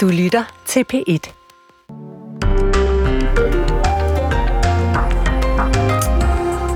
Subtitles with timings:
[0.00, 1.32] Du lytter til P1.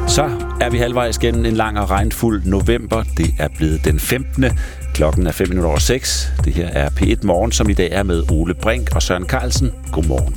[0.08, 3.02] Så er vi halvvejs gennem en lang og regnfuld november.
[3.16, 4.44] Det er blevet den 15.
[4.94, 6.32] Klokken er 5 minutter over 6.
[6.44, 9.72] Det her er P1 Morgen, som i dag er med Ole Brink og Søren Carlsen.
[9.92, 10.36] Godmorgen.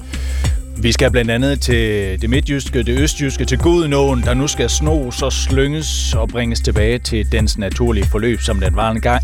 [0.81, 5.21] Vi skal blandt andet til det midtjyske, det østjyske, til Gudenåen, der nu skal snos
[5.21, 9.23] og slynges og bringes tilbage til dens naturlige forløb, som den var en gang.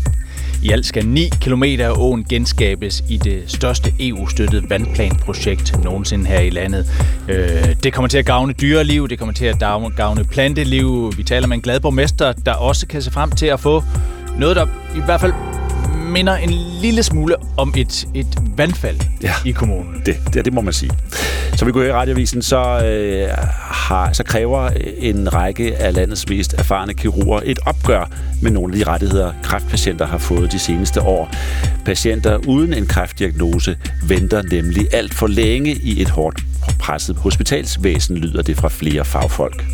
[0.64, 6.40] I alt skal 9 km af åen genskabes i det største EU-støttede vandplanprojekt nogensinde her
[6.40, 6.86] i landet.
[7.28, 9.58] Øh, det kommer til at gavne dyreliv, det kommer til at
[9.96, 11.12] gavne planteliv.
[11.16, 13.82] Vi taler med en glad borgmester, der også kan se frem til at få
[14.38, 15.32] noget, der i hvert fald
[16.04, 16.50] minder en
[16.82, 18.26] lille smule om et, et
[18.56, 20.02] vandfald ja, i kommunen.
[20.06, 20.90] Det, det, det må man sige.
[21.56, 26.54] Som vi går i radiovisen, så, øh, har, så kræver en række af landets mest
[26.58, 28.10] erfarne kirurger et opgør
[28.42, 31.30] med nogle af de rettigheder, kræftpatienter har fået de seneste år.
[31.84, 33.76] Patienter uden en kræftdiagnose
[34.08, 36.44] venter nemlig alt for længe i et hårdt
[36.80, 39.64] presset hospitalsvæsen, lyder det fra flere fagfolk.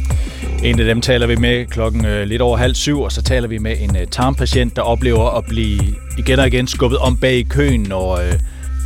[0.64, 3.48] En af dem taler vi med klokken øh, lidt over halv syv, og så taler
[3.48, 5.80] vi med en øh, tarmpatient, der oplever at blive
[6.18, 8.32] igen og igen skubbet om bag i køen, når øh,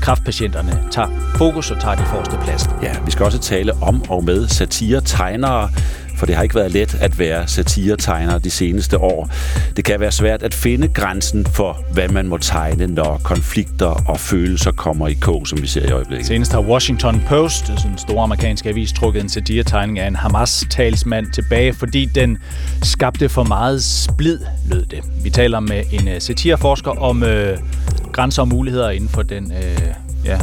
[0.02, 2.68] kraftpatienterne tager fokus og tager de forreste plads.
[2.82, 5.70] Ja, vi skal også tale om og med satiretegnere,
[6.16, 9.30] for det har ikke været let at være satiretegner de seneste år.
[9.76, 14.20] Det kan være svært at finde grænsen for, hvad man må tegne, når konflikter og
[14.20, 16.26] følelser kommer i kog, som vi ser i øjeblikket.
[16.26, 21.32] Senest har Washington Post, sådan en stor amerikansk avis, trukket en satiretegning af en Hamas-talsmand
[21.32, 22.38] tilbage, fordi den
[22.82, 24.38] skabte for meget splid,
[24.70, 25.00] lød det.
[25.22, 27.58] Vi taler med en øh, satireforsker om øh,
[28.12, 30.38] grænser og muligheder inden for den øh, ja,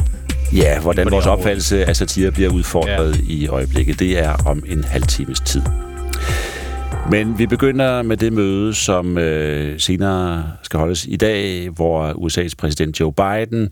[0.55, 3.33] Ja, hvordan vores opfattelse af satire bliver udfordret ja.
[3.33, 5.61] i øjeblikket, det er om en halv times tid.
[7.11, 12.53] Men vi begynder med det møde, som øh, senere skal holdes i dag, hvor USA's
[12.58, 13.71] præsident Joe Biden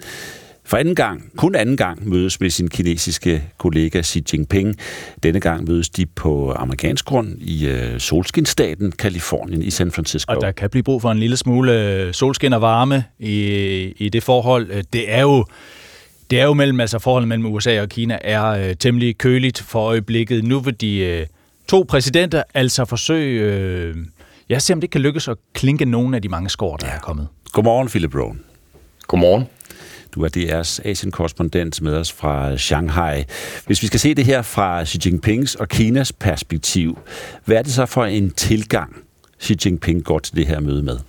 [0.65, 4.75] for anden gang, kun anden gang, mødes med sin kinesiske kollega Xi Jinping.
[5.23, 10.33] Denne gang mødes de på amerikansk grund i øh, solskinstaten Kalifornien i San Francisco.
[10.33, 13.43] Og der kan blive brug for en lille smule øh, solskin og varme i,
[13.97, 14.83] i det forhold.
[14.93, 15.45] Det er jo
[16.29, 19.79] det er jo mellem, altså forholdet mellem USA og Kina er øh, temmelig køligt for
[19.79, 20.43] øjeblikket.
[20.43, 21.27] Nu vil de øh,
[21.67, 23.95] to præsidenter altså forsøge, øh,
[24.49, 26.93] jeg ser om det kan lykkes at klinke nogle af de mange skår, der ja.
[26.93, 27.27] er kommet.
[27.51, 28.39] Godmorgen, Philip Rohn.
[29.07, 29.43] Godmorgen.
[30.15, 33.23] Du er DR's Asien-korrespondent med os fra Shanghai.
[33.65, 36.99] Hvis vi skal se det her fra Xi Jinpings og Kinas perspektiv,
[37.45, 38.95] hvad er det så for en tilgang,
[39.41, 40.99] Xi Jinping går til det her møde med?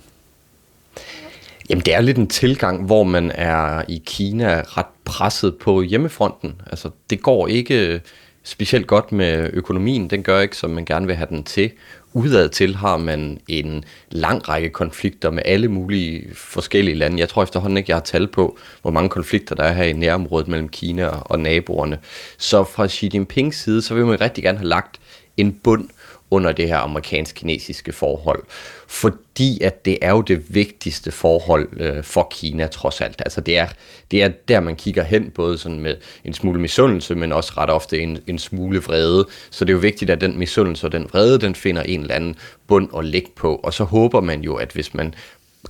[1.69, 6.61] Jamen, det er lidt en tilgang, hvor man er i Kina ret presset på hjemmefronten.
[6.71, 7.99] Altså, det går ikke øh,
[8.43, 10.09] specielt godt med økonomien.
[10.09, 11.71] Den gør ikke, som man gerne vil have den til.
[12.13, 17.19] Udad til har man en lang række konflikter med alle mulige forskellige lande.
[17.19, 19.93] Jeg tror efterhånden ikke, jeg har tal på, hvor mange konflikter der er her i
[19.93, 21.99] nærområdet mellem Kina og naboerne.
[22.37, 24.99] Så fra Xi Jinpings side, så vil man rigtig gerne have lagt
[25.37, 25.89] en bund
[26.31, 28.43] under det her amerikansk-kinesiske forhold.
[28.91, 33.21] Fordi at det er jo det vigtigste forhold øh, for Kina trods alt.
[33.25, 33.67] Altså det er,
[34.11, 37.69] det er der, man kigger hen, både sådan med en smule misundelse, men også ret
[37.69, 39.27] ofte en, en smule vrede.
[39.51, 42.15] Så det er jo vigtigt, at den misundelse og den vrede, den finder en eller
[42.15, 42.35] anden
[42.67, 43.55] bund at ligge på.
[43.55, 45.13] Og så håber man jo, at hvis man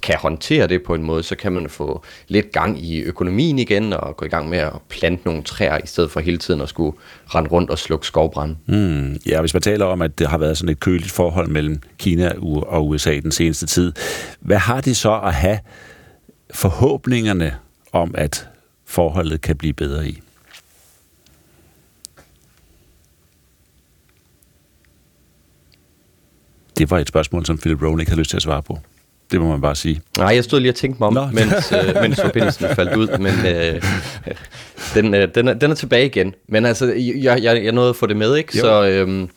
[0.02, 3.94] kan håndtere det på en måde, så kan man få lidt gang i økonomien igen
[3.94, 6.70] og gå i gang med at plante nogle træer, i stedet for hele tiden at
[6.70, 6.98] skulle
[7.28, 8.56] rende rundt og slukke skovbrænde.
[8.66, 11.82] Mm, ja, hvis man taler om, at det har været sådan et køligt forhold mellem
[11.98, 12.34] Kina
[12.68, 13.94] og USA den seneste tid,
[14.40, 15.60] hvad har de så at have
[16.54, 17.56] forhåbningerne
[17.92, 18.48] om, at
[18.86, 20.22] forholdet kan blive bedre i?
[26.78, 28.80] Det var et spørgsmål, som Philip Rowan ikke havde lyst til at svare på.
[29.32, 30.02] Det må man bare sige.
[30.18, 31.26] Nej, jeg stod lige og tænkte mig om, Nå.
[31.34, 33.82] mens, øh, mens forbindelsen faldt ud, men øh,
[34.94, 36.34] den, øh, den, er, den er tilbage igen.
[36.50, 38.58] Men altså, jeg, jeg, jeg nåede at få det med, ikke?
[38.58, 38.62] Jo.
[38.62, 39.28] Så øh,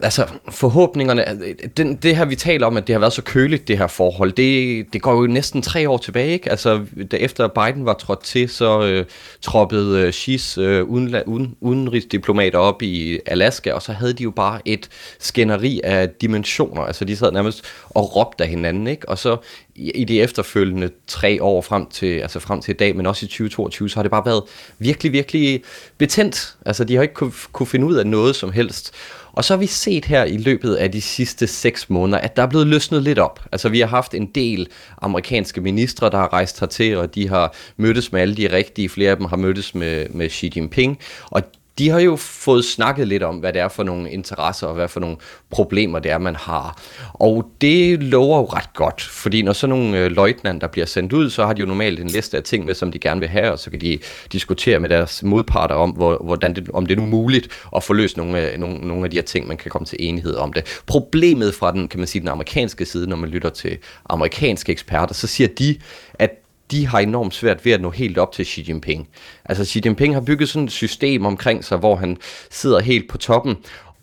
[0.00, 3.68] altså, forhåbningerne, altså, den, det her vi taler om, at det har været så køligt,
[3.68, 6.50] det her forhold, det, det går jo næsten tre år tilbage, ikke?
[6.50, 9.04] Altså, da efter Biden var trådt til, så øh,
[9.42, 14.30] troppede øh, Xi's øh, uden, uden, udenrigsdiplomater op i Alaska, og så havde de jo
[14.30, 14.88] bare et
[15.18, 19.08] skænderi af dimensioner, altså de sad nærmest og råbte af hinanden, ikke?
[19.08, 19.36] Og så
[19.78, 23.26] i, i de efterfølgende tre år frem til, altså frem til i dag, men også
[23.26, 24.42] i 2022, så har det bare været
[24.78, 25.62] virkelig, virkelig
[25.98, 26.56] betændt.
[26.66, 28.94] Altså, de har ikke kunne, kunne finde ud af noget som helst.
[29.38, 32.42] Og så har vi set her i løbet af de sidste seks måneder, at der
[32.42, 33.44] er blevet løsnet lidt op.
[33.52, 34.68] Altså vi har haft en del
[35.02, 38.88] amerikanske ministre, der har rejst hertil, og de har mødtes med alle de rigtige.
[38.88, 40.98] Flere af dem har mødtes med, med Xi Jinping.
[41.24, 41.42] Og
[41.78, 44.88] de har jo fået snakket lidt om, hvad det er for nogle interesser og hvad
[44.88, 45.16] for nogle
[45.50, 46.82] problemer det er, man har.
[47.12, 51.30] Og det lover jo ret godt, fordi når sådan nogle øh, løjtnanter bliver sendt ud,
[51.30, 53.52] så har de jo normalt en liste af ting med, som de gerne vil have,
[53.52, 53.98] og så kan de
[54.32, 57.92] diskutere med deres modparter om, hvor, hvordan det, om det er nu muligt at få
[57.92, 60.52] løst nogle, af, nogle, nogle af de her ting, man kan komme til enighed om
[60.52, 60.82] det.
[60.86, 63.78] Problemet fra den, kan man sige, den amerikanske side, når man lytter til
[64.08, 65.76] amerikanske eksperter, så siger de,
[66.14, 66.30] at
[66.70, 69.08] de har enormt svært ved at nå helt op til Xi Jinping.
[69.44, 72.16] Altså Xi Jinping har bygget sådan et system omkring sig, hvor han
[72.50, 73.56] sidder helt på toppen,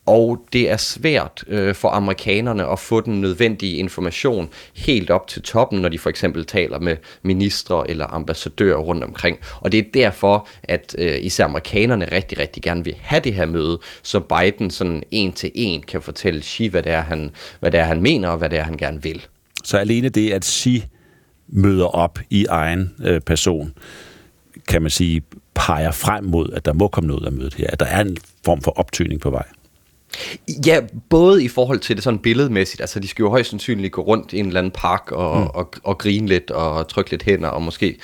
[0.05, 5.41] og det er svært øh, for amerikanerne at få den nødvendige information helt op til
[5.41, 9.39] toppen, når de for eksempel taler med ministre eller ambassadører rundt omkring.
[9.59, 13.45] Og det er derfor, at øh, især amerikanerne rigtig, rigtig gerne vil have det her
[13.45, 17.71] møde, så Biden sådan en til en kan fortælle Xi, hvad det er, han, hvad
[17.71, 19.25] det er, han mener, og hvad det er, han gerne vil.
[19.63, 20.85] Så alene det, at Xi
[21.47, 23.73] møder op i egen øh, person,
[24.67, 25.21] kan man sige,
[25.53, 28.17] peger frem mod, at der må komme noget af mødet her, at der er en
[28.45, 29.45] form for optøning på vej.
[30.65, 34.01] Ja, både i forhold til det sådan billedmæssigt, altså de skal jo højst sandsynligt gå
[34.01, 35.47] rundt i en eller anden park og, mm.
[35.47, 37.97] og, og grine lidt og trykke lidt hænder og måske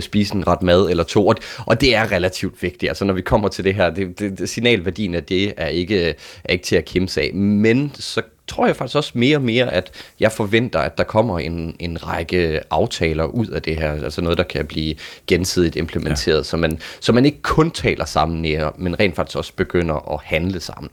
[0.00, 1.36] spise en ret mad eller to, og,
[1.66, 4.48] og det er relativt vigtigt, altså når vi kommer til det her, det, det, det
[4.48, 6.14] signalværdien af det er ikke,
[6.44, 9.72] er ikke til at kæmpe af, men så tror jeg faktisk også mere og mere,
[9.72, 14.20] at jeg forventer, at der kommer en, en række aftaler ud af det her, altså
[14.20, 14.94] noget, der kan blive
[15.26, 16.42] gensidigt implementeret, ja.
[16.42, 20.20] så, man, så man ikke kun taler sammen nære, men rent faktisk også begynder at
[20.24, 20.90] handle sammen.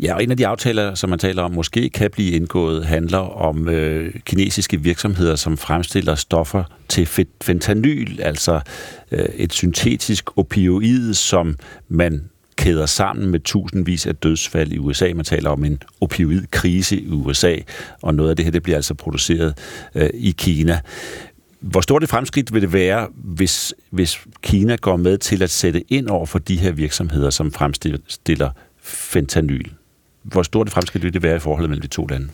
[0.00, 3.18] Ja, og en af de aftaler, som man taler om, måske kan blive indgået, handler
[3.18, 7.06] om øh, kinesiske virksomheder, som fremstiller stoffer til
[7.42, 8.60] fentanyl, altså
[9.10, 11.56] øh, et syntetisk opioid, som
[11.88, 12.24] man
[12.56, 15.12] kæder sammen med tusindvis af dødsfald i USA.
[15.14, 17.56] Man taler om en opioidkrise i USA,
[18.02, 19.54] og noget af det her det bliver altså produceret
[19.94, 20.80] øh, i Kina.
[21.60, 25.92] Hvor stort et fremskridt vil det være, hvis, hvis Kina går med til at sætte
[25.92, 28.50] ind over for de her virksomheder, som fremstiller
[28.82, 29.70] fentanyl?
[30.22, 32.28] Hvor stort et fremskridt vil det være i forholdet mellem de to lande?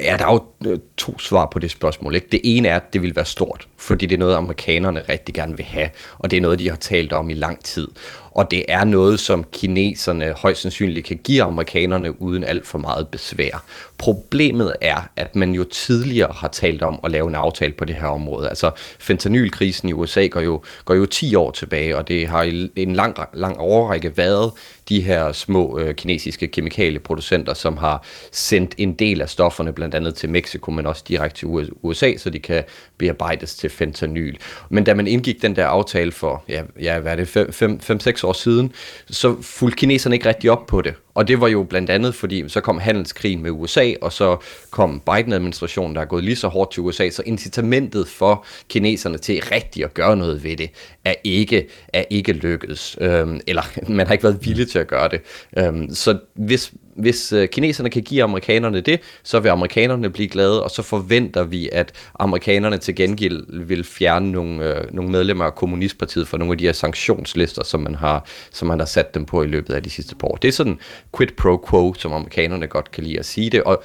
[0.00, 2.14] Ja, der er jo øh, to svar på det spørgsmål.
[2.14, 2.28] Ikke?
[2.32, 5.56] Det ene er, at det vil være stort, fordi det er noget, amerikanerne rigtig gerne
[5.56, 7.88] vil have, og det er noget, de har talt om i lang tid
[8.34, 13.08] og det er noget, som kineserne højst sandsynligt kan give amerikanerne uden alt for meget
[13.08, 13.64] besvær.
[13.98, 17.96] Problemet er, at man jo tidligere har talt om at lave en aftale på det
[17.96, 18.48] her område.
[18.48, 22.70] Altså fentanylkrisen i USA går jo, går jo 10 år tilbage, og det har i
[22.76, 24.52] en lang, lang overrække været
[24.88, 30.14] de her små øh, kinesiske kemikalieproducenter, som har sendt en del af stofferne blandt andet
[30.14, 32.64] til Mexico, men også direkte til USA, så de kan
[32.98, 34.36] bearbejdes til fentanyl.
[34.68, 38.32] Men da man indgik den der aftale for, ja, ja hvad er det, 5-6 år
[38.32, 38.72] siden,
[39.10, 40.94] så fulgte kineserne ikke rigtig op på det.
[41.14, 44.36] Og det var jo blandt andet, fordi så kom handelskrigen med USA, og så
[44.70, 49.42] kom Biden-administrationen, der er gået lige så hårdt til USA, så incitamentet for kineserne til
[49.52, 50.70] rigtig at gøre noget ved det,
[51.04, 52.96] er ikke, er ikke lykkedes.
[53.00, 53.62] Øhm, eller
[53.92, 55.20] man har ikke været villig til at gøre det.
[55.58, 60.62] Øhm, så hvis, hvis øh, kineserne kan give amerikanerne det, så vil amerikanerne blive glade,
[60.62, 65.54] og så forventer vi, at amerikanerne til gengæld vil fjerne nogle, øh, nogle medlemmer af
[65.54, 69.24] Kommunistpartiet fra nogle af de her sanktionslister, som man har, som man har sat dem
[69.24, 70.36] på i løbet af de sidste par år.
[70.36, 70.78] Det er sådan
[71.16, 73.82] quid pro quo, som amerikanerne godt kan lide at sige det, og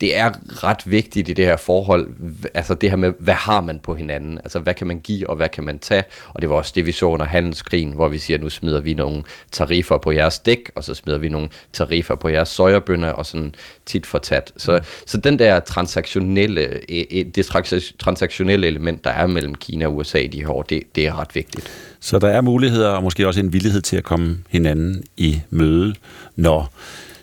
[0.00, 0.30] det er
[0.64, 2.08] ret vigtigt i det her forhold,
[2.54, 4.38] altså det her med, hvad har man på hinanden?
[4.38, 6.04] Altså hvad kan man give, og hvad kan man tage?
[6.28, 8.94] Og det var også det, vi så under handelskrigen, hvor vi siger, nu smider vi
[8.94, 9.22] nogle
[9.52, 13.54] tariffer på jeres dæk, og så smider vi nogle tariffer på jeres sojabønner, og sådan
[13.86, 14.52] tit for tat.
[14.56, 14.84] Så, mm.
[15.06, 17.46] så den der transaktionelle, e, e, det
[17.98, 21.20] transaktionelle element, der er mellem Kina og USA i de her år, det, det er
[21.20, 21.70] ret vigtigt.
[22.00, 25.94] Så der er muligheder, og måske også en villighed til at komme hinanden i møde,
[26.36, 26.72] når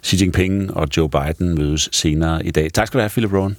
[0.04, 2.74] Xi Jinping og Joe Biden mødes senere i dag.
[2.74, 3.56] Tak skal du have, Philip Rowan.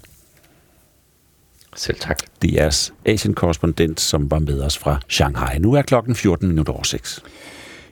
[1.77, 2.19] Selv tak.
[2.45, 5.59] DR's Asien-korrespondent, som var med os fra Shanghai.
[5.59, 7.23] Nu er klokken 14 minutter over 6.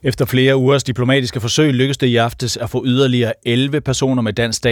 [0.03, 4.33] Efter flere ugers diplomatiske forsøg lykkedes det i aftes at få yderligere 11 personer med
[4.33, 4.67] dansk,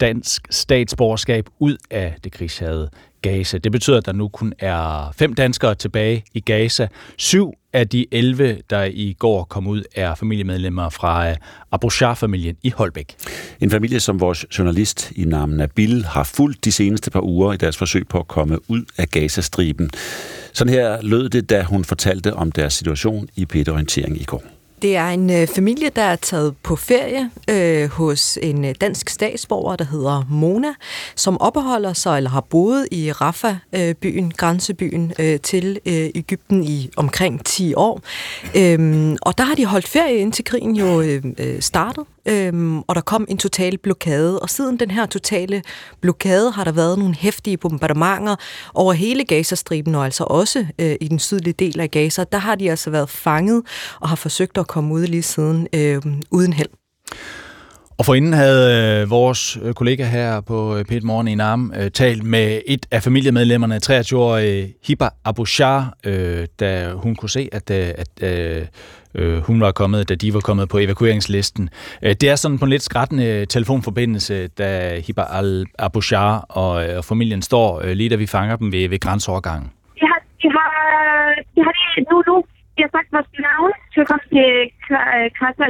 [0.00, 2.90] dansk statsborgerskab ud af det krigshade
[3.22, 3.58] Gaza.
[3.58, 6.88] Det betyder, at der nu kun er fem danskere tilbage i Gaza.
[7.18, 11.36] Syv af de 11, der i går kom ud, er familiemedlemmer fra øh,
[11.72, 13.14] Abu familien i Holbæk.
[13.60, 17.56] En familie, som vores journalist i navn Nabil har fulgt de seneste par uger i
[17.56, 19.90] deres forsøg på at komme ud af Gazastriben.
[20.52, 24.42] Sådan her lød det, da hun fortalte om deres situation i Peter-orientering i går.
[24.82, 29.08] Det er en øh, familie, der er taget på ferie øh, hos en øh, dansk
[29.08, 30.74] statsborger, der hedder Mona,
[31.16, 36.90] som opholder sig eller har boet i Rafah-byen, øh, grænsebyen øh, til øh, Ægypten i
[36.96, 38.00] omkring 10 år.
[38.56, 42.94] Øhm, og der har de holdt ferie indtil krigen jo øh, øh startede øhm, og
[42.94, 44.40] der kom en total blokade.
[44.40, 45.62] Og siden den her totale
[46.00, 48.36] blokade har der været nogle hæftige bombardementer
[48.74, 52.24] over hele Gazastriben, og altså også øh, i den sydlige del af Gaza.
[52.32, 53.62] Der har de altså været fanget
[54.00, 56.68] og har forsøgt at komme ud lige siden øh, uden held.
[57.98, 61.90] Og forinden havde øh, vores øh, kollega her på øh, Pet Morgen i Nam øh,
[61.90, 67.92] talt med et af familiemedlemmerne, 23-årige Hiba Abushar, øh, da hun kunne se, at, øh,
[67.98, 68.66] at øh,
[69.14, 71.68] øh, hun var kommet, da de var kommet på evakueringslisten.
[72.04, 74.68] Øh, det er sådan på en lidt skrættende telefonforbindelse, da
[75.06, 79.00] Hiba al-Abushar og, øh, og familien står øh, lige da vi fanger dem ved, ved
[79.00, 79.68] grænseovergangen.
[80.00, 80.70] De har, de har,
[81.54, 82.36] de har lige nu, nu,
[82.76, 84.48] de har sagt vores navn til at komme til
[85.38, 85.66] Krasser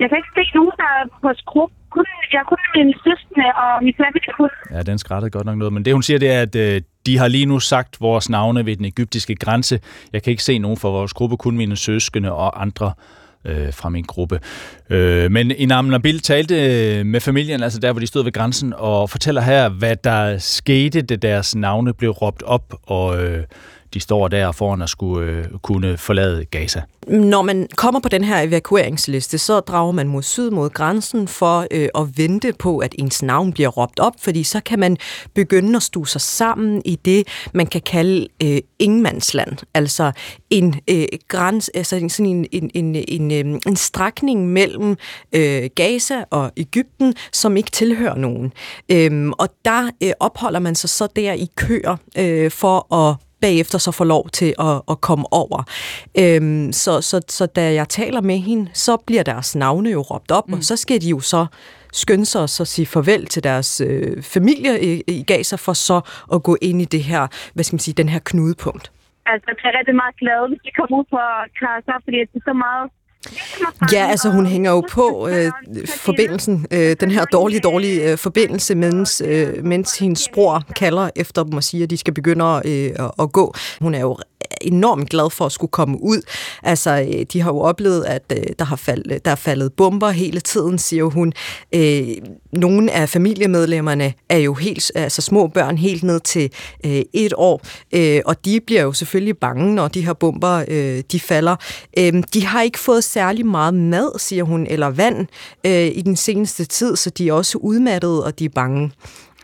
[0.00, 1.70] Jeg kan ikke se nogen, der er på skrub.
[1.90, 4.50] Kun, jeg kun min søskende og min familie kun.
[4.70, 5.72] Ja, den skrættede godt nok noget.
[5.72, 8.66] Men det, hun siger, det er, at øh, de har lige nu sagt vores navne
[8.66, 9.80] ved den egyptiske grænse.
[10.12, 12.92] Jeg kan ikke se nogen fra vores gruppe, kun mine søskende og andre
[13.44, 14.40] øh, fra min gruppe.
[14.90, 18.74] Øh, men Inam Nabil talte øh, med familien, altså der, hvor de stod ved grænsen,
[18.76, 23.44] og fortæller her, hvad der skete, da deres navne blev råbt op, og øh,
[23.94, 26.82] de står der foran at skulle øh, kunne forlade Gaza.
[27.08, 31.66] Når man kommer på den her evakueringsliste, så drager man mod syd mod grænsen for
[31.70, 34.96] øh, at vente på, at ens navn bliver råbt op, fordi så kan man
[35.34, 39.56] begynde at stue sig sammen i det, man kan kalde øh, ingenmandsland.
[39.74, 40.12] Altså
[40.50, 44.96] en øh, græns, altså sådan en, en, en, en, en, en strækning mellem
[45.32, 48.52] øh, Gaza og Ægypten, som ikke tilhører nogen.
[48.88, 53.78] Øhm, og der øh, opholder man sig så der i køer øh, for at bagefter
[53.78, 55.64] så får lov til at, at komme over.
[56.18, 60.30] Øhm, så, så, så da jeg taler med hende, så bliver deres navne jo råbt
[60.30, 60.54] op, mm.
[60.54, 61.46] og så skal de jo så
[61.92, 66.00] skynde sig og sige farvel til deres øh, familie i, i Gaza, for så
[66.34, 67.22] at gå ind i det her,
[67.54, 68.92] hvad skal man sige, den her knudepunkt.
[69.26, 71.18] Altså, jeg er rigtig meget glad, hvis de kommer ud på
[71.60, 72.86] Gaza, fordi det er så meget
[73.92, 75.52] Ja, altså hun hænger jo på øh,
[75.86, 81.44] forbindelsen, øh, den her dårlige, dårlige øh, forbindelse, mens, øh, mens hendes bror kalder efter
[81.44, 83.54] dem og siger, at de skal begynde at, øh, at gå.
[83.80, 84.18] Hun er jo
[84.60, 86.22] enormt glad for at skulle komme ud.
[86.62, 89.72] Altså, øh, de har jo oplevet, at øh, der, har fald, øh, der er faldet
[89.72, 91.32] bomber hele tiden, siger hun.
[91.74, 92.08] Øh,
[92.52, 96.52] nogle af familiemedlemmerne er jo helt, altså små børn helt ned til
[96.86, 97.60] øh, et år,
[97.94, 101.56] øh, og de bliver jo selvfølgelig bange, når de her bomber øh, de falder.
[101.98, 105.26] Øh, de har ikke fået særlig meget mad, siger hun, eller vand
[105.66, 108.92] øh, i den seneste tid, så de er også udmattede, og de er bange.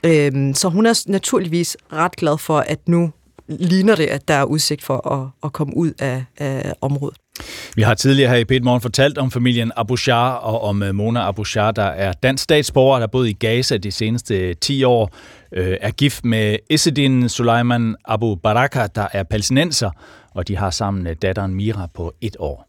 [0.04, 3.10] Øh, så hun er naturligvis ret glad for, at nu
[3.48, 7.16] ligner det, at der er udsigt for at, at komme ud af, af området.
[7.74, 11.28] Vi har tidligere her i Pet Morgen fortalt om familien Abouchar og om øh, Mona
[11.28, 15.10] Abouchar, der er dansk statsborger, der boet i Gaza de seneste øh, 10 år,
[15.52, 19.90] øh, er gift med Essedin Suleiman Abu Baraka, der er palæstinenser,
[20.34, 22.65] og de har sammen øh, datteren Mira på et år.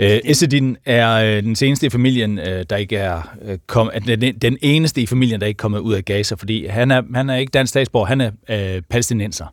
[0.00, 4.34] Øh, Essedin er øh, den seneste i familien, øh, der ikke er øh, kom, den,
[4.42, 7.30] den eneste i familien, der ikke er kommet ud af Gaza, fordi han er, han
[7.30, 9.46] er ikke dansk statsborger, han er øh, palæstinenser.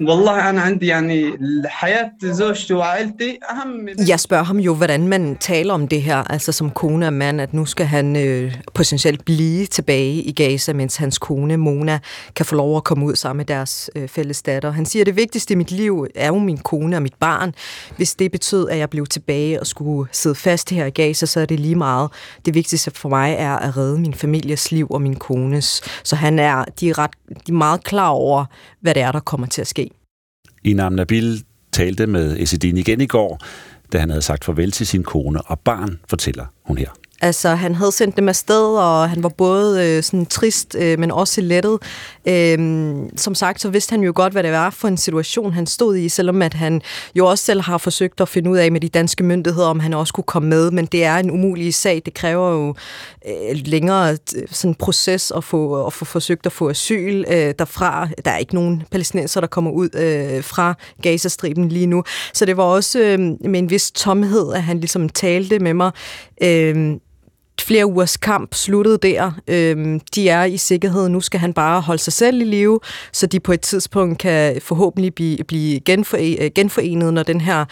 [0.00, 5.74] والله انا عندي يعني حياه زوجتي وعائلتي اهم Jeg spørger ham jo, hvordan man taler
[5.74, 9.66] om det her, altså som kone og mand, at nu skal han øh, potentielt blive
[9.66, 11.98] tilbage i Gaza, mens hans kone Mona
[12.36, 14.70] kan få lov at komme ud sammen med deres øh, fælles datter.
[14.70, 17.54] Han siger, at det vigtigste i mit liv er jo min kone og mit barn.
[17.96, 21.40] Hvis det betød, at jeg blev tilbage og skulle sidde fast her i Gaza, så
[21.40, 22.10] er det lige meget.
[22.46, 25.82] Det vigtigste for mig er at redde min families liv og min kones.
[26.04, 28.44] Så han er, de er, ret, de er meget klar over,
[28.80, 29.88] hvad det er, der kommer til at ske.
[30.63, 33.39] Inam Nabil talte med Esedin igen i går,
[33.93, 36.89] da han havde sagt farvel til sin kone og barn, fortæller hun her.
[37.21, 41.11] Altså, han havde sendt dem afsted, og han var både øh, sådan trist, øh, men
[41.11, 41.79] også lettet.
[42.27, 45.67] Øh, som sagt, så vidste han jo godt, hvad det var for en situation, han
[45.67, 46.81] stod i, selvom at han
[47.15, 49.93] jo også selv har forsøgt at finde ud af med de danske myndigheder, om han
[49.93, 52.01] også kunne komme med, men det er en umulig sag.
[52.05, 52.75] Det kræver jo
[53.27, 58.07] øh, længere øh, sådan proces at få, at få forsøgt at få asyl øh, derfra.
[58.25, 62.03] Der er ikke nogen palæstinenser, der kommer ud øh, fra Gazastriben lige nu.
[62.33, 65.91] Så det var også øh, med en vis tomhed, at han ligesom talte med mig.
[66.43, 66.95] Øh,
[67.61, 69.31] flere ugers kamp sluttede der.
[69.47, 71.09] Øhm, de er i sikkerhed.
[71.09, 72.79] Nu skal han bare holde sig selv i live,
[73.11, 77.65] så de på et tidspunkt kan forhåbentlig blive, blive genforenet, øh, genforenet, når den her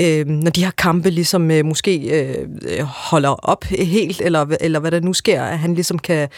[0.00, 4.90] øh, når de her kampe ligesom øh, måske øh, holder op helt, eller, eller hvad
[4.90, 6.28] der nu sker, at han ligesom kan,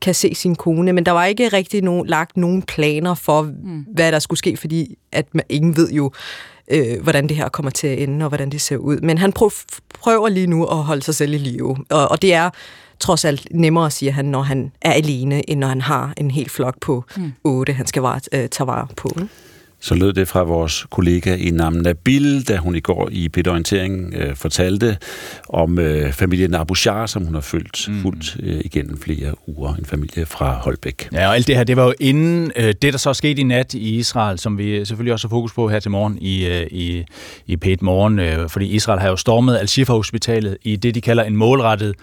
[0.00, 3.84] kan se sin kone, men der var ikke rigtig nogen, lagt nogen planer for, mm.
[3.94, 6.12] hvad der skulle ske, fordi at man, ingen ved jo,
[6.70, 8.96] øh, hvordan det her kommer til at ende, og hvordan det ser ud.
[9.00, 9.32] Men han
[9.94, 12.50] prøver lige nu at holde sig selv i live, og, og det er
[13.00, 16.48] trods alt nemmere, siger han, når han er alene, end når han har en hel
[16.48, 17.32] flok på mm.
[17.44, 19.08] otte, han skal vare, øh, tage vare på.
[19.80, 23.50] Så lød det fra vores kollega i navn Nabil, da hun i går i Peter
[23.50, 24.96] Orientering øh, fortalte
[25.48, 28.02] om øh, familien Abu Shah, som hun har følt mm.
[28.02, 29.74] fuldt øh, igennem flere uger.
[29.74, 31.08] En familie fra Holbæk.
[31.12, 33.44] Ja, og alt det her, det var jo inden øh, det, der så skete i
[33.44, 36.66] nat i Israel, som vi selvfølgelig også har fokus på her til morgen i, øh,
[36.70, 37.04] i,
[37.46, 41.36] i P1 Morgen, øh, fordi Israel har jo stormet Al-Shifa-hospitalet i det, de kalder en
[41.36, 41.94] målrettet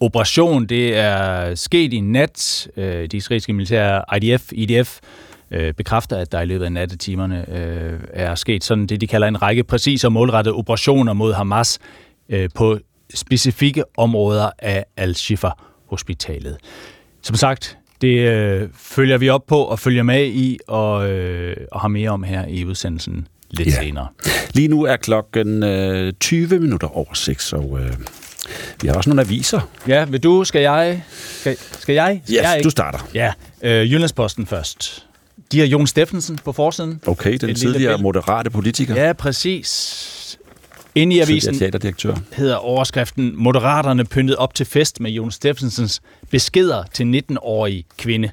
[0.00, 0.66] operation.
[0.66, 2.68] Det er sket i nat.
[2.76, 4.98] Øh, de israelske militære IDF, IDF
[5.52, 9.28] øh, bekræfter, at der i løbet af nattetimerne øh, er sket sådan det, de kalder
[9.28, 11.78] en række præcise og målrettede operationer mod Hamas
[12.28, 12.78] øh, på
[13.14, 16.56] specifikke områder af Al-Shifa-hospitalet.
[17.22, 21.80] Som sagt, det øh, følger vi op på og følger med i og, øh, og
[21.80, 23.82] har mere om her i udsendelsen lidt ja.
[23.82, 24.06] senere.
[24.54, 27.92] Lige nu er klokken øh, 20 minutter over 6, og øh,
[28.82, 29.60] vi har også nogle aviser.
[29.88, 30.44] Ja, vil du?
[30.44, 31.04] Skal jeg?
[31.40, 32.22] Skal, skal jeg?
[32.30, 32.98] Yes, jeg du starter.
[33.14, 33.32] Ja,
[33.62, 35.06] øh, Jyllandsposten først.
[35.52, 37.00] De har Jon Steffensen på forsiden.
[37.06, 38.94] Okay, den tidligere moderate politiker.
[38.94, 40.38] Ja, præcis.
[40.94, 41.54] Inde i avisen
[42.32, 48.30] hedder overskriften Moderaterne pyntet op til fest med Jon Steffensens beskeder til 19-årige kvinde.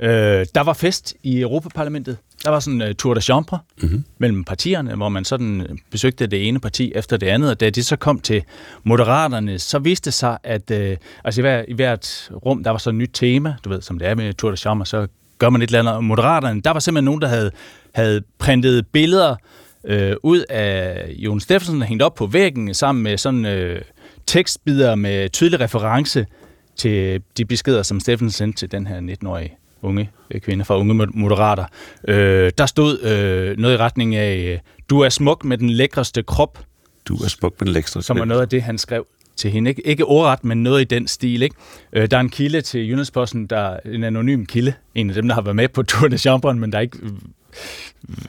[0.00, 2.16] Øh, der var fest i Europaparlamentet.
[2.44, 4.04] Der var sådan en uh, tour de chambre mm-hmm.
[4.18, 7.86] mellem partierne, hvor man sådan besøgte det ene parti efter det andet, og da det
[7.86, 8.42] så kom til
[8.84, 12.78] moderaterne, så viste det sig, at uh, altså i, hver, i hvert rum, der var
[12.78, 15.06] så et nyt tema, du ved, som det er med tour de chambre, så
[15.38, 15.94] gør man et eller andet.
[15.94, 17.50] Og moderaterne, der var simpelthen nogen, der havde,
[17.94, 19.36] havde printet billeder
[19.84, 23.82] øh, ud af Jon Steffensen, hængt op på væggen sammen med sådan øh,
[24.26, 26.26] tekstbider med tydelig reference
[26.76, 31.06] til de beskeder, som Steffensen sendte til den her 19-årige unge øh, kvinde fra Unge
[31.14, 31.64] Moderater.
[32.08, 34.60] Øh, der stod øh, noget i retning af,
[34.90, 36.58] du er smuk med den lækreste krop.
[37.04, 39.70] Du er smuk med den lækreste Som er noget af det, han skrev til hende.
[39.70, 41.42] Ikke, ikke ordret, men noget i den stil.
[41.42, 41.56] Ikke?
[41.92, 44.72] Øh, der er en kilde til Jyllandsposten, der er en anonym kilde.
[44.94, 46.98] En af dem, der har været med på Tour de Chambre, men der er ikke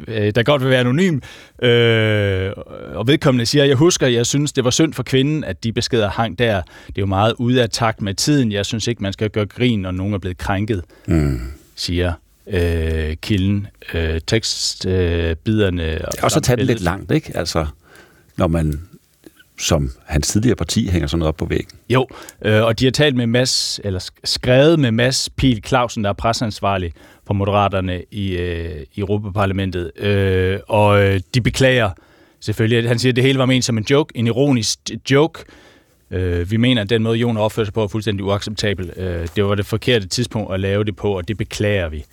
[0.07, 1.19] øh, der godt vil være anonym,
[1.61, 2.51] øh,
[2.95, 6.09] og vedkommende siger, jeg husker, jeg synes, det var synd for kvinden, at de beskeder
[6.09, 6.61] hang der.
[6.87, 8.51] Det er jo meget ude af takt med tiden.
[8.51, 11.39] Jeg synes ikke, man skal gøre grin, når nogen er blevet krænket, mm.
[11.75, 12.13] siger
[12.47, 13.67] øh, kilden.
[13.93, 15.93] Øh, tekstbiderne...
[15.93, 17.37] Øh, og, og så tager det lidt langt, ikke?
[17.37, 17.65] Altså,
[18.37, 18.81] når man
[19.59, 21.79] som hans tidligere parti hænger sådan noget op på væggen.
[21.89, 22.07] Jo,
[22.41, 26.13] øh, og de har talt med Mads, eller skrevet med Mads Pil Clausen, der er
[26.13, 26.93] presseansvarlig
[27.27, 29.91] for Moderaterne i, øh, i Europaparlamentet.
[29.97, 31.89] Øh, og øh, de beklager
[32.39, 34.79] selvfølgelig, han siger, at det hele var ment som en joke, en ironisk
[35.11, 35.43] joke.
[36.11, 38.91] Øh, vi mener, at den måde, Jon opfører sig på, er fuldstændig uacceptabel.
[38.97, 42.05] Øh, det var det forkerte tidspunkt at lave det på, og det beklager vi,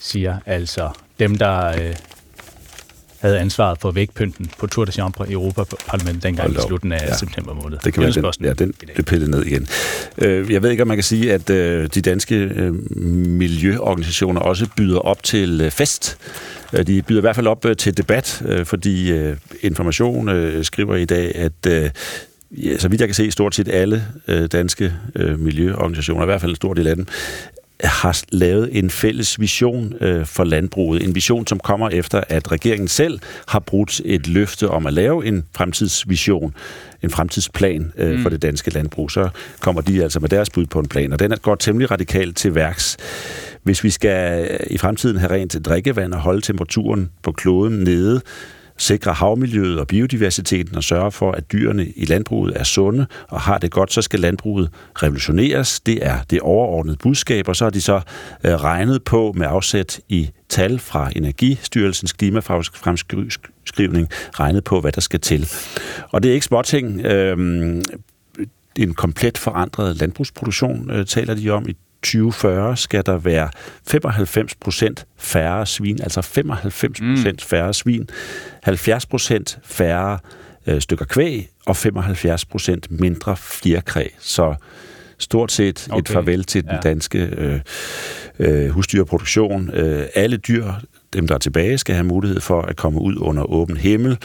[0.00, 1.66] siger altså dem, der...
[1.66, 1.96] Øh,
[3.20, 7.16] havde ansvaret for vægpynten på Tour de Chambre i Europaparlamentet dengang i slutningen af ja.
[7.16, 7.78] september måned.
[7.84, 9.68] Det kan være, den, ja, den blev pillet ned igen.
[10.18, 12.74] Øh, jeg ved ikke, om man kan sige, at øh, de danske øh,
[13.28, 16.18] miljøorganisationer også byder op til fest.
[16.86, 19.12] De byder i hvert fald op til debat, fordi
[19.60, 20.30] Information
[20.64, 21.92] skriver i dag, at
[22.50, 24.06] ja, så vidt jeg kan se, stort set alle
[24.52, 24.92] danske
[25.38, 27.06] miljøorganisationer, i hvert fald en stor del af dem,
[27.84, 31.04] har lavet en fælles vision øh, for landbruget.
[31.04, 35.26] En vision, som kommer efter, at regeringen selv har brudt et løfte om at lave
[35.26, 36.54] en fremtidsvision,
[37.02, 38.22] en fremtidsplan øh, mm.
[38.22, 39.10] for det danske landbrug.
[39.10, 39.28] Så
[39.60, 42.36] kommer de altså med deres bud på en plan, og den er går temmelig radikalt
[42.36, 42.96] til værks.
[43.62, 48.20] Hvis vi skal i fremtiden have rent drikkevand og holde temperaturen på kloden nede,
[48.80, 53.58] sikre havmiljøet og biodiversiteten og sørge for, at dyrene i landbruget er sunde og har
[53.58, 54.70] det godt, så skal landbruget
[55.02, 55.80] revolutioneres.
[55.80, 58.00] Det er det overordnede budskab, og så har de så
[58.44, 65.20] øh, regnet på med afsæt i tal fra Energistyrelsens klimafremskrivning, regnet på, hvad der skal
[65.20, 65.48] til.
[66.10, 67.00] Og det er ikke småting.
[67.00, 67.84] Øhm,
[68.76, 73.50] en komplet forandret landbrugsproduktion øh, taler de om i 2040 skal der være
[73.88, 77.48] 95 procent færre svin, altså 95 procent mm.
[77.48, 78.08] færre svin,
[78.62, 80.18] 70 procent færre
[80.66, 84.06] øh, stykker kvæg og 75 procent mindre fjerkræ.
[84.18, 84.54] Så
[85.18, 86.00] stort set okay.
[86.00, 86.78] et farvel til den ja.
[86.78, 87.60] danske øh,
[88.38, 89.70] øh, husdyrproduktion.
[89.70, 90.72] Øh, alle dyr,
[91.12, 94.18] dem der er tilbage, skal have mulighed for at komme ud under åben himmel,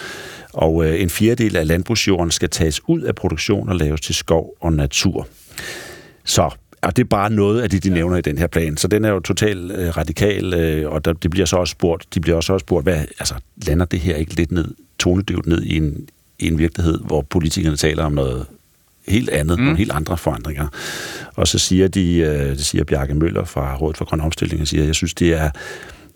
[0.54, 4.56] og øh, en fjerdedel af landbrugsjorden skal tages ud af produktion og laves til skov
[4.62, 5.28] og natur.
[6.24, 6.50] Så
[6.86, 8.78] og det er bare noget af det, de nævner i den her plan.
[8.78, 12.08] Så den er jo totalt øh, radikal, øh, og der, det bliver så også spurgt,
[12.14, 13.36] de bliver også, også spurgt, hvad, altså,
[13.68, 17.78] lander det her ikke lidt ned, tonedøvt ned i en, i en virkelighed, hvor politikerne
[17.78, 18.46] taler om noget
[19.08, 19.64] helt andet, mm.
[19.64, 20.68] nogle helt andre forandringer.
[21.36, 24.68] Og så siger de, øh, det siger Bjarke Møller fra Rådet for Grøn Omstilling, og
[24.68, 25.50] siger, jeg synes, det er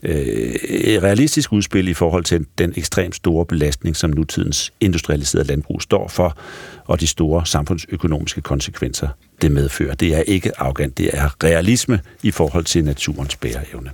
[0.03, 6.07] et realistisk udspil i forhold til den ekstremt store belastning, som nutidens industrialiserede landbrug står
[6.07, 6.37] for,
[6.85, 9.07] og de store samfundsøkonomiske konsekvenser,
[9.41, 9.95] det medfører.
[9.95, 13.91] Det er ikke arrogant, det er realisme i forhold til naturens bæreevne.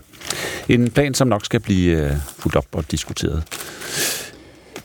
[0.69, 3.43] En plan, som nok skal blive øh, fuldt op og diskuteret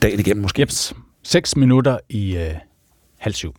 [0.01, 0.61] dagen igennem måske.
[0.61, 0.93] Jeps.
[1.23, 2.53] 6 minutter i øh,
[3.17, 3.55] halv syv.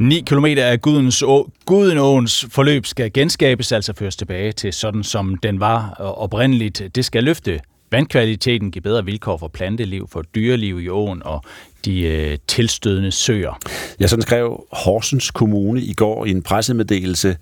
[0.00, 5.36] Ni kilometer af Gudens å, Gudenåens forløb skal genskabes, altså føres tilbage til sådan, som
[5.42, 6.82] den var øh, oprindeligt.
[6.94, 11.42] Det skal løfte vandkvaliteten, give bedre vilkår for planteliv, for dyreliv i åen og
[11.84, 13.58] de øh, tilstødende søer.
[14.00, 17.36] Ja, sådan skrev Horsens Kommune i går i en pressemeddelelse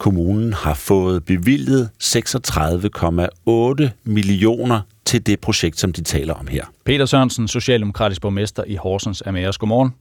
[0.00, 6.64] kommunen har fået bevilget 36,8 millioner til det projekt, som de taler om her.
[6.84, 9.58] Peter Sørensen, socialdemokratisk borgmester i Horsens, er med os.
[9.58, 9.94] Godmorgen.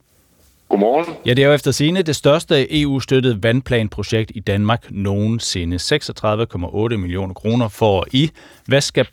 [0.69, 1.15] Godmorgen.
[1.25, 5.75] Ja, det er jo efter sine det største EU-støttede vandplanprojekt i Danmark nogensinde.
[5.75, 8.29] 36,8 millioner kroner for I.
[8.65, 9.07] Hvad skal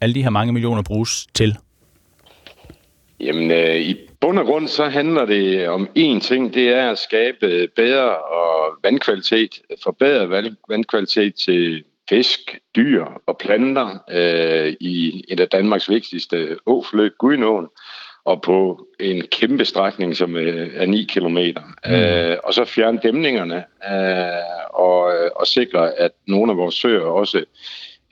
[0.00, 1.56] alle de her mange millioner bruges til?
[3.20, 6.98] Jamen, øh, i bund og grund så handler det om én ting, det er at
[6.98, 15.48] skabe bedre og vandkvalitet, forbedre vandkvalitet til fisk, dyr og planter øh, i et af
[15.48, 17.66] Danmarks vigtigste åfløb, Gudenåen,
[18.24, 21.62] og på en kæmpe strækning, som øh, er 9 kilometer.
[21.86, 21.92] Mm.
[21.92, 27.04] Øh, og så fjerne dæmningerne øh, og, øh, og sikre, at nogle af vores søer
[27.04, 27.44] også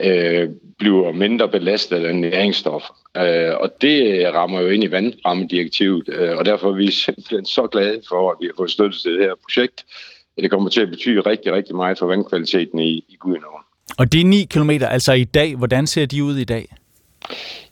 [0.00, 2.94] øh, bliver mindre belastet af næringsstoffer.
[3.16, 7.66] Øh, og det rammer jo ind i vandrammedirektivet, øh, og derfor er vi simpelthen så
[7.66, 9.84] glade for, at vi har fået støtte til det her projekt.
[10.40, 13.62] Det kommer til at betyde rigtig, rigtig meget for vandkvaliteten i, i Gudenåen.
[13.98, 16.66] Og de 9 km, altså i dag, hvordan ser de ud i dag?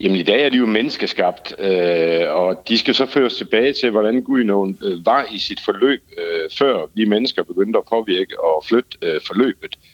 [0.01, 3.91] Jamen i dag er de jo menneskeskabt, øh, og de skal så føres tilbage til,
[3.91, 8.65] hvordan Gudenåen øh, var i sit forløb, øh, før vi mennesker begyndte at påvirke og
[8.69, 9.94] flytte øh, forløbet øh,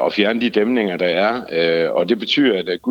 [0.00, 1.42] og fjerne de dæmninger, der er.
[1.52, 2.82] Øh, og det betyder, at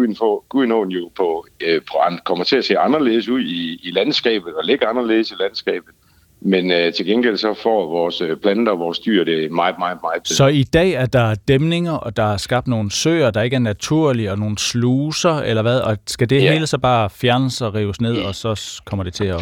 [0.50, 4.64] Gudenåen jo på, øh, på, kommer til at se anderledes ud i, i landskabet og
[4.64, 5.94] ligge anderledes i landskabet.
[6.42, 9.98] Men øh, til gengæld så får vores øh, planter og vores dyr det meget, meget,
[10.02, 10.36] meget bedre.
[10.36, 13.60] Så i dag er der dæmninger, og der er skabt nogle søer, der ikke er
[13.60, 15.80] naturlige, og nogle sluser, eller hvad?
[15.80, 16.52] Og skal det ja.
[16.52, 18.28] hele så bare fjernes og rives ned, ja.
[18.28, 19.42] og så kommer det til at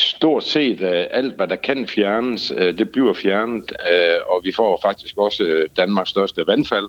[0.00, 4.52] stort set øh, alt, hvad der kan fjernes, uh, det bliver fjernet, uh, og vi
[4.52, 6.86] får faktisk også Danmarks største vandfald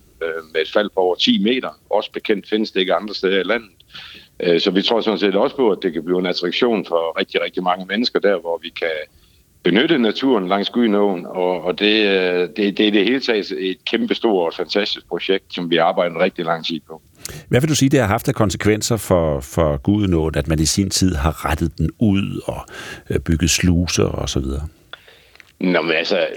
[0.54, 1.70] med et fald på over 10 meter.
[1.90, 3.70] Også bekendt findes det ikke andre steder i landet.
[4.64, 7.42] Så vi tror sådan set også på, at det kan blive en attraktion for rigtig,
[7.42, 8.88] rigtig mange mennesker der, hvor vi kan
[9.64, 14.48] benytte naturen langs Gudenåen, og, og det, det, det er det hele taget et kæmpestort
[14.48, 17.02] og fantastisk projekt, som vi arbejder rigtig lang tid på.
[17.48, 20.66] Hvad vil du sige, det har haft af konsekvenser for, for Gudenåen, at man i
[20.66, 22.66] sin tid har rettet den ud og
[23.10, 24.68] øh, bygget sluser og så videre?
[25.60, 26.28] Nå, men altså,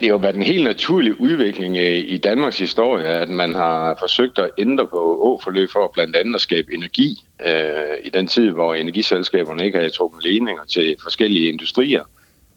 [0.00, 3.96] det har jo været en helt naturlig udvikling øh, i Danmarks historie, at man har
[4.00, 8.50] forsøgt at ændre på åforløb for blandt andet at skabe energi øh, i den tid,
[8.50, 12.02] hvor energiselskaberne ikke havde trukket ledninger til forskellige industrier.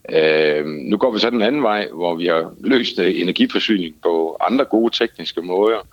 [0.09, 4.37] Øh, nu går vi så den anden vej, hvor vi har løst øh, energiforsyning på
[4.49, 5.87] andre gode tekniske måder,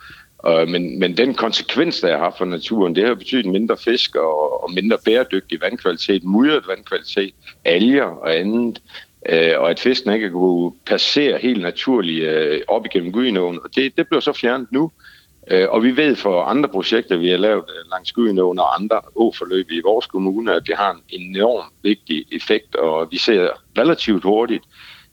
[0.47, 4.65] Øh, men, men den konsekvens, der har for naturen, det har betydet mindre fisk og,
[4.65, 8.83] og mindre bæredygtig vandkvalitet, mudret vandkvalitet, alger og andet.
[9.29, 13.59] Øh, og at fisken ikke kunne passere helt naturligt øh, op igennem Gudenåen.
[13.65, 14.91] Og det, det bliver så fjernet nu.
[15.51, 19.01] Øh, og vi ved for andre projekter, vi har lavet øh, langs Gudenåen og andre
[19.17, 23.49] åforløb i vores kommune, at det har en enorm vigtig effekt, og vi ser
[23.79, 24.65] relativt hurtigt,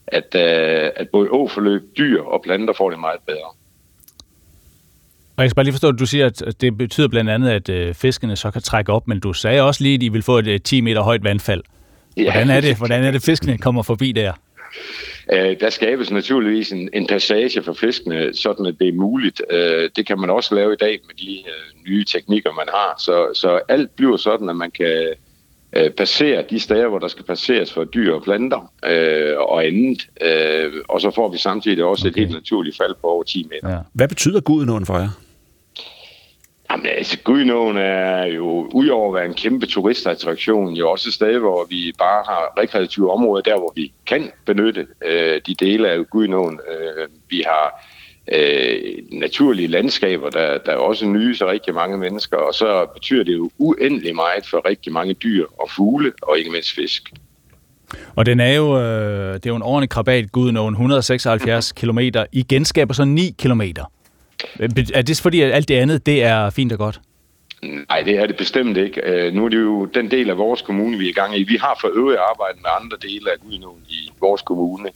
[0.06, 3.57] at, øh, at både åforløb, dyr og planter får det meget bedre.
[5.38, 7.68] Og jeg skal bare lige forstå, at du siger, at det betyder blandt andet, at
[7.68, 10.38] øh, fiskene så kan trække op, men du sagde også lige, at de vil få
[10.38, 11.62] et 10 meter højt vandfald.
[12.14, 14.32] Hvordan er det, hvordan er det fiskene kommer forbi der?
[15.32, 19.42] Øh, der skabes naturligvis en, en passage for fiskene, sådan at det er muligt.
[19.50, 21.42] Øh, det kan man også lave i dag med de
[21.88, 22.94] nye teknikker, man har.
[22.98, 25.14] Så, så alt bliver sådan, at man kan
[25.96, 30.08] passere de steder, hvor der skal passeres for dyr og planter øh, og andet.
[30.22, 32.10] Øh, og så får vi samtidig også okay.
[32.10, 33.74] et helt naturligt fald på over 10 meter.
[33.74, 33.80] Ja.
[33.92, 35.08] Hvad betyder Gudenåen for jer?
[36.78, 41.38] Jamen altså, Gudenåen er jo, udover at være en kæmpe turistattraktion, jo også et sted,
[41.38, 46.06] hvor vi bare har rekreative områder, der hvor vi kan benytte øh, de dele af
[46.10, 46.60] Gudenåen.
[46.70, 47.84] Øh, vi har
[48.32, 48.78] øh,
[49.12, 54.14] naturlige landskaber, der, der også nyser rigtig mange mennesker, og så betyder det jo uendelig
[54.14, 57.12] meget for rigtig mange dyr og fugle, og ikke mindst fisk.
[58.16, 61.98] Og den er jo, øh, det er jo en ordentlig krabat, Gudenåen, 176 km.
[62.32, 63.84] I genskaber så 9 kilometer.
[64.94, 67.00] Er det fordi, at alt det andet, det er fint og godt?
[67.62, 69.00] Nej, det er det bestemt ikke.
[69.04, 71.42] Øh, nu er det jo den del af vores kommune, vi er i gang i.
[71.42, 74.90] Vi har for øvrigt arbejdet med andre dele af Gudenåen i vores kommune,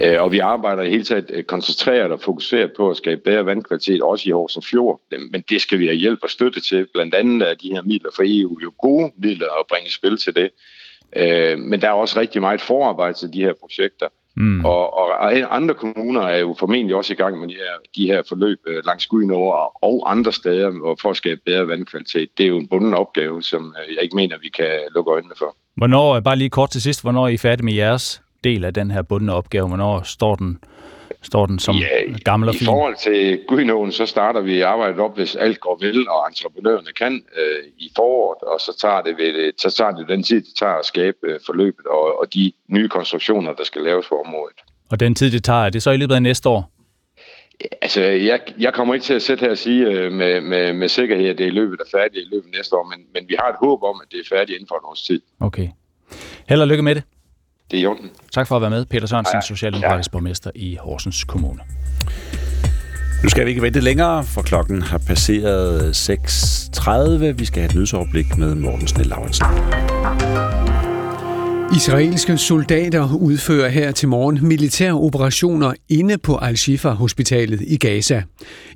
[0.00, 3.46] øh, og vi arbejder i hele taget øh, koncentreret og fokuseret på at skabe bedre
[3.46, 5.00] vandkvalitet, også i Horsens Fjord.
[5.30, 6.86] Men det skal vi have hjælp og støtte til.
[6.94, 10.34] Blandt andet er de her midler fra EU jo gode midler at bringe spil til
[10.36, 10.50] det.
[11.58, 14.06] Men der er også rigtig meget forarbejde til de her projekter.
[14.36, 14.64] Mm.
[14.64, 18.22] Og, og andre kommuner er jo formentlig også i gang med de her, de her
[18.28, 22.28] forløb øh, langs Gudenår og andre steder for at skabe bedre vandkvalitet.
[22.38, 25.34] Det er jo en bunden opgave, som øh, jeg ikke mener, vi kan lukke øjnene
[25.38, 25.56] for.
[25.76, 28.90] Hvornår, bare lige kort til sidst, hvornår er I færdige med jeres del af den
[28.90, 29.68] her bundne opgave?
[29.68, 30.58] Hvornår står den
[31.22, 31.86] står den som ja,
[32.24, 32.62] gammel og fin?
[32.62, 36.92] I forhold til Gudenåen, så starter vi arbejdet op, hvis alt går vel, og entreprenørerne
[36.98, 40.54] kan øh, i foråret, og så tager, det ved, så tager det den tid, det
[40.58, 44.56] tager at skabe øh, forløbet og, og de nye konstruktioner, der skal laves for området.
[44.90, 46.72] Og den tid, det tager, er det så i løbet af næste år?
[47.82, 50.88] Altså, jeg, jeg kommer ikke til at sætte her og sige øh, med, med, med
[50.88, 53.28] sikkerhed, at det er i løbet af færdigt i løbet af næste år, men, men
[53.28, 55.20] vi har et håb om, at det er færdigt inden for et års tid.
[55.40, 55.68] Okay.
[56.48, 57.02] Held og lykke med det.
[57.70, 58.10] Det er i orden.
[58.32, 59.40] Tak for at være med, Peter Sørensen, ja.
[59.40, 60.12] socialdemokratisk ja.
[60.12, 61.60] borgmester i Horsens Kommune.
[63.22, 67.24] Nu skal vi ikke vente længere, for klokken har passeret 6.30.
[67.24, 69.46] Vi skal have et nyhedsoverblik med Morten Snell Lauritsen.
[71.76, 78.22] Israelske soldater udfører her til morgen militære operationer inde på Al-Shifa hospitalet i Gaza.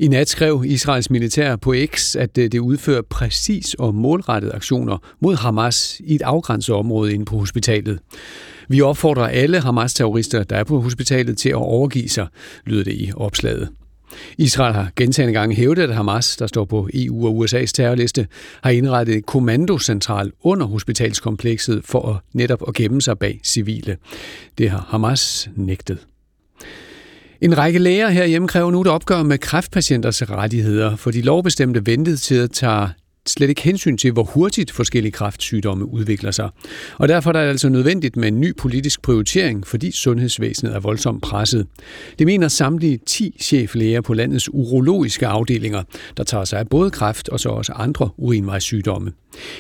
[0.01, 5.37] I nat skrev Israels militær på X, at det udfører præcis og målrettede aktioner mod
[5.37, 7.99] Hamas i et afgrænset område inde på hospitalet.
[8.69, 12.27] Vi opfordrer alle Hamas-terrorister, der er på hospitalet, til at overgive sig,
[12.67, 13.69] lyder det i opslaget.
[14.39, 18.27] Israel har gentagende gange hævdet, at Hamas, der står på EU og USA's terrorliste,
[18.63, 23.97] har indrettet et kommandocentral under hospitalskomplekset for at netop at gemme sig bag civile.
[24.59, 25.99] Det har Hamas nægtet.
[27.41, 32.47] En række læger herhjemme kræver nu et opgør med kræftpatienters rettigheder, for de lovbestemte ventetider
[32.47, 32.89] tager
[33.27, 36.49] slet ikke hensyn til, hvor hurtigt forskellige kræftsygdomme udvikler sig.
[36.99, 41.23] Og derfor er det altså nødvendigt med en ny politisk prioritering, fordi sundhedsvæsenet er voldsomt
[41.23, 41.67] presset.
[42.19, 45.83] Det mener samtlige 10 cheflæger på landets urologiske afdelinger,
[46.17, 49.13] der tager sig af både kræft og så også andre urinvejssygdomme.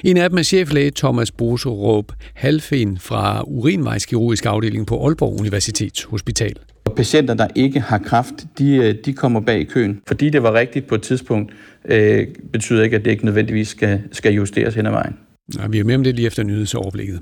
[0.04, 6.56] En af dem er cheflæge Thomas Boserup Halfen fra urinvejskirurgisk afdeling på Aalborg Universitets Hospital.
[6.96, 10.00] Patienter, der ikke har kræft, de, øh, de kommer bag køen.
[10.06, 11.52] Fordi det var rigtigt på et tidspunkt,
[11.88, 15.14] øh, betyder ikke, at det ikke nødvendigvis skal, skal justeres hen ad vejen.
[15.54, 17.20] Nej, vi er med om det lige efter nyhedsoverblikket.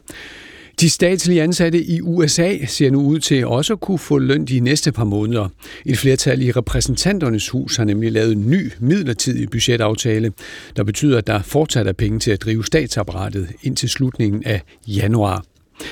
[0.80, 4.60] De statslige ansatte i USA ser nu ud til også at kunne få løn de
[4.60, 5.48] næste par måneder.
[5.86, 10.32] Et flertal i repræsentanternes hus har nemlig lavet en ny midlertidig budgetaftale,
[10.76, 15.44] der betyder, at der fortsat er penge til at drive statsapparatet indtil slutningen af januar.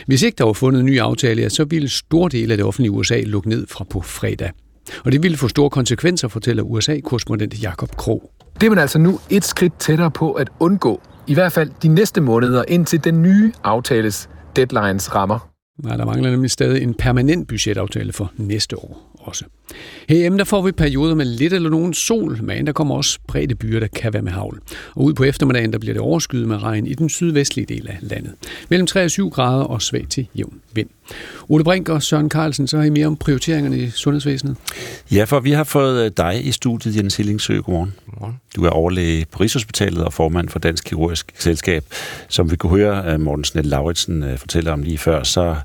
[0.06, 2.90] Hvis ikke der var fundet en ny aftale, så ville stor del af det offentlige
[2.90, 4.50] USA lukke ned fra på fredag.
[5.04, 8.30] Og det ville få store konsekvenser, fortæller USA-korrespondent Jakob Krog.
[8.60, 11.88] Det er man altså nu et skridt tættere på at undgå, i hvert fald de
[11.88, 15.50] næste måneder, indtil den nye aftales deadlines rammer.
[15.84, 19.44] Nej, der mangler nemlig stadig en permanent budgetaftale for næste år også.
[20.08, 23.54] Herhjemme der får vi perioder med lidt eller nogen sol, men der kommer også bredde
[23.54, 24.60] byer, der kan være med havl.
[24.94, 27.98] Og ud på eftermiddagen der bliver det overskyet med regn i den sydvestlige del af
[28.00, 28.32] landet.
[28.68, 30.88] Mellem 3 og 7 grader og svag til jævn vind.
[31.48, 34.56] Ole Brink og Søren Carlsen, så har I mere om prioriteringerne i sundhedsvæsenet.
[35.12, 37.60] Ja, for vi har fået øh, dig i studiet, Jens Hillingsø.
[37.60, 37.94] Godmorgen.
[38.10, 38.40] Godmorgen.
[38.56, 41.84] Du er overlæge på Rigshospitalet og formand for Dansk Kirurgisk Selskab.
[42.28, 45.56] Som vi kunne høre øh, Morten Snell Lauritsen øh, fortælle om lige før, så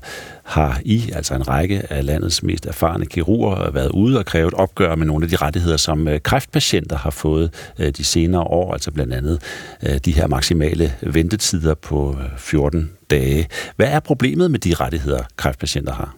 [0.42, 4.54] har I, altså en række af landets mest erfarne kirurger, været ude og kræve et
[4.54, 8.72] opgør med nogle af de rettigheder, som øh, kræftpatienter har fået øh, de senere år,
[8.72, 9.42] altså blandt andet
[9.82, 13.48] øh, de her maksimale ventetider på 14 dage.
[13.76, 16.14] Hvad er problemet med de rettigheder, kræftpatienter har?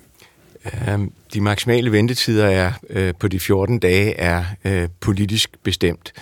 [1.34, 6.12] De maksimale ventetider er øh, på de 14 dage er øh, politisk bestemt.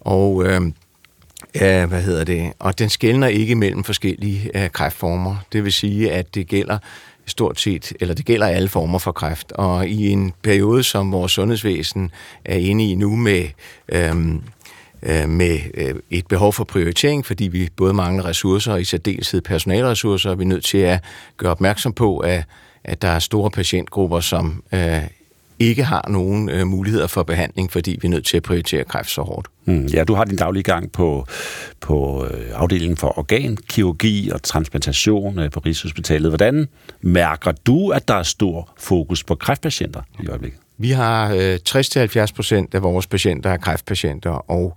[0.00, 0.60] Og øh,
[1.54, 2.52] ja, hvad hedder det?
[2.58, 5.36] Og den skældner ikke mellem forskellige øh, kræftformer.
[5.52, 6.78] Det vil sige, at det gælder
[7.26, 9.52] stort set, eller det gælder alle former for kræft.
[9.52, 12.10] Og i en periode, som vores sundhedsvæsen
[12.44, 13.44] er inde i nu med
[13.88, 14.42] Øhm,
[15.02, 19.40] øh, med øh, et behov for prioritering, fordi vi både mangler ressourcer, og i særdeleshed
[19.40, 21.04] personalressourcer, og vi er nødt til at
[21.36, 22.44] gøre opmærksom på, at,
[22.84, 25.02] at der er store patientgrupper, som øh,
[25.58, 29.10] ikke har nogen øh, muligheder for behandling, fordi vi er nødt til at prioritere kræft
[29.10, 29.48] så hårdt.
[29.64, 31.26] Mm, ja, du har din daglige gang på,
[31.80, 36.30] på øh, afdelingen for organkirurgi og transplantation øh, på Rigshospitalet.
[36.30, 36.68] Hvordan
[37.00, 40.60] mærker du, at der er stor fokus på kræftpatienter i øjeblikket?
[40.78, 44.76] Vi har øh, 60-70 procent af vores patienter er kræftpatienter, og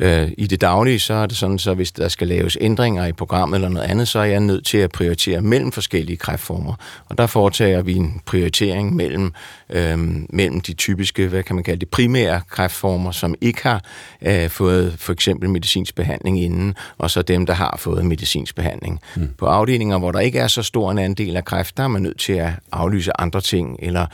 [0.00, 3.12] øh, i det daglige, så er det sådan, så hvis der skal laves ændringer i
[3.12, 6.74] programmet eller noget andet, så er jeg nødt til at prioritere mellem forskellige kræftformer.
[7.08, 9.32] Og der foretager vi en prioritering mellem,
[9.70, 9.98] øh,
[10.30, 13.84] mellem de typiske, hvad kan man kalde det, primære kræftformer, som ikke har
[14.22, 19.00] øh, fået for eksempel medicinsk behandling inden, og så dem, der har fået medicinsk behandling.
[19.16, 19.28] Mm.
[19.38, 22.02] På afdelinger, hvor der ikke er så stor en andel af kræft, der er man
[22.02, 24.06] nødt til at aflyse andre ting, eller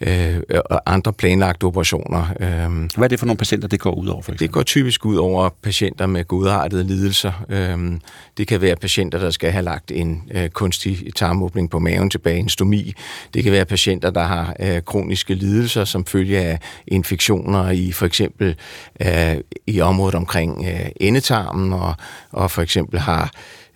[0.00, 0.40] øh,
[0.86, 2.26] andre planlagte operationer.
[2.40, 4.22] Øh, Hvad er det for nogle patienter, det går ud over?
[4.22, 7.44] For det går typisk ud over patienter med godartede lidelser.
[7.48, 7.92] Øh,
[8.38, 12.38] det kan være patienter, der skal have lagt en øh, kunstig tarmåbning på maven tilbage,
[12.38, 12.92] en stomi.
[13.34, 18.06] Det kan være patienter, der har øh, kroniske lidelser som følge af infektioner i for
[18.06, 18.56] eksempel
[19.02, 19.36] øh,
[19.66, 21.94] i området omkring øh, endetarmen, og,
[22.32, 23.30] og for eksempel har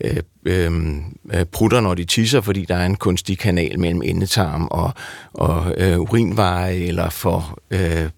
[0.04, 0.72] Øh, øh,
[1.34, 4.92] øh, prutter, når de tisser, fordi der er en kunstig kanal mellem endetarm og,
[5.32, 8.08] og øh, urinveje, eller for øh,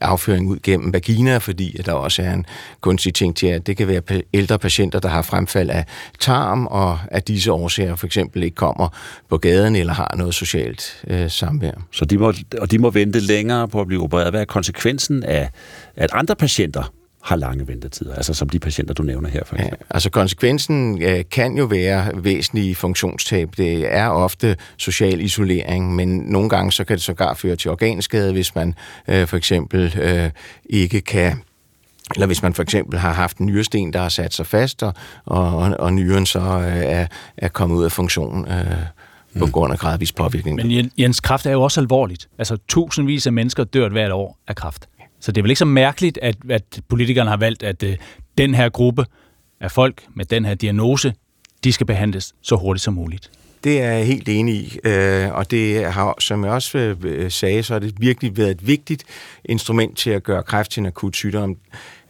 [0.00, 2.46] afføring ud gennem vagina, fordi at der også er en
[2.80, 5.84] kunstig ting til, at det kan være ældre patienter, der har fremfald af
[6.18, 8.88] tarm, og at disse årsager for eksempel ikke kommer
[9.28, 11.72] på gaden eller har noget socialt øh, samvær.
[11.92, 14.32] Så de må, og de må vente længere på at blive opereret.
[14.32, 15.50] Hvad er konsekvensen af,
[15.96, 19.78] at andre patienter har lange ventetider, altså som de patienter, du nævner her for eksempel.
[19.80, 23.48] Ja, altså konsekvensen øh, kan jo være væsentlige funktionstab.
[23.56, 28.32] Det er ofte social isolering, men nogle gange så kan det sågar føre til organskade,
[28.32, 28.74] hvis man
[29.08, 30.30] øh, for eksempel øh,
[30.64, 31.42] ikke kan
[32.14, 34.94] eller hvis man for eksempel har haft en nyresten, der har sat sig fast, og,
[35.24, 37.06] og, og nyren så øh, er,
[37.36, 38.64] er kommet ud af funktion øh,
[39.38, 39.52] på mm.
[39.52, 40.56] grund af gradvis påvirkning.
[40.56, 42.28] Men Jens, kræft er jo også alvorligt.
[42.38, 44.88] Altså tusindvis af mennesker dør hvert år af kræft.
[45.20, 47.96] Så det er vel ikke så mærkeligt, at, at politikerne har valgt, at øh,
[48.38, 49.06] den her gruppe
[49.60, 51.14] af folk med den her diagnose,
[51.64, 53.30] de skal behandles så hurtigt som muligt.
[53.64, 57.62] Det er jeg helt enig i, øh, og det har, som jeg også øh, sagde,
[57.62, 59.04] så har det virkelig været et vigtigt
[59.44, 61.56] instrument til at gøre kræft til en akut sygdom.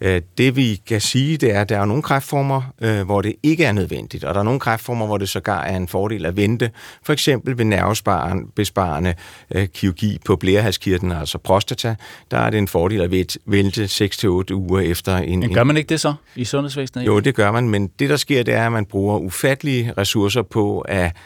[0.00, 3.34] Øh, det vi kan sige, det er, at der er nogle kræftformer, øh, hvor det
[3.42, 6.36] ikke er nødvendigt, og der er nogle kræftformer, hvor det sågar er en fordel at
[6.36, 6.70] vente.
[7.02, 9.14] For eksempel ved nervesparende
[9.50, 11.94] øh, kirurgi på blærehalskirten, altså prostata,
[12.30, 15.40] der er det en fordel at vente 6-8 uger efter en...
[15.40, 17.06] Men gør man ikke det så i sundhedsvæsenet?
[17.06, 20.42] Jo, det gør man, men det der sker, det er, at man bruger ufattelige ressourcer
[20.42, 21.16] på at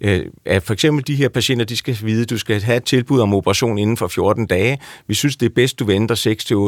[0.00, 2.84] øh, at for eksempel de her patienter, de skal vide, at du skal have et
[2.84, 4.78] tilbud om operation inden for 14 dage.
[5.06, 6.14] Vi synes, det er bedst, du venter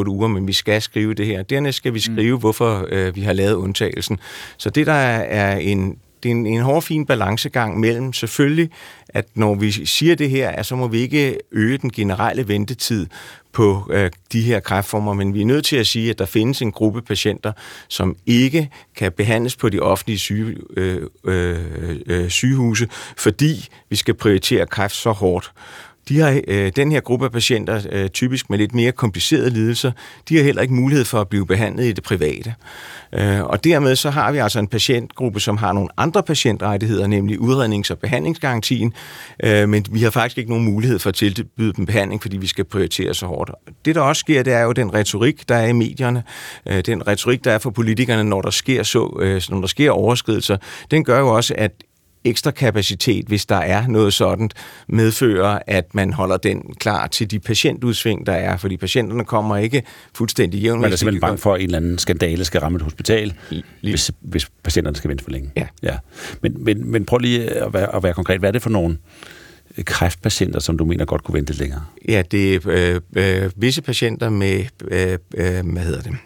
[0.05, 1.43] 6-8 uger, men vi skal skrive det her.
[1.43, 2.15] Dernæst skal vi mm.
[2.15, 4.19] skrive, hvorfor øh, vi har lavet undtagelsen.
[4.57, 8.69] Så det, der er en det er en, en hård, fin balancegang mellem selvfølgelig,
[9.09, 13.07] at når vi siger det her, så må vi ikke øge den generelle ventetid
[13.53, 16.61] på øh, de her kræftformer, men vi er nødt til at sige, at der findes
[16.61, 17.51] en gruppe patienter,
[17.87, 22.87] som ikke kan behandles på de offentlige syge, øh, øh, øh, sygehuse,
[23.17, 25.51] fordi vi skal prioritere kræft så hårdt.
[26.09, 29.91] De har, øh, den her gruppe af patienter, øh, typisk med lidt mere komplicerede lidelser,
[30.29, 32.55] de har heller ikke mulighed for at blive behandlet i det private.
[33.13, 37.39] Øh, og dermed så har vi altså en patientgruppe, som har nogle andre patientrettigheder, nemlig
[37.39, 38.93] udrednings- og behandlingsgarantien,
[39.43, 42.47] øh, men vi har faktisk ikke nogen mulighed for at tilbyde dem behandling, fordi vi
[42.47, 43.51] skal prioritere så hårdt.
[43.85, 46.23] Det, der også sker, det er jo den retorik, der er i medierne,
[46.65, 49.91] øh, den retorik, der er for politikerne, når der sker, så, øh, når der sker
[49.91, 50.57] overskridelser,
[50.91, 51.71] den gør jo også, at
[52.23, 54.49] ekstra kapacitet, hvis der er noget sådan,
[54.87, 59.83] medfører, at man holder den klar til de patientudsving, der er, fordi patienterne kommer ikke
[60.15, 60.81] fuldstændig jævnligt.
[60.81, 63.33] Man er simpelthen bange for, at en eller anden skandale skal ramme et hospital,
[63.81, 65.51] hvis, hvis patienterne skal vente for længe.
[65.57, 65.67] Ja.
[65.83, 65.97] ja.
[66.41, 68.39] Men, men, men prøv lige at være, at være konkret.
[68.39, 68.97] Hvad er det for nogle
[69.85, 71.85] kræftpatienter, som du mener godt kunne vente længere?
[72.07, 73.01] Ja, det er øh,
[73.43, 76.17] øh, visse patienter med, øh, øh, hvad hedder det,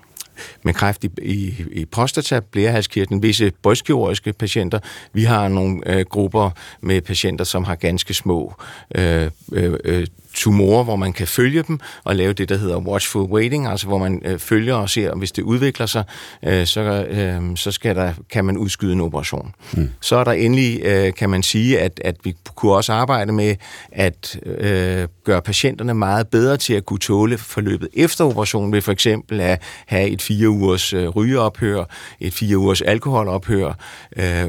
[0.63, 4.79] med kræft i, i, i prostata, blærehalskirtlen, visse brystkirurgiske patienter.
[5.13, 6.49] Vi har nogle øh, grupper
[6.81, 8.53] med patienter, som har ganske små
[8.95, 13.21] øh, øh, øh tumorer, hvor man kan følge dem og lave det, der hedder watchful
[13.21, 16.03] waiting, altså hvor man øh, følger og ser, hvis det udvikler sig,
[16.43, 19.53] øh, så, øh, så skal der, kan man udskyde en operation.
[19.73, 19.89] Mm.
[20.01, 23.55] Så er der endelig, øh, kan man sige, at, at vi kunne også arbejde med
[23.91, 28.91] at øh, gøre patienterne meget bedre til at kunne tåle forløbet efter operationen, ved for
[28.91, 31.83] eksempel at have et fire ugers øh, rygeophør,
[32.19, 33.73] et fire ugers alkoholophør,
[34.17, 34.47] øh,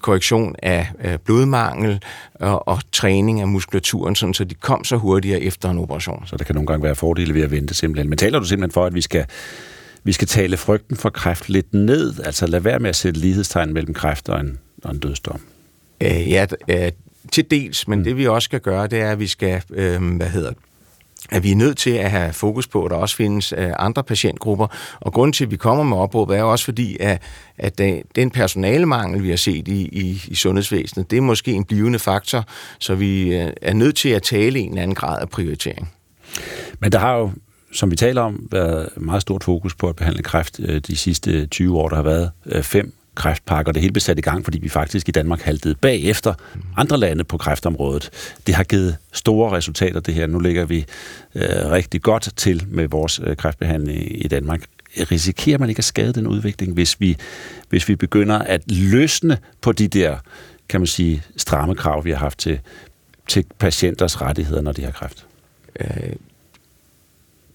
[0.00, 2.02] korrektion af øh, blodmangel
[2.34, 6.26] og, og træning af muskulaturen, sådan, så de kom så hurtigere efter en operation.
[6.26, 8.08] Så der kan nogle gange være fordele ved at vente simpelthen.
[8.08, 9.24] Men taler du simpelthen for, at vi skal,
[10.04, 12.14] vi skal tale frygten for kræft lidt ned?
[12.24, 15.40] Altså lad være med at sætte lighedstegn mellem kræft og en, og en dødsdom?
[16.00, 16.92] Øh, ja, øh,
[17.32, 18.04] til dels, men mm.
[18.04, 20.52] det vi også skal gøre, det er, at vi skal, øh, hvad hedder
[21.30, 24.04] at vi er nødt til at have fokus på, at der også findes øh, andre
[24.04, 24.66] patientgrupper.
[25.00, 27.22] Og grunden til, at vi kommer med opråb, er også fordi, at,
[27.58, 27.80] at
[28.16, 32.44] den personalemangel, vi har set i, i, i sundhedsvæsenet, det er måske en blivende faktor,
[32.78, 35.92] så vi øh, er nødt til at tale en eller anden grad af prioritering.
[36.80, 37.30] Men der har jo,
[37.72, 41.46] som vi taler om, været meget stort fokus på at behandle kræft øh, de sidste
[41.46, 41.88] 20 år.
[41.88, 42.30] Der har været
[42.62, 45.74] fem kræftpakke, og Det hele blev sat i gang, fordi vi faktisk i Danmark haltede
[45.74, 46.34] bagefter
[46.76, 48.10] andre lande på kræftområdet.
[48.46, 50.26] Det har givet store resultater, det her.
[50.26, 50.86] Nu ligger vi
[51.34, 54.62] øh, rigtig godt til med vores øh, kræftbehandling i Danmark.
[55.10, 57.16] Risikerer man ikke at skade den udvikling, hvis vi,
[57.68, 60.16] hvis vi begynder at løsne på de der,
[60.68, 62.60] kan man sige, stramme krav, vi har haft til,
[63.28, 65.26] til patienters rettigheder, når de har kræft?
[65.80, 66.12] Øh,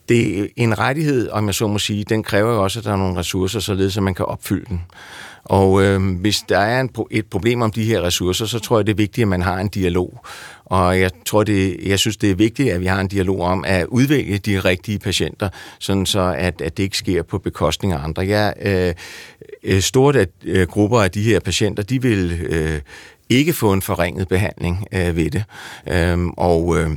[0.09, 2.91] det er en rettighed, om jeg så må sige, den kræver jo også, at der
[2.91, 4.81] er nogle ressourcer, således at man kan opfylde den.
[5.51, 8.85] Og øh, hvis der er en, et problem om de her ressourcer, så tror jeg,
[8.85, 10.25] det er vigtigt, at man har en dialog.
[10.65, 13.63] Og jeg tror, det, jeg synes, det er vigtigt, at vi har en dialog om
[13.67, 15.49] at udvælge de rigtige patienter,
[15.79, 18.27] sådan så at, at det ikke sker på bekostning af andre.
[18.27, 18.93] Jeg, øh,
[19.63, 22.81] øh stort at øh, grupper af de her patienter, de vil øh,
[23.29, 25.43] ikke få en forringet behandling øh, ved det.
[25.87, 26.89] Øh, og øh,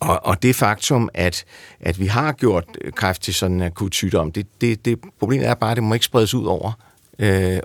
[0.00, 1.44] og, og det faktum, at,
[1.80, 2.64] at vi har gjort
[2.94, 5.94] kræft til sådan en akut sygdom, det, det, det problemet er bare, at det må
[5.94, 6.72] ikke spredes ud over
[7.18, 7.60] øh,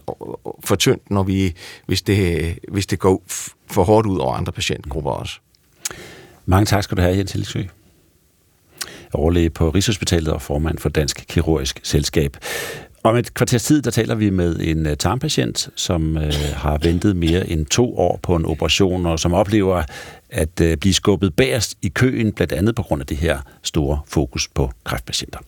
[0.63, 3.23] for tyndt, når vi, hvis, det, hvis det går
[3.67, 5.39] for hårdt ud over andre patientgrupper også.
[6.45, 7.63] Mange tak skal du have, Jens Hilsø.
[9.13, 12.37] Overlæge på Rigshospitalet og formand for Dansk Kirurgisk Selskab.
[13.03, 16.23] Om et kvarters tid, der taler vi med en uh, tarmpatient, som uh,
[16.55, 19.83] har ventet mere end to år på en operation, og som oplever
[20.29, 23.99] at uh, blive skubbet bagerst i køen, blandt andet på grund af det her store
[24.07, 25.39] fokus på kræftpatienter.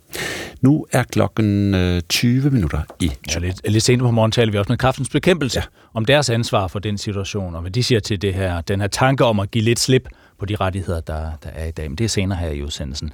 [0.62, 4.58] Nu er klokken uh, 20 minutter i ja, lidt, lidt senere på morgen taler vi
[4.58, 5.64] også med kræftens bekæmpelse, ja.
[5.93, 8.88] om deres ansvar for den situation, og hvad de siger til det her, den her
[8.88, 10.10] tanke om at give lidt slip
[10.41, 11.89] på de rettigheder, der, der er i dag.
[11.89, 13.11] Men det er senere her i udsendelsen.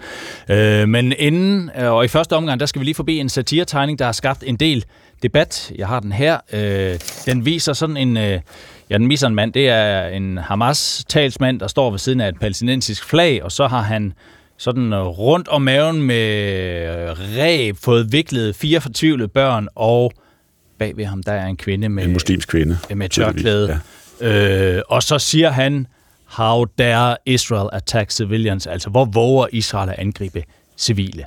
[0.50, 4.00] Øh, men inden, øh, og i første omgang, der skal vi lige forbi en satiretegning,
[4.00, 4.86] der har skabt en del
[5.24, 5.72] debat.
[5.78, 6.38] Jeg har den her.
[6.54, 8.18] Øh, den viser sådan en...
[8.18, 8.40] Øh,
[8.90, 9.54] Ja, den viser en mand.
[9.54, 13.82] Det er en Hamas-talsmand, der står ved siden af et palæstinensisk flag, og så har
[13.82, 14.14] han
[14.58, 20.12] sådan rundt om maven med ræb fået viklet fire fortvivlede børn, og
[20.80, 22.04] bag ved ham, der er en kvinde med...
[22.04, 22.78] En muslimsk kvinde.
[22.96, 23.80] Med tørklæde.
[24.22, 24.76] Ja.
[24.76, 25.88] Øh, og så siger han,
[26.28, 28.68] How dare Israel attack civilians?
[28.68, 30.44] Altså, hvor våger Israel at angribe
[30.78, 31.26] civile?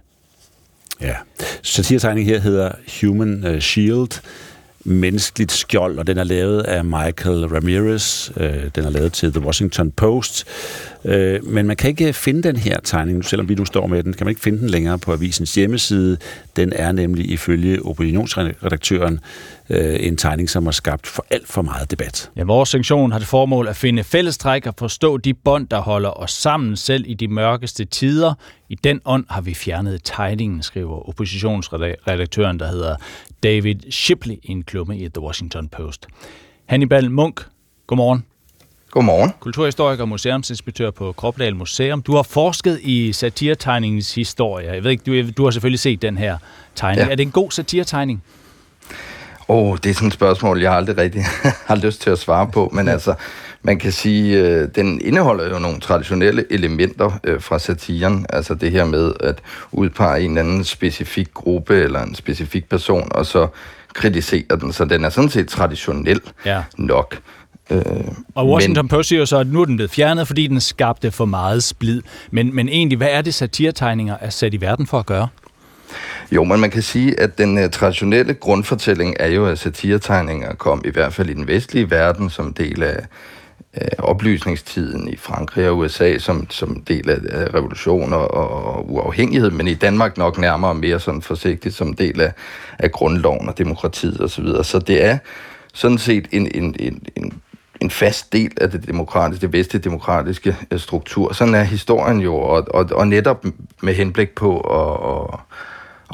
[1.01, 1.15] Ja.
[1.63, 4.21] Satiretegningen her hedder Human uh, Shield,
[4.85, 8.31] menneskeligt skjold, og den er lavet af Michael Ramirez.
[8.37, 10.45] Øh, den er lavet til The Washington Post.
[11.05, 14.13] Øh, men man kan ikke finde den her tegning, selvom vi nu står med den,
[14.13, 16.17] kan man ikke finde den længere på avisens hjemmeside.
[16.57, 19.21] Den er nemlig ifølge opinionsredaktøren
[19.71, 22.31] øh, en tegning, som har skabt for alt for meget debat.
[22.37, 26.21] Ja, vores sanktion har det formål at finde fællestræk og forstå de bånd, der holder
[26.21, 28.35] os sammen selv i de mørkeste tider.
[28.69, 32.97] I den ånd har vi fjernet tegningen, skriver oppositionsredaktøren, der hedder
[33.43, 36.07] David Shipley i en klumme i The Washington Post.
[36.67, 37.41] Hannibal Munk,
[37.87, 38.25] godmorgen.
[38.91, 39.31] Godmorgen.
[39.41, 42.03] Kulturhistoriker og museumsinspektør på Kropdal Museum.
[42.03, 44.73] Du har forsket i satiretegningens historie.
[44.73, 46.39] Jeg ved ikke, du, du har selvfølgelig set den her
[46.75, 47.07] tegning.
[47.07, 47.13] Ja.
[47.13, 48.23] Er det en god satiretegning?
[49.49, 51.23] Åh, oh, det er sådan et spørgsmål, jeg aldrig rigtig
[51.71, 53.15] har lyst til at svare på, men altså,
[53.63, 58.71] man kan sige, øh, den indeholder jo nogle traditionelle elementer øh, fra satiren, altså det
[58.71, 59.39] her med at
[59.73, 63.49] udpege en anden specifik gruppe eller en specifik person, og så
[63.93, 66.63] kritisere den, så den er sådan set traditionel ja.
[66.77, 67.19] nok.
[67.71, 67.83] Øh,
[68.35, 71.11] og Washington men, Post siger så, at nu er den blevet fjernet, fordi den skabte
[71.11, 72.03] for meget splid.
[72.31, 75.29] Men, men egentlig, hvad er det satiretegninger er sat i verden for at gøre?
[76.33, 80.83] Jo, men man kan sige, at den uh, traditionelle grundfortælling er jo, at satiretegninger kom
[80.85, 83.07] i hvert fald i den vestlige verden som del af
[83.77, 89.69] Øh, oplysningstiden i Frankrig og USA som, som del af revolutioner og, og uafhængighed, men
[89.69, 92.33] i Danmark nok nærmere mere sådan forsigtigt som del af,
[92.79, 94.29] af grundloven og demokratiet osv.
[94.29, 94.65] Så, videre.
[94.65, 95.19] så det er
[95.75, 97.41] sådan set en, en, en, en
[97.81, 101.33] en fast del af det demokratiske, det vestlige demokratiske øh, struktur.
[101.33, 103.45] Sådan er historien jo, og, og, og netop
[103.83, 105.41] med henblik på at, at,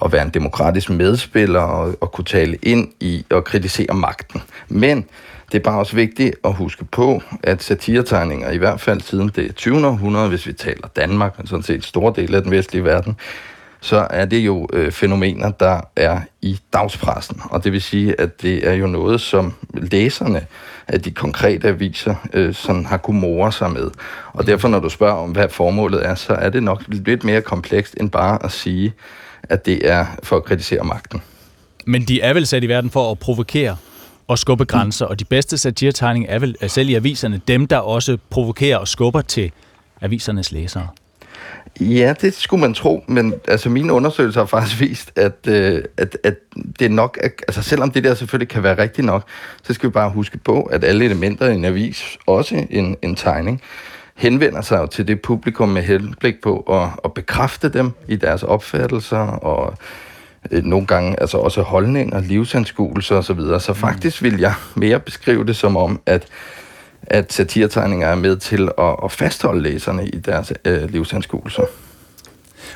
[0.04, 4.42] at være en demokratisk medspiller og, og kunne tale ind i og kritisere magten.
[4.68, 5.04] Men
[5.52, 9.54] det er bare også vigtigt at huske på, at satiretegninger, i hvert fald siden det
[9.54, 9.86] 20.
[9.86, 13.16] århundrede, hvis vi taler Danmark, men sådan set store dele af den vestlige verden,
[13.80, 17.40] så er det jo øh, fænomener, der er i dagspressen.
[17.50, 20.46] Og det vil sige, at det er jo noget, som læserne
[20.88, 23.90] af de konkrete aviser øh, sådan har kunnet more sig med.
[24.32, 27.42] Og derfor, når du spørger om, hvad formålet er, så er det nok lidt mere
[27.42, 28.92] komplekst end bare at sige,
[29.42, 31.22] at det er for at kritisere magten.
[31.86, 33.76] Men de er vel sat i verden for at provokere
[34.28, 38.18] og skubbe grænser, og de bedste satiretegninger er vel selv i aviserne dem, der også
[38.30, 39.52] provokerer og skubber til
[40.00, 40.88] avisernes læsere.
[41.80, 46.18] Ja, det skulle man tro, men altså mine undersøgelser har faktisk vist, at, øh, at,
[46.24, 46.34] at
[46.80, 49.24] det nok, er, altså selvom det der selvfølgelig kan være rigtigt nok,
[49.62, 53.16] så skal vi bare huske på, at alle elementer i en avis, også en, en
[53.16, 53.62] tegning,
[54.14, 58.42] henvender sig jo til det publikum med henblik på at, at bekræfte dem i deres
[58.42, 59.78] opfattelser og
[60.50, 63.40] øh, nogle gange altså også holdninger, livsanskuelser osv.
[63.40, 66.28] Så, så faktisk vil jeg mere beskrive det som om, at
[67.06, 71.62] at satiretegninger er med til at, at fastholde læserne i deres øh, livsanskuelser.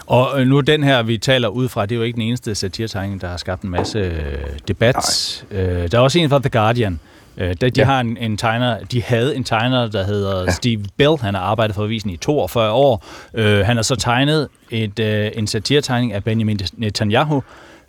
[0.07, 2.55] Og øh, nu den her, vi taler ud fra, det er jo ikke den eneste
[2.55, 5.45] satiretegning, der har skabt en masse øh, debat.
[5.51, 7.01] Øh, der er også en fra The Guardian.
[7.37, 7.85] Øh, de ja.
[7.85, 10.51] har en, en tegner, de havde en tegner, der hedder ja.
[10.51, 11.17] Steve Bell.
[11.21, 13.05] Han har arbejdet for avisen i 42 år.
[13.35, 17.43] Øh, han har så tegnet et, øh, en satiretegning af Benjamin Netanyahu,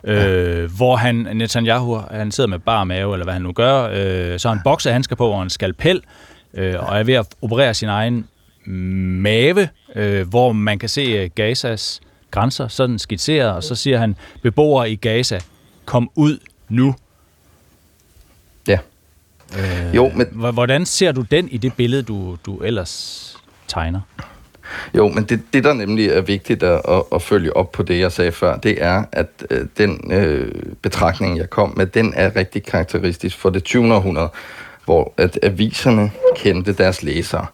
[0.04, 0.66] øh, ja.
[0.66, 4.48] hvor han, Netanyahu, han sidder med bar mave, eller hvad han nu gør, øh, så
[4.48, 6.02] har han boksehandsker på og en skalpel,
[6.54, 8.28] øh, og er ved at operere sin egen
[9.22, 12.00] mave, øh, hvor man kan se øh, Gazas
[12.32, 15.38] grænser, sådan skitseret, og så siger han, beboere i Gaza,
[15.84, 16.38] kom ud
[16.68, 16.94] nu.
[19.58, 20.26] Øh, jo, men...
[20.52, 23.36] Hvordan ser du den i det billede, du, du ellers
[23.68, 24.00] tegner?
[24.94, 27.98] Jo, men det, det der nemlig er vigtigt at, at, at følge op på det,
[27.98, 32.36] jeg sagde før, det er, at øh, den øh, betragtning, jeg kom med, den er
[32.36, 33.94] rigtig karakteristisk for det 20.
[33.94, 34.28] århundrede,
[34.84, 37.46] hvor at aviserne kendte deres læsere.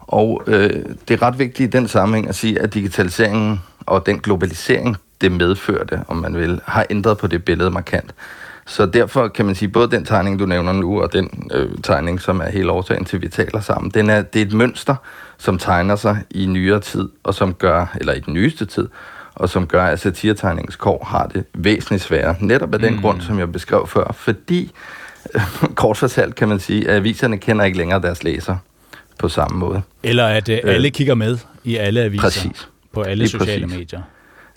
[0.00, 0.70] Og øh,
[1.08, 5.32] det er ret vigtigt i den sammenhæng at sige, at digitaliseringen og den globalisering, det
[5.32, 8.14] medførte, om man vil, har ændret på det billede markant.
[8.70, 12.20] Så derfor kan man sige, både den tegning, du nævner nu, og den øh, tegning,
[12.20, 14.94] som er hele årsagen til, at vi taler sammen, den er, det er et mønster,
[15.38, 18.88] som tegner sig i nyere tid, og som gør, eller i den nyeste tid,
[19.34, 22.36] og som gør, at satiretegningens kår har det væsentligt sværere.
[22.40, 23.00] Netop af den mm.
[23.00, 24.12] grund, som jeg beskrev før.
[24.12, 24.72] Fordi,
[25.34, 25.40] øh,
[25.74, 28.56] kort fortalt kan man sige, at aviserne kender ikke længere deres læser
[29.18, 29.82] på samme måde.
[30.02, 32.22] Eller at øh, alle øh, kigger med i alle aviser.
[32.22, 32.68] Præcis.
[32.92, 33.78] På alle Lige sociale præcis.
[33.78, 34.00] medier.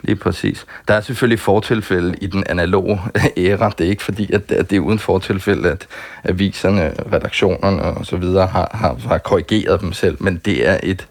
[0.04, 0.66] Lige præcis.
[0.88, 3.02] Der er selvfølgelig fortilfælde i den analoge
[3.38, 3.70] æra.
[3.78, 5.88] Det er ikke fordi, at det er uden fortilfælde, at
[6.24, 11.08] aviserne, redaktionerne og så videre har, har, har korrigeret dem selv, men det er et,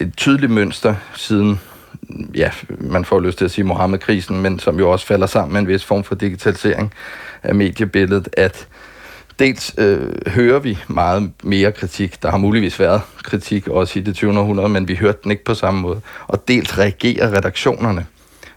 [0.00, 1.60] et tydeligt mønster siden,
[2.34, 5.60] ja, man får lyst til at sige Mohammed-krisen, men som jo også falder sammen med
[5.60, 6.92] en vis form for digitalisering
[7.42, 8.66] af mediebilledet, at
[9.38, 12.22] dels øh, hører vi meget mere kritik.
[12.22, 14.38] Der har muligvis været kritik også i det 20.
[14.38, 16.00] århundrede, men vi hørte den ikke på samme måde.
[16.26, 18.06] Og dels reagerer redaktionerne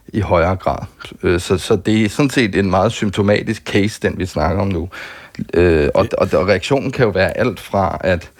[0.07, 0.85] i højere grad.
[1.23, 4.67] Øh, så, så det er sådan set en meget symptomatisk case, den vi snakker om
[4.67, 4.89] nu.
[5.53, 8.31] Øh, og, og, og reaktionen kan jo være alt fra, at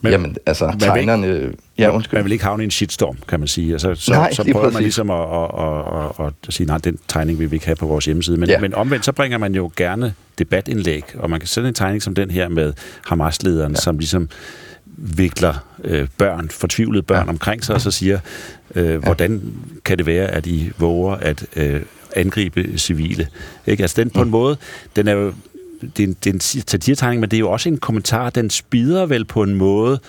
[0.00, 1.26] men, Jamen, altså, man tegnerne...
[1.26, 2.18] Vil, ja, undskyld.
[2.18, 3.72] Man vil ikke havne i en shitstorm, kan man sige.
[3.72, 4.74] Altså, så, nej, så prøver præcis.
[4.74, 7.76] man ligesom at, at, at, at, at sige, nej, den tegning vil vi ikke have
[7.76, 8.36] på vores hjemmeside.
[8.36, 8.60] Men, ja.
[8.60, 12.14] men omvendt, så bringer man jo gerne debatindlæg, og man kan sætte en tegning som
[12.14, 12.72] den her med
[13.06, 13.80] Hamas-lederen, ja.
[13.80, 14.28] som ligesom
[14.96, 17.30] vikler øh, børn, fortvivlede børn ja.
[17.30, 18.18] omkring sig, og så siger,
[18.74, 18.96] øh, ja.
[18.96, 19.42] hvordan
[19.84, 21.80] kan det være, at I våger at øh,
[22.16, 23.28] angribe civile?
[23.66, 23.82] Ikke?
[23.84, 24.30] Altså den på en mm.
[24.30, 24.56] måde,
[24.96, 25.32] den er jo
[25.80, 28.50] det er en, det er en satiretegning, men det er jo også en kommentar, den
[28.50, 30.00] spider vel på en måde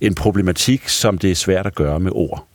[0.00, 2.46] en problematik, som det er svært at gøre med ord.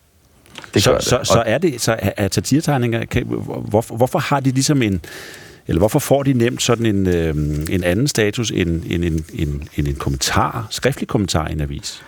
[0.73, 1.03] Det så, det.
[1.03, 5.01] så, så er det så er satiretegninger, kan, hvor, hvorfor har de ligesom en
[5.67, 7.35] eller hvorfor får de nemt sådan en, øh,
[7.69, 12.03] en anden status end, end, end, end, end en kommentar, skriftlig kommentar i en avis?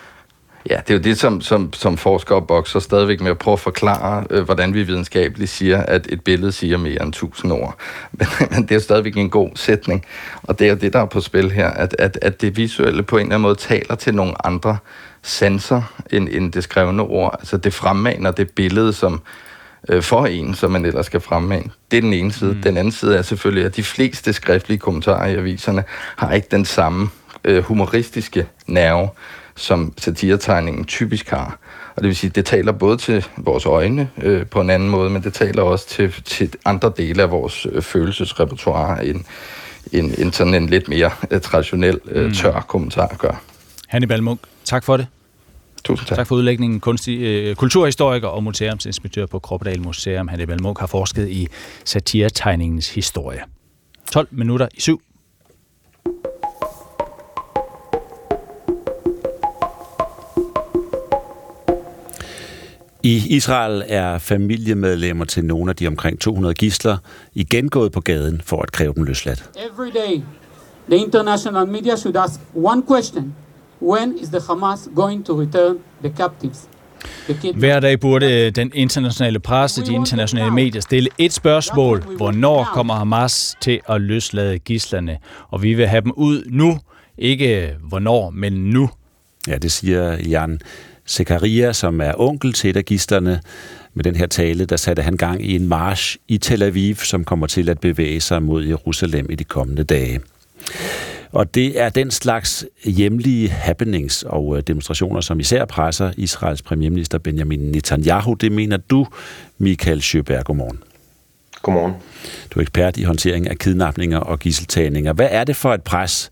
[0.69, 3.59] Ja, det er jo det, som, som, som forskere bokser stadigvæk med at prøve at
[3.59, 7.79] forklare, øh, hvordan vi videnskabeligt siger, at et billede siger mere end tusind ord.
[8.11, 10.05] Men, men det er jo stadigvæk en god sætning,
[10.43, 13.03] og det er jo det, der er på spil her, at, at, at det visuelle
[13.03, 14.77] på en eller anden måde taler til nogle andre
[15.21, 17.35] sanser end, end det skrevne ord.
[17.39, 19.21] Altså det fremmaner det billede, som
[19.89, 21.69] øh, for en, som man ellers skal fremmane.
[21.91, 22.53] Det er den ene side.
[22.53, 22.61] Mm.
[22.61, 25.83] Den anden side er selvfølgelig, at de fleste skriftlige kommentarer i aviserne
[26.15, 27.09] har ikke den samme
[27.43, 29.09] øh, humoristiske nerve,
[29.55, 31.59] som satiretegningen typisk har.
[31.95, 35.09] Og det vil sige, det taler både til vores øjne øh, på en anden måde,
[35.09, 39.23] men det taler også til, til andre dele af vores øh, følelsesrepertoire, end,
[39.91, 42.33] end, end sådan en lidt mere øh, traditionel øh, mm.
[42.33, 43.41] tør kommentar gør.
[43.87, 45.07] Hannibal Munk, tak for det.
[45.83, 46.15] Tusind tak.
[46.15, 46.79] Tak for udlægningen.
[46.79, 51.47] Kunstig, øh, kulturhistoriker og museumsinspektør på Kroppedal Museum, Hannibal Munk, har forsket i
[51.85, 53.41] satiretegningens historie.
[54.11, 55.01] 12 minutter i syv.
[63.05, 66.97] I Israel er familiemedlemmer til nogle af de omkring 200 gisler
[67.33, 69.49] igen gået på gaden for at kræve dem løsladt.
[69.55, 70.21] Every day,
[70.89, 73.35] the international media should ask one question.
[73.81, 76.69] When is the Hamas going to return the captives?
[77.55, 82.03] Hver dag burde den internationale presse, de internationale medier, stille et spørgsmål.
[82.17, 85.17] Hvornår kommer Hamas til at løslade gislerne?
[85.49, 86.79] Og vi vil have dem ud nu.
[87.17, 88.89] Ikke hvornår, men nu.
[89.47, 90.59] Ja, det siger Jan
[91.07, 93.41] Zekaria, som er onkel til et af gisterne,
[93.93, 97.23] med den her tale, der satte han gang i en march i Tel Aviv, som
[97.23, 100.19] kommer til at bevæge sig mod Jerusalem i de kommende dage.
[101.31, 107.17] Og det er den slags hjemlige happenings og øh, demonstrationer, som især presser Israels premierminister
[107.17, 108.33] Benjamin Netanyahu.
[108.33, 109.07] Det mener du,
[109.57, 110.45] Michael Sjøberg.
[110.45, 110.79] Godmorgen.
[111.61, 111.93] Godmorgen.
[112.51, 115.13] Du er ekspert i håndtering af kidnapninger og gisseltagninger.
[115.13, 116.29] Hvad er det for et pres,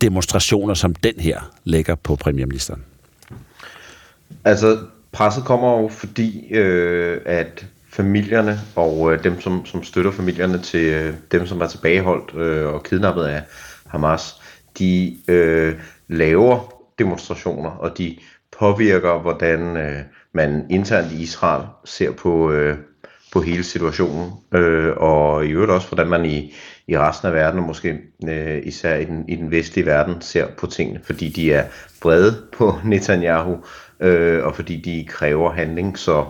[0.00, 2.82] demonstrationer som den her lægger på premierministeren?
[4.44, 4.78] Altså,
[5.12, 10.84] presset kommer jo fordi, øh, at familierne og øh, dem, som, som støtter familierne til
[10.84, 13.42] øh, dem, som er tilbageholdt øh, og kidnappet af
[13.86, 14.40] Hamas,
[14.78, 15.74] de øh,
[16.08, 18.16] laver demonstrationer, og de
[18.58, 20.02] påvirker, hvordan øh,
[20.32, 22.76] man internt i Israel ser på, øh,
[23.32, 26.54] på hele situationen, øh, og i øvrigt også, hvordan man i,
[26.86, 30.46] i resten af verden, og måske øh, især i den, i den vestlige verden, ser
[30.58, 31.64] på tingene, fordi de er
[32.02, 33.56] brede på Netanyahu,
[34.02, 36.24] øh, og fordi de kræver handling, så,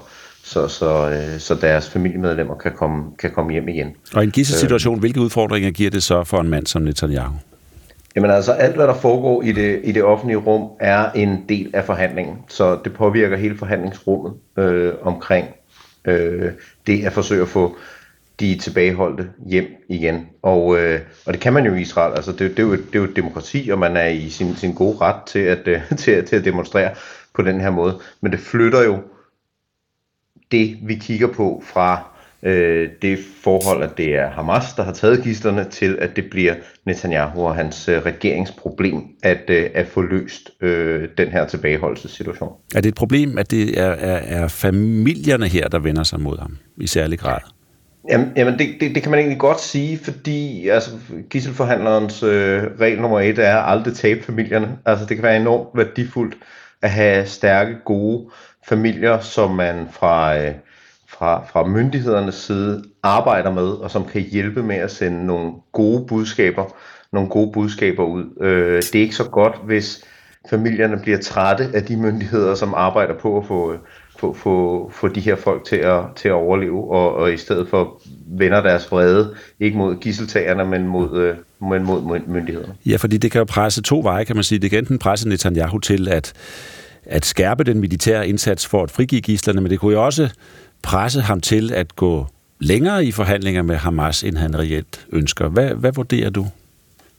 [0.44, 3.96] så, så, øh, så deres familiemedlemmer kan komme, kan komme hjem igen.
[4.14, 7.34] Og i en gisselsituation, øh, hvilke udfordringer giver det så for en mand som Netanyahu?
[8.16, 11.70] Jamen altså, alt hvad der foregår i det, i det offentlige rum, er en del
[11.74, 12.36] af forhandlingen.
[12.48, 15.46] Så det påvirker hele forhandlingsrummet øh, omkring
[16.04, 16.52] øh,
[16.86, 17.76] det at forsøge at få
[18.40, 20.26] de tilbageholdte hjem igen.
[20.42, 22.14] Og, øh, og det kan man jo i Israel.
[22.14, 24.56] Altså, det, det, er jo, det er jo et demokrati, og man er i sin,
[24.56, 26.90] sin gode ret til at, øh, til, til at demonstrere
[27.34, 27.98] på den her måde.
[28.20, 28.98] Men det flytter jo
[30.50, 32.10] det, vi kigger på fra
[32.42, 36.54] øh, det forhold, at det er Hamas, der har taget gisterne, til at det bliver
[36.84, 42.52] Netanyahu og hans øh, regeringsproblem at, øh, at få løst øh, den her tilbageholdelsessituation.
[42.74, 46.38] Er det et problem, at det er, er, er familierne her, der vender sig mod
[46.38, 47.40] ham i særlig grad?
[48.10, 50.90] Jamen, jamen det, det, det kan man egentlig godt sige, fordi altså,
[51.30, 54.78] gisselforhandlerens øh, regel nummer et er aldrig tabe familierne.
[54.86, 56.36] Altså det kan være enormt værdifuldt
[56.82, 58.30] at have stærke, gode
[58.68, 60.54] familier, som man fra, øh,
[61.08, 66.06] fra, fra myndighedernes side arbejder med, og som kan hjælpe med at sende nogle gode
[66.06, 66.64] budskaber,
[67.12, 68.24] nogle gode budskaber ud.
[68.40, 70.04] Øh, det er ikke så godt, hvis
[70.50, 73.78] familierne bliver trætte af de myndigheder, som arbejder på at få, øh,
[74.20, 77.68] få, få, få de her folk til at, til at overleve, og, og i stedet
[77.68, 81.36] for vender deres vrede, ikke mod gisseltagerne, men mod, øh,
[81.70, 82.74] men mod myndighederne.
[82.86, 84.58] Ja, fordi det kan jo presse to veje, kan man sige.
[84.58, 86.32] Det kan enten presse Netanyahu til at,
[87.04, 90.28] at skærpe den militære indsats for at frigive gislerne, men det kunne jo også
[90.82, 92.26] presse ham til at gå
[92.58, 95.48] længere i forhandlinger med Hamas, end han reelt ønsker.
[95.48, 96.46] Hvad, hvad vurderer du?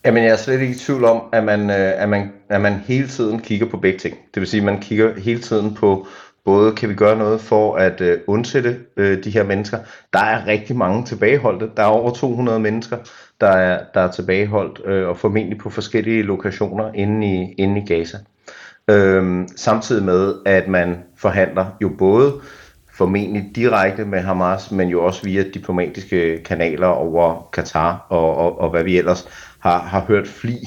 [0.05, 2.73] Jamen, jeg er slet ikke i tvivl om, at man, øh, at, man, at man
[2.87, 4.17] hele tiden kigger på begge ting.
[4.33, 6.07] Det vil sige, at man kigger hele tiden på,
[6.45, 9.77] både kan vi gøre noget for at øh, undsætte øh, de her mennesker.
[10.13, 11.69] Der er rigtig mange tilbageholdte.
[11.77, 12.97] Der er over 200 mennesker,
[13.41, 17.85] der er, der er tilbageholdt, øh, og formentlig på forskellige lokationer inde i, inde i
[17.85, 18.17] Gaza.
[18.87, 22.33] Øh, samtidig med, at man forhandler jo både
[22.93, 28.69] formentlig direkte med Hamas, men jo også via diplomatiske kanaler over Katar og, og, og
[28.69, 29.27] hvad vi ellers
[29.59, 30.57] har, har hørt fli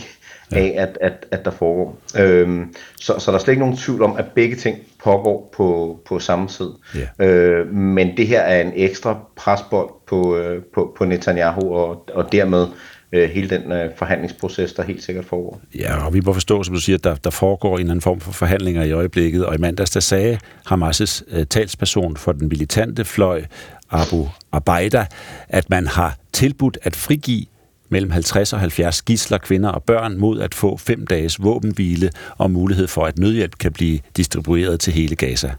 [0.54, 1.98] af, at, at, at der foregår.
[2.18, 6.00] Øhm, så, så der er slet ikke nogen tvivl om, at begge ting pågår på,
[6.08, 6.70] på samme tid.
[6.96, 7.60] Yeah.
[7.60, 12.32] Øh, men det her er en ekstra presbold på, øh, på, på Netanyahu, og, og
[12.32, 12.66] dermed
[13.12, 15.60] øh, hele den øh, forhandlingsproces, der helt sikkert foregår.
[15.78, 18.00] Ja, og vi må forstå, som du siger, at der, der foregår en eller anden
[18.00, 20.38] form for forhandlinger i øjeblikket, og i mandags der sagde
[20.70, 23.42] Hamas' øh, talsperson for den militante fløj,
[23.90, 25.06] Abu Abaida,
[25.48, 27.46] at man har tilbudt at frigive
[27.94, 32.50] mellem 50 og 70 gisler, kvinder og børn mod at få fem dages våbenhvile og
[32.50, 35.50] mulighed for, at nødhjælp kan blive distribueret til hele Gaza.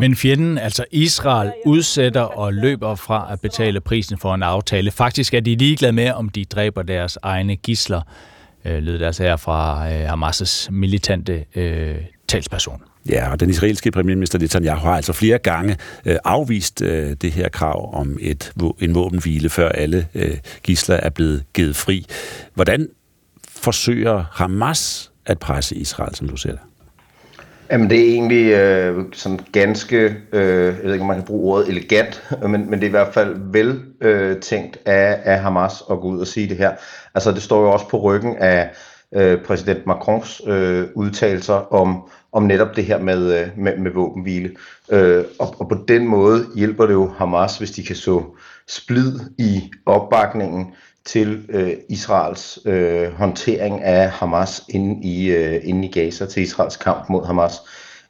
[0.00, 4.90] Men fjenden, altså Israel, udsætter og løber fra at betale prisen for en aftale.
[4.90, 8.00] Faktisk er de ligeglade med, om de dræber deres egne gisler,
[8.64, 11.96] øh, lød det altså her fra øh, Hamas' militante øh,
[12.28, 12.82] talsperson.
[13.08, 17.48] Ja, og den israelske premierminister Netanyahu har altså flere gange øh, afvist øh, det her
[17.48, 22.06] krav om et, en våbenhvile, før alle øh, gisler er blevet givet fri.
[22.54, 22.88] Hvordan
[23.48, 26.60] forsøger Hamas at presse Israel, som du ser det?
[27.70, 31.54] Jamen det er egentlig øh, sådan ganske, øh, jeg ved ikke om man kan bruge
[31.54, 35.82] ordet elegant, men, men det er i hvert fald vel øh, tænkt af, af Hamas
[35.90, 36.72] at gå ud og sige det her.
[37.14, 38.70] Altså det står jo også på ryggen af
[39.14, 42.02] øh, præsident Macrons øh, udtalelser om,
[42.32, 44.50] om netop det her med, øh, med, med våbenhvile.
[44.90, 48.22] Øh, og, og på den måde hjælper det jo Hamas, hvis de kan så
[48.68, 50.74] splid i opbakningen
[51.04, 56.76] til øh, Israels øh, håndtering af Hamas inde i, øh, inde i Gaza, til Israels
[56.76, 57.54] kamp mod Hamas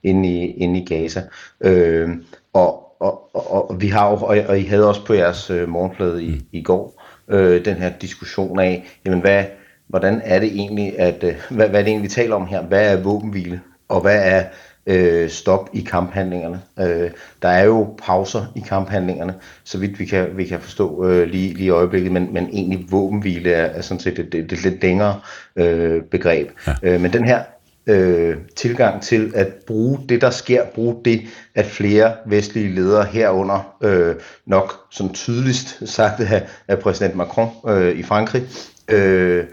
[0.02, 1.22] inde i, inde i Gaza.
[1.60, 2.08] Øh,
[2.52, 5.68] og, og, og, og vi har jo, og, og I havde også på jeres øh,
[5.68, 9.44] morgenflade i, i går, øh, den her diskussion af, jamen hvad,
[9.88, 12.62] hvordan er det egentlig, at, øh, hvad, hvad er det egentlig, vi taler om her?
[12.62, 13.60] Hvad er våbenhvile?
[13.88, 14.44] Og hvad er
[14.88, 16.60] øh, stop i kamphandlingerne.
[16.78, 17.10] Øh,
[17.42, 19.34] der er jo pauser i kamphandlingerne,
[19.64, 22.86] så vidt vi kan, vi kan forstå øh, lige, lige i øjeblikket, men, men egentlig
[22.90, 25.20] våbenhvile er, er sådan set et, et, et lidt længere
[25.56, 26.48] øh, begreb.
[26.66, 26.74] Ja.
[26.82, 27.42] Øh, men den her
[27.86, 31.20] øh, tilgang til at bruge det, der sker, bruge det,
[31.54, 34.14] at flere vestlige ledere herunder øh,
[34.46, 38.42] nok som tydeligst sagt af, af præsident Macron øh, i Frankrig,
[38.88, 39.44] øh,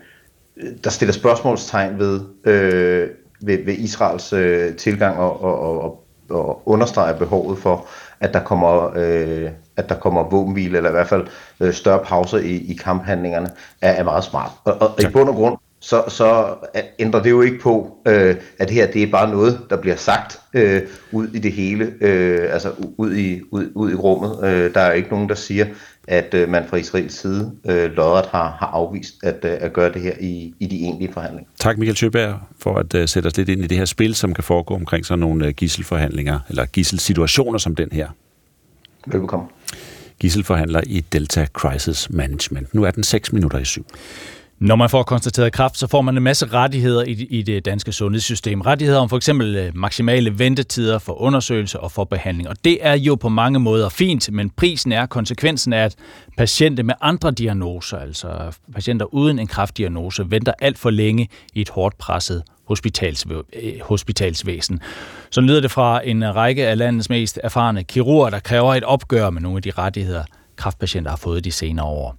[0.83, 3.09] der stiller spørgsmålstegn ved, øh,
[3.45, 7.87] ved, ved Israels øh, tilgang og, og, og, og understreger behovet for,
[8.19, 11.27] at der kommer, øh, at der kommer våbenhvile, eller i hvert fald
[11.59, 13.49] øh, større pauser i, i kamphandlingerne,
[13.81, 14.51] er, er meget smart.
[14.63, 16.55] Og, og i bund og grund, så, så
[16.99, 20.39] ændrer det jo ikke på, øh, at her det er bare noget, der bliver sagt
[20.53, 24.39] øh, ud i det hele, øh, altså ud i, ud, ud i rummet.
[24.43, 25.65] Øh, der er ikke nogen, der siger,
[26.07, 29.93] at øh, man fra Israels side øh, lodret har, har afvist at, øh, at gøre
[29.93, 31.49] det her i, i de egentlige forhandlinger.
[31.59, 34.33] Tak Michael Tøberg for at uh, sætte os lidt ind i det her spil, som
[34.33, 38.07] kan foregå omkring sådan nogle uh, gisselforhandlinger, eller gisselsituationer som den her.
[39.07, 39.45] Velbekomme.
[40.19, 42.73] Gisselforhandler i Delta Crisis Management.
[42.73, 43.85] Nu er den 6 minutter i syv.
[44.59, 47.91] Når man får konstateret kræft, så får man en masse rettigheder i, i det danske
[47.91, 48.61] sundhedssystem.
[48.61, 52.49] Rettigheder om for eksempel øh, maksimale ventetider for undersøgelse og for behandling.
[52.49, 55.95] Og det er jo på mange måder fint, men prisen er, konsekvensen er, at
[56.37, 61.69] patienter med andre diagnoser, altså patienter uden en kræftdiagnose, venter alt for længe i et
[61.69, 64.79] hårdt presset hospitals, øh, hospitalsvæsen.
[65.31, 69.29] Så lyder det fra en række af landets mest erfarne kirurger, der kræver et opgør
[69.29, 70.23] med nogle af de rettigheder,
[70.55, 72.15] kræftpatienter har fået de senere år.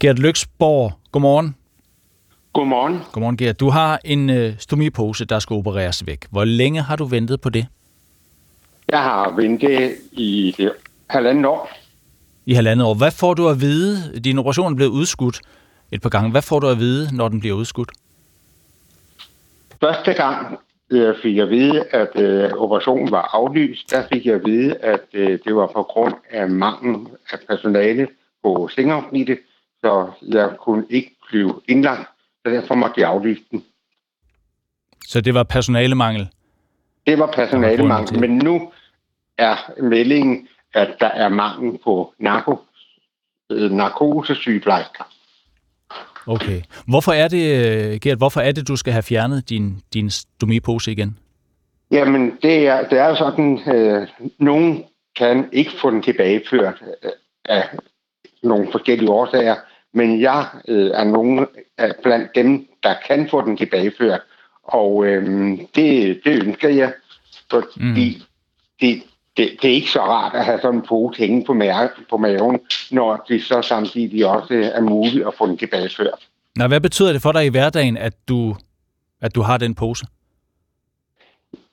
[0.00, 1.54] Gert Lyksborg, godmorgen.
[2.52, 2.98] Godmorgen.
[3.12, 3.60] Godmorgen, Gert.
[3.60, 6.26] Du har en øh, stomipose, der skal opereres væk.
[6.30, 7.66] Hvor længe har du ventet på det?
[8.88, 10.72] Jeg har ventet i det,
[11.10, 11.70] halvandet år.
[12.46, 12.94] I halvandet år.
[12.94, 14.20] Hvad får du at vide?
[14.20, 15.40] Din operation er blevet udskudt
[15.92, 16.30] et par gange.
[16.30, 17.90] Hvad får du at vide, når den bliver udskudt?
[19.80, 20.58] Første gang
[20.90, 23.90] øh, fik jeg at vide, at øh, operationen var aflyst.
[23.90, 28.08] Der fik jeg at vide, at øh, det var på grund af mangel af personale
[28.44, 29.38] på sengeafsnittet,
[29.80, 32.08] så jeg kunne ikke blive indlagt
[32.50, 33.64] så derfor måtte de aflyse den.
[35.06, 36.28] Så det var personalemangel?
[37.06, 38.72] Det var personalemangel, men nu
[39.38, 42.56] er meldingen, at der er mangel på narko,
[43.50, 45.04] øh, narkosesygeplejersker.
[46.26, 46.62] Okay.
[46.86, 51.18] Hvorfor er det, Gert, hvorfor er det, du skal have fjernet din, din stomipose igen?
[51.90, 54.84] Jamen, det er, det er sådan, øh, nogen
[55.16, 57.10] kan ikke få den tilbageført øh,
[57.44, 57.68] af
[58.42, 59.56] nogle forskellige årsager
[59.92, 61.46] men jeg øh, er nogen
[61.78, 64.20] af blandt dem, der kan få den tilbageført.
[64.62, 66.92] Og øh, det, det ønsker jeg,
[67.50, 67.94] fordi mm.
[68.80, 69.02] det,
[69.36, 72.16] det, det er ikke så rart at have sådan en pose hænge på, maven, på
[72.16, 72.60] maven,
[72.90, 76.28] når det så samtidig også er muligt at få den tilbageført.
[76.56, 78.56] Nå, hvad betyder det for dig i hverdagen, at du,
[79.20, 80.06] at du har den pose?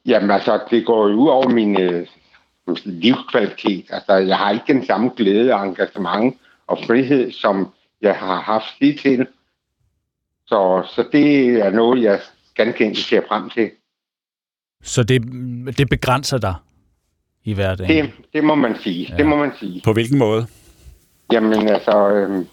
[0.05, 2.07] Jamen altså, det går jo ud over min øh,
[2.85, 3.85] livskvalitet.
[3.89, 6.35] Altså, jeg har ikke den samme glæde og engagement
[6.67, 9.27] og frihed, som jeg har haft til.
[10.47, 12.19] Så, så det er noget, jeg
[12.55, 13.71] ganske enkelt ser frem til.
[14.83, 15.21] Så det,
[15.77, 16.55] det begrænser dig
[17.43, 18.05] i hverdagen?
[18.05, 19.07] Det, det må man sige.
[19.09, 19.17] Ja.
[19.17, 19.81] Det må man sige.
[19.83, 20.47] På hvilken måde?
[21.31, 22.45] Jamen altså, øh,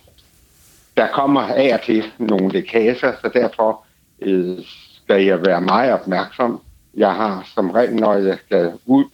[0.96, 3.84] der kommer af og til nogle lækager, så derfor
[4.20, 4.58] øh,
[5.04, 6.60] skal jeg være meget opmærksom.
[6.96, 9.04] Jeg har som regel, når jeg skal ud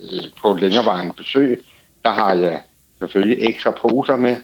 [0.00, 1.64] øh, på længerevarende besøg,
[2.04, 2.62] der har jeg
[2.98, 4.36] selvfølgelig ekstra poser med,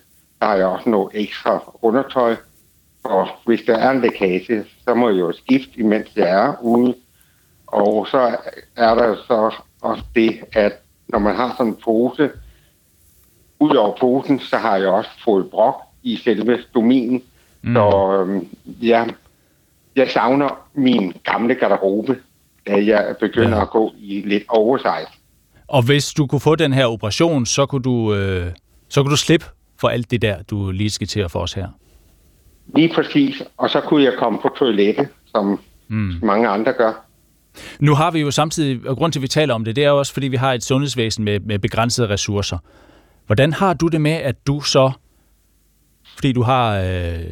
[0.42, 2.36] der har jeg også noget ekstra undertøj.
[3.04, 6.94] Og hvis der er en lækage, så må jeg jo skifte, imens jeg er ude.
[7.66, 8.36] Og så
[8.76, 10.72] er der så også det, at
[11.08, 12.30] når man har sådan en pose,
[13.58, 17.22] ud over posen, så har jeg også fået brok i selve stomien.
[17.62, 17.74] Mm.
[17.74, 19.04] Så øhm, ja,
[19.96, 22.18] jeg savner min gamle garderobe,
[22.66, 23.62] da jeg begynder ja.
[23.62, 25.18] at gå i lidt oversize.
[25.68, 28.46] Og hvis du kunne få den her operation, så kunne du, øh,
[28.88, 29.46] så kunne du slippe
[29.82, 31.68] for alt det der, du lige skitserer for os her?
[32.76, 33.42] Lige præcis.
[33.56, 36.14] Og så kunne jeg komme på toilettet, som mm.
[36.22, 36.92] mange andre gør.
[37.80, 39.88] Nu har vi jo samtidig, og grund til, at vi taler om det, det er
[39.88, 42.58] jo også, fordi vi har et sundhedsvæsen med, med begrænsede ressourcer.
[43.26, 44.92] Hvordan har du det med, at du så,
[46.14, 47.24] fordi du har, øh,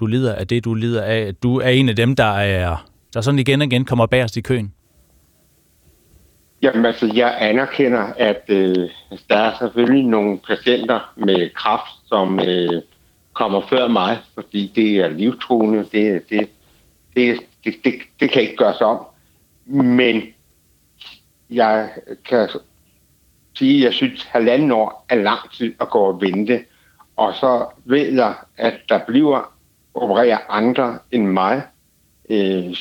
[0.00, 2.86] du lider af det, du lider af, at du er en af dem, der er,
[3.14, 4.72] der sådan igen og igen kommer bagerst i køen?
[6.64, 12.40] Jamen altså, jeg anerkender, at øh, altså, der er selvfølgelig nogle patienter med kræft, som
[12.40, 12.82] øh,
[13.32, 15.78] kommer før mig, fordi det er livstruende.
[15.78, 16.50] Det, det,
[17.16, 19.06] det, det, det, det kan ikke gøres om.
[19.66, 20.22] Men
[21.50, 21.90] jeg
[22.24, 22.48] kan
[23.54, 26.64] sige, at jeg synes, at halvanden år er lang tid at gå og vente.
[27.16, 29.52] Og så ved jeg, at der bliver
[29.94, 31.62] opereret andre end mig.
[32.30, 32.74] Øh,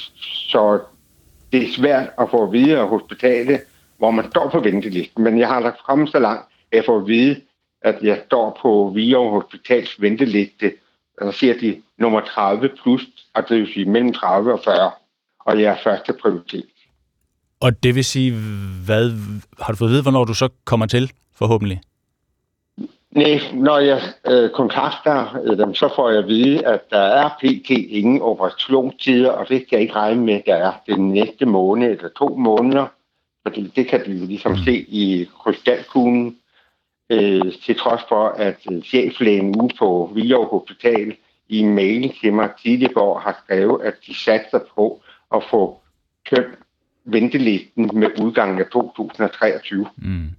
[0.50, 0.80] så
[1.52, 3.62] det er svært at få videre hospitalet,
[4.04, 5.24] hvor man står på ventelisten.
[5.24, 7.42] Men jeg har lagt kommet så langt, at jeg får at vide,
[7.82, 10.74] at jeg står på Virum Hospitals venteliste,
[11.22, 13.02] og så siger de nummer 30 plus,
[13.34, 14.92] og det vil sige mellem 30 og 40,
[15.40, 16.66] og jeg er første prioritet.
[17.62, 18.32] Og det vil sige,
[18.86, 19.12] hvad
[19.60, 21.82] har du fået at vide, hvornår du så kommer til, forhåbentlig?
[23.12, 27.30] Nej, når jeg øh, kontakter øh, dem, så får jeg at vide, at der er
[27.30, 27.70] pt.
[27.70, 31.92] ingen operationstider, og det skal jeg ikke regne med, at der er den næste måned
[31.92, 32.88] eller to måneder,
[33.44, 34.58] fordi det kan de jo ligesom mm.
[34.58, 36.38] se i krystalkuglen,
[37.10, 41.16] øh, til trods for, at øh, cheflægen ude på Vildov Hospital
[41.50, 45.02] i en mail til mig tidligere år har skrevet, at de satser på
[45.36, 45.82] at få
[46.30, 46.60] tømt
[47.06, 49.88] ventelisten med udgangen af 2023.
[49.98, 50.30] Mm.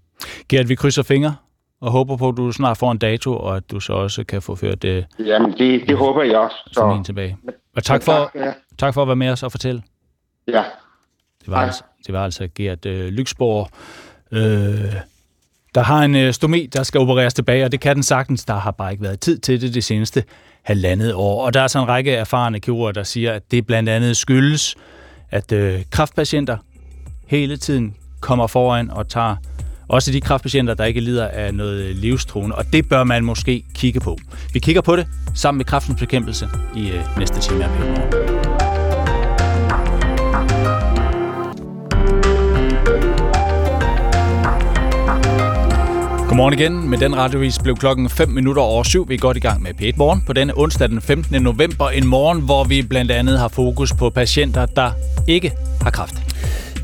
[0.48, 1.36] Gert, vi krydser fingre
[1.80, 4.42] og håber på, at du snart får en dato, og at du så også kan
[4.42, 5.06] få ført det.
[5.18, 6.56] Jamen, det, det håber jeg også.
[6.72, 7.02] Så.
[7.06, 7.36] tilbage.
[7.76, 8.52] Og tak for, tak, ja.
[8.78, 9.82] tak for at være med os og fortælle.
[10.48, 10.64] Ja.
[11.40, 13.70] Det var, altså, det var altså Gert øh, Lyksborg,
[14.32, 14.94] øh,
[15.74, 18.44] der har en øh, stomi, der skal opereres tilbage, og det kan den sagtens.
[18.44, 20.24] Der har bare ikke været tid til det det seneste
[20.62, 21.44] halvandet år.
[21.44, 24.76] Og der er så en række erfarne kirurger, der siger, at det blandt andet skyldes,
[25.30, 26.56] at øh, kraftpatienter
[27.26, 29.36] hele tiden kommer foran og tager
[29.88, 33.64] også de kraftpatienter, der ikke lider af noget øh, livstruende, og det bør man måske
[33.74, 34.18] kigge på.
[34.52, 38.33] Vi kigger på det sammen med kraftens bekæmpelse i øh, næste time af
[46.34, 46.90] Godmorgen igen.
[46.90, 49.08] Med den radiovis blev klokken 5 minutter over syv.
[49.08, 51.42] Vi er godt i gang med p Morgen på denne onsdag den 15.
[51.42, 51.88] november.
[51.88, 54.90] En morgen, hvor vi blandt andet har fokus på patienter, der
[55.28, 56.33] ikke har kraft.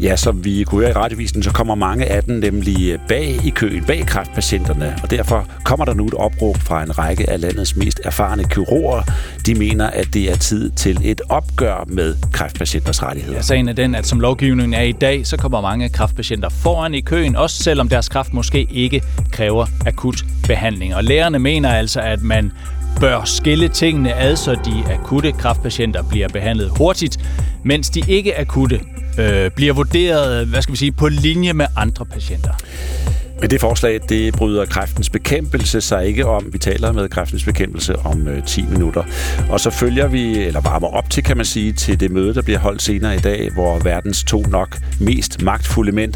[0.02, 3.50] Ja, som vi kunne høre i radiovisen, så kommer mange af dem nemlig bag i
[3.50, 7.76] køen, bag kræftpatienterne, og derfor kommer der nu et opråb fra en række af landets
[7.76, 9.02] mest erfarne kirurger.
[9.46, 13.36] De mener, at det er tid til et opgør med kræftpatienters rettigheder.
[13.36, 16.94] Ja, sagen er den, at som lovgivningen er i dag, så kommer mange kræftpatienter foran
[16.94, 20.94] i køen, også selvom deres kræft måske ikke kræver akut behandling.
[20.94, 22.52] Og lægerne mener altså, at man
[23.00, 27.18] bør skille tingene ad, så de akutte kræftpatienter bliver behandlet hurtigt,
[27.62, 28.80] mens de ikke akutte
[29.18, 32.52] øh, bliver vurderet, hvad skal vi sige, på linje med andre patienter.
[33.40, 36.46] Men det forslag, det bryder kræftens bekæmpelse sig ikke om.
[36.52, 39.02] Vi taler med kræftens bekæmpelse om øh, 10 minutter.
[39.50, 42.42] Og så følger vi, eller varmer op til, kan man sige, til det møde, der
[42.42, 46.14] bliver holdt senere i dag, hvor verdens to nok mest magtfulde mænd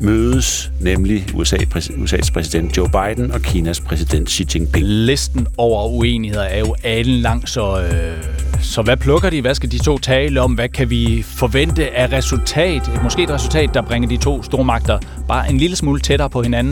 [0.00, 4.86] mødes, nemlig USA, USA's præsident Joe Biden og Kinas præsident Xi Jinping.
[4.86, 8.24] Listen over uenigheder er jo alen lang, så, øh,
[8.62, 9.40] så hvad plukker de?
[9.40, 10.52] Hvad skal de to tale om?
[10.52, 12.82] Hvad kan vi forvente af resultat?
[13.02, 14.98] Måske et resultat, der bringer de to stormagter
[15.28, 16.65] bare en lille smule tættere på hinanden.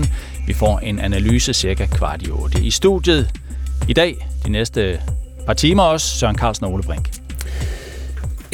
[0.46, 2.64] Vi får en analyse cirka kvart i otte.
[2.64, 3.30] I studiet
[3.88, 5.00] i dag, de næste
[5.46, 7.23] par timer også, Søren Carlsen og Ole Brink.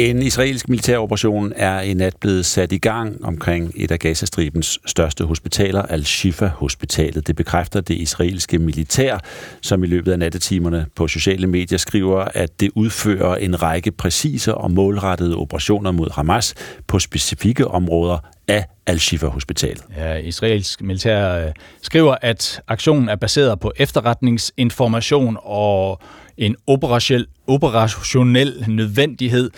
[0.01, 5.25] En israelsk militæroperation er i nat blevet sat i gang omkring et af Gazastribens største
[5.25, 7.27] hospitaler, Al-Shifa-hospitalet.
[7.27, 9.19] Det bekræfter det israelske militær,
[9.63, 14.55] som i løbet af nattetimerne på sociale medier skriver, at det udfører en række præcise
[14.55, 16.55] og målrettede operationer mod Hamas
[16.87, 19.83] på specifikke områder af Al-Shifa-hospitalet.
[19.97, 26.01] Ja, israelsk militær øh, skriver, at aktionen er baseret på efterretningsinformation og
[26.37, 29.51] en operationel, operationel nødvendighed.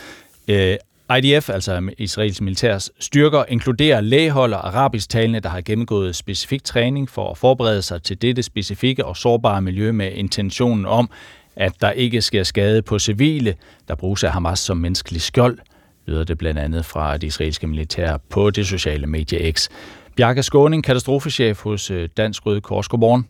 [0.48, 0.76] Øh,
[1.18, 7.30] IDF, altså Israels militærs styrker, inkluderer lægehold og arabisktalende, der har gennemgået specifik træning for
[7.30, 11.10] at forberede sig til dette specifikke og sårbare miljø med intentionen om,
[11.56, 13.54] at der ikke sker skade på civile,
[13.88, 15.58] der bruges af Hamas som menneskelig skjold,
[16.06, 19.68] lyder det blandt andet fra det israelske militær på det sociale medie X.
[20.16, 22.88] Bjarke Skåning, katastrofechef hos øh, Dansk Røde Kors.
[22.88, 23.26] Godmorgen.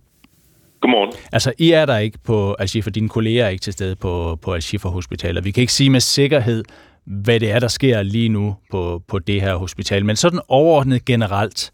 [0.81, 1.13] Godmorgen.
[1.33, 4.55] Altså, I er der ikke på Al-Shifa, dine kolleger er ikke til stede på, på
[4.55, 5.45] Al-Shifa Hospitalet.
[5.45, 6.65] Vi kan ikke sige med sikkerhed,
[7.07, 10.05] hvad det er, der sker lige nu på, på det her hospital.
[10.05, 11.71] Men sådan overordnet generelt,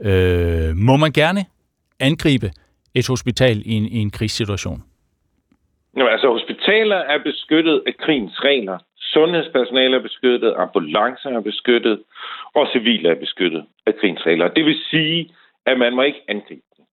[0.00, 1.40] øh, må man gerne
[2.00, 2.50] angribe
[2.94, 4.82] et hospital i en, i en krigssituation?
[5.94, 8.78] Nå, altså, hospitaler er beskyttet af krigens regler.
[8.96, 12.02] Sundhedspersonale er beskyttet, ambulancer er beskyttet,
[12.54, 14.48] og civile er beskyttet af krigens regler.
[14.48, 15.34] Det vil sige,
[15.66, 16.84] at man må ikke angribe dem.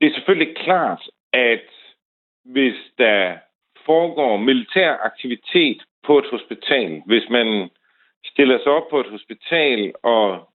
[0.00, 1.68] Det er selvfølgelig klart, at
[2.44, 3.34] hvis der
[3.86, 7.70] foregår militær aktivitet på et hospital, hvis man
[8.24, 10.48] stiller sig op på et hospital og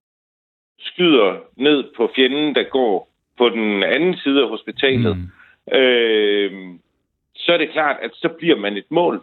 [0.80, 5.78] skyder ned på fjenden, der går på den anden side af hospitalet, mm.
[5.78, 6.52] øh,
[7.36, 9.22] så er det klart, at så bliver man et mål.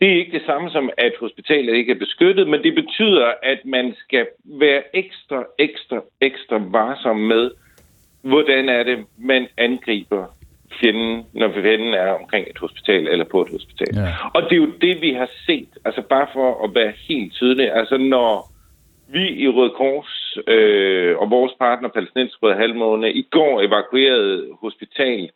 [0.00, 3.64] Det er ikke det samme som, at hospitalet ikke er beskyttet, men det betyder, at
[3.64, 7.50] man skal være ekstra, ekstra, ekstra varsom med,
[8.22, 10.26] hvordan er det, man angriber
[10.80, 13.94] fjenden, når fjenden er omkring et hospital eller på et hospital.
[13.94, 14.12] Ja.
[14.34, 15.68] Og det er jo det, vi har set.
[15.84, 17.72] Altså bare for at være helt tydelig.
[17.72, 18.50] Altså når
[19.12, 25.30] vi i Røde Kors øh, og vores partner Palæstinensisk Røde Halvmåne i går evakuerede hospital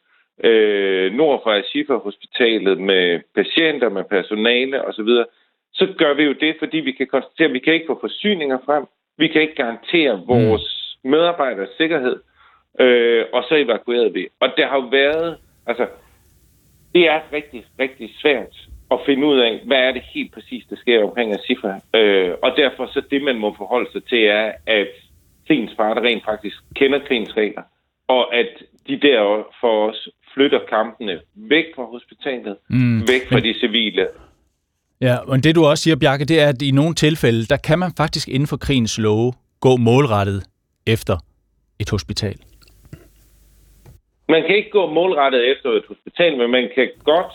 [0.45, 5.09] øh, nord for Ashifa Hospitalet med patienter, med personale osv.,
[5.73, 8.59] så gør vi jo det, fordi vi kan konstatere, at vi kan ikke få forsyninger
[8.65, 8.85] frem.
[9.19, 12.17] Vi kan ikke garantere vores medarbejders sikkerhed.
[12.81, 14.29] Øh, og så evakuerede vi.
[14.41, 15.87] Og der har jo været, altså,
[16.95, 18.55] det er rigtig, rigtig svært
[18.91, 21.73] at finde ud af, hvad er det helt præcis, der sker omkring Asifa.
[21.99, 24.89] Øh, og derfor så det, man må forholde sig til, er, at
[25.47, 27.63] krigens parter rent faktisk kender krigens regler,
[28.09, 28.49] og at
[28.89, 33.01] de der for os flytter kampene væk fra hospitalet, mm.
[33.01, 34.07] væk fra de civile.
[35.01, 37.79] Ja, men det du også siger, Bjarke, det er, at i nogle tilfælde, der kan
[37.79, 40.45] man faktisk inden for krigens love gå målrettet
[40.87, 41.17] efter
[41.79, 42.37] et hospital.
[44.29, 47.35] Man kan ikke gå målrettet efter et hospital, men man kan godt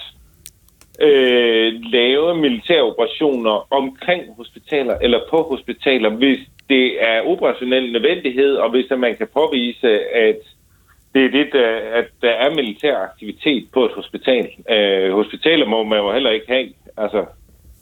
[1.02, 8.70] øh, lave militære operationer omkring hospitaler eller på hospitaler, hvis det er operationel nødvendighed, og
[8.70, 10.38] hvis man kan påvise, at
[11.14, 14.50] det er det, der, at der er militær aktivitet på et hospital.
[14.70, 16.70] Øh, hospitaler må man jo heller ikke have.
[16.98, 17.26] Altså,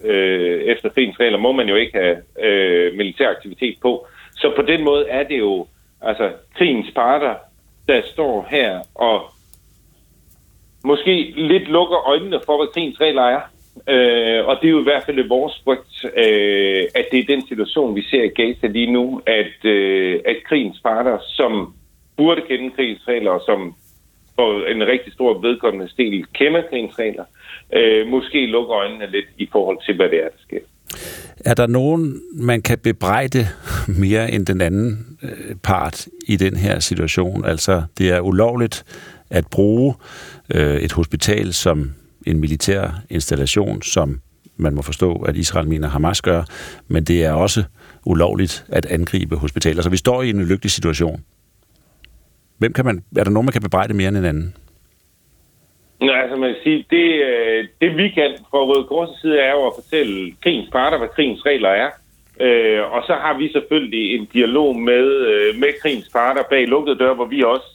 [0.03, 4.07] øh, efter krigens regler må man jo ikke have øh, militær aktivitet på.
[4.31, 5.67] Så på den måde er det jo
[6.01, 7.35] altså krigens parter,
[7.87, 9.21] der står her og
[10.83, 13.41] måske lidt lukker øjnene for, hvad krigens regler er.
[13.89, 17.47] Øh, og det er jo i hvert fald vores frygt, øh, at det er den
[17.47, 21.73] situation, vi ser i Gaza lige nu, at, øh, at krigens parter, som
[22.17, 23.75] burde kende krigens regler, og som
[24.35, 27.25] for en rigtig stor vedkommende stil kender krigens regler,
[27.73, 30.59] øh, måske lukker øjnene lidt i forhold til, hvad det er, der sker.
[31.45, 33.47] Er der nogen, man kan bebrejde
[33.87, 37.45] mere end den anden øh, part i den her situation?
[37.45, 38.83] Altså, det er ulovligt
[39.29, 39.93] at bruge
[40.53, 41.91] øh, et hospital som
[42.25, 44.21] en militær installation, som
[44.57, 46.43] man må forstå, at Israel mener Hamas gør,
[46.87, 47.63] men det er også
[48.05, 49.81] ulovligt at angribe hospitaler.
[49.81, 51.23] Så vi står i en ulykkelig situation.
[52.57, 54.53] Hvem kan man, er der nogen, man kan bebrejde mere end en anden?
[55.99, 59.51] Nå, altså man kan sige, det, øh, det vi kan fra Røde Kors' side er
[59.51, 61.89] jo at fortælle krigens parter, hvad krigens regler er.
[62.39, 66.99] Øh, og så har vi selvfølgelig en dialog med, øh, med krigens parter bag lukkede
[66.99, 67.71] døre, hvor vi også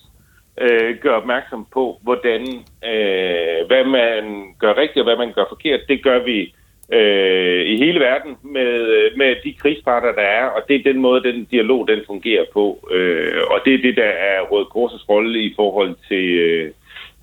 [0.61, 2.43] øh, gør opmærksom på, hvordan,
[2.91, 5.81] øh, hvad man gør rigtigt og hvad man gør forkert.
[5.89, 6.55] Det gør vi
[6.93, 11.01] øh, i hele verden med, øh, med de krigsparter, der er, og det er den
[11.01, 12.89] måde, den dialog den fungerer på.
[12.91, 16.71] Øh, og det er det, der er Røde Korsets rolle i forhold til, øh,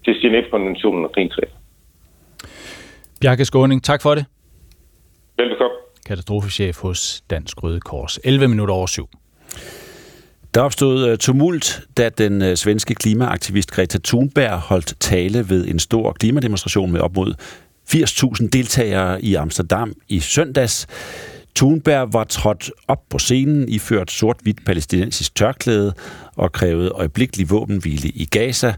[0.05, 1.55] til Genève-konventionen og krigsregler.
[3.21, 4.25] Bjarke Skåning, tak for det.
[5.37, 5.77] Velbekomme.
[6.05, 8.19] Katastrofechef hos Dansk Røde Kors.
[8.23, 9.09] 11 minutter over syv.
[10.53, 16.91] Der opstod tumult, da den svenske klimaaktivist Greta Thunberg holdt tale ved en stor klimademonstration
[16.91, 17.33] med op mod
[17.89, 20.87] 80.000 deltagere i Amsterdam i søndags.
[21.55, 25.93] Thunberg var trådt op på scenen iført sort-hvidt palæstinensisk tørklæde
[26.35, 28.73] og krævede øjeblikkelig våbenhvile i Gaza.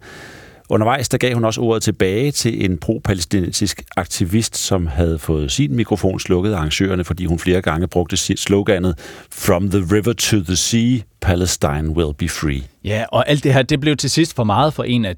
[0.72, 5.76] Undervejs der gav hun også ordet tilbage til en pro-palæstinensisk aktivist, som havde fået sin
[5.76, 9.00] mikrofon slukket af arrangørerne, fordi hun flere gange brugte sloganet
[9.32, 12.64] From the river to the sea, Palestine will be free.
[12.84, 15.18] Ja, og alt det her, det blev til sidst for meget for en af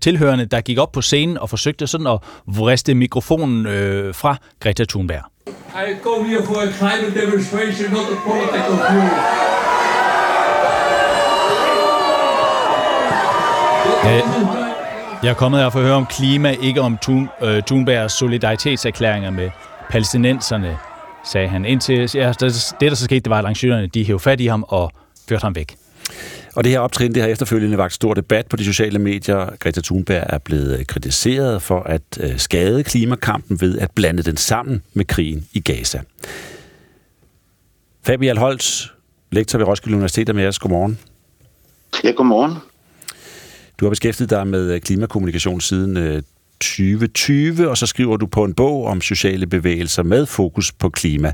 [0.00, 4.84] tilhørende, der gik op på scenen og forsøgte sådan at vriste mikrofonen øh, fra Greta
[4.84, 5.22] Thunberg.
[5.46, 9.46] I come here for a climate demonstration, not a political view.
[14.04, 14.55] Ja,
[15.26, 19.30] jeg er kommet her for at høre om klima, ikke om Thun, øh, Thunbergs solidaritetserklæringer
[19.30, 19.50] med
[19.90, 20.78] palæstinenserne,
[21.24, 21.64] sagde han.
[21.64, 24.64] Indtil ja, det, der så skete, det var, at arrangørerne de hævde fat i ham
[24.68, 24.92] og
[25.28, 25.76] førte ham væk.
[26.56, 29.56] Og det her optrin, det har efterfølgende vagt stor debat på de sociale medier.
[29.58, 34.82] Greta Thunberg er blevet kritiseret for at øh, skade klimakampen ved at blande den sammen
[34.94, 36.00] med krigen i Gaza.
[38.02, 38.86] Fabian Holtz,
[39.32, 40.58] lektor ved Roskilde Universitet, er med os.
[40.58, 40.98] Godmorgen.
[42.04, 42.52] Ja, godmorgen.
[43.80, 46.22] Du har beskæftiget dig med øh, klimakommunikation siden øh,
[46.60, 51.32] 2020, og så skriver du på en bog om sociale bevægelser med fokus på klima.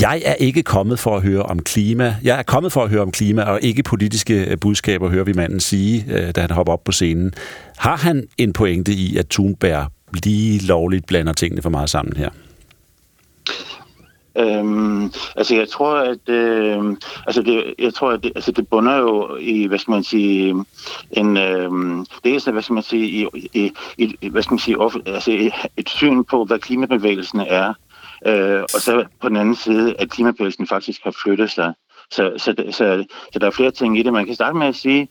[0.00, 2.16] Jeg er ikke kommet for at høre om klima.
[2.22, 5.32] Jeg er kommet for at høre om klima, og ikke politiske øh, budskaber, hører vi
[5.32, 7.32] manden sige, da han hopper op på scenen.
[7.76, 9.90] Har han en pointe i, at Thunberg
[10.24, 12.30] lige lovligt blander tingene for meget sammen her?
[14.38, 18.96] Øhm, altså jeg tror at øh, altså det, jeg tror at det, altså det bunder
[18.96, 20.64] jo i hvad skal man sige
[21.10, 21.70] en øh,
[22.24, 25.30] det er hvad skal man sige i, i, i hvad skal man sige off, altså
[25.30, 27.74] et, et syn på hvad klimabevægelsen er.
[28.26, 31.74] Øh, og så på den anden side at klimabevægelsen faktisk har flyttet sig.
[32.10, 34.12] Så, så, så, så der er flere ting i det.
[34.12, 35.08] Man kan starte med at sige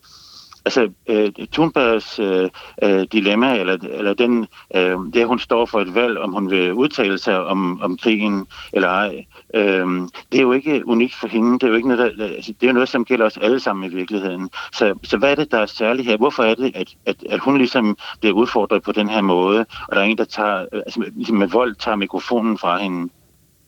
[0.66, 2.50] altså, øh, Thunbergs øh,
[2.84, 6.74] øh, dilemma, eller, eller den, øh, det, hun står for et valg, om hun vil
[6.74, 9.88] udtale sig om, om krigen eller ej, øh,
[10.32, 11.54] det er jo ikke unikt for hende.
[11.54, 13.92] Det er jo ikke noget, der, altså, det er noget, som gælder os alle sammen
[13.92, 14.50] i virkeligheden.
[14.74, 16.18] Så, så hvad er det, der er særligt her?
[16.18, 19.96] Hvorfor er det, at, at, at hun ligesom bliver udfordret på den her måde, og
[19.96, 23.12] der er en, der tager, øh, altså, ligesom med vold tager mikrofonen fra hende?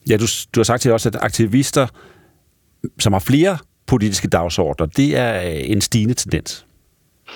[0.10, 0.26] Ja, du,
[0.56, 1.88] du har sagt til os, at aktivister,
[3.00, 6.67] som har flere politiske dagsordner, det er en stigende tendens.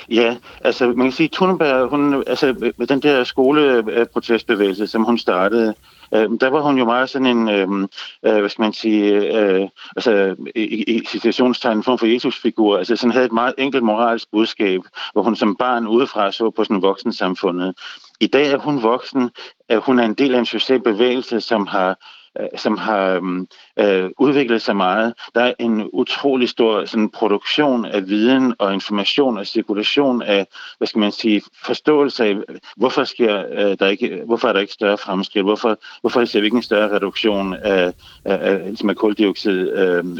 [0.09, 5.17] Ja, altså man kan sige, at Thunberg, hun, altså med den der skoleprotestbevægelse, som hun
[5.17, 5.73] startede,
[6.15, 7.87] øh, der var hun jo meget sådan en, øh,
[8.25, 12.95] øh, hvad skal man sige, øh, altså i, i situationstegn en form for Jesusfigur, altså
[12.95, 14.81] sådan havde et meget enkelt moralsk budskab,
[15.13, 17.75] hvor hun som barn udefra så på sådan voksensamfundet.
[18.19, 19.29] I dag er hun voksen,
[19.69, 21.97] at hun er en del af en social bevægelse, som har
[22.39, 23.21] Øh, som har øh,
[23.79, 25.13] øh, udviklet sig meget.
[25.35, 30.47] Der er en utrolig stor sådan, produktion af viden og information og cirkulation af,
[30.77, 32.37] hvad skal man sige, forståelse af,
[32.77, 36.45] hvorfor, sker, øh, der ikke, hvorfor er der ikke større fremskridt, hvorfor, hvorfor ser vi
[36.45, 37.93] ikke en større reduktion af,
[38.25, 40.17] af, af, ligesom af koldioxid øh,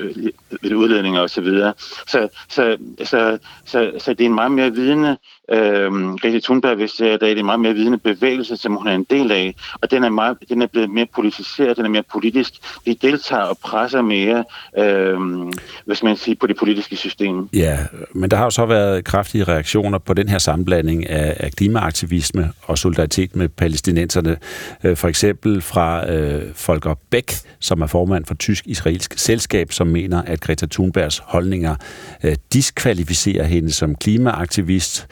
[0.61, 1.47] ved udledninger osv.
[1.47, 1.73] Så,
[2.07, 5.17] så, så, så, så, så det er en meget mere vidende
[5.51, 8.87] øh, Greta Thunberg, hvis det er, det er en meget mere vidende bevægelse, som hun
[8.87, 11.89] er en del af, og den er, meget, den er blevet mere politiseret, den er
[11.89, 12.53] mere politisk.
[12.85, 14.43] Vi deltager og presser mere,
[14.77, 15.17] øh,
[15.85, 17.49] hvad skal man sige, på det politiske system.
[17.53, 17.77] Ja,
[18.13, 22.51] men der har jo så været kraftige reaktioner på den her sammenblanding af, af klimaaktivisme
[22.61, 24.37] og solidaritet med palæstinenserne.
[24.83, 30.21] Øh, for eksempel fra øh, Folker Bæk, som er formand for Tysk-Israelsk Selskab, som mener,
[30.21, 31.75] at Greta Thunbergs holdninger
[32.23, 35.07] øh, diskvalificerer hende som klimaaktivist.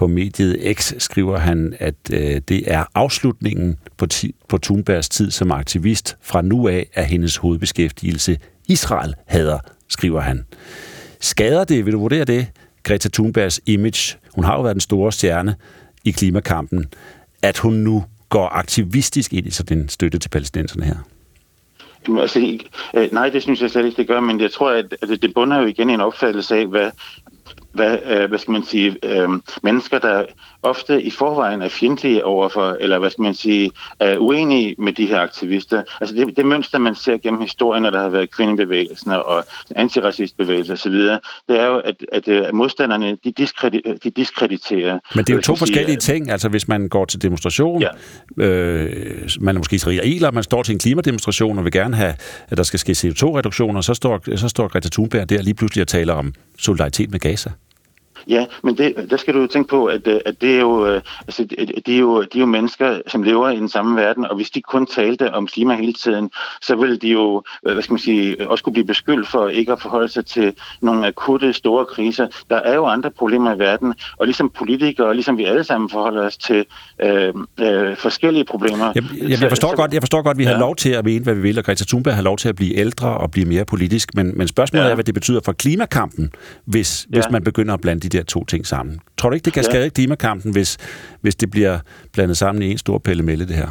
[0.00, 5.30] På mediet X skriver han, at øh, det er afslutningen på, ti- på Thunbergs tid
[5.30, 6.16] som aktivist.
[6.22, 8.38] Fra nu af er hendes hovedbeskæftigelse
[8.68, 10.44] Israel hader, skriver han.
[11.20, 12.46] Skader det, vil du vurdere det,
[12.82, 14.18] Greta Thunbergs image?
[14.34, 15.54] Hun har jo været den store stjerne
[16.04, 16.86] i klimakampen.
[17.42, 20.96] At hun nu går aktivistisk ind i sådan en støtte til palæstinenserne her?
[22.20, 22.58] Altså,
[22.94, 25.34] øh, nej, det synes jeg slet ikke, det gør, men jeg tror, at, at det
[25.34, 26.90] bunder jo igen i en opfattelse af, hvad,
[27.72, 29.28] hvad, øh, hvad skal man sige, øh,
[29.62, 30.24] mennesker, der
[30.62, 35.06] ofte i forvejen er fjendtlige overfor, eller hvad skal man sige, er uenige med de
[35.06, 35.82] her aktivister.
[36.00, 39.44] Altså det, det mønster, man ser gennem historien, når der har været kvindebevægelser og
[39.76, 44.98] antiracistbevægelser osv., det er jo, at, at, at modstanderne, de, diskredi, de diskrediterer.
[45.14, 46.30] Men det er jo to forskellige sige, ting.
[46.30, 48.44] Altså hvis man går til demonstration, ja.
[48.44, 52.14] øh, man er måske israeler, man står til en klimademonstration og vil gerne have,
[52.48, 55.88] at der skal ske CO2-reduktioner, så står, så står Greta Thunberg der lige pludselig og
[55.88, 57.50] taler om solidaritet med Gaza.
[58.28, 60.86] Ja, men det, der skal du jo tænke på, at, øh, at det er jo,
[60.86, 61.44] øh, altså,
[61.86, 64.50] de, er jo, de er jo mennesker, som lever i den samme verden, og hvis
[64.50, 66.30] de kun talte om klima hele tiden,
[66.62, 69.72] så ville de jo, øh, hvad skal man sige, også kunne blive beskyldt for ikke
[69.72, 72.26] at forholde sig til nogle akutte store kriser.
[72.50, 76.22] Der er jo andre problemer i verden, og ligesom politikere, ligesom vi alle sammen forholder
[76.22, 76.64] os til
[77.02, 78.92] øh, øh, forskellige problemer.
[78.94, 80.50] Jeg, jeg, jeg, forstår så, godt, jeg forstår godt, at vi ja.
[80.50, 82.56] har lov til at mene, hvad vi vil, og Greta Thunberg har lov til at
[82.56, 84.90] blive ældre og blive mere politisk, men, men spørgsmålet ja.
[84.90, 86.30] er, hvad det betyder for klimakampen,
[86.64, 87.16] hvis, ja.
[87.16, 89.00] hvis man begynder at blande de der to ting sammen.
[89.18, 89.88] Tror du ikke, det kan skade ja.
[89.88, 90.78] klimakampen, hvis,
[91.20, 91.78] hvis det bliver
[92.12, 93.68] blandet sammen i en stor pellemelle, det her?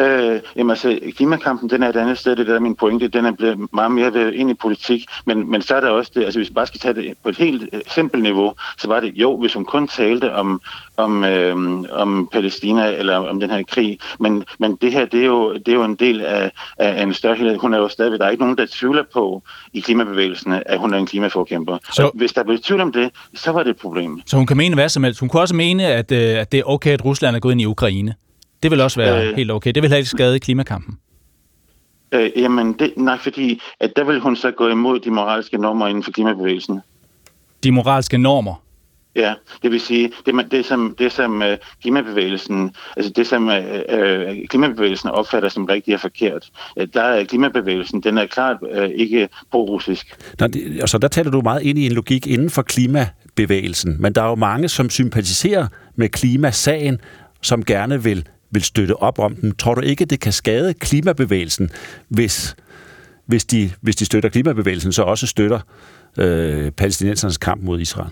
[0.00, 3.24] Øh, jamen altså, klimakampen, den er et andet sted, det der er min pointe, den
[3.24, 6.38] er blevet meget mere ind i politik, men, men så er der også det, altså
[6.38, 9.12] hvis vi bare skal tage det på et helt øh, simpelt niveau, så var det
[9.14, 10.60] jo, hvis hun kun talte om,
[10.96, 15.26] om, øh, om Palæstina eller om den her krig, men, men det her, det er
[15.26, 17.56] jo, det er jo en del af, af en større helhed.
[17.56, 19.42] Hun er jo stadigvæk, der er ikke nogen, der tvivler på
[19.72, 21.78] i klimabevægelsen, at hun er en klimaforkæmper.
[21.92, 24.20] Så, og hvis der blev tvivl om det, så var det et problem.
[24.26, 25.20] Så hun kan mene hvad som helst.
[25.20, 27.60] Hun kunne også mene, at, øh, at det er okay, at Rusland er gået ind
[27.60, 28.14] i Ukraine.
[28.62, 29.72] Det vil også være øh, helt okay.
[29.72, 30.98] Det vil have ikke skade klimakampen.
[32.12, 35.86] Øh, jamen, det, nej, fordi at der vil hun så gå imod de moralske normer
[35.86, 36.80] inden for klimabevægelsen.
[37.64, 38.62] De moralske normer?
[39.16, 41.46] Ja, det vil sige, det, det som, det som uh,
[41.82, 43.54] klimabevægelsen, altså det som uh,
[44.48, 46.50] klimabevægelsen opfatter som rigtigt og forkert,
[46.80, 50.16] uh, der er klimabevægelsen, den er klart uh, ikke pro-russisk.
[50.40, 54.12] Nå, det, altså der taler du meget ind i en logik inden for klimabevægelsen, men
[54.12, 57.00] der er jo mange, som sympatiserer med klimasagen,
[57.42, 59.56] som gerne vil vil støtte op om den.
[59.56, 61.70] Tror du ikke, det kan skade klimabevægelsen,
[62.08, 62.56] hvis,
[63.26, 65.60] hvis, de, hvis de støtter klimabevægelsen, så også støtter
[66.18, 68.10] øh, palæstinensernes kamp mod Israel?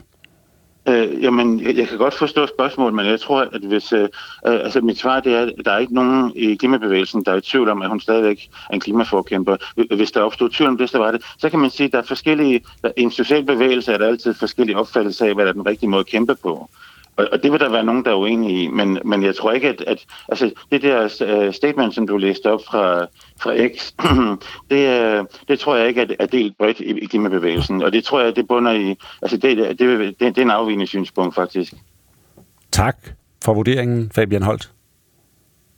[0.88, 3.92] Øh, jamen, jeg, jeg kan godt forstå spørgsmålet, men jeg tror, at hvis...
[3.92, 4.08] Øh, øh
[4.44, 7.40] altså, mit svar det er, at der er ikke nogen i klimabevægelsen, der er i
[7.40, 9.56] tvivl om, at hun stadigvæk er en klimaforkæmper.
[9.96, 11.22] Hvis der opstod tvivl om det, så var det.
[11.38, 12.60] Så kan man sige, at der er forskellige...
[12.82, 15.66] Der, I en social bevægelse er der altid forskellige opfattelser af, hvad der er den
[15.66, 16.70] rigtige måde at kæmpe på.
[17.16, 19.52] Og, og det vil der være nogen, der er uenige i, men, men jeg tror
[19.52, 23.06] ikke, at, at altså, det der uh, statement, som du læste op fra,
[23.40, 23.92] fra X,
[24.70, 28.04] det, uh, det tror jeg ikke er, er delt bredt i, i klimabevægelsen, og det
[28.04, 31.74] tror jeg, det bunder i, altså det, det, det, det er en afvigende synspunkt faktisk.
[32.72, 32.96] Tak
[33.44, 34.70] for vurderingen, Fabian Holt.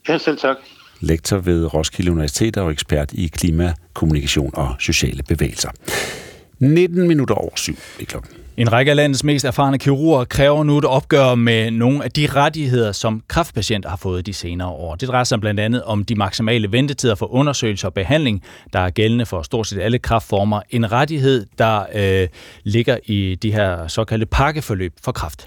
[0.09, 0.57] Ja, selv tak.
[1.01, 5.71] Lektor ved Roskilde Universitet og ekspert i klima, kommunikation og sociale bevægelser.
[6.59, 8.46] 19 minutter over syv i klokken.
[8.57, 12.27] En række af landets mest erfarne kirurger kræver nu et opgør med nogle af de
[12.27, 14.95] rettigheder, som kræftpatienter har fået de senere år.
[14.95, 18.43] Det drejer sig blandt andet om de maksimale ventetider for undersøgelse og behandling,
[18.73, 20.61] der er gældende for stort set alle kræftformer.
[20.71, 22.29] En rettighed, der øh,
[22.65, 25.47] ligger i de her såkaldte pakkeforløb for kræft.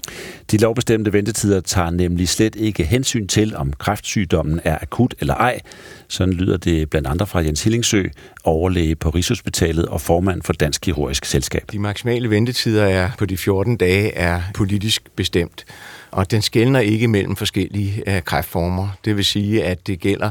[0.50, 5.60] De lovbestemte ventetider tager nemlig slet ikke hensyn til, om kræftsygdommen er akut eller ej.
[6.08, 8.04] Sådan lyder det blandt andre fra Jens Hillingsø,
[8.44, 11.62] overlæge på Rigshospitalet og formand for Dansk Kirurgisk Selskab.
[11.72, 15.64] De maksimale ventetider er på de 14 dage er politisk bestemt,
[16.10, 18.88] og den skældner ikke mellem forskellige uh, kræftformer.
[19.04, 20.30] Det vil sige, at det gælder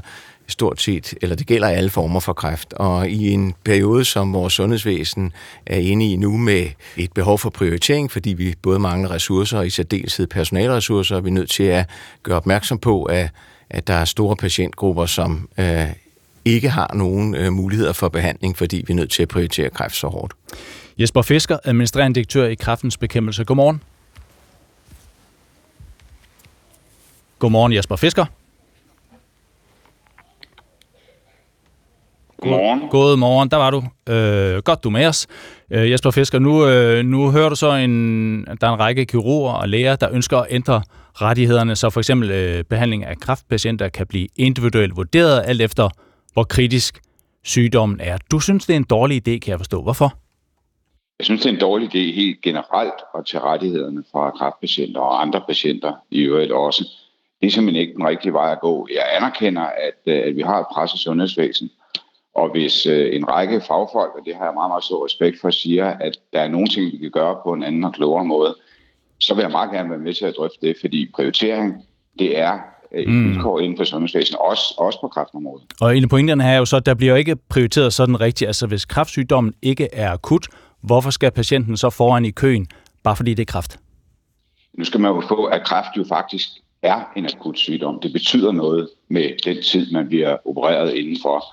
[0.52, 2.74] stort set, eller det gælder alle former for kræft.
[2.74, 5.32] Og i en periode, som vores sundhedsvæsen
[5.66, 6.68] er inde i nu med
[6.98, 11.30] et behov for prioritering, fordi vi både mangler ressourcer og i særdeleshed personalressourcer, er vi
[11.30, 11.90] nødt til at
[12.24, 13.30] gøre opmærksom på, at,
[13.70, 15.88] at der er store patientgrupper, som øh,
[16.46, 19.96] ikke har nogen øh, muligheder for behandling, fordi vi er nødt til at prioritere kræft
[19.96, 20.34] så hårdt.
[20.99, 23.43] Jesper Fisker, administrerende direktør i Kræftens Bekæmpelse.
[23.43, 23.84] Godmorgen.
[27.39, 28.26] Godmorgen, Jesper Fisker.
[32.41, 32.89] Godmorgen.
[32.89, 33.84] Godmorgen, der var du.
[34.13, 35.27] Øh, godt, du er med os.
[35.71, 39.53] Øh, Jesper Fisker, nu, øh, nu hører du så, en, der er en række kirurger
[39.53, 44.07] og læger, der ønsker at ændre rettighederne, så for eksempel øh, behandling af kræftpatienter kan
[44.07, 45.89] blive individuelt vurderet, alt efter
[46.34, 47.01] hvor kritisk
[47.43, 48.17] sygdommen er.
[48.31, 49.81] Du synes, det er en dårlig idé, kan jeg forstå.
[49.81, 50.17] Hvorfor?
[51.20, 55.22] Jeg synes, det er en dårlig idé helt generelt at tage rettighederne fra kræftpatienter og
[55.22, 56.84] andre patienter i øvrigt også.
[57.41, 58.88] Det er simpelthen ikke den rigtige vej at gå.
[58.94, 61.70] Jeg anerkender, at, øh, at vi har et presset sundhedsvæsen,
[62.36, 65.50] og hvis øh, en række fagfolk, og det har jeg meget, meget stor respekt for,
[65.50, 68.56] siger, at der er nogle ting, vi kan gøre på en anden og klogere måde,
[69.20, 71.86] så vil jeg meget gerne være med til at drøfte det, fordi prioritering,
[72.20, 72.60] det er
[72.96, 73.30] et mm.
[73.30, 75.66] vilkår inden for sundhedsvæsenet, også, også på kræftområdet.
[75.82, 78.48] Og en af pointerne her er jo så, at der bliver ikke prioriteret sådan rigtigt.
[78.48, 80.48] Altså hvis kræftsygdommen ikke er akut,
[80.81, 82.68] hvorfor skal patienten så foran i køen,
[83.03, 83.80] bare fordi det er kræft?
[84.73, 86.49] Nu skal man jo få, at kræft jo faktisk
[86.81, 87.99] er en akut sygdom.
[87.99, 91.45] Det betyder noget med den tid, man bliver opereret indenfor.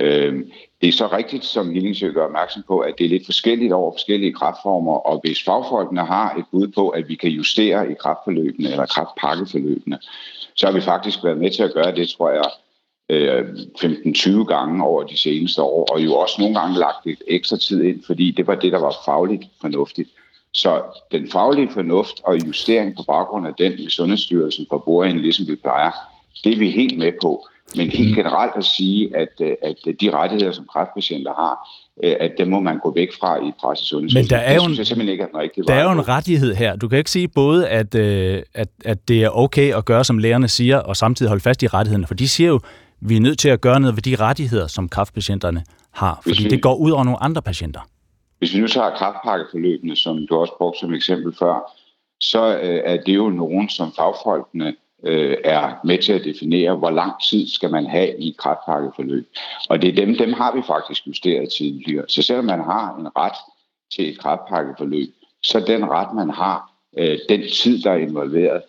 [0.00, 0.50] Øhm,
[0.80, 3.92] det er så rigtigt, som Hillingsø gør opmærksom på, at det er lidt forskelligt over
[3.92, 8.70] forskellige kraftformer, og hvis fagfolkene har et bud på, at vi kan justere i kraftforløbene
[8.70, 9.98] eller kraftpakkeforløbene,
[10.54, 12.44] så har vi faktisk været med til at gøre det, tror jeg,
[13.10, 17.56] 15-20 øh, gange over de seneste år, og jo også nogle gange lagt lidt ekstra
[17.56, 20.08] tid ind, fordi det var det, der var fagligt fornuftigt.
[20.54, 25.46] Så den faglige fornuft og justering på baggrund af den med Sundhedsstyrelsen for bordenden, ligesom
[25.48, 25.90] vi plejer,
[26.44, 27.46] det er vi helt med på.
[27.76, 28.14] Men helt mm.
[28.14, 31.68] generelt at sige, at, øh, at de rettigheder, som kræftpatienter har,
[32.04, 34.74] øh, at dem må man gå væk fra i presse Men der er jo en,
[34.76, 36.76] simpelthen ikke er den Der er jo en rettighed her.
[36.76, 40.18] Du kan ikke sige både, at, øh, at, at det er okay at gøre, som
[40.18, 42.06] lægerne siger, og samtidig holde fast i rettighederne.
[42.06, 42.60] For de siger jo,
[43.04, 46.20] vi er nødt til at gøre noget ved de rettigheder, som kræftpatienterne har.
[46.22, 47.80] Fordi vi, det går ud over nogle andre patienter.
[48.38, 51.72] Hvis vi nu tager kræftpakkeforløbene, som du også brugte som eksempel før,
[52.20, 54.74] så øh, er det jo nogen, som fagfolkene
[55.04, 59.28] øh, er med til at definere, hvor lang tid skal man have i et kræftpakkeforløb.
[59.68, 62.04] Og det er dem, dem har vi faktisk justeret tidligere.
[62.08, 63.38] Så selvom man har en ret
[63.94, 65.08] til et kræftpakkeforløb,
[65.42, 68.62] så den ret, man har, øh, den tid, der er involveret,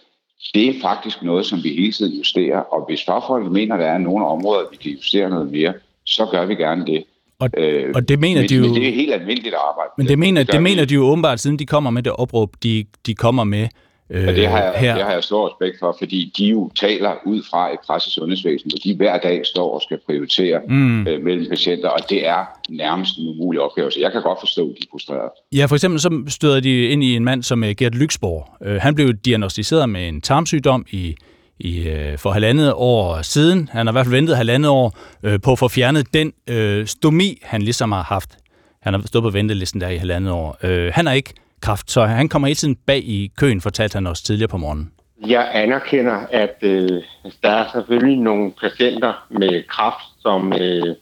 [0.53, 2.57] det er faktisk noget, som vi hele tiden justerer.
[2.57, 5.73] Og hvis fagfolk mener, at der er nogle områder, vi kan justere noget mere,
[6.05, 7.03] så gør vi gerne det.
[7.39, 8.61] Og, øh, og det mener men, de jo...
[8.61, 9.91] Men det er helt almindeligt arbejde.
[9.97, 12.55] Men det, mener, det, det mener de jo åbenbart, siden de kommer med det opråb,
[12.63, 13.67] de, de kommer med
[14.09, 14.95] Øh, og det har, jeg, her.
[14.95, 18.71] det har jeg stor respekt for, fordi de jo taler ud fra et presse sundhedsvæsen,
[18.71, 21.07] hvor de hver dag står og skal prioritere mm.
[21.07, 24.69] øh, mellem patienter, og det er nærmest en umulig opgave, så jeg kan godt forstå,
[24.69, 25.31] at de er frustrerede.
[25.55, 28.67] Ja, for eksempel så støder de ind i en mand som øh, Gert Lyksborg.
[28.67, 31.15] Øh, han blev diagnostiseret med en tarmsygdom i
[31.59, 33.69] i, øh, for halvandet år siden.
[33.71, 36.87] Han har i hvert fald ventet halvandet år øh, på at få fjernet den øh,
[36.87, 38.37] stomi, han ligesom har haft.
[38.81, 40.57] Han har stået på ventelisten der i halvandet år.
[40.63, 41.33] Øh, han har ikke
[41.63, 44.91] kraft, så han kommer hele tiden bag i køen, fortalte han også tidligere på morgenen.
[45.27, 47.01] Jeg anerkender, at øh,
[47.43, 50.95] der er selvfølgelig nogle patienter med kraft, som øh,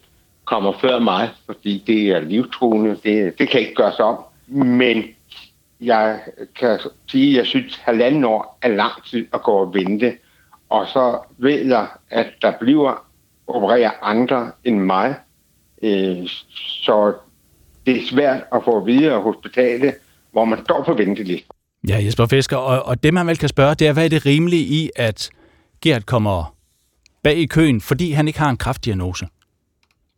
[0.46, 2.98] kommer før mig, fordi det er livstruende.
[3.04, 4.18] Det, det kan ikke gøres om.
[4.66, 5.04] Men
[5.82, 6.20] jeg
[6.60, 10.14] kan sige, at jeg synes, at halvanden år er lang tid at gå og vente.
[10.70, 13.06] Og så ved jeg, at der bliver
[13.48, 15.16] opereret andre end mig.
[15.84, 16.28] Øh,
[16.84, 17.14] så
[17.86, 19.94] det er svært at få videre hospitalet,
[20.32, 21.48] hvor man står på venteliste.
[21.88, 24.26] Ja, Jesper Fisker, og, og det man vel kan spørge, det er, hvad er det
[24.26, 25.30] rimelige i, at
[25.82, 26.56] Gert kommer
[27.24, 29.28] bag i køen, fordi han ikke har en kraftdiagnose?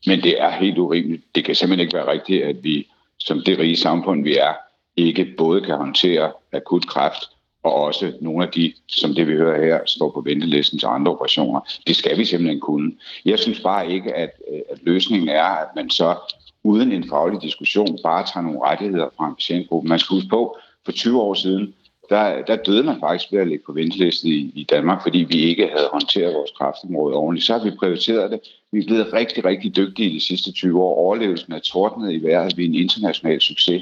[0.05, 1.23] Men det er helt urimeligt.
[1.35, 2.87] Det kan simpelthen ikke være rigtigt, at vi,
[3.19, 4.53] som det rige samfund vi er,
[4.97, 7.23] ikke både kan håndtere akut kræft
[7.63, 11.11] og også nogle af de, som det vi hører her, står på ventelisten til andre
[11.11, 11.59] operationer.
[11.87, 12.91] Det skal vi simpelthen kunne.
[13.25, 14.31] Jeg synes bare ikke, at,
[14.71, 16.15] at løsningen er, at man så
[16.63, 19.89] uden en faglig diskussion bare tager nogle rettigheder fra en patientgruppe.
[19.89, 21.73] Man skal huske på, for 20 år siden,
[22.09, 25.35] der, der døde man faktisk ved at ligge på venteliste i, i Danmark, fordi vi
[25.35, 27.45] ikke havde håndteret vores kræftområde ordentligt.
[27.45, 28.39] Så har vi prioriteret det.
[28.71, 30.95] Vi er blevet rigtig, rigtig dygtige de sidste 20 år.
[30.97, 32.57] Overlevelsen er tordnet i vejret.
[32.57, 33.81] Vi er en international succes.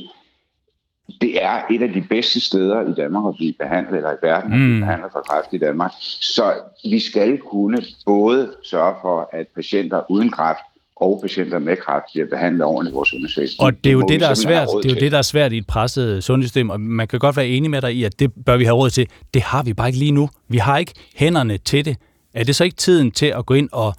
[1.21, 4.53] Det er et af de bedste steder i Danmark at blive behandlet, eller i verden
[4.53, 4.79] at blive Mm.
[4.79, 5.91] behandlet for kræft i Danmark.
[6.21, 6.53] Så
[6.83, 10.61] vi skal kunne både sørge for, at patienter uden kræft
[11.01, 13.63] og patienter med kræft bliver behandlet ordentligt i vores sundhedsvæsen.
[13.63, 14.67] Og det er jo det, vi der er svært.
[14.67, 15.01] Det er jo til.
[15.01, 17.81] det, der er svært i et presset sundhedssystem, og man kan godt være enig med
[17.81, 19.07] dig i, at det bør vi have råd til.
[19.33, 20.29] Det har vi bare ikke lige nu.
[20.47, 21.97] Vi har ikke hænderne til det.
[22.33, 23.93] Er det så ikke tiden til at gå ind og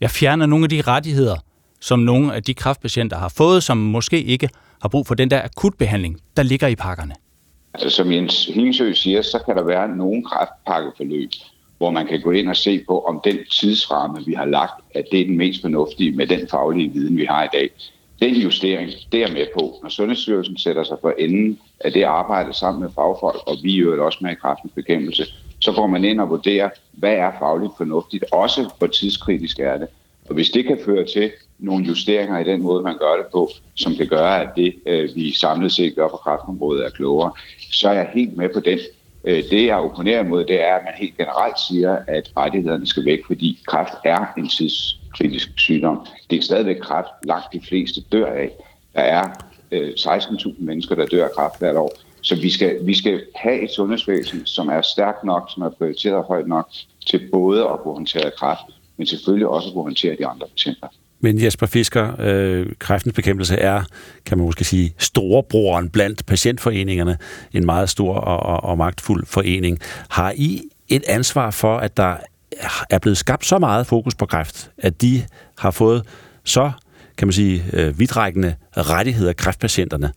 [0.00, 1.36] ja, fjerne nogle af de rettigheder,
[1.80, 4.48] som nogle af de kræftpatienter har fået, som måske ikke
[4.82, 7.14] har brug for den der akutbehandling, der ligger i pakkerne?
[7.74, 11.30] Altså, som Jens Hingsø siger, så kan der være nogle kræftpakkeforløb,
[11.78, 15.04] hvor man kan gå ind og se på, om den tidsramme, vi har lagt, at
[15.12, 17.70] det er den mest fornuftige med den faglige viden, vi har i dag.
[18.20, 19.74] Den justering, det er med på.
[19.82, 24.02] Når Sundhedsstyrelsen sætter sig for enden af det arbejde sammen med fagfolk, og vi øvrigt
[24.02, 25.24] også med i kraftens bekæmpelse,
[25.60, 29.88] så går man ind og vurderer, hvad er fagligt fornuftigt, også hvor tidskritisk er det.
[30.28, 33.50] Og hvis det kan føre til nogle justeringer i den måde, man gør det på,
[33.74, 37.32] som kan gøre, at det, øh, vi samlet set gør på kraftområdet, er klogere,
[37.72, 38.78] så er jeg helt med på den.
[39.24, 43.04] Øh, det, jeg opponerer imod, det er, at man helt generelt siger, at rettighederne skal
[43.04, 46.06] væk, fordi kræft er en tidskritisk sygdom.
[46.30, 48.50] Det er stadigvæk kræft, langt de fleste dør af.
[48.94, 49.24] Der er
[49.70, 51.92] øh, 16.000 mennesker, der dør af kræft hvert år.
[52.22, 56.24] Så vi skal, vi skal have et sundhedsvæsen, som er stærkt nok, som er prioriteret
[56.24, 56.68] højt nok,
[57.06, 58.62] til både at kunne håndtere kræft,
[58.96, 60.88] men selvfølgelig også at kunne håndtere de andre patienter.
[61.20, 63.82] Men Jesper Fisker, øh, kræftens bekæmpelse er,
[64.26, 67.18] kan man måske sige, storebroren blandt patientforeningerne,
[67.52, 69.78] en meget stor og, og, og magtfuld forening.
[70.08, 72.16] Har I et ansvar for, at der
[72.90, 75.22] er blevet skabt så meget fokus på kræft, at de
[75.58, 76.02] har fået
[76.44, 76.70] så,
[77.16, 80.12] kan man sige, øh, vidtrækkende rettigheder kræftpatienterne,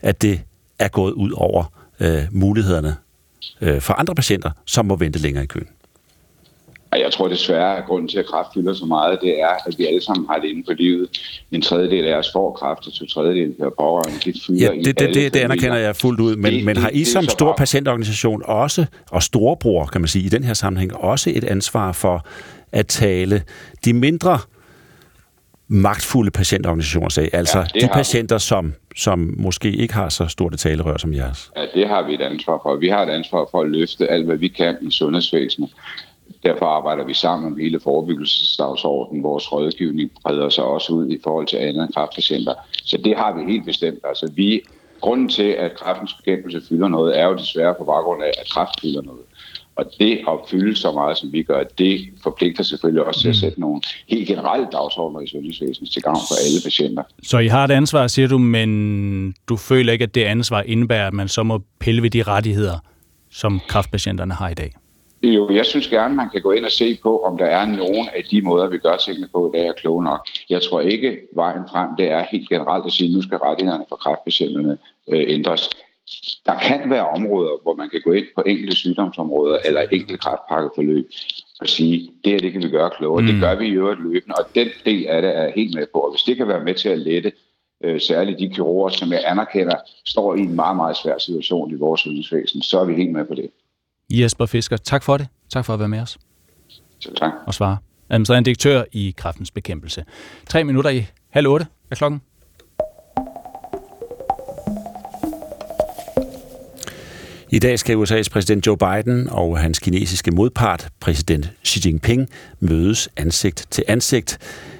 [0.00, 0.40] at det
[0.78, 2.96] er gået ud over øh, mulighederne
[3.60, 5.68] øh, for andre patienter, som må vente længere i køen?
[6.94, 9.74] Og jeg tror desværre, at grunden til, at kræft fylder så meget, det er, at
[9.78, 11.08] vi alle sammen har det inde på livet.
[11.52, 14.18] En tredjedel af os får kræft, og to tredjedel per pårørende.
[14.24, 16.76] Det fylder Ja, i det, det, det, det anerkender jeg fuldt ud, men, Det- men
[16.76, 20.54] har I det som stor patientorganisation også, og storebror, kan man sige, i den her
[20.54, 22.26] sammenhæng, også et ansvar for
[22.72, 23.42] at tale
[23.84, 24.38] de mindre
[25.68, 27.88] magtfulde patientorganisationer sag, altså Ja, de vi.
[27.92, 31.50] patienter, som, som måske ikke har så stort et talerør som jeres.
[31.56, 32.76] Ja, det har vi et ansvar for.
[32.76, 35.70] Vi har et ansvar for at løfte alt, hvad vi kan i sundhedsvæsenet.
[36.44, 39.22] Derfor arbejder vi sammen om hele forebyggelsesdagsordenen.
[39.22, 42.54] Vores rådgivning breder sig også ud i forhold til andre kræftpatienter.
[42.84, 43.98] Så det har vi helt bestemt.
[44.04, 44.60] Altså, vi,
[45.00, 48.80] grunden til, at kræftens bekæmpelse fylder noget, er jo desværre på baggrund af, at kræft
[48.80, 49.22] fylder noget.
[49.76, 53.36] Og det at fylde så meget, som vi gør, det forpligter selvfølgelig også til at
[53.36, 57.02] sætte nogle helt generelle dagsordner i sundhedsvæsenet til gavn for alle patienter.
[57.22, 61.06] Så I har et ansvar, siger du, men du føler ikke, at det ansvar indebærer,
[61.06, 62.78] at man så må pille ved de rettigheder,
[63.30, 64.72] som kræftpatienterne har i dag?
[65.24, 68.08] Jo, jeg synes gerne, man kan gå ind og se på, om der er nogen
[68.16, 70.28] af de måder, vi gør tingene på, der er kloge nok.
[70.50, 73.84] Jeg tror ikke, vejen frem, det er helt generelt at sige, at nu skal rettighederne
[73.88, 74.78] for kræftpatienterne
[75.08, 75.70] øh, ændres.
[76.46, 81.10] Der kan være områder, hvor man kan gå ind på enkelte sygdomsområder eller enkelte kræftpakkeforløb
[81.60, 83.22] og sige, det her det kan vi gøre klogere.
[83.22, 83.26] Mm.
[83.26, 85.86] Det gør vi i øvrigt løbende, og den del af det er jeg helt med
[85.92, 85.98] på.
[85.98, 87.32] Og hvis det kan være med til at lette
[87.84, 89.76] øh, særligt de kirurger, som jeg anerkender,
[90.06, 93.24] står i en meget, meget svær situation i vores sundhedsvæsen, så er vi helt med
[93.24, 93.50] på det.
[94.22, 95.26] Jesper Fisker, tak for det.
[95.52, 96.18] Tak for at være med os.
[96.98, 97.32] Så tak.
[97.46, 97.76] Og svare.
[98.10, 100.04] Administrerende direktør i Kræftens Bekæmpelse.
[100.48, 102.20] Tre minutter i halv otte er klokken.
[107.50, 112.28] I dag skal USA's præsident Joe Biden og hans kinesiske modpart, præsident Xi Jinping,
[112.60, 114.38] mødes ansigt til ansigt.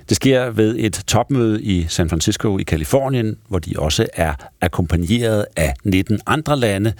[0.09, 5.47] Det sker ved et topmøde i San Francisco i Kalifornien, hvor de også er akkompagneret
[5.56, 6.93] af 19 andre lande.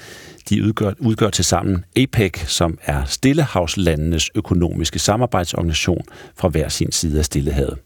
[0.49, 6.05] De udgør, udgør til sammen APEC, som er Stillehavslandenes økonomiske samarbejdsorganisation
[6.37, 7.79] fra hver sin side af Stillehavet.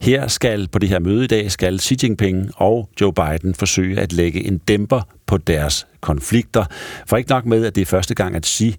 [0.00, 4.00] Her skal på det her møde i dag skal Xi Jinping og Joe Biden forsøge
[4.00, 6.64] at lægge en dæmper på deres konflikter.
[7.06, 8.76] For ikke nok med, at det er første gang, at Xi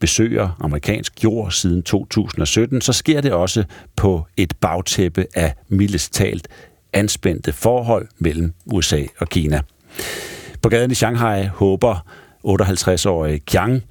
[0.00, 3.64] besøger amerikansk jord siden 2017, så sker det også
[3.96, 6.48] på et bagtæppe af mildest talt
[6.92, 9.60] anspændte forhold mellem USA og Kina.
[10.62, 12.06] På gaden i Shanghai håber
[12.46, 13.82] 58-årige Jiang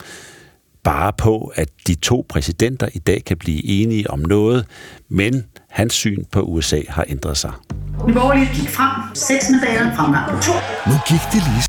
[0.84, 4.66] bare på, at de to præsidenter i dag kan blive enige om noget,
[5.10, 7.52] men hans syn på USA har ændret sig.
[8.08, 9.16] Nye Borgerlige gik frem.
[9.16, 10.52] Seks mandater fremgang på to.
[10.88, 11.64] Nu gik det lige...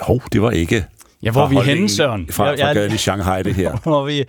[0.00, 0.86] Hov, det var ikke...
[1.22, 2.26] Ja, hvor er vi fra henne, Søren?
[2.30, 3.76] Fra, Jeg- fra jeg- gaden i Shanghai, det her.
[3.82, 4.24] Hvor er vi...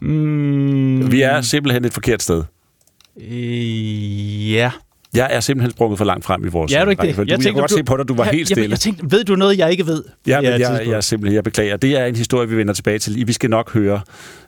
[0.00, 2.42] Mm, Vi er simpelthen et forkert sted.
[3.30, 4.70] Øh, ja.
[5.14, 7.16] Jeg er simpelthen sprunget for langt frem i vores Ja, er du ikke det?
[7.16, 8.70] Du, jeg, kunne godt se på dig, du var jeg, helt Jeg, stille.
[8.70, 10.04] jeg tænkte, ved du noget, jeg ikke ved?
[10.26, 11.76] Ja, men Det er jeg, jeg, er simpelthen, jeg beklager.
[11.76, 13.26] Det er en historie, vi vender tilbage til.
[13.26, 14.00] Vi skal nok høre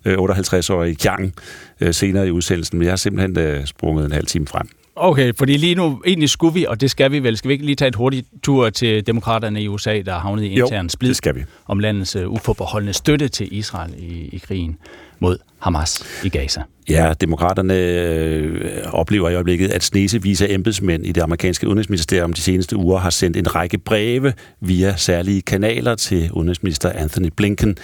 [0.05, 1.35] øh, 58-årige Jiang
[1.81, 4.69] øh, senere i udsendelsen, men jeg har simpelthen øh, sprunget en halv time frem.
[4.97, 7.67] Okay, fordi lige nu, egentlig skulle vi, og det skal vi vel, skal vi ikke
[7.67, 11.09] lige tage et hurtigt tur til demokraterne i USA, der har havnet i intern splid
[11.09, 11.45] det skal vi.
[11.67, 14.79] om landets uh, uforbeholdende støtte til Israel i, i krigen
[15.23, 16.63] mod Hamas i Gaza.
[16.89, 22.41] Ja, demokraterne øh, oplever i øjeblikket, at snesevis af embedsmænd i det amerikanske udenrigsministerium de
[22.41, 27.77] seneste uger har sendt en række breve via særlige kanaler til udenrigsminister Anthony Blinken.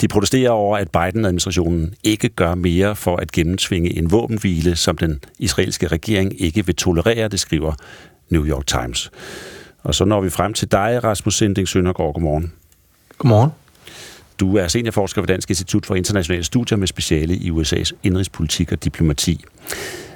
[0.00, 5.20] De protesterer over, at Biden-administrationen ikke gør mere for at gennemtvinge en våbenhvile, som den
[5.38, 7.72] israelske regering ikke vil tolerere, det skriver
[8.30, 9.10] New York Times.
[9.82, 12.14] Og så når vi frem til dig, Rasmus Sinding Søndergaard.
[12.14, 12.52] Godmorgen.
[13.18, 13.50] Godmorgen.
[14.40, 18.84] Du er seniorforsker ved Dansk Institut for Internationale Studier med speciale i USA's indrigspolitik og
[18.84, 19.44] diplomati.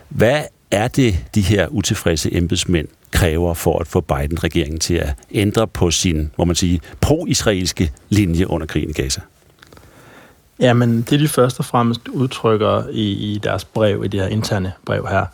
[0.09, 5.69] Hvad er det, de her utilfredse embedsmænd kræver for at få Biden-regeringen til at ændre
[5.69, 9.21] på sin, må man sige, pro-israelske linje under krigen i Gaza?
[10.61, 14.73] Jamen, det de først og fremmest udtrykker i, i deres brev, i det her interne
[14.85, 15.27] brev her,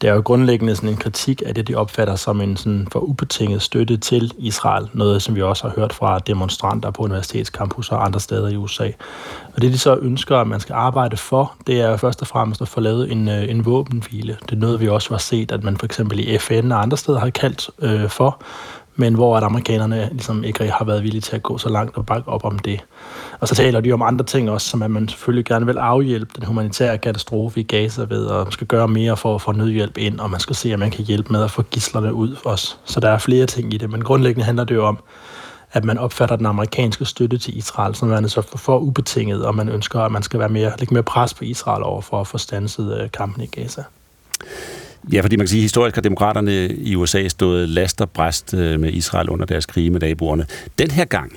[0.00, 3.00] det er jo grundlæggende sådan en kritik af det, de opfatter som en sådan for
[3.00, 4.88] ubetinget støtte til Israel.
[4.92, 8.90] Noget, som vi også har hørt fra demonstranter på universitetscampus og andre steder i USA.
[9.54, 12.60] Og det, de så ønsker, at man skal arbejde for, det er først og fremmest
[12.60, 14.36] at få lavet en, øh, en våbenhvile.
[14.42, 16.96] Det er noget, vi også har set, at man for eksempel i FN og andre
[16.96, 18.42] steder har kaldt øh, for,
[19.00, 22.06] men hvor at amerikanerne ligesom ikke har været villige til at gå så langt og
[22.06, 22.84] bakke op om det.
[23.40, 26.30] Og så taler de om andre ting også, som at man selvfølgelig gerne vil afhjælpe
[26.36, 29.98] den humanitære katastrofe i Gaza ved, og man skal gøre mere for at få nødhjælp
[29.98, 32.76] ind, og man skal se, at man kan hjælpe med at få gislerne ud også.
[32.84, 34.98] Så der er flere ting i det, men grundlæggende handler det jo om,
[35.72, 39.54] at man opfatter den amerikanske støtte til Israel som værende så for, for ubetinget, og
[39.54, 42.26] man ønsker, at man skal være mere, lægge mere pres på Israel over for at
[42.26, 43.84] få stanset øh, kampen i Gaza.
[45.12, 48.54] Ja, fordi man kan sige, at historisk har demokraterne i USA stået last og bræst
[48.54, 50.46] øh, med Israel under deres krige med naboerne.
[50.78, 51.32] Den her gang,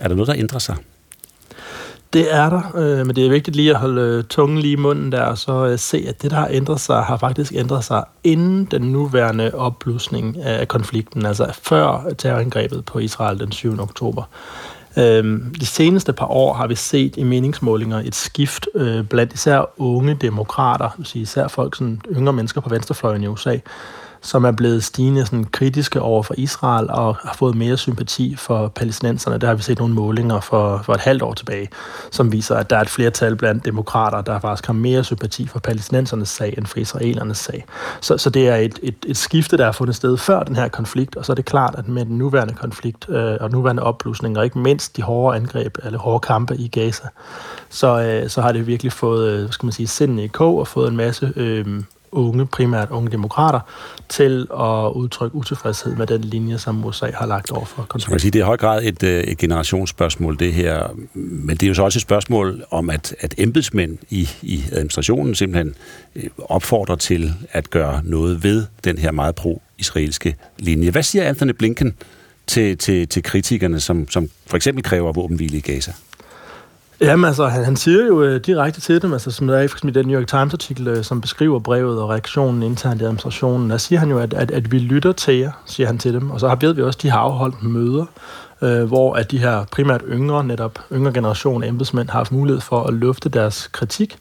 [0.00, 0.76] er der noget, der ændrer sig?
[2.12, 4.76] Det er der, øh, men det er vigtigt lige at holde øh, tungen lige i
[4.76, 7.84] munden der, og så øh, se, at det, der har ændret sig, har faktisk ændret
[7.84, 13.80] sig inden den nuværende opblusning af konflikten, altså før terrorangrebet på Israel den 7.
[13.80, 14.22] oktober.
[14.96, 19.70] Øhm, de seneste par år har vi set i meningsmålinger et skift øh, blandt især
[19.76, 23.58] unge demokrater, vil sige især folk, sådan yngre mennesker på venstrefløjen i USA,
[24.24, 28.68] som er blevet stigende sådan, kritiske over for Israel og har fået mere sympati for
[28.68, 29.38] palæstinenserne.
[29.38, 31.68] Der har vi set nogle målinger for, for et halvt år tilbage,
[32.10, 35.58] som viser, at der er et flertal blandt demokrater, der faktisk har mere sympati for
[35.58, 37.64] palæstinensernes sag end for israelernes sag.
[38.00, 40.68] Så, så det er et, et, et skifte, der er fundet sted før den her
[40.68, 44.38] konflikt, og så er det klart, at med den nuværende konflikt øh, og nuværende opblusning,
[44.38, 47.08] og ikke mindst de hårde angreb, eller hårde kampe i Gaza,
[47.68, 50.58] så, øh, så har det virkelig fået, øh, hvad skal man sige, sindene i kog
[50.58, 51.82] og fået en masse øh,
[52.14, 53.60] unge, primært unge demokrater,
[54.08, 57.84] til at udtrykke utilfredshed med den linje, som USA har lagt over for Så man
[57.86, 58.18] kan konflikten.
[58.18, 60.88] sige, det er i høj grad et, øh, et generationsspørgsmål, det her.
[61.14, 65.34] Men det er jo så også et spørgsmål om, at, at embedsmænd i, i administrationen
[65.34, 65.74] simpelthen
[66.16, 70.90] øh, opfordrer til at gøre noget ved den her meget pro-israelske linje.
[70.90, 71.94] Hvad siger Anthony Blinken
[72.46, 75.92] til, til, til kritikerne, som, som for eksempel kræver våbenhvile i Gaza?
[77.04, 79.90] Jamen altså, han, han siger jo øh, direkte til dem, altså som der er i
[79.90, 83.98] den New York Times-artikel, øh, som beskriver brevet og reaktionen internt i administrationen, der siger
[83.98, 86.30] han jo, at, at, at vi lytter til jer, siger han til dem.
[86.30, 88.04] Og så har, ved vi også, at de har afholdt møder,
[88.62, 92.60] øh, hvor at de her primært yngre, netop yngre generation af embedsmænd har haft mulighed
[92.60, 94.18] for at lufte deres kritik.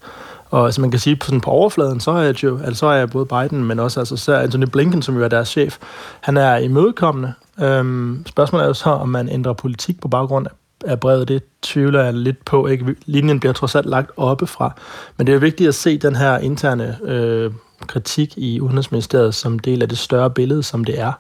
[0.50, 3.06] Og altså man kan sige, på, sådan på overfladen, så er, jo, altså, så er
[3.06, 5.78] både Biden, men også altså, så Anthony Blinken, som jo er deres chef,
[6.22, 7.34] han er imødekommende.
[7.62, 10.52] Øhm, spørgsmålet er jo så, om man ændrer politik på baggrund af
[10.86, 12.68] af brevet, det tvivler jeg lidt på.
[12.68, 12.96] Ikke?
[13.06, 14.76] Linjen bliver trods alt lagt oppefra.
[15.18, 17.52] Men det er jo vigtigt at se den her interne øh,
[17.88, 21.12] kritik i Udenrigsministeriet som del af det større billede, som det er.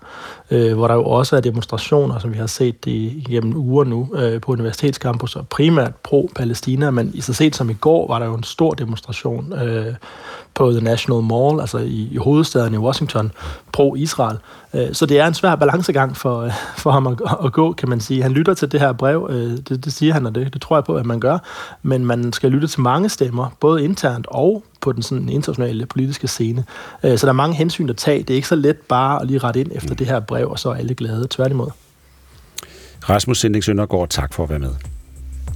[0.52, 4.10] Øh, hvor der jo også er demonstrationer, som vi har set det igennem uger nu
[4.16, 8.26] øh, på universitetscampus, og primært pro-Palæstina, men i så set som i går var der
[8.26, 9.94] jo en stor demonstration øh,
[10.54, 13.32] på The National Mall, altså i, i hovedstaden i Washington,
[13.78, 14.38] pro-Israel.
[14.74, 17.90] Øh, så det er en svær balancegang for, øh, for ham at, at gå, kan
[17.90, 18.22] man sige.
[18.22, 20.76] Han lytter til det her brev, øh, det, det siger han, og det, det tror
[20.76, 21.38] jeg på, at man gør,
[21.84, 26.28] men man skal lytte til mange stemmer, både internt og på den sådan internationale politiske
[26.28, 26.66] scene.
[27.04, 28.20] Øh, så der er mange hensyn at tage.
[28.20, 30.60] Det er ikke så let bare at lige rette ind efter det her brev, og
[30.60, 31.28] så er alle glade.
[31.30, 31.68] Tværtimod.
[33.10, 34.70] Rasmus Sinding Søndergaard, tak for at være med.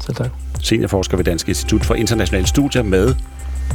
[0.05, 0.29] Selv tak.
[0.61, 3.15] Seniorforsker ved Dansk Institut for Internationale Studier med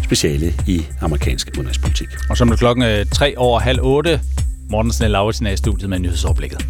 [0.05, 2.09] speciale i amerikansk udenrigspolitik.
[2.31, 4.21] Og så er det klokken øh, tre over halv otte.
[4.71, 6.67] Morten Snell Lauritsen er i studiet med nyhedsoverblikket.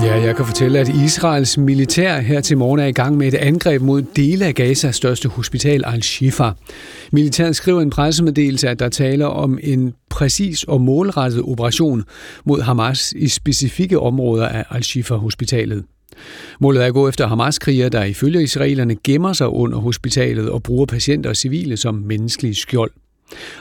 [0.00, 3.34] Ja, jeg kan fortælle, at Israels militær her til morgen er i gang med et
[3.34, 6.50] angreb mod dele af Gazas største hospital, Al-Shifa.
[7.12, 12.04] Militæret skriver en pressemeddelelse, at der taler om en præcis og målrettet operation
[12.44, 15.84] mod Hamas i specifikke områder af Al-Shifa-hospitalet.
[16.60, 20.86] Målet er at gå efter Hamas-krigere, der ifølge israelerne gemmer sig under hospitalet og bruger
[20.86, 22.90] patienter og civile som menneskelige skjold.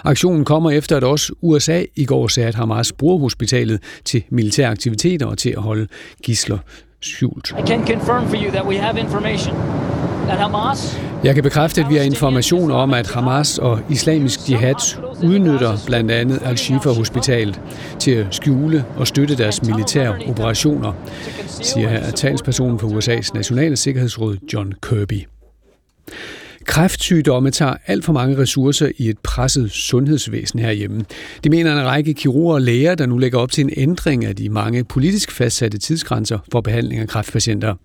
[0.03, 4.67] Aktionen kommer efter, at også USA i går sagde, at Hamas bruger hospitalet til militære
[4.67, 5.87] aktiviteter og til at holde
[6.23, 6.57] gisler
[7.01, 7.53] skjult.
[7.59, 9.55] I can confirm for you that we have information
[10.27, 14.97] that Hamas jeg kan bekræfte, at vi har information om, at Hamas og islamisk jihad
[15.23, 17.61] udnytter blandt andet Al-Shifa-hospitalet
[17.99, 20.93] til at skjule og støtte deres militære operationer,
[21.47, 25.27] siger her talspersonen for USA's nationale sikkerhedsråd John Kirby.
[26.65, 31.05] Kræftsygdomme tager alt for mange ressourcer i et presset sundhedsvæsen herhjemme.
[31.43, 34.35] Det mener en række kirurger og læger, der nu lægger op til en ændring af
[34.35, 37.75] de mange politisk fastsatte tidsgrænser for behandling af kræftpatienter.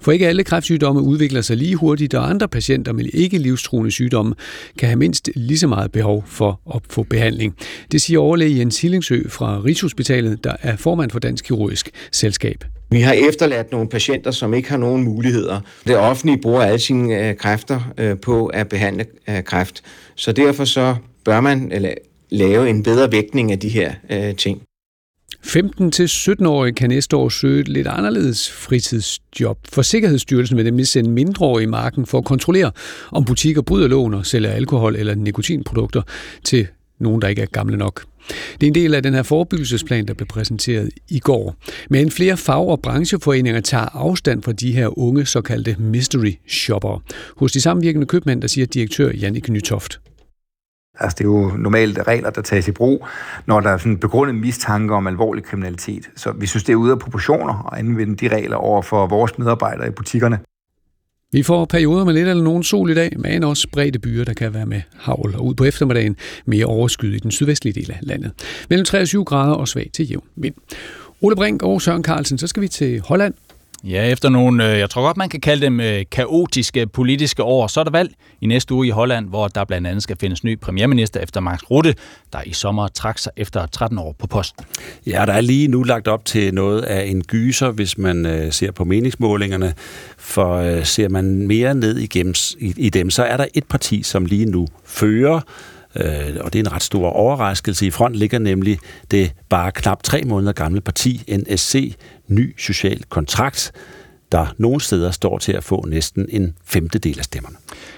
[0.00, 4.34] For ikke alle kræftsygdomme udvikler sig lige hurtigt, og andre patienter med ikke livstruende sygdomme
[4.78, 7.54] kan have mindst lige så meget behov for at få behandling.
[7.92, 12.75] Det siger overlæge Jens Hillingsø fra Rigshospitalet, der er formand for Dansk Kirurgisk Selskab.
[12.90, 15.60] Vi har efterladt nogle patienter, som ikke har nogen muligheder.
[15.86, 19.82] Det offentlige bruger alle sine øh, kræfter øh, på at behandle øh, kræft.
[20.14, 21.94] Så derfor så bør man eller,
[22.30, 24.62] lave en bedre vægtning af de her øh, ting.
[25.46, 29.58] 15-17-årige kan næste år søge et lidt anderledes fritidsjob.
[29.72, 32.72] For Sikkerhedsstyrelsen vil nemlig sende mindreårige i marken for at kontrollere,
[33.12, 36.02] om butikker bryder loven og sælger alkohol eller nikotinprodukter
[36.44, 36.66] til
[36.98, 38.04] nogen, der ikke er gamle nok.
[38.28, 41.54] Det er en del af den her forebyggelsesplan, der blev præsenteret i går.
[41.90, 47.00] Men flere fag- og brancheforeninger tager afstand fra de her unge såkaldte mystery shoppere.
[47.36, 50.00] Hos de samvirkende købmænd, der siger direktør Jannik Nytoft.
[51.00, 53.06] Altså, det er jo normalt regler, der tages i brug,
[53.46, 56.10] når der er sådan begrundet mistanke om alvorlig kriminalitet.
[56.16, 59.38] Så vi synes, det er ude af proportioner at anvende de regler over for vores
[59.38, 60.38] medarbejdere i butikkerne.
[61.36, 64.32] Vi får perioder med lidt eller nogen sol i dag, men også spredte byer, der
[64.34, 65.34] kan være med havl.
[65.34, 68.30] Og ud på eftermiddagen mere overskyet i den sydvestlige del af landet.
[68.70, 70.54] Mellem 23 grader og svag til jævn vind.
[71.20, 73.34] Ole Brink og Søren Carlsen, så skal vi til Holland.
[73.88, 77.66] Ja, efter nogle, øh, jeg tror godt, man kan kalde dem øh, kaotiske politiske år,
[77.66, 78.10] så er der valg
[78.40, 81.62] i næste uge i Holland, hvor der blandt andet skal findes ny premierminister efter Max
[81.62, 81.94] Rutte,
[82.32, 84.64] der i sommer trak sig efter 13 år på posten.
[85.06, 88.52] Ja, der er lige nu lagt op til noget af en gyser, hvis man øh,
[88.52, 89.74] ser på meningsmålingerne,
[90.18, 93.64] for øh, ser man mere ned i, gems, i, i dem, så er der et
[93.64, 95.40] parti, som lige nu fører,
[96.00, 97.86] øh, og det er en ret stor overraskelse.
[97.86, 98.78] I front ligger nemlig
[99.10, 101.96] det bare knap tre måneder gamle parti, NSC,
[102.28, 103.72] Ny Social Kontrakt,
[104.32, 107.56] der nogle steder står til at få næsten en femtedel af stemmerne.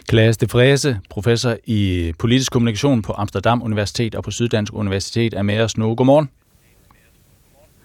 [0.08, 5.42] Klaas de Frese, professor i politisk kommunikation på Amsterdam Universitet og på Syddansk Universitet, er
[5.42, 5.94] med os nu.
[5.94, 6.28] Godmorgen.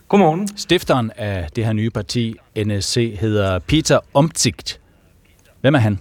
[0.08, 0.48] Godmorgen.
[0.58, 4.80] Stifteren af det her nye parti, NSC, hedder Peter Omtzigt.
[5.62, 6.00] Hvem er han?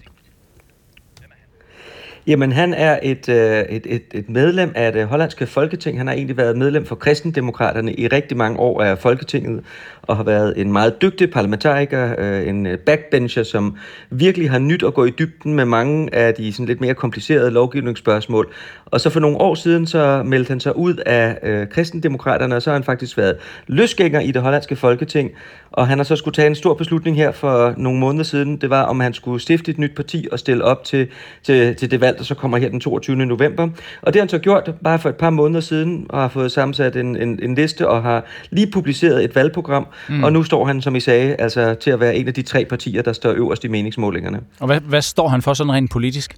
[2.27, 5.99] Jamen, han er et, øh, et, et, et medlem af det hollandske folketing.
[5.99, 9.65] Han har egentlig været medlem for kristendemokraterne i rigtig mange år af Folketinget,
[10.03, 13.77] og har været en meget dygtig parlamentariker, øh, en øh, backbencher, som
[14.11, 17.51] virkelig har nyt at gå i dybden med mange af de sådan lidt mere komplicerede
[17.51, 18.53] lovgivningsspørgsmål.
[18.87, 22.63] Og så for nogle år siden, så meldte han sig ud af øh, kristendemokraterne, og
[22.63, 23.37] så har han faktisk været
[23.67, 25.31] løsgænger i det hollandske folketing,
[25.73, 28.57] og han har så skulle tage en stor beslutning her for nogle måneder siden.
[28.57, 31.09] Det var, om han skulle stifte et nyt parti og stille op til,
[31.43, 33.17] til, til det valg, der så kommer her den 22.
[33.17, 33.69] november.
[34.03, 36.53] Og det har han så gjort bare for et par måneder siden, og har fået
[36.53, 39.87] sammensat en, en, en liste, og har lige publiceret et valgprogram.
[40.09, 40.25] Mm.
[40.25, 42.65] Og nu står han, som I sagde, altså til at være en af de tre
[42.65, 44.41] partier, der står øverst i meningsmålingerne.
[44.61, 46.37] Og hvad, hvad står han for sådan rent politisk?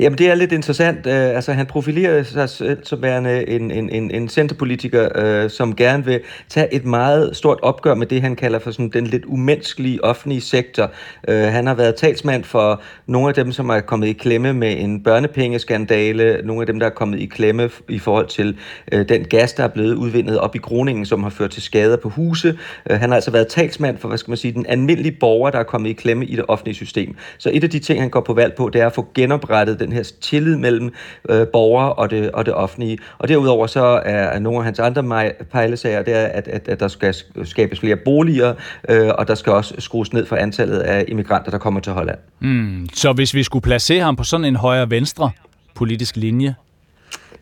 [0.00, 1.06] Jamen, det er lidt interessant.
[1.06, 5.76] Uh, altså, han profilerer sig selv som værende en, en, en, en centerpolitiker, uh, som
[5.76, 9.24] gerne vil tage et meget stort opgør med det, han kalder for sådan den lidt
[9.24, 10.90] umenneskelige offentlige sektor.
[11.28, 14.76] Uh, han har været talsmand for nogle af dem, som er kommet i klemme med
[14.78, 18.58] en børnepengeskandale, nogle af dem, der er kommet i klemme i forhold til
[18.94, 21.96] uh, den gas, der er blevet udvindet op i Groningen, som har ført til skader
[21.96, 22.58] på huse.
[22.90, 25.58] Uh, han har altså været talsmand for, hvad skal man sige, den almindelige borger, der
[25.58, 27.16] er kommet i klemme i det offentlige system.
[27.38, 29.80] Så et af de ting, han går på valg på, det er at få genoprettet
[29.86, 30.92] den her tillid mellem
[31.28, 32.98] øh, borgere og det, og det offentlige.
[33.18, 36.80] Og derudover så er, er nogle af hans andre pejlesager, det er, at, at, at
[36.80, 38.54] der skal skabes flere boliger,
[38.88, 42.18] øh, og der skal også skrues ned for antallet af immigranter, der kommer til Holland.
[42.40, 45.30] Mm, så hvis vi skulle placere ham på sådan en højre-venstre
[45.74, 46.54] politisk linje,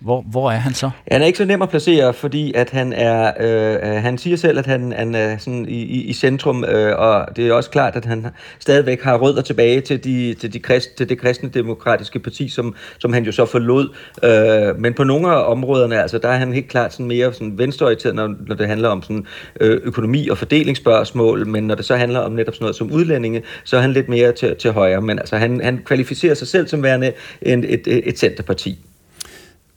[0.03, 0.91] hvor, hvor er han så?
[1.11, 4.37] Han er ikke så nem at placere, fordi at han er, øh, øh, han siger
[4.37, 7.71] selv, at han, han er sådan i, i, i centrum, øh, og det er også
[7.71, 8.27] klart, at han
[8.59, 12.75] stadigvæk har rødder tilbage til, de, til, de krist, til det kristne demokratiske parti, som,
[12.99, 13.89] som han jo så forlod.
[14.25, 17.59] Øh, men på nogle af områderne, altså, der er han helt klart sådan mere sådan
[17.59, 19.27] venstreorienteret, når, når det handler om sådan,
[19.61, 23.43] øh, økonomi og fordelingsspørgsmål, men når det så handler om netop sådan noget som udlændinge,
[23.65, 25.01] så er han lidt mere til, til højre.
[25.01, 27.13] Men altså, han, han kvalificerer sig selv som værende
[27.43, 28.79] en, et, et, et centerparti.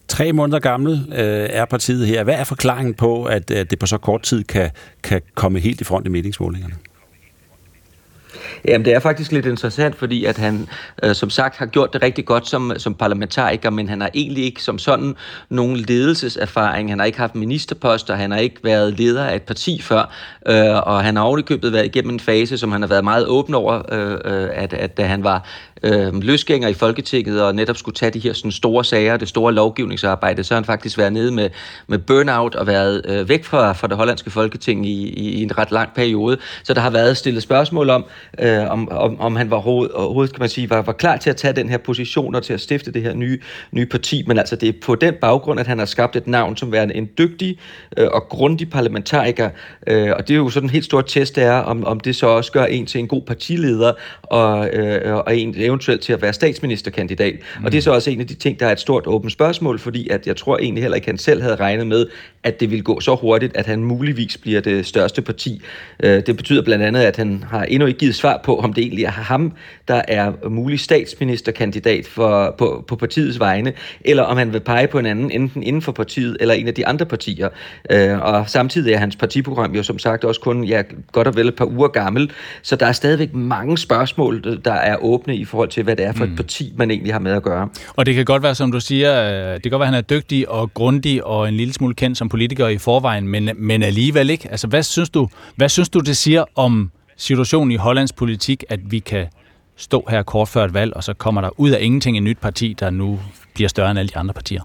[0.08, 2.24] Tre måneder gammel øh, er partiet her.
[2.24, 4.70] Hvad er forklaringen på, at, at det på så kort tid kan,
[5.04, 6.76] kan komme helt i front i meningsmålingerne?
[8.68, 10.68] Jamen, det er faktisk lidt interessant, fordi at han
[11.04, 14.44] øh, som sagt har gjort det rigtig godt som, som parlamentariker, men han har egentlig
[14.44, 15.16] ikke som sådan
[15.50, 16.90] nogen ledelseserfaring.
[16.90, 20.14] Han har ikke haft ministerposter, han har ikke været leder af et parti før,
[20.48, 23.56] øh, og han har ovenikøbet været igennem en fase, som han har været meget åben
[23.56, 25.48] over, øh, øh at, at da han var
[25.84, 29.54] øh, løsgænger i Folketinget og netop skulle tage de her sådan, store sager, det store
[29.54, 31.50] lovgivningsarbejde, så har han faktisk været nede med,
[31.88, 35.58] med burnout og været øh, væk fra, fra det hollandske Folketing i, i, i en
[35.58, 36.38] ret lang periode.
[36.64, 38.06] Så der har været stillet spørgsmål om,
[38.40, 41.36] øh, om, om, om han var overhovedet, kan man sige, var, var klar til at
[41.36, 43.40] tage den her position og til at stifte det her nye,
[43.72, 44.24] nye parti.
[44.28, 46.96] Men altså det er på den baggrund, at han har skabt et navn som værende
[46.96, 47.60] en dygtig
[47.98, 49.50] øh, og grundig parlamentariker.
[49.88, 52.16] Øh, og det er jo sådan en helt stor test, det er, om, om det
[52.16, 53.94] så også gør en til en god partileder
[54.24, 57.36] og, øh, og en eventuelt til at være statsministerkandidat.
[57.60, 57.66] Mm.
[57.66, 59.80] Og det er så også en af de ting, der er et stort åbent spørgsmål,
[59.80, 62.06] fordi at jeg tror egentlig heller ikke, han selv havde regnet med,
[62.44, 65.62] at det ville gå så hurtigt, at han muligvis bliver det største parti.
[66.04, 68.82] Øh, det betyder blandt andet, at han har endnu ikke givet svar på, om det
[68.82, 69.54] egentlig er ham,
[69.88, 75.00] der er mulig statsministerkandidat for, på, på partiets vegne, eller om han vil pege på
[75.00, 77.50] en anden, enten inden for partiet eller en af de andre partier.
[77.90, 81.48] Øh, og samtidig er hans partiprogram jo som sagt også kun ja, godt og vel
[81.48, 82.32] et par uger gammel,
[82.62, 86.14] så der er stadigvæk mange spørgsmål, der er åbne i forhold til, hvad det er
[86.14, 86.36] for et mm.
[86.36, 87.70] parti, man egentlig har med at gøre.
[87.96, 90.04] Og det kan godt være, som du siger, øh, det kan godt være, at han
[90.04, 93.84] er dygtig og grundig og en lille smule kendt som politiker i forvejen, men, men
[93.84, 94.52] alligevel ikke.
[94.52, 98.92] Altså, hvad synes du, hvad synes du, det siger om situationen i Hollands politik, at
[98.92, 99.28] vi kan
[99.76, 102.38] stå her kort før et valg, og så kommer der ud af ingenting et nyt
[102.38, 103.20] parti, der nu
[103.54, 104.62] bliver større end alle de andre partier?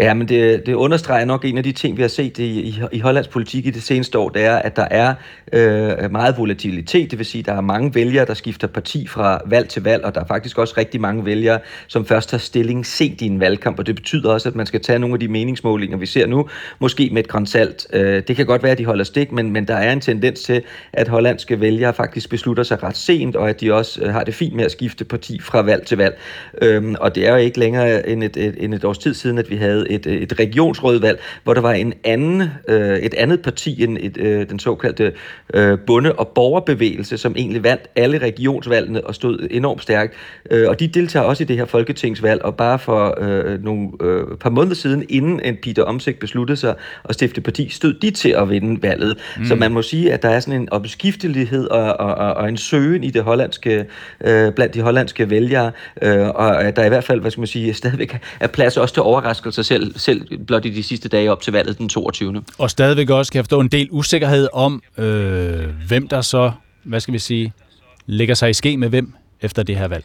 [0.00, 2.80] Ja, men det, det understreger nok en af de ting, vi har set i, i,
[2.92, 5.14] i Hollands politik i det seneste år, det er, at der er
[5.52, 9.40] øh, meget volatilitet, det vil sige, at der er mange vælgere, der skifter parti fra
[9.46, 12.86] valg til valg, og der er faktisk også rigtig mange vælgere, som først tager stilling
[12.86, 15.28] sent i en valgkamp, og det betyder også, at man skal tage nogle af de
[15.28, 16.48] meningsmålinger, vi ser nu,
[16.78, 17.86] måske med et grænsalt.
[17.92, 20.42] Øh, det kan godt være, at de holder stik, men, men der er en tendens
[20.42, 20.62] til,
[20.92, 24.34] at hollandske vælgere faktisk beslutter sig ret sent, og at de også øh, har det
[24.34, 26.18] fint med at skifte parti fra valg til valg.
[26.62, 29.38] Øh, og det er jo ikke længere end et, et, end et års tid siden,
[29.38, 33.84] at vi havde et, et regionsrådvalg, hvor der var en anden, øh, et andet parti
[33.84, 35.12] end et, øh, den såkaldte
[35.54, 40.14] øh, bunde- og borgerbevægelse, som egentlig vandt alle regionsvalgene og stod enormt stærkt.
[40.50, 44.24] Øh, og de deltager også i det her folketingsvalg, og bare for øh, nogle øh,
[44.40, 46.74] par måneder siden, inden en Peter Omsigt besluttede sig
[47.04, 49.18] at stifte parti, stod de til at vinde valget.
[49.38, 49.44] Mm.
[49.44, 52.56] Så man må sige, at der er sådan en opskiftelighed og, og, og, og en
[52.56, 53.86] søgen i det hollandske,
[54.24, 57.46] øh, blandt de hollandske vælgere, øh, og at der i hvert fald, hvad skal man
[57.46, 61.42] sige, stadigvæk er plads også til overraskelser selv selv blot i de sidste dage op
[61.42, 62.42] til valget den 22.
[62.58, 66.52] Og stadigvæk også kan jeg forstå en del usikkerhed om, øh, hvem der så,
[66.84, 67.52] hvad skal vi sige,
[68.06, 70.04] lægger sig i ske med hvem efter det her valg.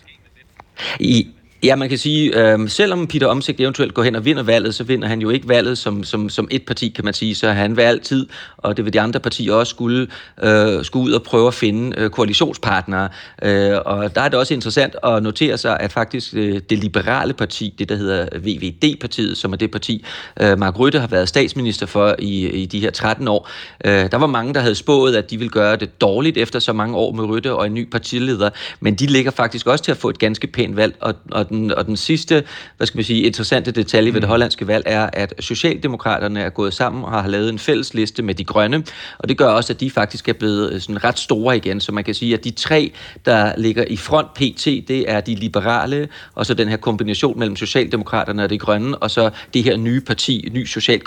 [1.00, 1.28] I,
[1.64, 4.84] Ja, man kan sige, øh, selvom Peter Omsigt eventuelt går hen og vinder valget, så
[4.84, 7.36] vinder han jo ikke valget som, som, som et parti, kan man sige.
[7.36, 8.28] Så han vil altid,
[8.58, 10.08] og det vil de andre partier også, skulle,
[10.44, 13.10] øh, skulle ud og prøve at finde øh, koalitionspartnere.
[13.44, 17.34] Øh, og der er det også interessant at notere sig, at faktisk øh, det liberale
[17.34, 20.06] parti, det der hedder VVD-partiet, som er det parti,
[20.42, 23.50] øh, Mark Rutte har været statsminister for i, i de her 13 år,
[23.86, 26.74] øh, der var mange, der havde spået, at de ville gøre det dårligt efter så
[26.74, 28.50] mange år med Rutte og en ny partileder.
[28.80, 31.72] Men de ligger faktisk også til at få et ganske pænt valg, og, og den,
[31.74, 32.44] og den sidste,
[32.78, 34.30] hvad skal man sige, interessante detalje ved det mm.
[34.30, 38.36] hollandske valg er, at Socialdemokraterne er gået sammen og har lavet en fælles liste med
[38.36, 38.84] de grønne,
[39.18, 41.92] og det gør også, at de faktisk er blevet øh, sådan ret store igen, så
[41.92, 42.92] man kan sige, at de tre,
[43.26, 47.56] der ligger i front PT, det er de liberale, og så den her kombination mellem
[47.56, 51.00] Socialdemokraterne og de grønne, og så det her nye parti, ny social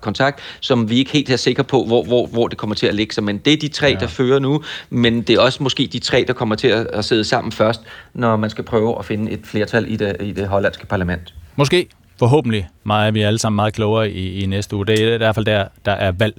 [0.00, 2.94] kontakt, som vi ikke helt er sikre på, hvor, hvor, hvor det kommer til at
[2.94, 3.94] ligge sig, men det er de tre, ja.
[3.94, 7.04] der fører nu, men det er også måske de tre, der kommer til at, at
[7.04, 7.80] sidde sammen først,
[8.14, 11.34] når man skal prøve at finde et flertal i det, i det hollandske parlament.
[11.56, 11.88] Måske.
[12.18, 14.86] Forhåbentlig meget er vi alle sammen meget klogere i, i næste uge.
[14.86, 16.34] Det er i hvert fald der, der er valg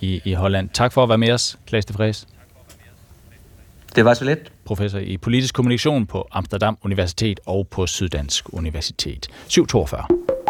[0.00, 0.68] i, i Holland.
[0.68, 2.26] Tak for at være med os, Klaas de Vries.
[3.96, 4.52] Det var så let.
[4.64, 9.28] Professor i politisk kommunikation på Amsterdam Universitet og på Syddansk Universitet.
[9.48, 10.41] 742.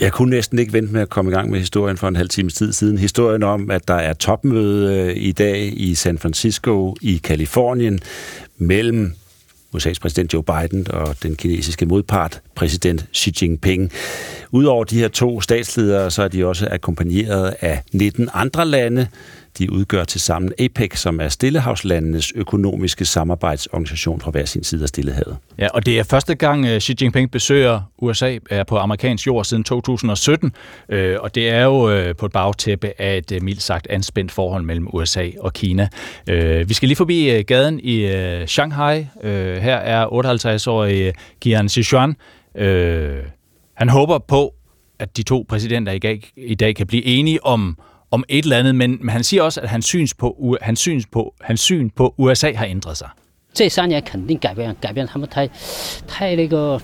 [0.00, 2.28] Jeg kunne næsten ikke vente med at komme i gang med historien for en halv
[2.28, 2.98] times tid siden.
[2.98, 8.00] Historien om, at der er topmøde øh, i dag i San Francisco i Kalifornien
[8.58, 9.14] mellem
[9.76, 13.92] USA's præsident Joe Biden og den kinesiske modpart, præsident Xi Jinping.
[14.50, 19.08] Udover de her to statsledere, så er de også akkompagneret af 19 andre lande.
[19.58, 24.88] De udgør til sammen APEC, som er Stillehavslandenes økonomiske samarbejdsorganisation fra hver sin side af
[24.88, 25.36] Stillehavet.
[25.58, 29.44] Ja, og det er første gang øh, Xi Jinping besøger USA er på amerikansk jord
[29.44, 30.52] siden 2017,
[30.88, 34.62] øh, og det er jo øh, på et bagtæppe af et mildt sagt anspændt forhold
[34.62, 35.88] mellem USA og Kina.
[36.66, 38.06] Vi skal lige forbi gaden i
[38.46, 39.06] Shanghai.
[39.22, 41.12] Her er 58-årige
[41.46, 42.16] Jian Sichuan.
[43.74, 44.54] Han håber på,
[44.98, 47.78] at de to præsidenter i dag, i dag kan blive enige om
[48.11, 51.05] om et eller andet, men, men han siger også, at hans, syns på, hans, syns
[51.05, 53.09] på, hans syn på USA har ændret sig.
[53.53, 55.49] 这三年肯定改变，改变他们太
[56.07, 56.79] 太那个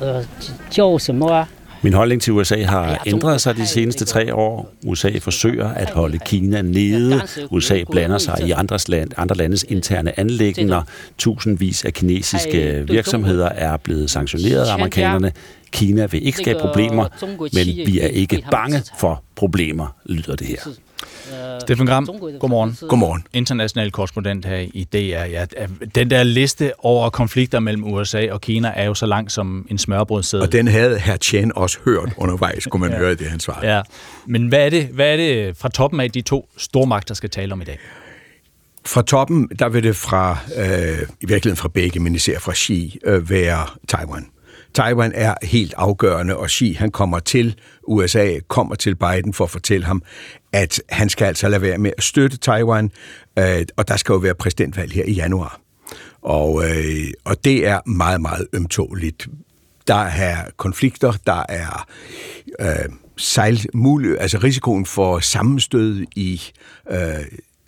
[0.00, 0.24] 呃
[0.68, 1.48] 叫什么啊？
[1.83, 4.73] Min holdning til USA har ændret sig de seneste tre år.
[4.85, 7.21] USA forsøger at holde Kina nede.
[7.51, 10.81] USA blander sig i andres land, andre landes interne anlægninger.
[11.17, 15.31] Tusindvis af kinesiske virksomheder er blevet sanktioneret af amerikanerne.
[15.71, 17.07] Kina vil ikke skabe problemer,
[17.53, 20.57] men vi er ikke bange for problemer, lyder det her.
[21.61, 22.05] Steffen Gram,
[22.39, 22.77] godmorgen.
[22.87, 23.27] Godmorgen.
[23.33, 24.97] International korrespondent her i DR.
[24.97, 25.45] Ja,
[25.95, 29.77] den der liste over konflikter mellem USA og Kina er jo så lang som en
[29.77, 30.47] smørbrødsseddel.
[30.47, 32.97] Og den havde herr Chen også hørt undervejs, kunne man ja.
[32.97, 33.75] høre det, han svarede.
[33.75, 33.81] Ja.
[34.25, 37.53] Men hvad er, det, hvad er det fra toppen af de to stormagter skal tale
[37.53, 37.79] om i dag?
[38.85, 40.65] Fra toppen, der vil det fra, øh,
[41.21, 44.25] i virkeligheden fra begge, men især fra Xi, øh, være Taiwan.
[44.73, 47.55] Taiwan er helt afgørende, og Xi han kommer til
[47.87, 50.03] USA, kommer til Biden for at fortælle ham,
[50.51, 52.91] at han skal altså lade være med at støtte Taiwan,
[53.39, 55.59] øh, og der skal jo være præsidentvalg her i januar.
[56.21, 59.27] Og, øh, og det er meget, meget ømtåligt.
[59.87, 61.87] Der er konflikter, der er
[62.59, 66.41] øh, sejl, mulig, altså risikoen for sammenstød i
[66.91, 66.97] øh,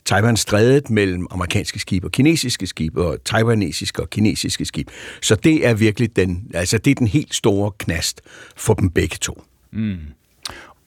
[0.05, 4.91] Taiwan strædet mellem amerikanske skibe og kinesiske skibe, og taiwanesiske og kinesiske skibe.
[5.21, 8.21] Så det er virkelig den, altså det er den helt store knast
[8.55, 9.43] for dem begge to.
[9.71, 9.97] Mm.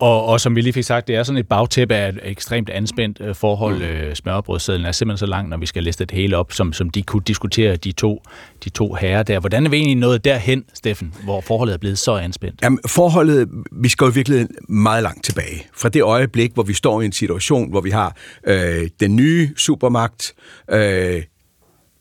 [0.00, 2.70] Og, og som vi lige fik sagt, det er sådan et bagtæppe af et ekstremt
[2.70, 3.76] anspændt øh, forhold.
[3.76, 3.82] Mm.
[3.82, 6.90] Øh, smørbrødsedlen er simpelthen så lang, når vi skal liste det hele op, som, som
[6.90, 8.22] de kunne diskutere, de to,
[8.64, 9.40] de to herrer der.
[9.40, 12.62] Hvordan er vi egentlig nået derhen, Steffen, hvor forholdet er blevet så anspændt?
[12.62, 15.66] Jamen, forholdet, vi skal jo virkelig meget langt tilbage.
[15.74, 18.16] Fra det øjeblik, hvor vi står i en situation, hvor vi har
[18.46, 20.34] øh, den nye supermagt,
[20.70, 21.22] øh,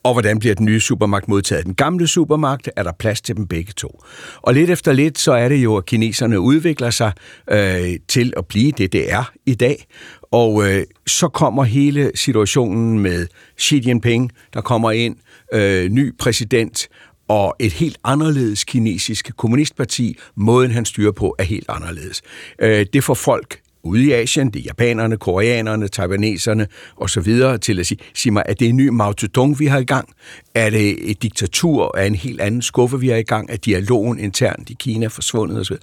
[0.07, 1.65] og hvordan bliver den nye supermagt modtaget?
[1.65, 4.03] Den gamle supermagt, er der plads til dem begge to?
[4.41, 7.11] Og lidt efter lidt, så er det jo, at kineserne udvikler sig
[7.51, 9.85] øh, til at blive det, det er i dag.
[10.31, 13.27] Og øh, så kommer hele situationen med
[13.59, 15.15] Xi Jinping, der kommer ind,
[15.53, 16.87] øh, ny præsident,
[17.27, 20.17] og et helt anderledes kinesisk kommunistparti.
[20.35, 22.21] Måden, han styrer på, er helt anderledes.
[22.61, 27.85] Øh, det får folk ude i Asien, det er japanerne, koreanerne, taiwaneserne osv., til at
[27.85, 30.09] sige, sig mig, at det er en ny Mao Zedong, vi har i gang?
[30.55, 33.49] Er det et diktatur af en helt anden skuffe, vi har i gang?
[33.51, 35.75] Er dialogen internt i Kina forsvundet osv.?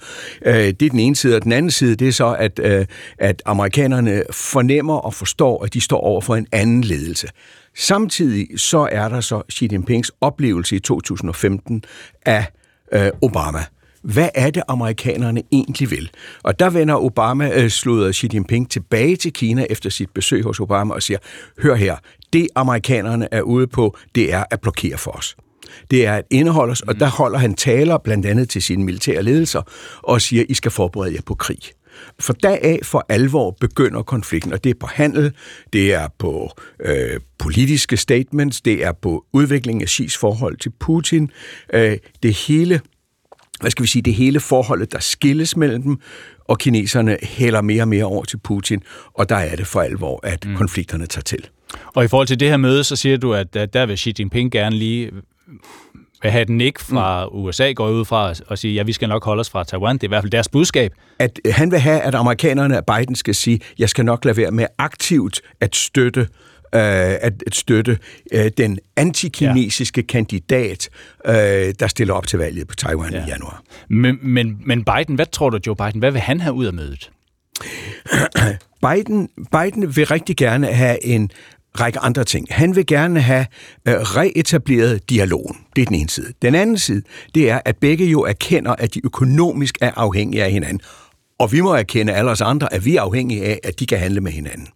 [0.45, 2.85] Øh, det er den ene side, og den anden side, det er så, at, øh,
[3.17, 7.27] at amerikanerne fornemmer og forstår, at de står over for en anden ledelse.
[7.77, 11.83] Samtidig så er der så Xi Jinpings oplevelse i 2015
[12.25, 12.45] af
[12.93, 13.65] øh, Obama
[14.05, 16.09] hvad er det, amerikanerne egentlig vil?
[16.43, 20.59] Og der vender Obama, øh, slutter Xi Jinping tilbage til Kina efter sit besøg hos
[20.59, 21.19] Obama og siger,
[21.59, 21.95] hør her,
[22.33, 25.35] det amerikanerne er ude på, det er at blokere for os.
[25.91, 29.23] Det er at indeholde os, og der holder han taler blandt andet til sine militære
[29.23, 29.61] ledelser
[30.03, 31.59] og siger, I skal forberede jer på krig.
[32.19, 35.33] For af for alvor begynder konflikten, og det er på handel,
[35.73, 41.31] det er på øh, politiske statements, det er på udviklingen af Xi's forhold til Putin.
[41.73, 42.81] Øh, det hele
[43.61, 45.99] hvad skal vi sige, det hele forholdet, der skilles mellem dem,
[46.45, 48.83] og kineserne hælder mere og mere over til Putin,
[49.13, 50.55] og der er det for alvor, at mm.
[50.55, 51.47] konflikterne tager til.
[51.93, 54.51] Og i forhold til det her møde, så siger du, at der vil Xi Jinping
[54.51, 55.11] gerne lige
[56.21, 57.31] vil have den ikke fra mm.
[57.33, 59.95] USA, går ud fra og sige, ja, vi skal nok holde os fra Taiwan.
[59.95, 60.91] Det er i hvert fald deres budskab.
[61.19, 64.51] At han vil have, at amerikanerne, at Biden skal sige, jeg skal nok lade være
[64.51, 66.27] med aktivt at støtte øh,
[66.71, 67.97] at, at støtte
[68.31, 70.05] øh, den antikinesiske ja.
[70.05, 70.89] kandidat,
[71.25, 71.33] øh,
[71.79, 73.25] der stiller op til valget på Taiwan ja.
[73.25, 73.63] i januar.
[73.89, 76.73] Men, men, men Biden, hvad tror du, Joe Biden, hvad vil han have ud af
[76.73, 77.11] mødet?
[78.87, 81.31] Biden, Biden vil rigtig gerne have en
[81.79, 82.47] række andre ting.
[82.49, 83.45] Han vil gerne have
[83.87, 85.57] øh, reetableret dialogen.
[85.75, 86.33] Det er den ene side.
[86.41, 87.01] Den anden side,
[87.35, 90.79] det er, at begge jo erkender, at de økonomisk er afhængige af hinanden.
[91.39, 93.99] Og vi må erkende alle os andre, at vi er afhængige af, at de kan
[93.99, 94.67] handle med hinanden.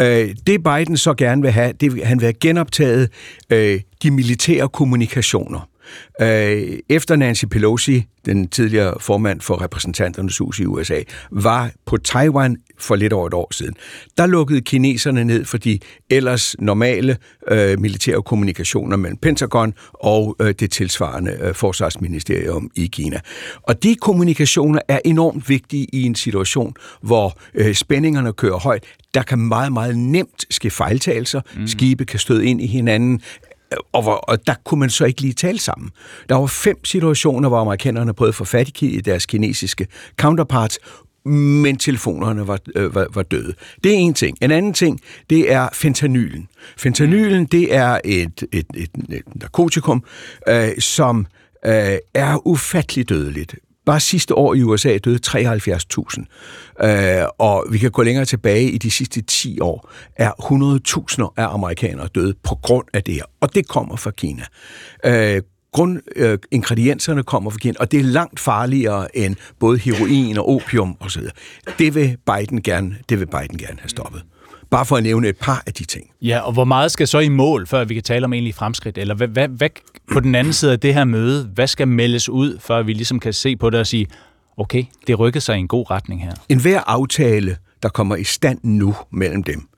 [0.00, 3.10] Øh, det Biden så gerne vil have, det han vil have genoptaget
[3.50, 5.70] øh, de militære kommunikationer.
[6.20, 11.00] Øh, efter Nancy Pelosi, den tidligere formand for repræsentanternes hus i USA,
[11.30, 13.74] var på Taiwan for lidt over et år siden,
[14.16, 15.78] der lukkede kineserne ned for de
[16.10, 17.16] ellers normale
[17.48, 23.20] øh, militære kommunikationer mellem Pentagon og øh, det tilsvarende øh, forsvarsministerium i Kina.
[23.62, 28.84] Og de kommunikationer er enormt vigtige i en situation, hvor øh, spændingerne kører højt.
[29.14, 31.40] Der kan meget, meget nemt ske fejltagelser.
[31.56, 31.66] Mm.
[31.66, 33.20] Skibe kan støde ind i hinanden
[33.92, 35.90] og, hvor, og der kunne man så ikke lige tale sammen.
[36.28, 40.78] Der var fem situationer, hvor amerikanerne prøvede at få fat i deres kinesiske counterparts,
[41.24, 43.54] men telefonerne var, øh, var, var døde.
[43.84, 44.38] Det er en ting.
[44.40, 45.00] En anden ting,
[45.30, 46.48] det er fentanylen.
[46.76, 50.04] Fentanylen, det er et, et, et, et narkotikum,
[50.48, 51.26] øh, som
[51.66, 53.54] øh, er ufattelig dødeligt.
[53.86, 56.84] Bare sidste år i USA døde 73.000.
[56.86, 60.30] Øh, og vi kan gå længere tilbage i de sidste 10 år, er
[61.20, 63.24] 100.000 af amerikanere døde på grund af det her.
[63.40, 64.44] Og det kommer fra Kina.
[65.04, 65.42] Øh,
[65.72, 70.96] grundingredienserne øh, kommer fra Kina, og det er langt farligere end både heroin og opium
[71.00, 71.22] osv.
[71.78, 74.22] Det vil Biden gerne, det vil Biden gerne have stoppet.
[74.70, 76.10] Bare for at nævne et par af de ting.
[76.22, 78.98] Ja, og hvor meget skal så i mål, før vi kan tale om egentlig fremskridt?
[78.98, 79.68] Eller hvad, hvad, hvad,
[80.12, 83.20] på den anden side af det her møde, hvad skal meldes ud, før vi ligesom
[83.20, 84.06] kan se på det og sige,
[84.56, 86.32] okay, det rykker sig i en god retning her?
[86.48, 89.68] En hver aftale, der kommer i stand nu mellem dem,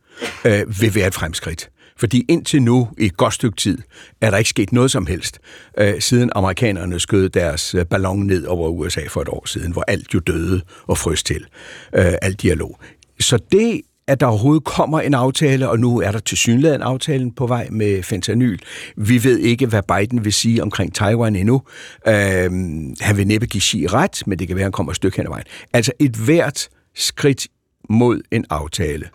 [0.44, 1.68] øh, vil være et fremskridt.
[1.96, 3.78] Fordi indtil nu, i et godt stykke tid,
[4.20, 5.38] er der ikke sket noget som helst,
[5.78, 9.84] øh, siden amerikanerne skød deres øh, ballon ned over USA for et år siden, hvor
[9.88, 11.46] alt jo døde og frøs til.
[11.94, 12.78] Øh, alt dialog.
[13.20, 13.80] Så det
[14.12, 17.68] at der overhovedet kommer en aftale, og nu er der til synligheden aftalen på vej
[17.70, 18.58] med fentanyl.
[18.96, 21.62] Vi ved ikke, hvad Biden vil sige omkring Taiwan endnu.
[22.08, 24.96] Øhm, han vil næppe give Xi ret, men det kan være, at han kommer et
[24.96, 25.44] stykke hen ad vejen.
[25.72, 27.46] Altså et hvert skridt
[27.90, 29.08] mod en aftale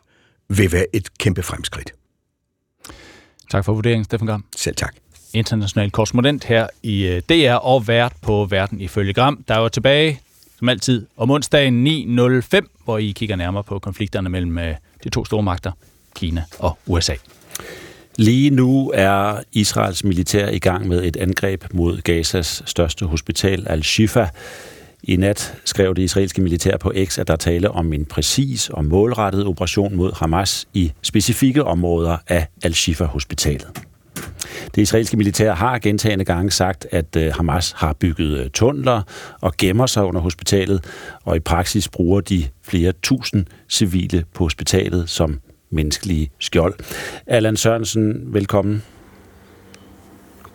[0.49, 1.93] vil være et kæmpe fremskridt.
[3.51, 4.45] Tak for vurderingen, Steffen Gram.
[4.55, 4.95] Selv tak.
[5.33, 9.43] International korrespondent her i øh, DR og vært på Verden ifølge Gram.
[9.47, 10.19] Der er jo tilbage,
[10.59, 15.25] som altid, om onsdagen 9.05, hvor I kigger nærmere på konflikterne mellem øh, de to
[15.25, 15.71] store magter,
[16.15, 17.13] Kina og USA.
[18.15, 24.27] Lige nu er Israels militær i gang med et angreb mod Gazas største hospital, Al-Shifa.
[25.03, 28.85] I nat skrev det israelske militær på X, at der tale om en præcis og
[28.85, 33.86] målrettet operation mod Hamas i specifikke områder af Al-Shifa-hospitalet.
[34.75, 39.01] Det israelske militær har gentagende gange sagt, at øh, Hamas har bygget øh, tunneler
[39.41, 40.83] og gemmer sig under hospitalet,
[41.25, 45.39] og i praksis bruger de flere tusind civile på hospitalet som
[45.71, 46.73] menneskelige skjold.
[47.27, 48.83] Allan Sørensen, velkommen.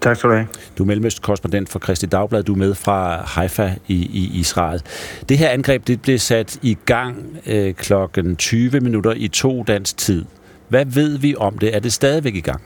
[0.02, 0.48] Tak skal du have.
[0.78, 2.42] Du er mellemøstkorrespondent for Kristi Dagblad.
[2.42, 4.82] Du er med fra Haifa i, i Israel.
[5.28, 9.96] Det her angreb det blev sat i gang øh, klokken 20 minutter i to dansk
[9.96, 10.24] tid.
[10.68, 11.76] Hvad ved vi om det?
[11.76, 12.62] Er det stadigvæk i gang?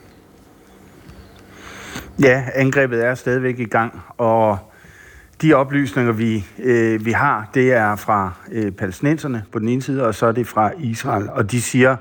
[2.22, 4.59] Ja, angrebet er stadigvæk i gang, og
[5.43, 10.06] de oplysninger, vi, øh, vi har, det er fra øh, palæstinenserne på den ene side,
[10.06, 11.30] og så er det fra Israel.
[11.30, 11.97] Og de siger,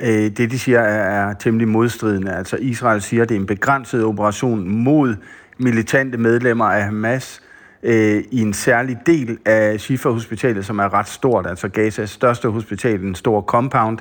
[0.00, 2.32] øh, det de siger er, er temmelig modstridende.
[2.32, 5.16] Altså Israel siger, at det er en begrænset operation mod
[5.58, 7.42] militante medlemmer af Hamas
[7.82, 13.00] øh, i en særlig del af Shifa-hospitalet, som er ret stort, altså Gazas største hospital,
[13.00, 13.98] en stor compound,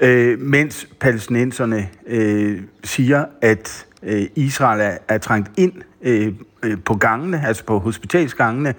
[0.00, 5.72] øh, mens palæstinenserne øh, siger, at øh, Israel er, er trængt ind
[6.02, 8.74] øh, øh, på gangene, altså på hospitalsgangene,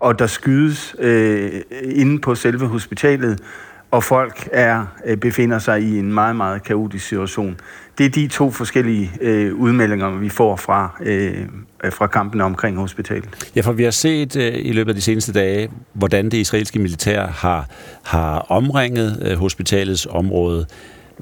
[0.00, 3.40] og der skydes øh, inde på selve hospitalet,
[3.90, 7.56] og folk er øh, befinder sig i en meget, meget kaotisk situation.
[7.98, 11.46] Det er de to forskellige øh, udmeldinger, vi får fra, øh,
[11.90, 13.50] fra kampene omkring hospitalet.
[13.56, 16.78] Ja, for vi har set øh, i løbet af de seneste dage, hvordan det israelske
[16.78, 17.66] militær har,
[18.02, 20.66] har omringet øh, hospitalets område.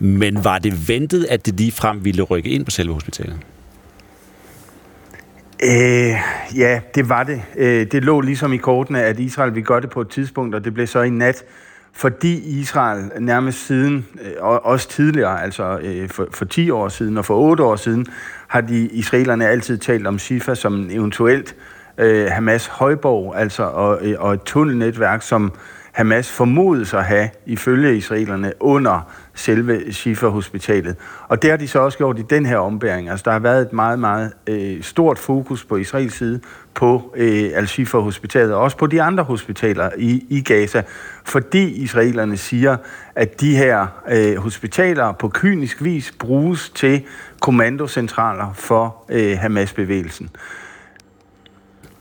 [0.00, 3.36] Men var det ventet, at det lige frem ville rykke ind på selve hospitalet?
[5.62, 6.14] Øh,
[6.56, 7.42] ja, det var det.
[7.56, 10.64] Øh, det lå ligesom i kortene, at Israel ville gøre det på et tidspunkt, og
[10.64, 11.44] det blev så i nat,
[11.92, 17.24] fordi Israel nærmest siden, øh, også tidligere, altså øh, for, for 10 år siden og
[17.24, 18.06] for 8 år siden,
[18.48, 21.56] har de israelerne altid talt om Shifa som eventuelt
[21.98, 25.52] øh, Hamas højborg, altså og, øh, og et tunnelnetværk, som
[25.92, 30.96] Hamas formodes at have, ifølge israelerne, under selve Shifa-hospitalet.
[31.28, 33.08] Og det har de så også gjort i den her ombæring.
[33.10, 36.40] Altså, der har været et meget, meget øh, stort fokus på Israels side
[36.74, 40.82] på øh, Al-Shifa-hospitalet, og også på de andre hospitaler i, i Gaza,
[41.24, 42.76] fordi israelerne siger,
[43.14, 47.02] at de her øh, hospitaler på kynisk vis bruges til
[47.40, 50.30] kommandocentraler for øh, Hamas-bevægelsen.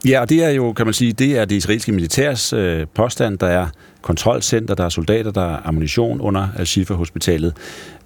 [0.05, 3.37] Ja, og det er jo, kan man sige, det er det israelske militærs øh, påstand,
[3.37, 3.67] der er
[4.01, 7.53] kontrolcenter, der er soldater, der er ammunition under Al-Shifa-hospitalet.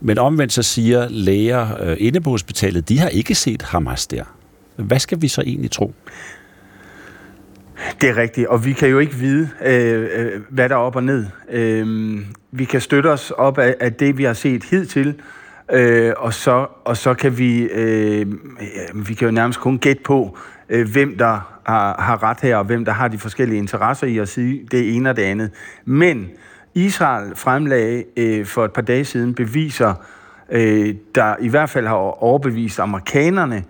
[0.02, 4.24] Men omvendt så siger læger øh, inde på hospitalet, de har ikke set Hamas der.
[4.76, 5.94] hvad skal vi så egentlig tro?
[8.02, 10.96] Det er rigtigt, og vi kan jo ikke vide, øh, øh hvad der er op
[10.96, 11.26] og ned.
[11.50, 12.20] Øh,
[12.52, 15.16] vi kan støtte os op af, af det, vi har set hidtil,
[15.72, 18.26] øh, og, så, og så kan vi, øh,
[18.96, 20.38] vi kan jo nærmest kun gætte på,
[20.72, 24.18] øh, hvem der har, har ret her, og hvem der har de forskellige interesser i
[24.18, 25.52] at sige det ene og det andet.
[25.86, 26.30] Men
[26.74, 29.94] Israel fremlagde øh, for et par dage siden beviser,
[30.52, 33.64] øh, der i hvert fald har overbevist amerikanerne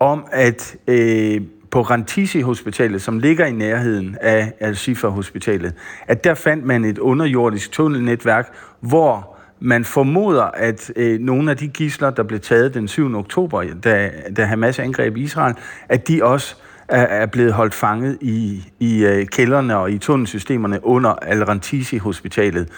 [0.00, 1.40] om, at øh,
[1.70, 5.74] på Rantisi Hospitalet, som ligger i nærheden af Al-Shifa Hospitalet,
[6.06, 11.68] at der fandt man et underjordisk tunnelnetværk, hvor man formoder, at øh, nogle af de
[11.68, 13.14] gisler, der blev taget den 7.
[13.16, 15.54] oktober, da, da Hamas angreb Israel,
[15.88, 16.56] at de også
[16.88, 22.68] er, er blevet holdt fanget i, i øh, kælderne og i tunnelsystemerne under Al-Rantisi Hospitalet.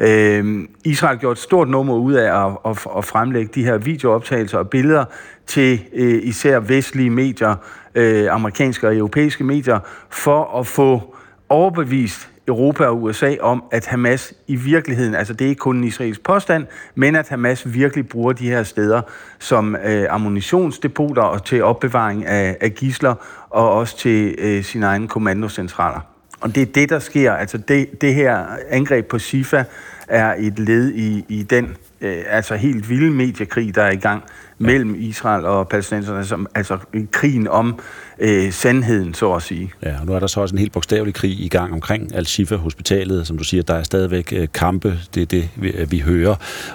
[0.00, 4.58] Øh, Israel gjorde et stort nummer ud af at, at, at fremlægge de her videooptagelser
[4.58, 5.04] og billeder
[5.46, 7.54] til øh, især vestlige medier,
[7.94, 9.78] øh, amerikanske og europæiske medier,
[10.10, 11.16] for at få
[11.48, 15.84] overbevist Europa og USA om, at Hamas i virkeligheden, altså det er ikke kun en
[15.84, 19.02] israelsk påstand, men at Hamas virkelig bruger de her steder
[19.38, 23.14] som øh, ammunitionsdepoter og til opbevaring af, af gisler
[23.50, 26.00] og også til øh, sine egne kommandocentraler.
[26.40, 27.32] Og det er det, der sker.
[27.32, 29.64] Altså det, det her angreb på Sifa
[30.08, 34.22] er et led i, i den øh, altså helt vilde mediekrig, der er i gang
[34.58, 36.78] mellem Israel og palæstinenserne, som, altså
[37.10, 37.78] krigen om
[38.22, 39.72] øh, sandheden, så at sige.
[39.82, 42.56] Ja, og nu er der så også en helt bogstavelig krig i gang omkring Al-Shifa
[42.56, 45.98] Hospitalet, som du siger, der er stadigvæk øh, kampe, det er det, vi, øh, vi
[45.98, 46.34] hører.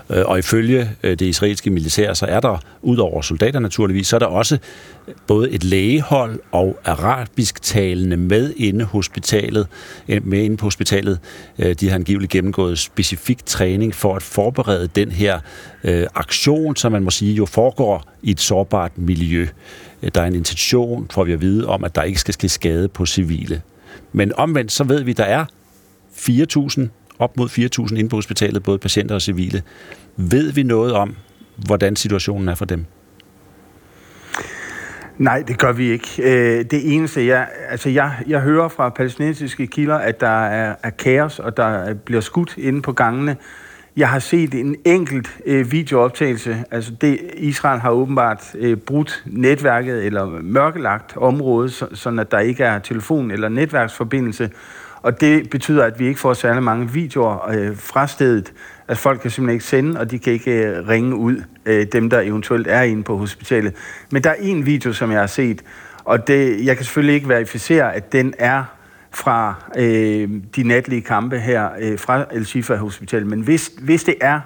[0.09, 4.15] Øh, og ifølge øh, det israelske militær, så er der, ud over soldater naturligvis, så
[4.15, 4.57] er der også
[5.27, 9.67] både et lægehold og arabisk talende med inde hospitalet,
[10.07, 11.19] øh, med inde på hospitalet.
[11.59, 15.39] Øh, de har angiveligt gennemgået specifik træning for at forberede den her
[15.83, 19.47] øh, aktion, som man må sige jo foregår i et sårbart miljø.
[20.03, 22.49] Øh, der er en intention, får vi at vide, om at der ikke skal ske
[22.49, 23.61] skade på civile.
[24.11, 25.45] Men omvendt, så ved vi, at der er
[26.15, 26.87] 4.000,
[27.19, 27.49] op mod
[27.89, 29.61] 4.000 inde på hospitalet, både patienter og civile.
[30.15, 31.15] Ved vi noget om,
[31.55, 32.85] hvordan situationen er for dem?
[35.17, 36.07] Nej, det gør vi ikke.
[36.23, 40.89] Øh, det eneste, jeg, altså jeg, jeg hører fra palæstinensiske kilder, at der er, er
[40.89, 43.35] kaos, og der bliver skudt inde på gangene.
[43.97, 46.63] Jeg har set en enkelt øh, videooptagelse.
[46.71, 52.39] Altså det, Israel har åbenbart øh, brudt netværket eller mørkelagt området, så, sådan at der
[52.39, 54.51] ikke er telefon- eller netværksforbindelse.
[55.01, 58.53] Og det betyder, at vi ikke får særlig mange videoer øh, fra stedet.
[58.87, 62.09] Altså folk kan simpelthen ikke sende, og de kan ikke øh, ringe ud, øh, dem
[62.09, 63.73] der eventuelt er inde på hospitalet.
[64.11, 65.63] Men der er en video, som jeg har set,
[66.03, 68.63] og det, jeg kan selvfølgelig ikke verificere, at den er
[69.17, 73.25] fra øh, de natlige kampe her øh, fra El Shifa Hospital.
[73.25, 74.39] Men hvis, hvis det er,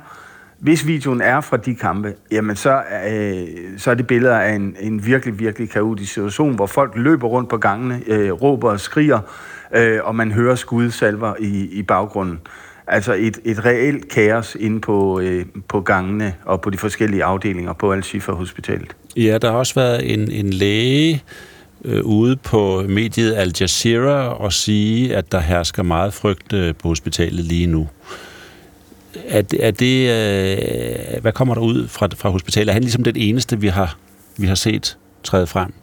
[0.60, 4.76] hvis videoen er fra de kampe, jamen så, øh, så er det billeder af en,
[4.80, 9.20] en virkelig, virkelig kaotisk situation, hvor folk løber rundt på gangene, øh, råber og skriger,
[9.76, 12.40] øh, og man hører skudsalver i, i baggrunden.
[12.88, 17.74] Altså et, et reelt kaos inde på, øh, på gangene og på de forskellige afdelinger
[17.74, 18.96] på Al-Shifa Hospitalet.
[19.16, 21.24] Ja, der har også været en, en læge,
[21.86, 26.88] øh, ude på mediet Al Jazeera og sige, at der hersker meget frygt øh, på
[26.88, 27.88] hospitalet lige nu.
[29.28, 30.10] Er det, er det
[31.16, 32.70] øh, hvad kommer der ud fra, fra hospitalet?
[32.70, 33.98] Er han ligesom den eneste, vi har,
[34.38, 35.74] vi har set træde frem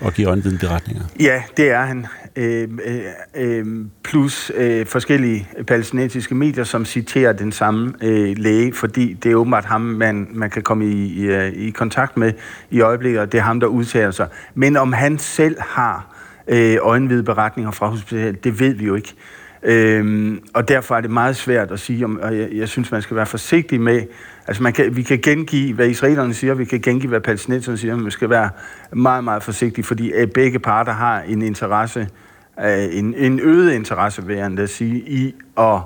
[0.00, 1.04] og give øjenvidende beretninger?
[1.20, 2.06] Ja, det er han.
[2.38, 3.02] Øhm, øh,
[3.34, 3.66] øh,
[4.04, 9.64] plus øh, forskellige palæstinensiske medier, som citerer den samme øh, læge, fordi det er åbenbart
[9.64, 12.32] ham, man, man kan komme i, i, øh, i kontakt med
[12.70, 14.28] i øjeblikket, og det er ham, der udtaler sig.
[14.54, 16.16] Men om han selv har
[16.48, 19.14] øh, øjenvide beretninger fra hospitalet, det ved vi jo ikke.
[19.62, 23.02] Øhm, og derfor er det meget svært at sige, om, og jeg, jeg synes, man
[23.02, 24.02] skal være forsigtig med,
[24.46, 27.96] altså man kan, vi kan gengive, hvad israelerne siger, vi kan gengive, hvad palæstinenserne siger,
[27.96, 28.50] men vi skal være
[28.92, 32.06] meget, meget forsigtige, fordi øh, begge parter har en interesse, øh,
[32.92, 35.80] en, en øget interesse, vil jeg sige, i at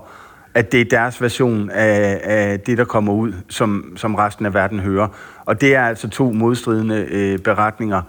[0.54, 4.54] at det er deres version af, af det, der kommer ud, som, som resten af
[4.54, 5.08] verden hører.
[5.44, 8.02] Og det er altså to modstridende øh, beretninger.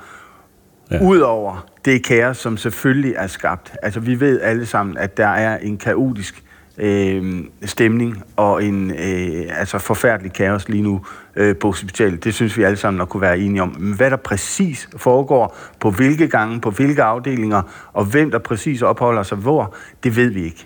[0.91, 1.03] Ja.
[1.03, 3.73] Udover det kaos, som selvfølgelig er skabt.
[3.81, 6.43] Altså, vi ved alle sammen, at der er en kaotisk
[6.81, 11.01] øh, stemning og en øh, altså forfærdelig kaos lige nu
[11.35, 12.23] øh, på hospitalet.
[12.23, 13.75] Det synes vi alle sammen at kunne være enige om.
[13.79, 17.61] Men hvad der præcis foregår, på hvilke gange, på hvilke afdelinger,
[17.93, 20.65] og hvem der præcis opholder sig hvor, det ved vi ikke.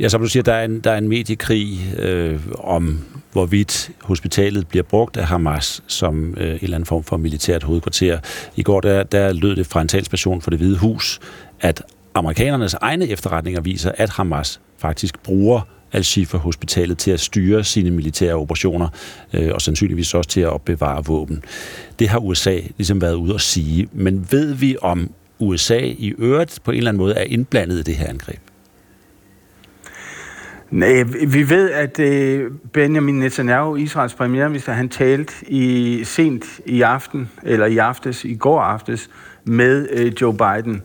[0.00, 2.98] Ja, som du siger, der er en, der er en mediekrig øh, om,
[3.32, 8.18] hvorvidt hospitalet bliver brugt af Hamas som øh, en eller anden form for militært hovedkvarter.
[8.56, 11.20] I går der, der lød det fra en talsperson for det hvide hus,
[11.60, 11.82] at
[12.14, 15.60] amerikanernes egne efterretninger viser, at Hamas faktisk bruger
[15.92, 18.88] Al-Shifa Hospitalet til at styre sine militære operationer,
[19.32, 21.44] øh, og sandsynligvis også til at opbevare våben.
[21.98, 23.88] Det har USA ligesom været ude at sige.
[23.92, 27.82] Men ved vi, om USA i øvrigt på en eller anden måde er indblandet i
[27.82, 28.40] det her angreb?
[30.70, 37.30] Nej, vi ved, at øh, Benjamin Netanyahu, Israels premierminister, han talte i sent i aften,
[37.42, 39.10] eller i aftes, i går aftes,
[39.44, 40.82] med øh, Joe Biden.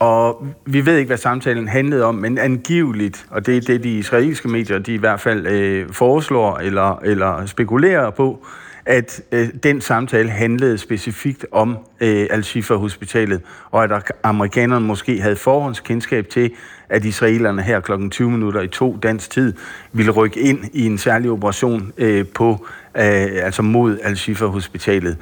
[0.00, 3.98] Og vi ved ikke, hvad samtalen handlede om, men angiveligt, og det er det, de
[3.98, 8.46] israelske medier, de i hvert fald øh, foreslår eller, eller spekulerer på,
[8.86, 13.40] at øh, den samtale handlede specifikt om øh, Al-Shifa Hospitalet,
[13.70, 16.50] og at amerikanerne måske havde forhåndskendskab til,
[16.88, 18.08] at israelerne her kl.
[18.08, 19.54] 20 minutter i to dansk tid
[19.92, 22.66] ville rykke ind i en særlig operation øh, på,
[22.96, 25.16] øh, altså mod Al-Shifa Hospitalet.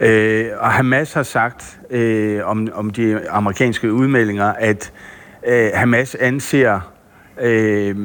[0.00, 4.92] Øh, og Hamas har sagt øh, om, om de amerikanske udmeldinger, at
[5.46, 6.80] øh, Hamas anser
[7.40, 7.96] øh,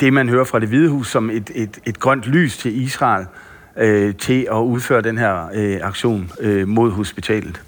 [0.00, 3.26] det, man hører fra det hvide hus, som et, et, et grønt lys til Israel
[3.76, 7.60] øh, til at udføre den her øh, aktion øh, mod hospitalet.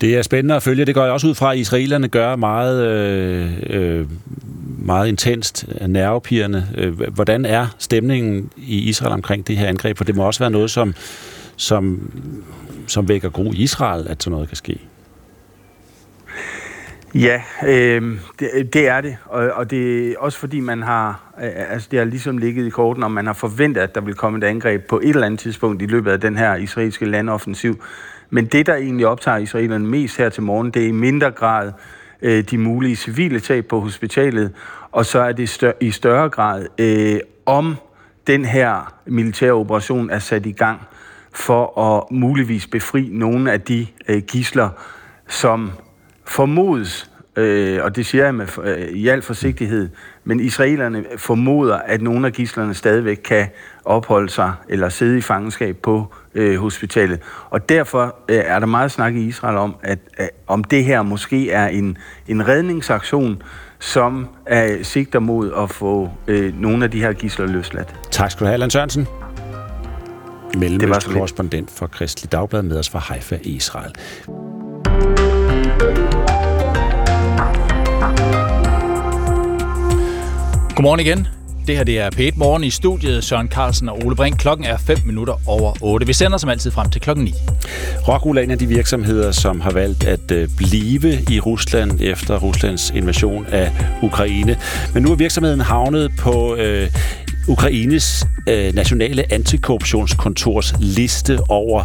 [0.00, 0.84] Det er spændende at følge.
[0.84, 4.06] Det går jeg også ud fra, at israelerne gør meget, øh, øh,
[4.78, 6.66] meget intenst, nervepirrende.
[6.74, 9.96] Øh, hvordan er stemningen i Israel omkring det her angreb?
[9.96, 10.94] For det må også være noget, som,
[11.58, 12.12] som,
[12.86, 14.80] som vækker gro i Israel, at sådan noget kan ske.
[17.14, 21.50] Ja, øh, det, det er det, og, og det er også fordi man har, øh,
[21.54, 24.38] altså det har ligesom ligget i korten, og man har forventet, at der vil komme
[24.38, 27.82] et angreb på et eller andet tidspunkt i løbet af den her israelske landoffensiv.
[28.30, 31.72] Men det, der egentlig optager israelerne mest her til morgen, det er i mindre grad
[32.22, 34.52] øh, de mulige civile tab på hospitalet,
[34.92, 37.76] og så er det stør- i større grad, øh, om
[38.26, 40.80] den her militære operation er sat i gang
[41.38, 44.68] for at muligvis befri nogle af de øh, gisler,
[45.28, 45.70] som
[46.24, 49.88] formodes, øh, og det siger jeg med, øh, i al forsigtighed,
[50.24, 53.46] men israelerne formoder, at nogle af gislerne stadigvæk kan
[53.84, 57.20] opholde sig eller sidde i fangenskab på øh, hospitalet.
[57.50, 61.02] Og derfor øh, er der meget snak i Israel om, at, øh, om det her
[61.02, 61.98] måske er en,
[62.28, 63.42] en redningsaktion,
[63.78, 67.94] som er sigter mod at få øh, nogle af de her gisler løsladt.
[68.10, 69.27] Tak skal du have, Allan Sørensen.
[70.54, 73.92] Mellemøst korrespondent for Kristelig Dagblad med os fra Haifa, Israel.
[80.76, 81.28] Godmorgen igen.
[81.66, 83.24] Det her det er p Morgen i studiet.
[83.24, 84.38] Søren Carlsen og Ole Brink.
[84.38, 86.06] Klokken er 5 minutter over 8.
[86.06, 87.34] Vi sender som altid frem til klokken 9.
[88.08, 92.38] Rockwool er en af de virksomheder, som har valgt at øh, blive i Rusland efter
[92.38, 93.72] Ruslands invasion af
[94.02, 94.58] Ukraine.
[94.94, 96.90] Men nu er virksomheden havnet på øh,
[97.48, 101.84] Ukraines øh, nationale antikorruptionskontors liste over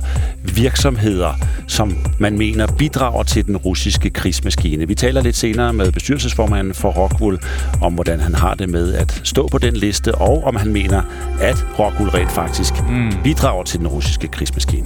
[0.56, 1.34] virksomheder,
[1.68, 4.88] som man mener bidrager til den russiske krigsmaskine.
[4.88, 7.40] Vi taler lidt senere med bestyrelsesformanden for Rockwool
[7.81, 11.02] om, hvordan han har det med at stå på den liste, og om han mener,
[11.41, 13.11] at Rockwool rent faktisk mm.
[13.23, 14.85] bidrager til den russiske krigsmaskine.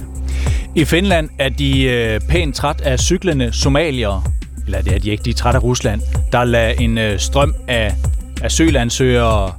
[0.74, 4.22] I Finland er de øh, pænt træt af cyklende somaliere,
[4.66, 6.00] eller det er de ikke, de er træt af Rusland,
[6.32, 7.94] der lader en øh, strøm af
[8.42, 9.52] asylansøgere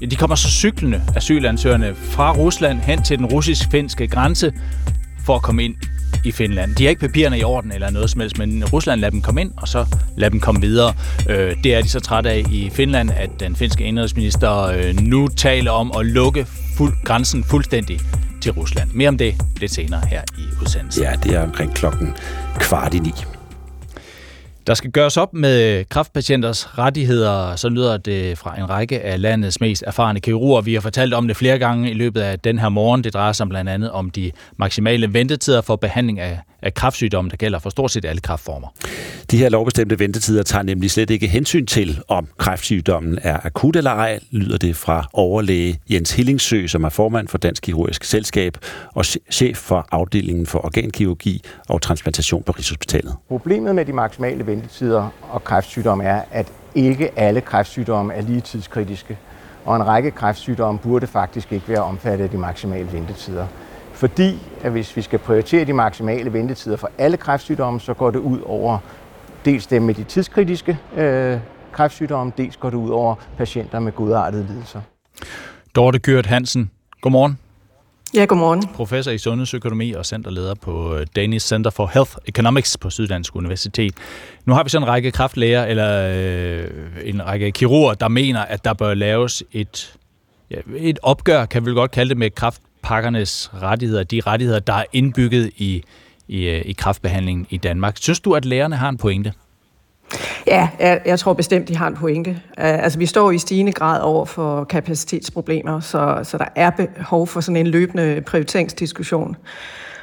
[0.00, 4.52] de kommer så cyklende, asylansøgerne, fra Rusland hen til den russisk-finske grænse
[5.26, 5.74] for at komme ind
[6.24, 6.74] i Finland.
[6.74, 9.40] De har ikke papirerne i orden eller noget som helst, men Rusland lader dem komme
[9.40, 9.86] ind, og så
[10.16, 10.92] lader dem komme videre.
[11.28, 15.28] Øh, det er de så trætte af i Finland, at den finske indrigsminister øh, nu
[15.28, 16.46] taler om at lukke
[16.76, 18.00] fuld, grænsen fuldstændig
[18.40, 18.90] til Rusland.
[18.92, 21.02] Mere om det lidt senere her i udsendelsen.
[21.02, 22.16] Ja, det er omkring klokken
[22.58, 23.12] kvart i ni.
[24.66, 29.20] Der skal gøres op med øh, kraftpatienters rettigheder, så lyder det fra en række af
[29.20, 30.60] landets mest erfarne kirurger.
[30.60, 33.04] Vi har fortalt om det flere gange i løbet af den her morgen.
[33.04, 37.36] Det drejer sig blandt andet om de maksimale ventetider for behandling af af kræftsygdomme, der
[37.36, 38.68] gælder for stort set alle kræftformer.
[39.30, 43.90] De her lovbestemte ventetider tager nemlig slet ikke hensyn til, om kræftsygdommen er akut eller
[43.90, 48.58] ej, lyder det fra overlæge Jens Hillingsø, som er formand for Dansk Kirurgisk Selskab
[48.94, 53.14] og chef for afdelingen for organkirurgi og transplantation på Rigshospitalet.
[53.28, 59.18] Problemet med de maksimale ventetider og kræftsygdomme er, at ikke alle kræftsygdomme er lige tidskritiske,
[59.64, 63.46] og en række kræftsygdomme burde faktisk ikke være omfattet af de maksimale ventetider.
[63.96, 68.18] Fordi at hvis vi skal prioritere de maksimale ventetider for alle kræftsygdomme, så går det
[68.18, 68.78] ud over
[69.44, 71.38] dels dem med de tidskritiske øh,
[71.72, 74.80] kræftsygdomme, dels går det ud over patienter med godartede lidelser.
[75.74, 76.70] Dorte Gyrt Hansen,
[77.00, 77.38] godmorgen.
[78.14, 78.62] Ja, godmorgen.
[78.74, 83.94] Professor i sundhedsøkonomi og centerleder på øh, Danish Center for Health Economics på Syddansk Universitet.
[84.44, 86.70] Nu har vi så en række kraftlæger, eller øh,
[87.04, 89.98] en række kirurger, der mener, at der bør laves et,
[90.50, 94.72] ja, et opgør, kan vi godt kalde det, med kraft, pakkernes rettigheder, de rettigheder, der
[94.72, 95.82] er indbygget i,
[96.28, 97.96] i, øh, i kraftbehandlingen i Danmark.
[98.00, 99.32] Synes du, at lærerne har en pointe?
[100.46, 102.30] Ja, jeg, jeg tror bestemt, de har en pointe.
[102.30, 107.26] Uh, altså, vi står i stigende grad over for kapacitetsproblemer, så, så der er behov
[107.26, 109.36] for sådan en løbende prioriteringsdiskussion.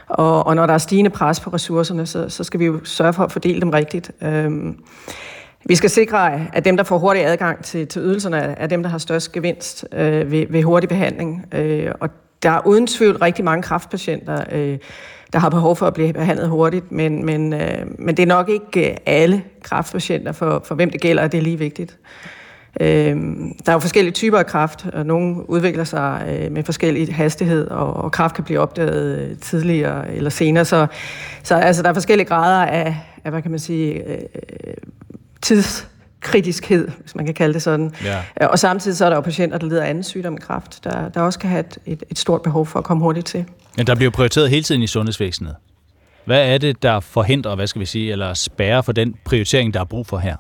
[0.08, 3.14] Og, og når der er stigende pres på ressourcerne, så, så skal vi jo sørge
[3.14, 4.12] for at fordele dem rigtigt.
[4.22, 4.74] Uh,
[5.66, 8.90] vi skal sikre, at dem, der får hurtig adgang til, til ydelserne, er dem, der
[8.90, 11.46] har størst gevinst øh, ved, ved hurtig behandling.
[11.52, 12.10] Øh, og
[12.44, 14.78] der er uden tvivl rigtig mange kraftpatienter, øh,
[15.34, 18.50] der har behov for at blive behandlet hurtigt, men, men, øh, men det er nok
[18.50, 21.98] ikke øh, alle kraftpatienter, for, for hvem det gælder, og det er lige vigtigt.
[22.82, 23.16] Øh,
[23.66, 27.68] der er jo forskellige typer af kræft, og nogle udvikler sig øh, med forskellig hastighed,
[27.68, 30.66] og, og kræft kan blive opdaget øh, tidligere eller senere.
[30.66, 30.88] Så,
[31.44, 34.20] så altså, der er forskellige grader af, af hvad kan man sige, øh,
[36.24, 37.92] tidskritiskhed, hvis man kan kalde det sådan.
[38.04, 38.48] Ja.
[38.48, 41.22] Og samtidig så er der jo patienter, der lider af anden sygdom kræft, der, der
[41.22, 43.46] også kan have et, et, et stort behov for at komme hurtigt til.
[43.78, 45.56] Men der bliver prioriteret hele tiden i sundhedsvæsenet.
[46.26, 49.80] Hvad er det, der forhindrer, hvad skal vi sige, eller spærrer for den prioritering, der
[49.80, 50.36] er brug for her?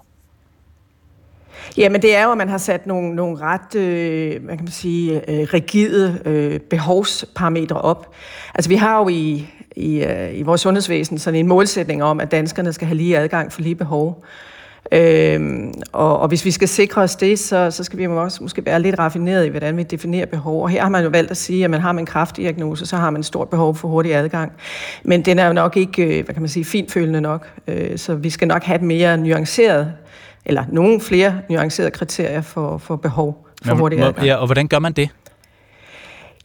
[1.77, 4.71] Jamen det er jo, at man har sat nogle, nogle ret, øh, hvad kan man
[4.71, 8.13] sige, øh, rigide øh, behovsparametre op.
[8.55, 12.31] Altså vi har jo i, i, øh, i vores sundhedsvæsen sådan en målsætning om, at
[12.31, 14.23] danskerne skal have lige adgang for lige behov.
[14.91, 18.65] Øhm, og, og hvis vi skal sikre os det, så, så skal vi også måske
[18.65, 20.63] være lidt raffineret i, hvordan vi definerer behov.
[20.63, 22.97] Og her har man jo valgt at sige, at man har man en kraftdiagnose, så
[22.97, 24.51] har man et stort behov for hurtig adgang.
[25.03, 27.49] Men den er jo nok ikke, øh, hvad kan man sige, finfølende nok.
[27.67, 29.93] Øh, så vi skal nok have et mere nuanceret,
[30.45, 34.27] eller nogle flere nuancerede kriterier for, for behov for hurtig adgang.
[34.27, 35.09] Ja, og hvordan gør man det?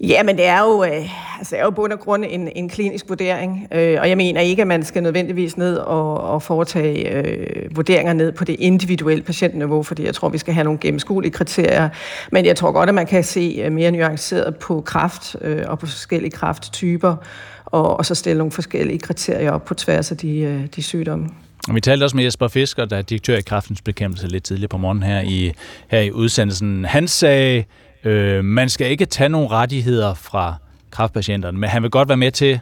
[0.00, 2.68] Ja, men det er jo, øh, altså, det er jo bund og grund en, en
[2.68, 7.12] klinisk vurdering, øh, og jeg mener ikke, at man skal nødvendigvis ned og, og foretage
[7.12, 11.32] øh, vurderinger ned på det individuelle patientniveau, fordi jeg tror, vi skal have nogle gennemskuelige
[11.32, 11.88] kriterier,
[12.32, 15.78] men jeg tror godt, at man kan se øh, mere nuanceret på kraft øh, og
[15.78, 17.16] på forskellige krafttyper,
[17.64, 21.28] og, og så stille nogle forskellige kriterier op på tværs af de, øh, de sygdomme.
[21.68, 24.68] Og vi talte også med Jesper Fisker, der er direktør i kraftens bekæmpelse lidt tidligere
[24.68, 25.52] på morgen her i,
[25.88, 26.84] her i udsendelsen.
[26.84, 27.64] Han sagde,
[28.04, 30.54] Øh, man skal ikke tage nogle rettigheder fra
[30.90, 32.60] kraftpatienterne, men han vil godt være med til,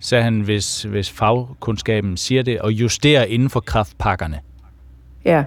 [0.00, 4.40] sagde han, hvis, hvis fagkundskaben siger det, og justere inden for kraftpakkerne.
[5.24, 5.44] Ja.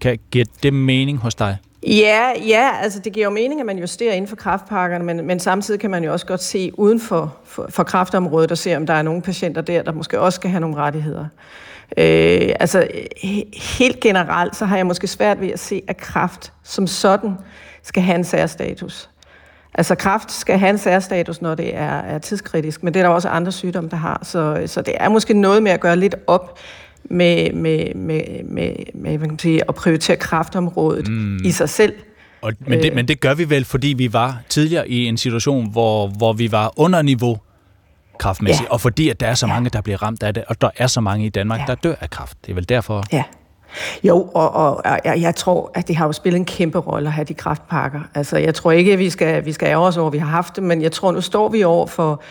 [0.00, 1.56] Kan, giver det mening hos dig?
[1.86, 5.40] Ja, ja, altså det giver jo mening, at man justerer inden for kraftpakkerne, men, men
[5.40, 8.86] samtidig kan man jo også godt se uden for, for, for kraftområdet og se, om
[8.86, 11.26] der er nogle patienter der, der måske også skal have nogle rettigheder.
[11.96, 12.88] Øh, altså
[13.76, 17.34] helt generelt, så har jeg måske svært ved at se, at kraft som sådan
[17.84, 19.10] skal have en særstatus.
[19.74, 23.14] Altså kraft skal have en særstatus, når det er, er tidskritisk, men det er der
[23.14, 24.20] også andre sygdomme, der har.
[24.22, 26.58] Så, så det er måske noget med at gøre lidt op
[27.04, 31.36] med, med, med, med, med hvad kan man sige, at prioritere kraftområdet mm.
[31.44, 31.94] i sig selv.
[32.40, 35.70] Og, men, det, men det gør vi vel, fordi vi var tidligere i en situation,
[35.70, 37.38] hvor, hvor vi var under niveau
[38.18, 38.72] kraftmæssigt, ja.
[38.72, 40.86] og fordi at der er så mange, der bliver ramt af det, og der er
[40.86, 41.64] så mange i Danmark, ja.
[41.66, 42.36] der dør af kraft.
[42.46, 43.04] Det er vel derfor...
[43.12, 43.22] Ja.
[44.02, 47.12] Jo, og, og jeg, jeg tror, at det har jo spillet en kæmpe rolle at
[47.12, 48.00] have de kraftpakker.
[48.14, 50.26] Altså, jeg tror ikke, at vi skal, vi skal ære os over, at vi har
[50.26, 52.22] haft det, men jeg tror, nu står vi over for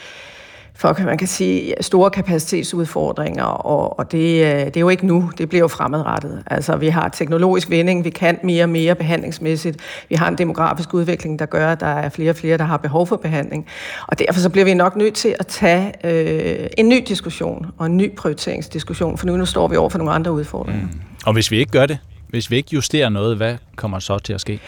[0.75, 5.31] for, man kan sige, store kapacitetsudfordringer, og, og det, øh, det er jo ikke nu,
[5.37, 6.43] det bliver jo fremadrettet.
[6.47, 9.77] Altså, vi har teknologisk vinding, vi kan mere og mere behandlingsmæssigt,
[10.09, 12.77] vi har en demografisk udvikling, der gør, at der er flere og flere, der har
[12.77, 13.65] behov for behandling,
[14.07, 17.85] og derfor så bliver vi nok nødt til at tage øh, en ny diskussion, og
[17.85, 20.81] en ny prioriteringsdiskussion, for nu, nu står vi over for nogle andre udfordringer.
[20.81, 21.01] Mm.
[21.25, 21.97] Og hvis vi ikke gør det,
[22.29, 24.59] hvis vi ikke justerer noget, hvad kommer så til at ske?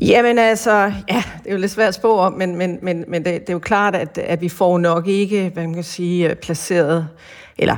[0.00, 3.24] Jamen altså, ja, det er jo lidt svært at spå om, men, men, men, men
[3.24, 6.30] det, det er jo klart, at, at vi får nok ikke, hvad man kan sige,
[6.30, 7.08] øh, placeret,
[7.58, 7.76] eller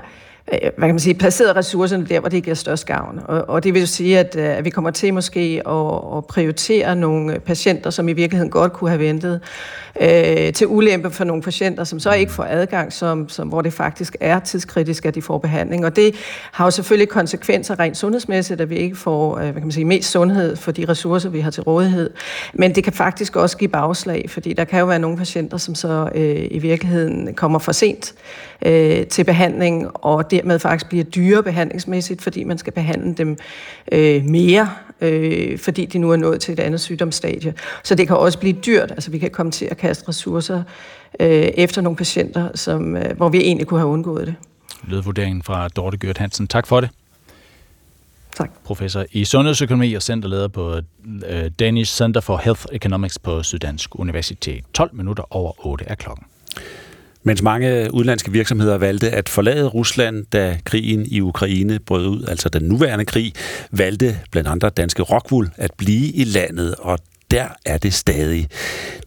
[0.52, 3.20] øh, hvad kan man sige, placeret ressourcerne der, hvor det giver størst gavn.
[3.24, 6.26] Og, og det vil jo sige, at, øh, at vi kommer til måske at, at
[6.26, 9.40] prioritere nogle patienter, som i virkeligheden godt kunne have ventet,
[10.00, 13.72] øh, til ulempe for nogle patienter, som så ikke får adgang, som, som, hvor det
[13.72, 15.84] faktisk er tidskritisk, at de får behandling.
[15.84, 16.14] Og det
[16.52, 19.84] har jo selvfølgelig konsekvenser rent sundhedsmæssigt, at vi ikke får øh, hvad kan man sige,
[19.84, 22.10] mest sundhed for de ressourcer, vi har til rådighed.
[22.52, 25.74] Men det kan faktisk også give bagslag, fordi der kan jo være nogle patienter, som
[25.74, 28.14] så øh, i virkeligheden kommer for sent
[28.66, 33.36] øh, til behandling, og dermed faktisk bliver dyre behandlingsmæssigt, fordi man skal behandle dem
[33.92, 37.54] øh, mere, øh, fordi de nu er nået til et andet sygdomsstadie.
[37.82, 40.62] Så det kan også blive dyrt, altså vi kan komme til at kaste ressourcer
[41.20, 44.34] øh, efter nogle patienter, som, øh, hvor vi egentlig kunne have undgået det.
[44.88, 46.46] Lødvurderingen fra Dorte Gjørt Hansen.
[46.46, 46.90] Tak for det.
[48.36, 48.50] Tak.
[48.64, 50.80] Professor i sundhedsøkonomi og centerleder på
[51.28, 54.64] øh, Danish Center for Health Economics på Syddansk Universitet.
[54.74, 56.26] 12 minutter over 8 er klokken.
[57.22, 62.48] Mens mange udlandske virksomheder valgte at forlade Rusland, da krigen i Ukraine brød ud, altså
[62.48, 63.32] den nuværende krig,
[63.70, 66.98] valgte blandt andre danske Rockwool at blive i landet, og
[67.30, 68.48] der er det stadig.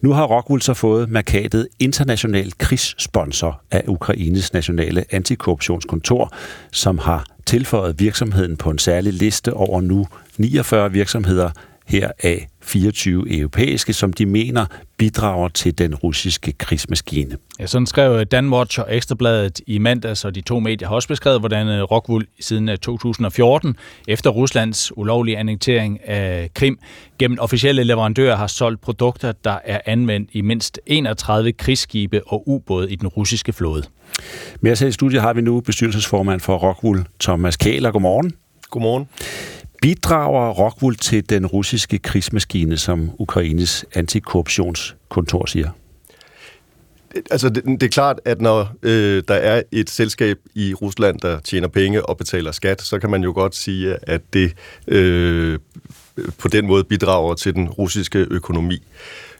[0.02, 6.32] Nu har Rockwool så fået markatet international krigssponsor af Ukraines nationale antikorruptionskontor,
[6.72, 11.50] som har tilføjet virksomheden på en særlig liste over nu 49 virksomheder,
[11.86, 14.66] heraf 24 europæiske, som de mener
[14.96, 17.36] bidrager til den russiske krigsmaskine.
[17.60, 21.40] Ja, sådan skrev Danwatch og Ekstrabladet i mandags, og de to medier har også beskrevet,
[21.40, 23.74] hvordan øh, Rockwool siden 2014, øh,
[24.08, 26.78] efter Ruslands ulovlige annektering af Krim,
[27.18, 32.92] gennem officielle leverandører har solgt produkter, der er anvendt i mindst 31 krigsskibe og ubåde
[32.92, 33.82] i den russiske flåde.
[34.60, 37.90] Med os her i studiet har vi nu bestyrelsesformand for Rockwool, Thomas Kæler.
[37.90, 38.32] Godmorgen.
[38.70, 39.08] Godmorgen.
[39.82, 45.70] Bidrager Rockwool til den russiske krigsmaskine, som Ukraines antikorruptionskontor siger?
[47.30, 51.40] Altså, det, det er klart, at når øh, der er et selskab i Rusland, der
[51.40, 54.52] tjener penge og betaler skat, så kan man jo godt sige, at det
[54.88, 55.58] øh,
[56.38, 58.82] på den måde bidrager til den russiske økonomi.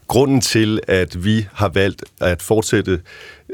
[0.07, 3.01] Grunden til, at vi har valgt at fortsætte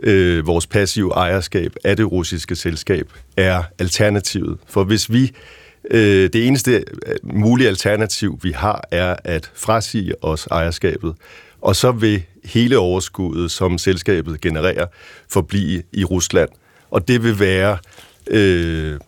[0.02, 4.59] øh, vores passive ejerskab af det russiske selskab, er alternativet.
[4.66, 10.24] For hvis vi Øh, Øh, det eneste øh, mulige alternativ, vi har, er at frasige
[10.24, 11.15] os ejerskabet,
[11.61, 14.86] og så vil hele overskuddet, som selskabet genererer,
[15.28, 16.48] forblive i Rusland.
[16.90, 17.78] Og det vil være
[18.27, 18.98] øh,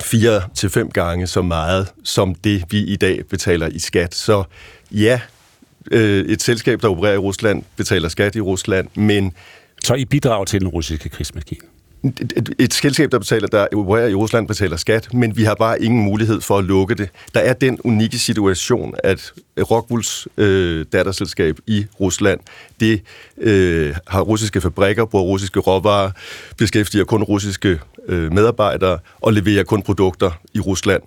[0.00, 4.14] fire til fem gange så meget, som det vi i dag betaler i skat.
[4.14, 4.44] Så
[4.90, 5.20] ja,
[5.90, 9.32] øh, et selskab, der opererer i Rusland, betaler skat i Rusland, men...
[9.84, 11.66] Så I bidrager til den russiske krigsmaskine?
[12.04, 15.82] Et, et selskab, der betaler, der opererer i Rusland, betaler skat, men vi har bare
[15.82, 17.08] ingen mulighed for at lukke det.
[17.34, 19.32] Der er den unikke situation, at
[19.70, 22.40] Rockwools øh, datterselskab i Rusland,
[22.80, 23.02] det
[23.38, 26.10] øh, har russiske fabrikker, bruger russiske råvarer,
[26.58, 31.02] beskæftiger kun russiske øh, medarbejdere og leverer kun produkter i Rusland.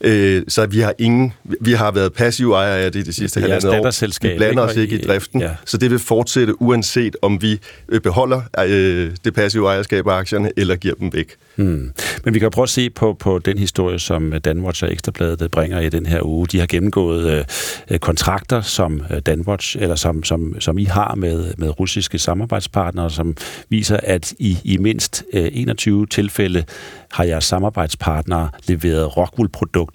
[0.00, 3.70] Øh, så vi har ingen, vi har været passive ejere af det de sidste halvandet
[3.70, 4.28] år.
[4.32, 5.50] Vi blander os ikke i driften, ja.
[5.64, 10.50] så det vil fortsætte uanset om vi øh, beholder øh, det passive ejerskab af aktierne
[10.56, 11.36] eller giver dem væk.
[11.56, 11.92] Hmm.
[12.24, 15.80] Men vi kan prøve at se på, på den historie, som Danwatch og Ekstrabladet bringer
[15.80, 16.46] i den her uge.
[16.46, 17.44] De har gennemgået
[17.90, 23.10] øh, kontrakter, som øh, Danwatch, eller som, som, som I har med, med russiske samarbejdspartnere,
[23.10, 23.36] som
[23.68, 26.64] viser, at I i mindst øh, 21 tilfælde
[27.12, 29.87] har jeres samarbejdspartnere leveret Rockwool-produkter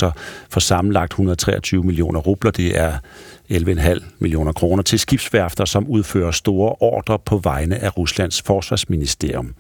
[0.50, 2.52] for sammenlagt 123 millioner rubler.
[2.52, 2.98] Det er
[3.52, 9.54] 11,5 millioner kroner til skibsværfter, som udfører store ordre på vegne af Ruslands forsvarsministerium.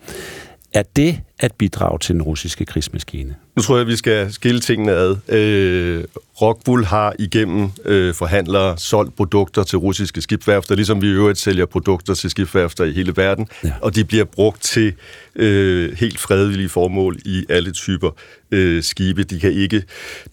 [0.73, 3.35] Er det at bidrage til den russiske krigsmaskine?
[3.55, 5.15] Nu tror jeg, vi skal skille tingene ad.
[5.27, 6.03] Øh,
[6.41, 11.65] Rockwool har igennem øh, forhandlere solgt produkter til russiske skibsværfter, ligesom vi i øvrigt sælger
[11.65, 13.73] produkter til skibsværfter i hele verden, ja.
[13.81, 14.93] og de bliver brugt til
[15.35, 18.11] øh, helt fredelige formål i alle typer
[18.51, 19.23] øh, skibe.
[19.23, 19.83] De, kan ikke,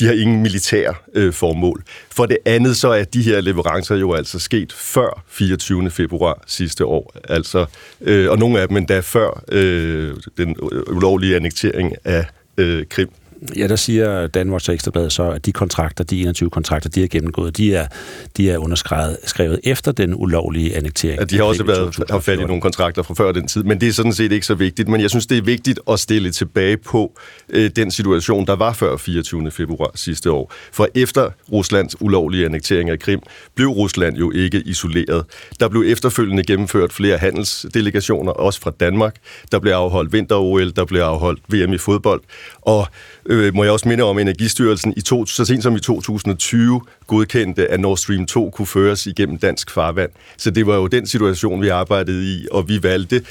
[0.01, 1.83] de har ingen militær øh, formål.
[2.11, 5.91] For det andet så er de her leverancer jo altså sket før 24.
[5.91, 7.67] februar sidste år, altså,
[8.01, 10.57] øh, og nogle af dem endda før øh, den
[10.91, 12.27] ulovlige annektering af
[12.59, 13.09] øh, Krim.
[13.57, 17.57] Ja, der siger Danmarks Ekstrabladet så, at de kontrakter, de 21 kontrakter, de har gennemgået,
[17.57, 17.87] de er,
[18.37, 21.19] de er underskrevet skrevet efter den ulovlige annektering.
[21.19, 23.81] Ja, de har også været har fat i nogle kontrakter fra før den tid, men
[23.81, 24.89] det er sådan set ikke så vigtigt.
[24.89, 27.19] Men jeg synes, det er vigtigt at stille tilbage på
[27.49, 29.51] øh, den situation, der var før 24.
[29.51, 30.53] februar sidste år.
[30.73, 33.21] For efter Ruslands ulovlige annektering af Krim,
[33.55, 35.25] blev Rusland jo ikke isoleret.
[35.61, 39.17] Der blev efterfølgende gennemført flere handelsdelegationer, også fra Danmark.
[39.53, 42.21] Der blev afholdt vinter-OL, der blev afholdt VM i fodbold,
[42.63, 42.87] og
[43.27, 46.81] øh, må jeg også minde om, at Energistyrelsen i to, så sent som i 2020
[47.07, 50.11] godkendte, at Nord Stream 2 kunne føres igennem dansk farvand.
[50.37, 53.23] Så det var jo den situation, vi arbejdede i, og vi valgte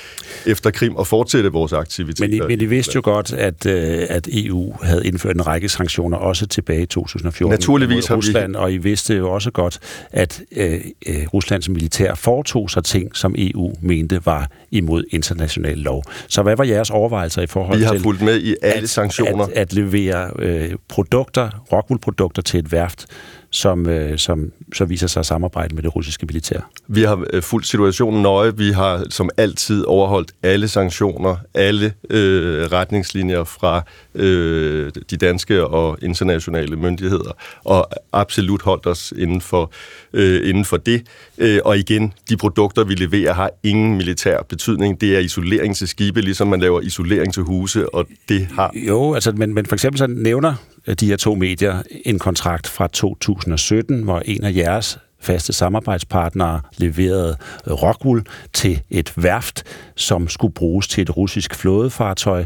[0.46, 2.44] efter Krim at fortsætte vores aktiviteter.
[2.44, 5.70] Men I, men I vidste jo godt, at, øh, at EU havde indført en række
[5.70, 7.52] sanktioner, også tilbage i 2014.
[7.52, 8.58] Naturligvis har Rusland, vi...
[8.58, 9.80] og I vidste jo også godt,
[10.12, 16.04] at øh, øh, Ruslands militær foretog sig ting, som EU mente var imod international lov.
[16.28, 17.80] Så hvad var jeres overvejelser i forhold til...
[17.80, 18.90] Vi har fulgt med i alle at,
[19.28, 23.06] at, at levere øh, produkter, Rockwool-produkter til et værft,
[23.52, 26.70] som, øh, som så viser sig at samarbejde med det russiske militær.
[26.88, 28.58] Vi har øh, fulgt situationen nøje.
[28.58, 33.84] Vi har som altid overholdt alle sanktioner, alle øh, retningslinjer fra
[34.16, 37.32] øh, de danske og internationale myndigheder,
[37.64, 39.72] og absolut holdt os inden for,
[40.14, 41.04] øh, inden for det.
[41.38, 45.02] Øh, og igen, de produkter, vi leverer, har ingen militær betydning.
[45.02, 48.72] Det er isolering til skibe, ligesom man laver isolering til huse, og det har...
[48.76, 50.54] Jo, altså, men, men for eksempel så nævner
[51.00, 57.38] de her to medier en kontrakt fra 2017, hvor en af jeres faste samarbejdspartnere leverede
[57.68, 59.64] Rockwool til et værft,
[59.96, 62.46] som skulle bruges til et russisk flådefartøj,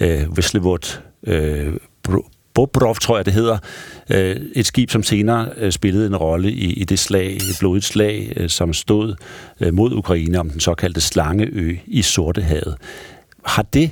[0.00, 1.72] øh, Veslevod øh,
[2.54, 3.58] Bobrov, tror jeg det hedder.
[4.10, 7.84] Øh, et skib, som senere øh, spillede en rolle i, i det slag, et blodigt
[7.84, 9.14] slag, øh, som stod
[9.60, 12.76] øh, mod Ukraine om den såkaldte Slangeø i Sortehavet.
[13.44, 13.90] Har det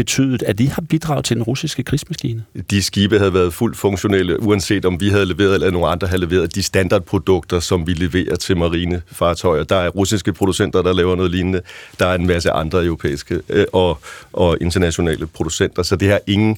[0.00, 2.44] betydet, at de har bidraget til den russiske krigsmaskine?
[2.70, 6.20] De skibe havde været fuldt funktionelle, uanset om vi havde leveret eller nogen andre havde
[6.20, 9.64] leveret de standardprodukter, som vi leverer til marinefartøjer.
[9.64, 11.60] Der er russiske producenter, der laver noget lignende.
[11.98, 13.98] Der er en masse andre europæiske øh, og,
[14.32, 16.56] og internationale producenter, så det har ingen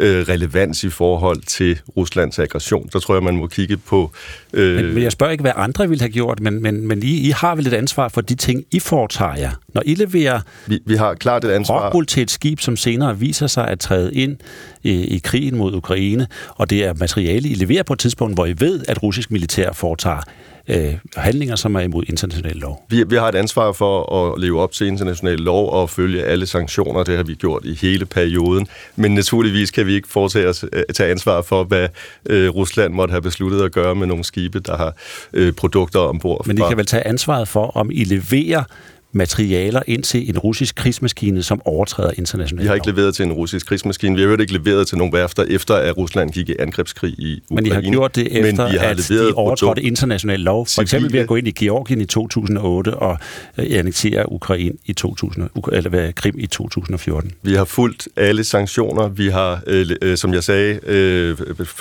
[0.00, 2.88] øh, relevans i forhold til Ruslands aggression.
[2.92, 4.12] Der tror jeg, man må kigge på...
[4.52, 4.76] Øh...
[4.76, 7.30] Men, men jeg spørger ikke, hvad andre ville have gjort, men, men, men I, I
[7.30, 9.50] har vel et ansvar for de ting, I foretager jer.
[9.74, 12.04] Når I leverer vi, vi har klart et ansvar.
[12.08, 14.36] til et skib, som senere viser sig at træde ind
[14.82, 18.46] i, i krigen mod Ukraine, og det er materiale, I leverer på et tidspunkt, hvor
[18.46, 20.22] I ved, at russisk militær foretager
[20.68, 22.86] øh, handlinger, som er imod international lov.
[22.88, 26.46] Vi, vi har et ansvar for at leve op til international lov og følge alle
[26.46, 27.04] sanktioner.
[27.04, 28.66] Det har vi gjort i hele perioden.
[28.96, 31.88] Men naturligvis kan vi ikke foretage os, øh, tage ansvar for, hvad
[32.30, 34.94] øh, Rusland måtte have besluttet at gøre med nogle skibe, der har
[35.32, 36.46] øh, produkter ombord.
[36.46, 38.64] Men I kan vel tage ansvaret for, om I leverer
[39.12, 43.32] materialer ind til en russisk krigsmaskine, som overtræder internationalt Vi har ikke leveret til en
[43.32, 44.16] russisk krigsmaskine.
[44.16, 47.42] Vi har jo ikke leveret til nogle værfter, efter at Rusland gik i angrebskrig i
[47.50, 47.62] Ukraine.
[47.62, 50.66] Men I har gjort det efter, Men vi har at de overtrådte international lov.
[50.66, 53.18] For eksempel ved at gå ind i Georgien i 2008 og
[53.58, 57.32] øh, annektere Ukraine i 2000, eller hvad, Krim i 2014.
[57.42, 59.08] Vi har fulgt alle sanktioner.
[59.08, 61.36] Vi har, øh, øh, som jeg sagde, øh,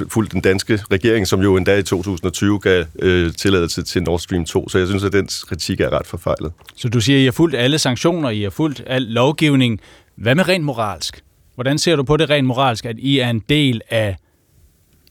[0.10, 4.45] fulgt den danske regering, som jo endda i 2020 gav øh, tilladelse til Nord Stream
[4.45, 4.70] 2.
[4.70, 6.52] Så jeg synes, at den kritik er ret forfejlet.
[6.76, 9.80] Så du siger, I har fulgt alle sanktioner, I har fulgt al lovgivning.
[10.15, 11.23] Hvad med rent moralsk?
[11.56, 14.15] Hvordan ser du på det rent moralsk, at I er en del af,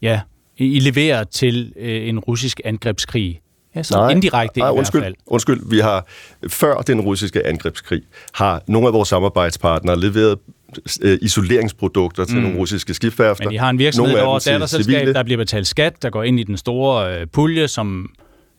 [0.02, 0.20] ja,
[0.56, 3.40] I leverer til øh, en russisk angrebskrig?
[3.74, 5.14] Ja, så nej, indirekte nej, i undskyld, hvert fald.
[5.26, 6.06] Undskyld, vi har
[6.48, 8.02] før den russiske angrebskrig,
[8.34, 10.38] har nogle af vores samarbejdspartnere leveret
[11.02, 12.42] øh, isoleringsprodukter til mm.
[12.42, 13.44] nogle russiske skibsværfter.
[13.44, 16.42] Men I har en virksomhed over datterselskab, der bliver betalt skat, der går ind i
[16.42, 18.10] den store øh, pulje, som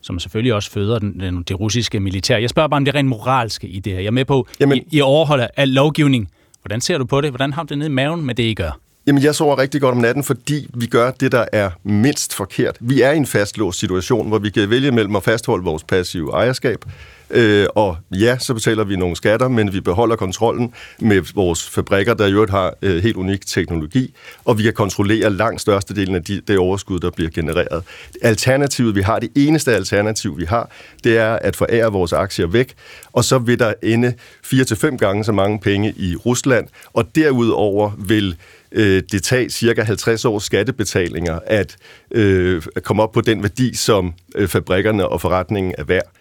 [0.01, 2.37] som selvfølgelig også føder den, den, det russiske militær.
[2.37, 3.99] Jeg spørger bare om det rent moralske i det her.
[3.99, 6.29] Jeg er med på, Jamen, I, I overholder al lovgivning.
[6.61, 7.29] Hvordan ser du på det?
[7.29, 8.79] Hvordan har du det nede i maven med det, I gør?
[9.11, 12.77] Jamen, jeg sover rigtig godt om natten, fordi vi gør det, der er mindst forkert.
[12.79, 16.33] Vi er i en fastlåst situation, hvor vi kan vælge mellem at fastholde vores passive
[16.33, 16.85] ejerskab,
[17.33, 22.13] Øh, og ja, så betaler vi nogle skatter, men vi beholder kontrollen med vores fabrikker,
[22.13, 24.13] der i øvrigt har øh, helt unik teknologi,
[24.45, 27.83] og vi kan kontrollere langt størstedelen af de, det overskud, der bliver genereret.
[28.21, 30.69] Alternativet, vi har, det eneste alternativ, vi har,
[31.03, 32.73] det er at forære vores aktier væk,
[33.13, 34.13] og så vil der ende
[34.45, 38.35] 4-5 gange så mange penge i Rusland, og derudover vil
[38.71, 41.75] øh, det tage cirka 50 års skattebetalinger at
[42.11, 46.11] øh, komme op på den værdi, som øh, fabrikkerne og forretningen er værd.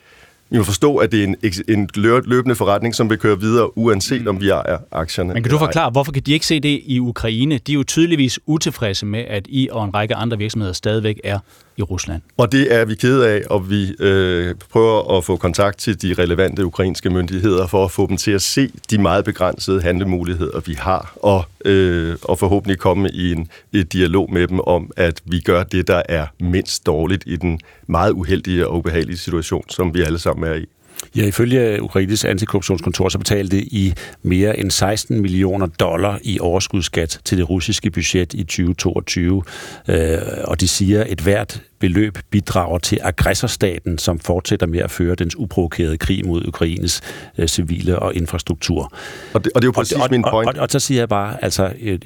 [0.50, 1.36] Vi må forstå, at det er en,
[1.68, 5.34] en løbende forretning, som vil køre videre, uanset om vi ejer aktierne.
[5.34, 7.58] Men kan du forklare, hvorfor kan de ikke se det i Ukraine?
[7.58, 11.38] De er jo tydeligvis utilfredse med, at I og en række andre virksomheder stadigvæk er
[11.76, 12.22] i Rusland.
[12.36, 16.14] Og det er vi ked af, og vi øh, prøver at få kontakt til de
[16.14, 20.74] relevante ukrainske myndigheder for at få dem til at se de meget begrænsede handlemuligheder, vi
[20.74, 25.40] har, og, øh, og forhåbentlig komme i en et dialog med dem om, at vi
[25.40, 30.02] gør det, der er mindst dårligt i den meget uheldige og ubehagelige situation, som vi
[30.02, 30.66] alle sammen er i.
[31.16, 37.38] Ja, ifølge Ukraines antikorruptionskontor, så betalte i mere end 16 millioner dollar i overskudsskat til
[37.38, 39.42] det russiske budget i 2022.
[39.88, 44.90] Øh, og de siger, at et hvert beløb bidrager til aggressorstaten, som fortsætter med at
[44.90, 47.00] føre dens uprovokerede krig mod Ukraines
[47.38, 48.92] øh, civile og infrastruktur.
[49.34, 50.48] Og det, og det er jo præcis og, min point.
[50.48, 51.98] Og, og, og så siger jeg bare, altså, øh,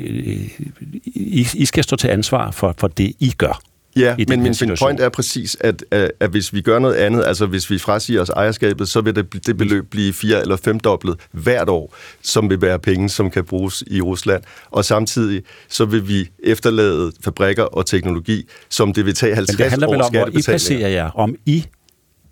[1.14, 3.60] I, I skal stå til ansvar for, for det, I gør.
[3.96, 7.24] Ja, men min, min point er præcis, at, at, at hvis vi gør noget andet,
[7.24, 11.16] altså hvis vi frasiger os ejerskabet, så vil det, det beløb blive fire eller femdoblet
[11.30, 14.42] hvert år, som vil være penge, som kan bruges i Rusland.
[14.70, 19.58] Og samtidig så vil vi efterlade fabrikker og teknologi, som det vil tage 50 år
[19.58, 21.64] Men det handler vel om, hvor I placerer jer, om I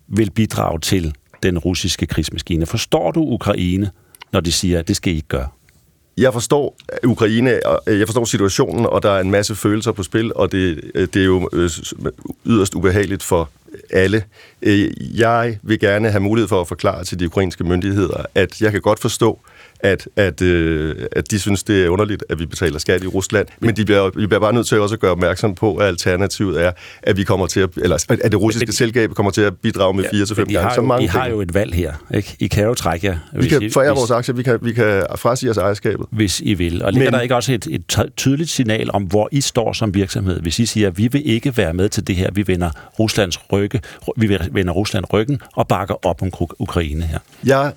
[0.08, 2.66] vil bidrage til den russiske krigsmaskine.
[2.66, 3.90] Forstår du Ukraine,
[4.32, 5.48] når de siger, at det skal I ikke gøre?
[6.16, 9.92] Jeg forstår øh, Ukraine, og øh, jeg forstår situationen, og der er en masse følelser
[9.92, 11.48] på spil, og det, øh, det er jo
[12.46, 13.50] yderst ubehageligt for
[13.90, 14.24] alle.
[15.14, 18.80] Jeg vil gerne have mulighed for at forklare til de ukrainske myndigheder, at jeg kan
[18.80, 19.40] godt forstå,
[19.82, 23.46] at, at, øh, at de synes, det er underligt, at vi betaler skat i Rusland.
[23.60, 26.62] Men de bliver, vi bliver bare nødt til også at gøre opmærksom på, at alternativet
[26.62, 26.72] er,
[27.02, 29.94] at vi kommer til at, eller at det russiske men, selskab kommer til at bidrage
[29.94, 31.92] med 4-5 ja, gange så mange I har jo et valg her.
[32.14, 32.36] Ikke?
[32.38, 33.18] I kan jo trække jer.
[33.32, 36.06] Vi kan forære vores aktier, vi kan, vi kan frasige os ejerskabet.
[36.10, 36.82] Hvis I vil.
[36.82, 39.94] Og ligger men, der ikke også et, et tydeligt signal om, hvor I står som
[39.94, 40.40] virksomhed?
[40.40, 43.52] Hvis I siger, at vi vil ikke være med til det her, vi vender Ruslands
[43.52, 43.80] rygge,
[44.16, 47.18] vi vender Rusland ryggen og bakker op om Ukraine her.
[47.44, 47.72] Jeg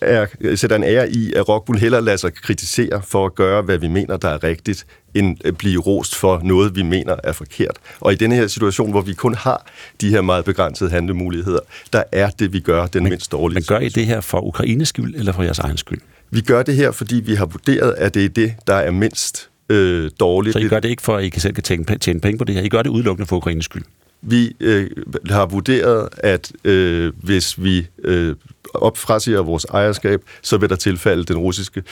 [0.00, 3.78] er, sætter en ære i, at Rockbull heller lader sig kritisere for at gøre, hvad
[3.78, 7.76] vi mener, der er rigtigt, end at blive rost for noget, vi mener er forkert.
[8.00, 9.66] Og i denne her situation, hvor vi kun har
[10.00, 11.60] de her meget begrænsede handlemuligheder,
[11.92, 13.54] der er det, vi gør, den men, mindst dårlige.
[13.54, 16.00] Men gør I det her for Ukraines skyld, eller for jeres egen skyld?
[16.30, 19.48] Vi gør det her, fordi vi har vurderet, at det er det, der er mindst
[19.68, 20.52] øh, dårligt.
[20.52, 22.44] Så I gør det ikke for, at I kan selv kan tjene, tjene penge på
[22.44, 22.62] det her?
[22.62, 23.82] I gør det udelukkende for Ukraines skyld?
[24.22, 24.90] Vi øh,
[25.30, 28.34] har vurderet, at øh, hvis vi øh,
[28.74, 31.82] opfrasiger vores ejerskab, så vil der tilfælde den russiske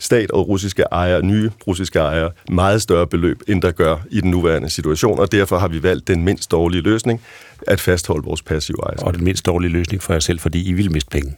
[0.00, 4.30] stat og russiske ejere, nye russiske ejere, meget større beløb, end der gør i den
[4.30, 7.20] nuværende situation, og derfor har vi valgt den mindst dårlige løsning,
[7.66, 9.06] at fastholde vores passive ejerskab.
[9.06, 11.36] Og den mindst dårlige løsning for jer selv, fordi I vil miste penge.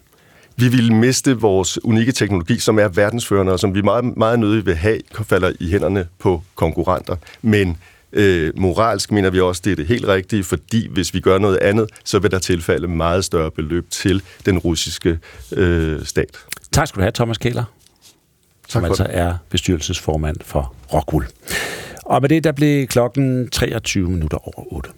[0.56, 4.66] Vi vil miste vores unikke teknologi, som er verdensførende, og som vi meget, meget nødig
[4.66, 7.16] vil have, falder i hænderne på konkurrenter.
[7.42, 7.76] Men
[8.16, 11.56] Øh, moralsk mener vi også, det er det helt rigtige, fordi hvis vi gør noget
[11.56, 15.18] andet, så vil der tilfælde meget større beløb til den russiske
[15.52, 16.38] øh, stat.
[16.72, 17.64] Tak skal du have, Thomas Kæler,
[18.68, 21.26] som altså er bestyrelsesformand for Rockwool.
[22.04, 24.90] Og med det, der blev klokken 23 minutter over 8.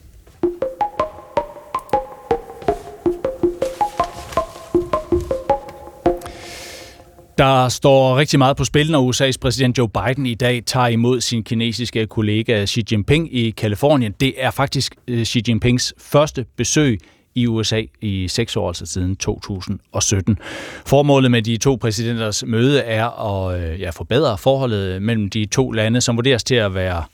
[7.39, 11.21] Der står rigtig meget på spil, når USA's præsident Joe Biden i dag tager imod
[11.21, 14.13] sin kinesiske kollega Xi Jinping i Kalifornien.
[14.21, 16.99] Det er faktisk øh, Xi Jinpings første besøg
[17.35, 20.39] i USA i seks år, altså siden 2017.
[20.87, 25.71] Formålet med de to præsidenters møde er at øh, ja, forbedre forholdet mellem de to
[25.71, 27.05] lande, som vurderes til at være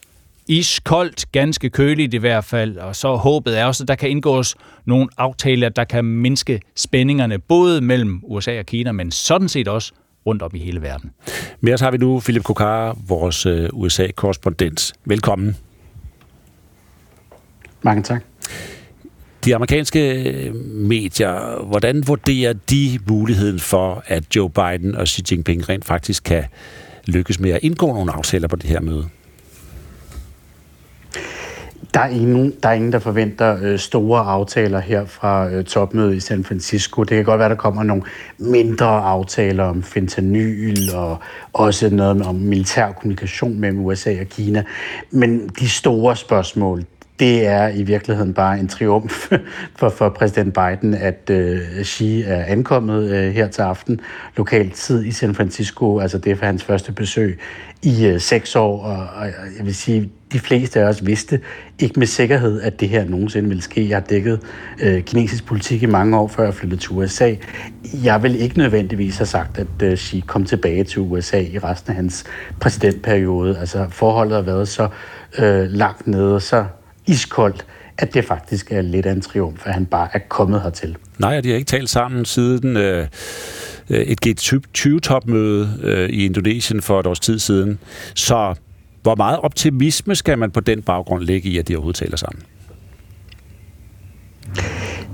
[0.48, 4.55] iskoldt, ganske køligt i hvert fald, og så håbet er også, at der kan indgås
[4.84, 9.92] nogle aftaler, der kan mindske spændingerne, både mellem USA og Kina, men sådan set også
[10.26, 11.10] rundt om i hele verden.
[11.60, 14.92] Med os har vi nu Philip Kokar, vores øh, USA-korrespondent.
[15.05, 15.56] Velkommen.
[17.82, 18.22] Mange tak.
[19.44, 25.68] De amerikanske øh, medier, hvordan vurderer de muligheden for, at Joe Biden og Xi Jinping
[25.68, 26.44] rent faktisk kan
[27.06, 29.09] lykkes med at indgå nogle aftaler på det her møde?
[31.94, 36.16] Der er ingen, der, er ingen, der forventer øh, store aftaler her fra øh, topmødet
[36.16, 37.02] i San Francisco.
[37.02, 38.02] Det kan godt være, der kommer nogle
[38.39, 41.19] mindre aftaler om fentanyl og
[41.52, 44.65] også noget om militær kommunikation mellem USA og Kina.
[45.11, 46.85] Men de store spørgsmål,
[47.20, 49.32] det er i virkeligheden bare en triumf
[49.78, 54.01] for, for præsident Biden, at øh, Xi er ankommet øh, her til aften,
[54.36, 55.99] lokal tid i San Francisco.
[55.99, 57.39] Altså det er for hans første besøg
[57.82, 59.27] i øh, seks år, og, og
[59.59, 61.41] jeg vil sige, de fleste af os vidste
[61.78, 63.89] ikke med sikkerhed, at det her nogensinde ville ske.
[63.89, 64.41] Jeg har dækket
[64.82, 67.35] øh, kinesisk politik i mange år, før jeg flyttede til USA.
[68.05, 71.91] Jeg vil ikke nødvendigvis have sagt, at øh, Xi kom tilbage til USA i resten
[71.91, 72.24] af hans
[72.61, 73.59] præsidentperiode.
[73.59, 74.89] Altså forholdet har været så
[75.39, 76.65] øh, langt nede, så
[77.06, 77.66] iskoldt,
[77.98, 80.97] at det faktisk er lidt af en triumf, at han bare er kommet hertil.
[81.18, 83.06] Nej, de har ikke talt sammen siden øh,
[83.90, 87.78] et G20-topmøde øh, i Indonesien for et års tid siden.
[88.14, 88.55] Så
[89.02, 92.43] hvor meget optimisme skal man på den baggrund lægge i, at de overhovedet taler sammen?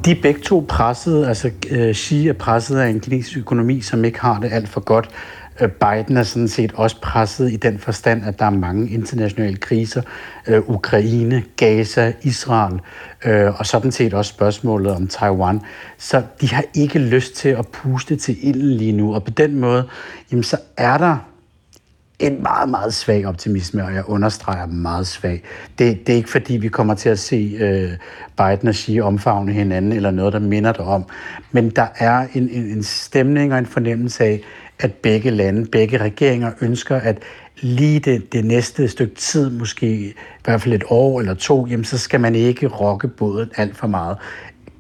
[0.04, 4.04] De er begge to presset, altså øh, Xi er presset af en kinesisk økonomi, som
[4.04, 5.08] ikke har det alt for godt.
[5.60, 9.56] Øh, Biden er sådan set også presset i den forstand, at der er mange internationale
[9.56, 10.02] kriser.
[10.46, 12.80] Øh, Ukraine, Gaza, Israel,
[13.24, 15.60] øh, og sådan set også spørgsmålet om Taiwan.
[15.98, 19.60] Så de har ikke lyst til at puste til ilden lige nu, og på den
[19.60, 19.88] måde,
[20.30, 21.16] jamen, så er der
[22.20, 25.42] en meget, meget svag optimisme, og jeg understreger meget svag.
[25.78, 27.90] Det, det er ikke fordi, vi kommer til at se øh,
[28.36, 31.04] Biden og Xi omfavne hinanden, eller noget, der minder dig om.
[31.52, 34.40] Men der er en, en, en stemning og en fornemmelse af,
[34.80, 37.18] at begge lande, begge regeringer ønsker, at
[37.60, 40.12] lige det, det næste stykke tid, måske i
[40.44, 43.86] hvert fald et år eller to, jamen, så skal man ikke rokke båden alt for
[43.86, 44.16] meget.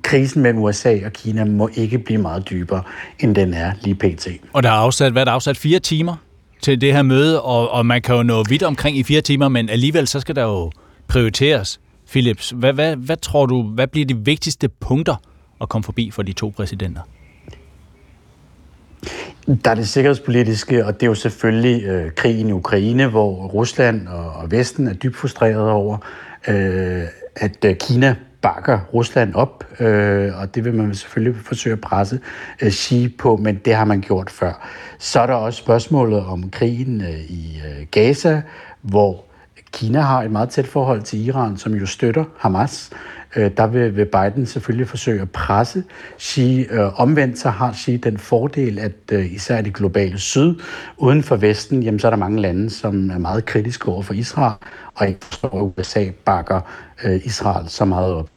[0.02, 2.82] Krisen mellem USA og Kina må ikke blive meget dybere,
[3.18, 4.28] end den er lige pt.
[4.52, 5.56] Og der er afsat, hvad er der afsat?
[5.56, 6.16] Fire timer
[6.62, 9.48] til det her møde, og, og man kan jo nå vidt omkring i fire timer,
[9.48, 10.70] men alligevel så skal der jo
[11.08, 11.80] prioriteres.
[12.10, 15.16] Philips, hvad, hvad, hvad tror du, hvad bliver de vigtigste punkter
[15.60, 17.00] at komme forbi for de to præsidenter?
[19.50, 24.08] Der er det sikkerhedspolitiske, og det er jo selvfølgelig øh, krigen i Ukraine, hvor Rusland
[24.08, 25.98] og, og Vesten er dybt frustreret over,
[26.48, 27.02] øh,
[27.36, 32.20] at øh, Kina bakker Rusland op, øh, og det vil man selvfølgelig forsøge at presse
[32.62, 34.68] øh, Xi på, men det har man gjort før.
[34.98, 38.42] Så er der også spørgsmålet om krigen øh, i øh, Gaza,
[38.82, 39.24] hvor
[39.72, 42.90] Kina har et meget tæt forhold til Iran, som jo støtter Hamas.
[43.36, 45.84] Øh, der vil, vil Biden selvfølgelig forsøge at presse
[46.20, 46.66] Xi.
[46.70, 50.54] Øh, omvendt så har Xi den fordel, at øh, især det globale syd,
[50.96, 54.14] uden for Vesten, jamen, så er der mange lande, som er meget kritiske over for
[54.14, 54.54] Israel,
[54.94, 56.60] og ikke forstår, at USA bakker
[57.04, 58.30] øh, Israel så meget op.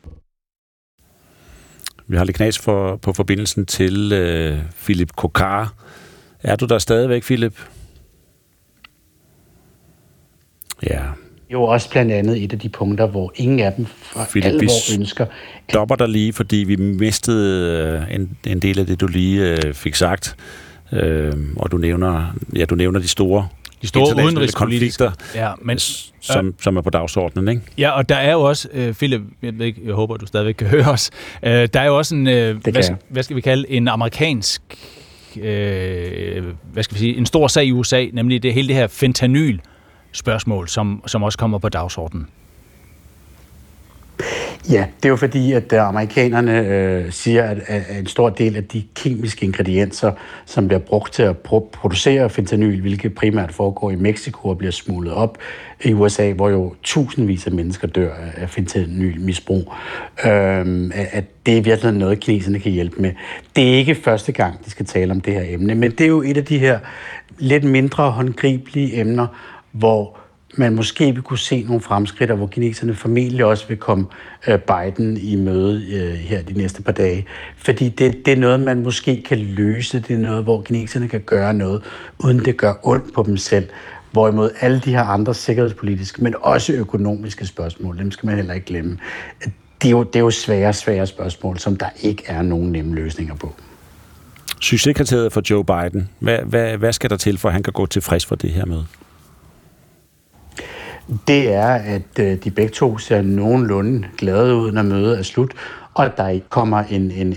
[2.07, 5.73] Vi har lidt knas for, på forbindelsen til øh, Philip Kokar.
[6.43, 7.69] Er du der stadigvæk, Philip?
[10.89, 11.03] Ja.
[11.49, 14.57] Jo også blandt andet et af de punkter, hvor ingen af dem for Philip, vi
[14.57, 15.25] alvor ønsker.
[15.69, 19.73] stopper dig lige, fordi vi mistede øh, en, en del af det, du lige øh,
[19.73, 20.35] fik sagt.
[20.93, 23.47] Øh, og du nævner, ja, du nævner de store,
[23.81, 25.79] De store internationale udenrigspolitiske- konflikter, Ja, men-
[26.21, 27.61] som, som er på dagsordenen, ikke?
[27.77, 30.53] Ja, og der er jo også, øh, Philip, jeg, ved ikke, jeg håber, du stadigvæk
[30.55, 31.11] kan høre os,
[31.43, 34.61] øh, der er jo også en, øh, hvad, skal- hvad skal vi kalde, en amerikansk,
[35.41, 36.43] øh,
[36.73, 39.59] hvad skal vi sige, en stor sag i USA, nemlig det hele det her fentanyl
[40.13, 42.27] spørgsmål, som, som også kommer på dagsordenen.
[44.69, 48.55] Ja, det er jo fordi, at øh, amerikanerne øh, siger, at, at en stor del
[48.55, 50.11] af de kemiske ingredienser,
[50.45, 51.37] som bliver brugt til at
[51.73, 55.37] producere fentanyl, hvilket primært foregår i Mexico og bliver smuglet op
[55.83, 59.73] i USA, hvor jo tusindvis af mennesker dør af- af fentanylmisbrug,
[60.25, 63.11] øh, at det er virkelig noget, kineserne kan hjælpe med.
[63.55, 66.07] Det er ikke første gang, de skal tale om det her emne, men det er
[66.07, 66.79] jo et af de her
[67.37, 69.27] lidt mindre håndgribelige emner,
[69.73, 70.17] hvor
[70.57, 74.05] man måske vil kunne se nogle fremskridt, og hvor kineserne formentlig også vil komme
[74.47, 77.25] øh, Biden i møde øh, her de næste par dage.
[77.57, 79.99] Fordi det, det er noget, man måske kan løse.
[79.99, 81.83] Det er noget, hvor kineserne kan gøre noget,
[82.19, 83.67] uden det gør ondt på dem selv.
[84.11, 88.65] Hvorimod alle de her andre sikkerhedspolitiske, men også økonomiske spørgsmål, dem skal man heller ikke
[88.65, 88.97] glemme.
[89.81, 92.95] Det er jo, det er jo svære, svære spørgsmål, som der ikke er nogen nemme
[92.95, 93.53] løsninger på.
[94.61, 96.09] Succeskriteriet for Joe Biden.
[96.19, 98.65] Hvad, hvad, hvad skal der til, for at han kan gå tilfreds for det her
[98.65, 98.85] møde?
[101.27, 105.53] Det er, at øh, de begge to ser nogenlunde glade ud, når mødet er slut,
[105.93, 107.35] og at der ikke kommer en, en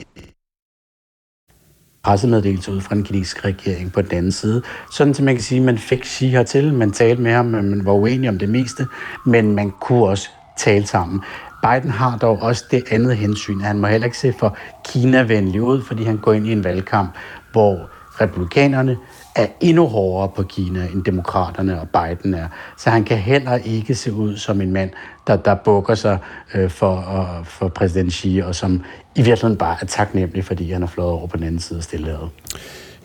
[2.03, 4.63] pressemeddelelse ud fra den kinesiske regering på den anden side.
[4.93, 7.85] Sådan at man kan sige, at man fik Xi hertil, man talte med ham, man
[7.85, 8.87] var uenig om det meste,
[9.27, 10.29] men man kunne også
[10.59, 11.21] tale sammen.
[11.63, 15.63] Biden har dog også det andet hensyn, at han må heller ikke se for Kina-venlig
[15.63, 17.11] ud, fordi han går ind i en valgkamp,
[17.53, 17.91] hvor
[18.21, 18.97] republikanerne
[19.37, 22.49] er endnu hårdere på Kina, end demokraterne og Biden er.
[22.79, 24.91] Så han kan heller ikke se ud som en mand,
[25.27, 26.19] der, der bukker sig
[26.55, 28.85] øh, for, uh, for præsident Xi, og som
[29.15, 31.83] i virkeligheden bare er taknemmelig, fordi han er flået over på den anden side af
[31.83, 32.31] stillehavet.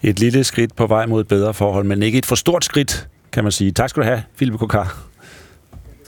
[0.01, 3.07] Et lille skridt på vej mod et bedre forhold, men ikke et for stort skridt,
[3.31, 3.71] kan man sige.
[3.71, 4.97] Tak skal du have, Philip Kokar.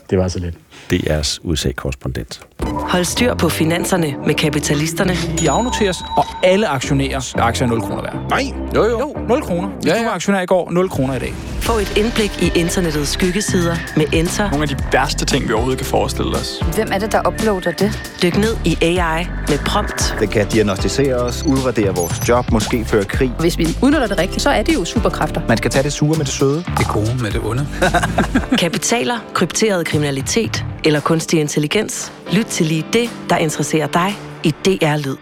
[0.10, 0.56] Det var så lidt.
[0.94, 2.42] DR's USA-korrespondent.
[2.64, 5.14] Hold styr på finanserne med kapitalisterne.
[5.40, 8.16] De afnoteres, og alle aktionærer aktier er 0 kroner værd.
[8.30, 8.44] Nej,
[8.76, 9.00] jo jo.
[9.00, 9.68] jo 0 kroner.
[9.70, 10.00] Hvis ja, ja.
[10.00, 11.34] du var aktionær i går, 0 kroner i dag.
[11.62, 14.50] Få et indblik i internettets skyggesider med Enter.
[14.50, 16.60] Nogle af de værste ting, vi overhovedet kan forestille os.
[16.76, 18.14] Hvem er det, der uploader det?
[18.22, 20.16] Dyk ned i AI med prompt.
[20.20, 23.32] Det kan diagnostisere os, udradere vores job, måske føre krig.
[23.40, 25.42] Hvis vi udnytter det rigtigt, så er det jo superkræfter.
[25.48, 26.64] Man skal tage det sure med det søde.
[26.78, 27.68] Det gode med det onde.
[28.64, 32.12] Kapitaler, krypteret kriminalitet eller kunstig intelligens.
[32.34, 35.18] Lyt til lige det, der interesserer dig i DR Lyd.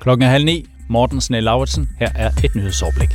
[0.00, 0.66] Klokken er halv ni.
[0.88, 1.88] Morten Snell Lauritsen.
[1.98, 3.08] Her er et nyhedsoverblik.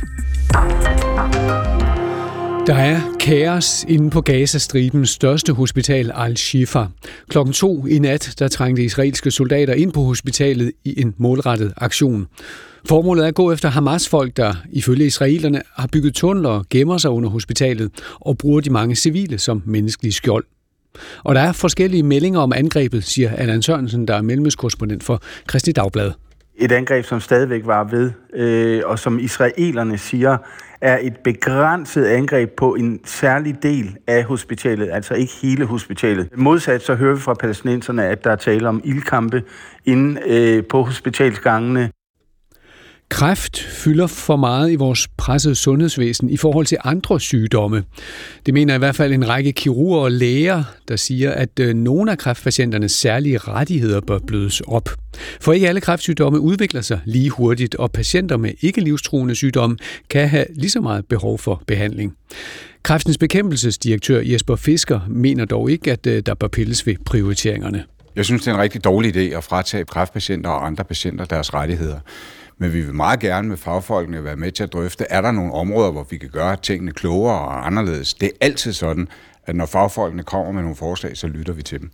[2.66, 6.84] Der er kaos inde på Gazastribens største hospital Al-Shifa.
[7.28, 12.26] Klokken to i nat, der trængte israelske soldater ind på hospitalet i en målrettet aktion.
[12.88, 17.10] Formålet er at gå efter Hamas-folk, der ifølge israelerne har bygget tunneler og gemmer sig
[17.10, 17.90] under hospitalet
[18.20, 20.44] og bruger de mange civile som menneskelige skjold.
[21.24, 25.72] Og der er forskellige meldinger om angrebet, siger Allan Sørensen, der er mellemøstkorrespondent for Kristi
[25.72, 26.12] Dagblad.
[26.56, 30.36] Et angreb, som stadigvæk var ved, øh, og som israelerne siger,
[30.80, 36.28] er et begrænset angreb på en særlig del af hospitalet, altså ikke hele hospitalet.
[36.36, 39.42] Modsat så hører vi fra palæstinenserne, at der er tale om ildkampe
[39.84, 41.90] inde øh, på hospitalsgangene.
[43.12, 47.84] Kræft fylder for meget i vores pressede sundhedsvæsen i forhold til andre sygdomme.
[48.46, 52.10] Det mener i hvert fald en række kirurger og læger, der siger, at øh, nogle
[52.10, 54.88] af kræftpatienternes særlige rettigheder bør blødes op.
[55.40, 59.76] For ikke alle kræftsygdomme udvikler sig lige hurtigt, og patienter med ikke livstruende sygdomme
[60.10, 62.16] kan have lige så meget behov for behandling.
[62.82, 67.84] Kræftens bekæmpelsesdirektør Jesper Fisker mener dog ikke, at øh, der bør pilles ved prioriteringerne.
[68.16, 71.54] Jeg synes, det er en rigtig dårlig idé at fratage kræftpatienter og andre patienter deres
[71.54, 71.98] rettigheder.
[72.62, 75.52] Men vi vil meget gerne med fagfolkene være med til at drøfte, er der nogle
[75.52, 78.14] områder, hvor vi kan gøre tingene klogere og anderledes.
[78.14, 79.08] Det er altid sådan,
[79.46, 81.90] at når fagfolkene kommer med nogle forslag, så lytter vi til dem.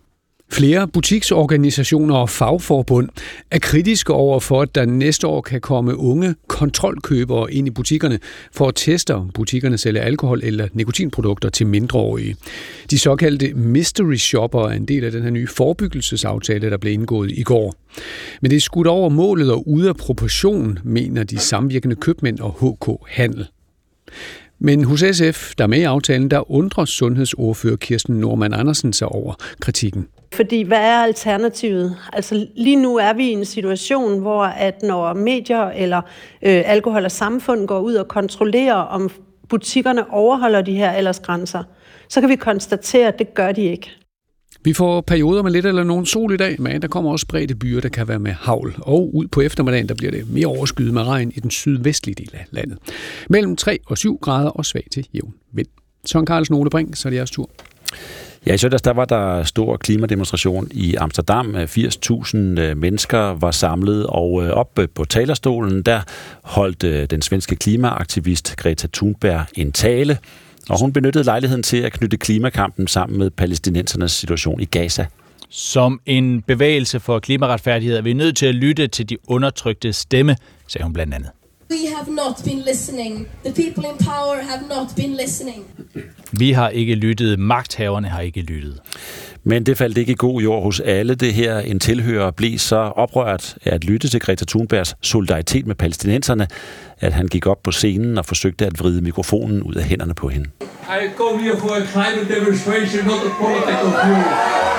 [0.52, 3.08] Flere butiksorganisationer og fagforbund
[3.50, 8.18] er kritiske over for, at der næste år kan komme unge kontrolkøbere ind i butikkerne
[8.52, 12.36] for at teste, om butikkerne sælger alkohol eller nikotinprodukter til mindreårige.
[12.90, 17.30] De såkaldte mystery shopper er en del af den her nye forebyggelsesaftale, der blev indgået
[17.30, 17.74] i går.
[18.40, 22.76] Men det er skudt over målet og ude af proportion, mener de samvirkende købmænd og
[22.80, 23.46] HK Handel.
[24.58, 29.08] Men hos SF, der er med i aftalen, der undrer sundhedsordfører Kirsten Norman Andersen sig
[29.08, 30.06] over kritikken.
[30.32, 31.96] Fordi hvad er alternativet?
[32.12, 35.98] Altså lige nu er vi i en situation, hvor at når medier eller
[36.42, 39.10] øh, alkohol og samfund går ud og kontrollerer, om
[39.48, 41.62] butikkerne overholder de her aldersgrænser,
[42.08, 43.90] så kan vi konstatere, at det gør de ikke.
[44.64, 47.54] Vi får perioder med lidt eller nogen sol i dag, men der kommer også spredte
[47.54, 48.74] byer, der kan være med havl.
[48.78, 52.30] Og ud på eftermiddagen, der bliver det mere overskyet med regn i den sydvestlige del
[52.32, 52.78] af landet.
[53.30, 55.66] Mellem 3 og 7 grader og svag til jævn vind.
[56.04, 57.50] Søren Carlsen Ole så er det jeres tur.
[58.46, 61.56] Ja, i søndags der var der stor klimademonstration i Amsterdam.
[61.56, 66.00] 80.000 øh, mennesker var samlet, og øh, op øh, på talerstolen, der
[66.42, 70.18] holdt den svenske klimaaktivist Greta Thunberg en tale,
[70.68, 75.06] og hun benyttede lejligheden til at knytte klimakampen sammen med palæstinensernes situation i Gaza.
[75.50, 80.36] Som en bevægelse for klimaretfærdighed er vi nødt til at lytte til de undertrykte stemme,
[80.66, 81.30] sagde hun blandt andet.
[81.70, 83.28] We have not been listening.
[83.44, 85.64] The people in power have not been listening.
[86.32, 88.80] Vi har ikke lyttet, magthaverne har ikke lyttet.
[89.44, 91.14] Men det faldt ikke i god jord hos alle.
[91.14, 95.74] Det her en tilhører blev så oprørt af at lytte til Greta Thunbergs solidaritet med
[95.74, 96.46] palæstinenserne,
[97.00, 100.28] at han gik op på scenen og forsøgte at vride mikrofonen ud af hænderne på
[100.28, 100.48] hende.
[100.62, 104.77] I come here for a climate demonstration, not a political view.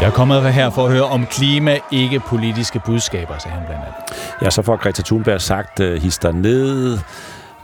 [0.00, 3.84] Jeg er kommet her for at høre om klima, ikke politiske budskaber, sagde han blandt
[3.84, 4.16] andet.
[4.42, 6.98] Ja, så får Greta Thunberg sagt, uh, hister ned.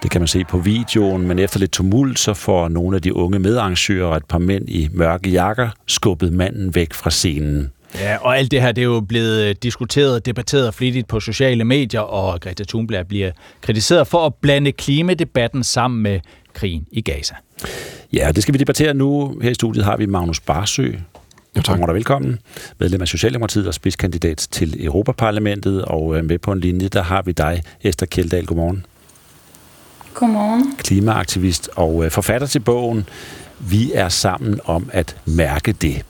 [0.03, 3.17] Det kan man se på videoen, men efter lidt tumult, så får nogle af de
[3.17, 7.71] unge medarrangører og et par mænd i mørke jakker skubbet manden væk fra scenen.
[8.01, 11.21] Ja, og alt det her det er jo blevet øh, diskuteret og debatteret flittigt på
[11.21, 13.31] sociale medier, og Greta Thunberg bliver
[13.61, 16.21] kritiseret for at blande klimadebatten sammen med
[16.55, 17.35] krigen i Gaza.
[18.13, 19.39] Ja, det skal vi debattere nu.
[19.43, 20.93] Her i studiet har vi Magnus Barsø,
[21.57, 21.79] jo, tak.
[21.79, 22.39] Kommer velkommen.
[22.79, 25.85] Medlem af Socialdemokratiet og spidskandidat til Europaparlamentet.
[25.85, 28.47] Og øh, med på en linje, der har vi dig, Esther Kjeldahl.
[28.47, 28.87] Godmorgen.
[30.15, 30.77] Godmorgen.
[30.79, 33.07] Klimaaktivist og øh, forfatter til bogen
[33.59, 36.05] Vi er sammen om at mærke det.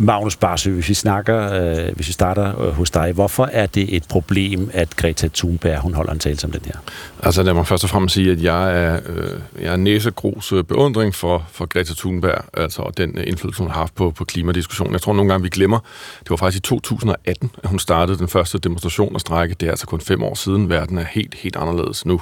[0.00, 3.96] Magnus Barsø, hvis vi, snakker, øh, hvis vi starter øh, hos dig, hvorfor er det
[3.96, 6.74] et problem, at Greta Thunberg hun holder en tale som den her?
[7.22, 10.64] Altså lad mig først og fremmest sige, at jeg er, øh, jeg er næsegros øh,
[10.64, 14.24] beundring for, for Greta Thunberg, altså og den øh, indflydelse, hun har haft på, på
[14.24, 14.92] klimadiskussionen.
[14.92, 15.78] Jeg tror nogle gange, vi glemmer,
[16.20, 19.54] det var faktisk i 2018, at hun startede den første demonstration og strække.
[19.60, 20.68] Det er altså kun fem år siden.
[20.68, 22.20] Verden er helt, helt anderledes nu.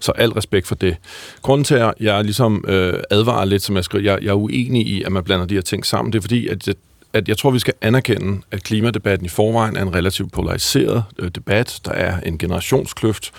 [0.00, 0.96] Så al respekt for det.
[1.42, 4.86] Grunden til, at jeg ligesom øh, advarer lidt, som jeg skriver, jeg, jeg er uenig
[4.86, 6.68] i, at man blander de her ting sammen, det er fordi, at
[7.14, 11.30] at jeg tror, vi skal anerkende, at klimadebatten i forvejen er en relativt polariseret øh,
[11.34, 11.80] debat.
[11.84, 13.32] Der er en generationskløft.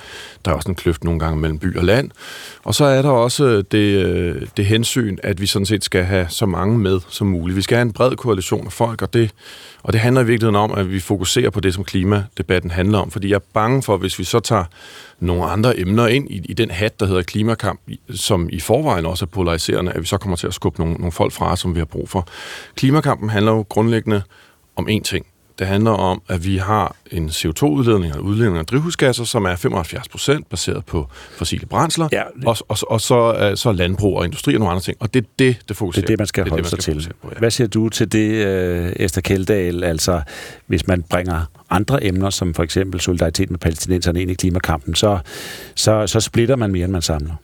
[0.45, 2.12] Der er også en kløft nogle gange mellem by og land.
[2.64, 6.04] Og så er der også øh, det, øh, det hensyn, at vi sådan set skal
[6.04, 7.58] have så mange med som muligt.
[7.58, 9.32] Vi skal have en bred koalition af folk, og det,
[9.84, 13.12] og det handler i virkeligheden om, at vi fokuserer på det, som klimadebatten handler om.
[13.12, 14.64] Fordi jeg er bange for, hvis vi så tager
[15.19, 17.80] nogle andre emner ind i, i den hat, der hedder klimakamp,
[18.10, 21.11] som i forvejen også er polariserende, at vi så kommer til at skubbe nogle, nogle
[21.11, 22.27] folk fra, som vi har brug for.
[22.76, 24.22] Klimakampen handler jo grundlæggende
[24.76, 25.26] om én ting.
[25.59, 30.08] Det handler om, at vi har en CO2-udledning og udledning af drivhusgasser, som er 75
[30.08, 32.45] procent baseret på fossile brændsler, ja, det...
[32.45, 34.98] og, og, og så, uh, så landbrug og industri og nogle andre ting.
[35.00, 36.82] Og det er det, det fokuserer Det er det, man skal det holde det, man
[36.82, 37.14] sig til.
[37.22, 37.40] På, ja.
[37.40, 38.45] Hvad siger du til det,
[38.85, 40.22] uh, Esther Keldahl, altså
[40.67, 45.19] hvis man bringer andre emner, som for eksempel solidaritet med palæstinenserne ind i klimakampen, så,
[45.75, 47.35] så, så splitter man mere, end man samler?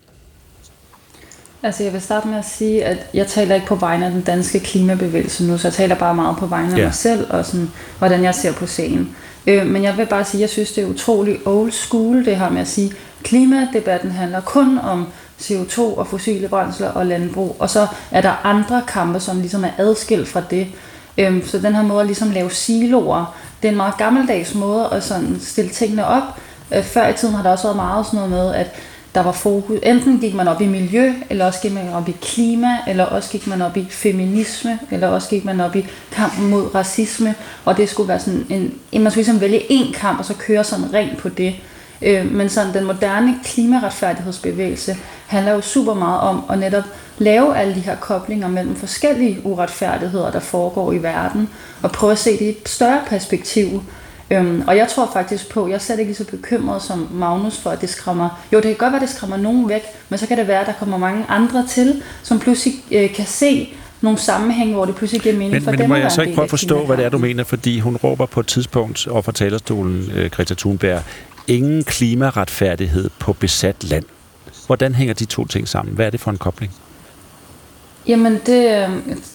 [1.63, 4.21] Altså jeg vil starte med at sige, at jeg taler ikke på vegne af den
[4.21, 6.83] danske klimabevægelse nu, så jeg taler bare meget på vegne af ja.
[6.83, 9.15] mig selv og sådan, hvordan jeg ser på sagen.
[9.47, 12.35] Øh, men jeg vil bare sige, at jeg synes, det er utrolig old school, det
[12.35, 15.07] her med at sige, at klimadebatten handler kun om
[15.41, 19.71] CO2 og fossile brændsler og landbrug, og så er der andre kampe, som ligesom er
[19.77, 20.67] adskilt fra det.
[21.17, 24.89] Øh, så den her måde at ligesom lave siloer, det er en meget gammeldags måde
[24.91, 26.23] at sådan stille tingene op.
[26.75, 28.75] Øh, før i tiden har der også været meget sådan noget med, at
[29.15, 29.79] der var fokus.
[29.83, 33.29] Enten gik man op i miljø, eller også gik man op i klima, eller også
[33.31, 37.77] gik man op i feminisme, eller også gik man op i kampen mod racisme, og
[37.77, 40.93] det skulle være sådan en, man skulle ligesom vælge én kamp, og så køre sådan
[40.93, 41.55] rent på det.
[42.01, 46.83] Øh, men sådan den moderne klimaretfærdighedsbevægelse handler jo super meget om at netop
[47.17, 51.49] lave alle de her koblinger mellem forskellige uretfærdigheder, der foregår i verden,
[51.81, 53.83] og prøve at se det i et større perspektiv,
[54.31, 57.69] Øhm, og jeg tror faktisk på, jeg er slet ikke så bekymret som Magnus for,
[57.69, 58.41] at det skræmmer.
[58.53, 60.61] Jo, det kan godt være, at det skræmmer nogen væk, men så kan det være,
[60.61, 64.95] at der kommer mange andre til, som pludselig øh, kan se nogle sammenhæng, hvor det
[64.95, 65.89] pludselig giver mening men, for men dem.
[65.89, 67.43] Men må jeg så ikke prøve at forstå, hvad det er, du mener?
[67.43, 71.01] Fordi hun råber på et tidspunkt over for talerstolen, øh, Greta Thunberg,
[71.47, 74.03] ingen klimaretfærdighed på besat land.
[74.65, 75.95] Hvordan hænger de to ting sammen?
[75.95, 76.73] Hvad er det for en kobling?
[78.07, 78.89] Jamen, det er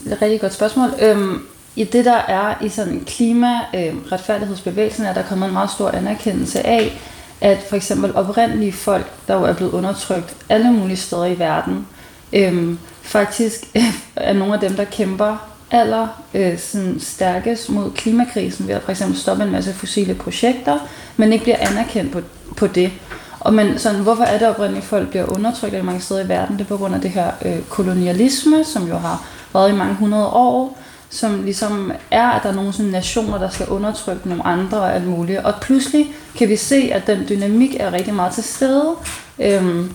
[0.06, 0.90] et rigtig godt spørgsmål.
[1.02, 1.40] Øhm,
[1.76, 6.66] i det, der er i sådan klima-retfærdighedsbevægelsen, øh, er der kommet en meget stor anerkendelse
[6.66, 7.00] af,
[7.40, 11.86] at for eksempel oprindelige folk, der jo er blevet undertrykt alle mulige steder i verden,
[12.32, 13.64] øh, faktisk
[14.16, 15.36] er nogle af dem, der kæmper
[15.70, 20.78] aller øh, sådan stærkest mod klimakrisen ved at for eksempel stoppe en masse fossile projekter,
[21.16, 22.20] men ikke bliver anerkendt på,
[22.56, 22.92] på det.
[23.40, 26.28] Og men sådan, hvorfor er det oprindeligt, at folk bliver undertrykt i mange steder i
[26.28, 26.58] verden?
[26.58, 29.94] Det er på grund af det her øh, kolonialisme, som jo har været i mange
[29.94, 30.78] hundrede år,
[31.10, 34.94] som ligesom er, at der er nogle sådan nationer, der skal undertrykke nogle andre og
[34.94, 35.38] alt muligt.
[35.38, 36.06] Og pludselig
[36.38, 38.94] kan vi se, at den dynamik er rigtig meget til stede
[39.38, 39.94] øhm,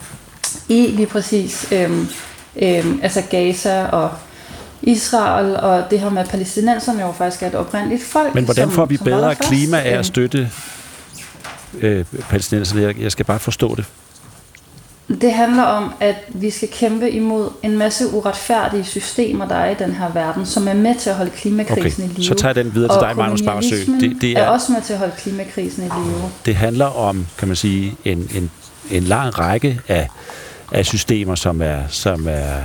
[0.70, 2.08] i lige præcis øhm,
[2.62, 4.12] øhm, altså Gaza og
[4.82, 8.36] Israel, og det her med, at palæstinenserne jo faktisk er et oprindeligt folk.
[8.36, 10.50] Men hvordan som- får vi som der bedre klima af Øhm, at støtte
[11.80, 12.82] øh, palæstinenserne?
[12.82, 13.86] Jeg, jeg skal bare forstå det.
[15.22, 19.74] Det handler om, at vi skal kæmpe imod en masse uretfærdige systemer, der er i
[19.80, 22.26] den her verden, som er med til at holde klimakrisen Okay, i live.
[22.26, 23.76] så tager jeg den videre til Og dig, Magnus Barsø.
[23.76, 26.32] Det- det er er- også med til at holde klimakrisen i live.
[26.46, 28.52] Det handler om, kan man sige, en, en,
[28.92, 30.08] en lang række af,
[30.72, 32.56] af systemer, som er, som er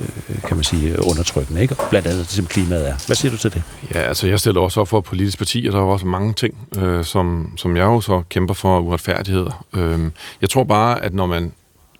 [0.00, 1.76] øh, kan man sige, undertrykkende, ikke?
[1.90, 2.94] Blandt andet, som klimaet er.
[3.06, 3.62] Hvad siger du til det?
[3.94, 6.54] Ja, altså jeg stiller også op for politisk parti, og der er også mange ting,
[6.78, 9.64] øh, som, som jeg jo så kæmper for uretfærdigheder.
[9.76, 9.98] Øh,
[10.40, 11.52] jeg tror bare, at når man,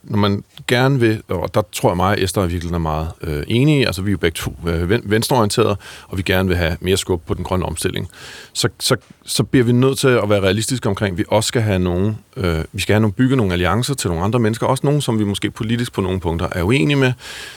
[0.05, 3.43] når man gerne vil, og der tror jeg mig, at Esther virkelig er meget øh,
[3.49, 5.77] enige, altså vi er jo begge to øh, venstreorienterede,
[6.09, 8.09] og vi gerne vil have mere skub på den grønne omstilling,
[8.53, 11.63] så, så, så bliver vi nødt til at være realistiske omkring, at vi også skal
[11.63, 14.87] have nogle, øh, vi skal have nogle, bygge nogle alliancer til nogle andre mennesker, også
[14.87, 17.13] nogle, som vi måske politisk på nogle punkter er uenige med.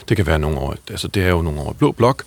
[0.08, 2.24] Det kan være nogle over, altså det er jo nogle over blå blok,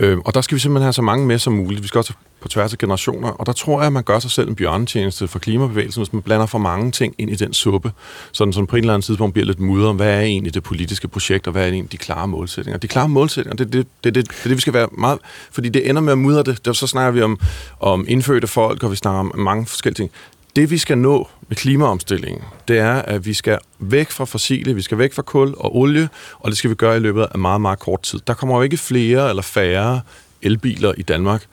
[0.00, 1.82] Øh, og der skal vi simpelthen have så mange med som muligt.
[1.82, 4.30] Vi skal også på tværs af generationer, og der tror jeg, at man gør sig
[4.30, 7.92] selv en bjørnetjeneste for klimabevægelsen, hvis man blander for mange ting ind i den suppe,
[8.32, 10.62] sådan som på en eller anden tidspunkt bliver lidt mudder om, hvad er egentlig det
[10.62, 12.78] politiske projekt, og hvad er egentlig de klare målsætninger.
[12.78, 15.18] De klare målsætninger, det er det, det, det, det, det, vi skal være meget,
[15.52, 16.64] fordi det ender med at mudre det.
[16.64, 17.40] Der, så snakker vi om,
[17.80, 20.10] om indfødte folk, og vi snakker om mange forskellige ting.
[20.56, 24.82] Det vi skal nå med klimaomstillingen, det er, at vi skal væk fra fossile, vi
[24.82, 26.08] skal væk fra kul og olie,
[26.38, 28.20] og det skal vi gøre i løbet af meget, meget kort tid.
[28.26, 30.00] Der kommer jo ikke flere eller færre
[30.42, 31.44] elbiler i Danmark,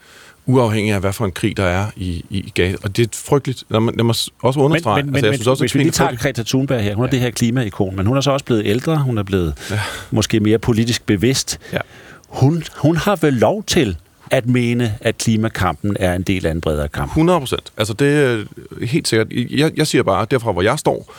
[0.46, 2.76] uafhængig af, hvad for en krig der er i, i, i Gaza.
[2.82, 3.64] Og det er frygteligt.
[3.68, 5.02] Lad mig, lad mig også understrege.
[5.02, 6.16] Men, men, altså, men, jeg synes også, hvis vi lige er tager.
[6.16, 8.98] Greta Thunberg her, hun er det her klimaikon, men hun er så også blevet ældre,
[8.98, 9.80] hun er blevet ja.
[10.10, 11.58] måske mere politisk bevidst.
[11.72, 11.78] Ja.
[12.28, 13.96] Hun, hun har vel lov til
[14.30, 17.10] at mene, at klimakampen er en del af en bredere kamp.
[17.10, 17.72] 100 procent.
[17.76, 18.44] Altså det er
[18.86, 19.28] helt sikkert.
[19.32, 21.14] Jeg, jeg siger bare, derfra hvor jeg står,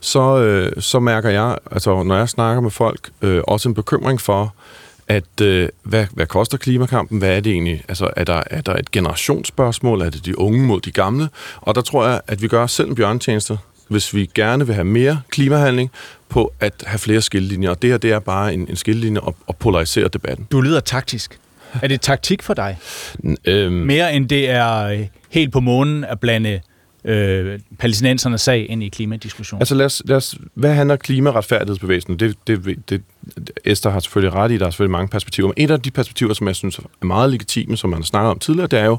[0.00, 4.20] så, øh, så mærker jeg, altså når jeg snakker med folk, øh, også en bekymring
[4.20, 4.54] for,
[5.08, 7.18] at øh, hvad, hvad koster klimakampen?
[7.18, 7.84] Hvad er det egentlig?
[7.88, 10.00] Altså er der, er der et generationsspørgsmål?
[10.00, 11.28] Er det de unge mod de gamle?
[11.56, 14.74] Og der tror jeg, at vi gør os selv en bjørntjeneste, hvis vi gerne vil
[14.74, 15.90] have mere klimahandling
[16.28, 17.70] på at have flere skillelinjer.
[17.70, 20.46] Og det her, det er bare en, en skillelinje og, og polarisere debatten.
[20.50, 21.38] Du lyder taktisk.
[21.82, 22.78] Er det taktik for dig?
[23.44, 26.60] Øhm, Mere end det er øh, helt på månen at blande
[27.04, 29.60] øh, palæstinensernes sag ind i klimadiskussionen.
[29.62, 32.18] Altså lad os, lad os, hvad handler klimaretfærdighedsbevægelsen?
[32.18, 33.02] Det, det, det,
[33.64, 36.34] Esther har selvfølgelig ret i, der er selvfølgelig mange perspektiver, men et af de perspektiver,
[36.34, 38.98] som jeg synes er meget legitime, som man har snakket om tidligere, det er jo,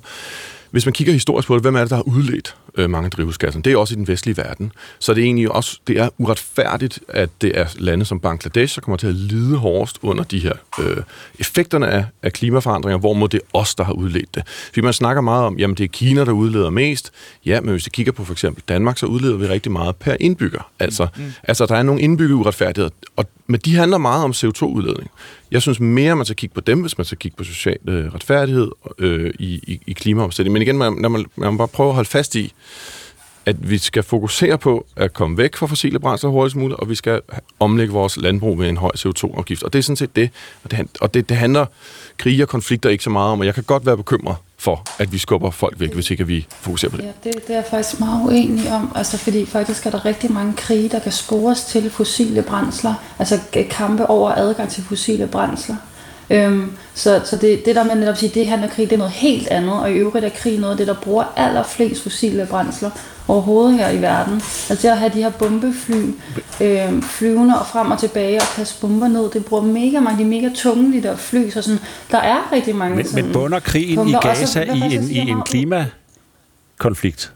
[0.72, 3.12] hvis man kigger historisk på det, hvem er det, der har udledt øh, mange af
[3.12, 3.64] drivhusgasserne?
[3.64, 4.72] Det er også i den vestlige verden.
[5.00, 8.82] Så det er egentlig også det er uretfærdigt, at det er lande som Bangladesh, der
[8.82, 10.98] kommer til at lide hårdest under de her øh,
[11.40, 14.44] effekterne af, af klimaforandringer, hvor må det os, der har udledt det.
[14.48, 17.12] Fordi man snakker meget om, jamen det er Kina, der udleder mest.
[17.46, 20.16] Ja, men hvis vi kigger på for eksempel Danmark, så udleder vi rigtig meget per
[20.20, 20.72] indbygger.
[20.80, 21.34] Altså, mm.
[21.44, 25.10] altså der er nogle indbygget uretfærdigheder, og, men de handler meget om CO2-udledning.
[25.52, 28.14] Jeg synes mere, man skal kigge på dem, hvis man skal kigge på social øh,
[28.14, 30.54] retfærdighed øh, i, i, i klimaomstillingen.
[30.54, 32.54] Men igen, man, man, man, man må bare prøve at holde fast i,
[33.46, 36.96] at vi skal fokusere på at komme væk fra fossile brændsler hurtigst muligt, og vi
[36.96, 37.22] skal
[37.60, 39.64] omlægge vores landbrug med en høj CO2-afgift.
[39.64, 40.30] Og det er sådan set det.
[40.64, 41.66] Og det, og det, det handler
[42.18, 45.12] krige og konflikter ikke så meget om, og jeg kan godt være bekymret for, at
[45.12, 47.04] vi skubber folk væk, hvis ikke vi fokuserer på det.
[47.04, 50.32] Ja, det, det er jeg faktisk meget uenig om, altså fordi faktisk er der rigtig
[50.32, 55.76] mange krige, der kan spores til fossile brændsler, altså kampe over adgang til fossile brændsler.
[56.30, 58.98] Øhm, så så det, det der med netop at sige, det handler krig, det er
[58.98, 62.48] noget helt andet, og i øvrigt er krig noget af det, der bruger allerflest fossile
[62.50, 62.90] brændsler
[63.28, 64.34] overhovedet her i verden.
[64.70, 66.12] Altså det at have de her bombefly
[66.62, 70.24] øh, flyvende og frem og tilbage og kaste bomber ned, det bruger mega mange, de
[70.24, 71.80] er mega tunge, de der fly, så sådan,
[72.12, 74.22] der er rigtig mange Men, sådan, men bunder krigen i bomber.
[74.22, 77.34] Så- Gaza hvad i en, i en klimakonflikt?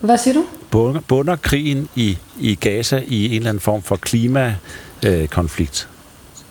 [0.00, 0.44] Hvad siger du?
[0.70, 5.88] Bunder, bunder krigen i, i Gaza i en eller anden form for klimakonflikt?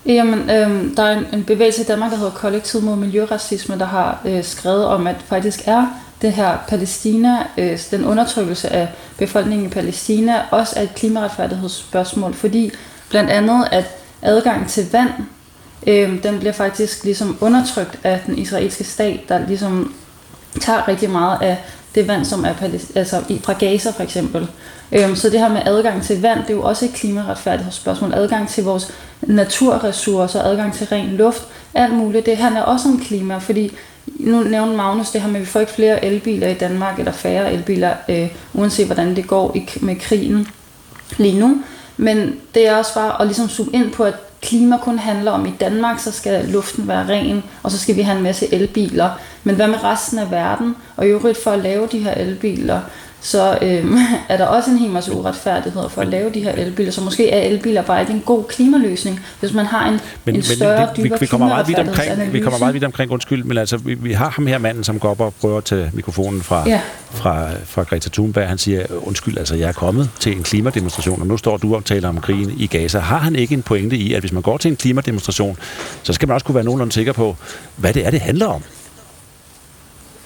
[0.06, 3.86] Jamen, øhm, der er en, en bevægelse i Danmark, der hedder Kollektiv mod Miljøracisme, der
[3.86, 5.88] har øh, skrevet om, at faktisk er
[6.22, 12.72] det her Palæstina, øh, den undertrykkelse af befolkningen i Palæstina, også er et klimaretfærdighedsspørgsmål, fordi
[13.10, 13.86] blandt andet, at
[14.22, 15.10] adgang til vand,
[15.88, 19.94] øh, den bliver faktisk ligesom undertrykt af den israelske stat, der ligesom
[20.62, 21.58] tager rigtig meget af
[21.96, 24.48] det vand, som er palæst- altså i- fra Gaza for eksempel.
[24.92, 28.14] Øhm, så det her med adgang til vand, det er jo også et klimaretfærdighedsspørgsmål.
[28.14, 32.26] Adgang til vores naturressourcer, adgang til ren luft, alt muligt.
[32.26, 33.72] Det handler også om klima, fordi
[34.20, 37.12] nu nævner Magnus det her med, at vi får ikke flere elbiler i Danmark, eller
[37.12, 40.48] færre elbiler, øh, uanset hvordan det går i, med krigen.
[41.18, 41.58] lige nu.
[41.98, 45.46] Men det er også bare at ligesom zoome ind på, at klima kun handler om,
[45.46, 49.10] i Danmark så skal luften være ren, og så skal vi have en masse elbiler.
[49.44, 50.76] Men hvad med resten af verden?
[50.96, 52.82] Og i øvrigt for at lave de her elbiler,
[53.22, 53.98] så øhm,
[54.30, 56.92] er der også en hel masse uretfærdigheder for at lave de her elbiler.
[56.92, 60.44] Så måske er elbiler bare ikke en god klimaløsning, hvis man har en, Men, en
[60.44, 63.12] større, men vi, vi, dybere vi, kommer meget vidt omkring, vi kommer meget vidt omkring,
[63.12, 65.64] undskyld, men altså, vi, vi har ham her manden, som går op og prøver at
[65.64, 66.82] tage mikrofonen fra, Ja.
[67.12, 68.48] fra, fra Greta Thunberg.
[68.48, 71.86] Han siger, undskyld, altså jeg er kommet til en klimademonstration, og nu står du og
[71.86, 73.00] taler om krigen i Gaza.
[73.00, 75.58] Har han ikke en pointe i, at hvis man går til en klimademonstration,
[76.04, 77.36] så skal man også kunne være nogenlunde sikker på,
[77.76, 78.64] hvad det er, det handler om?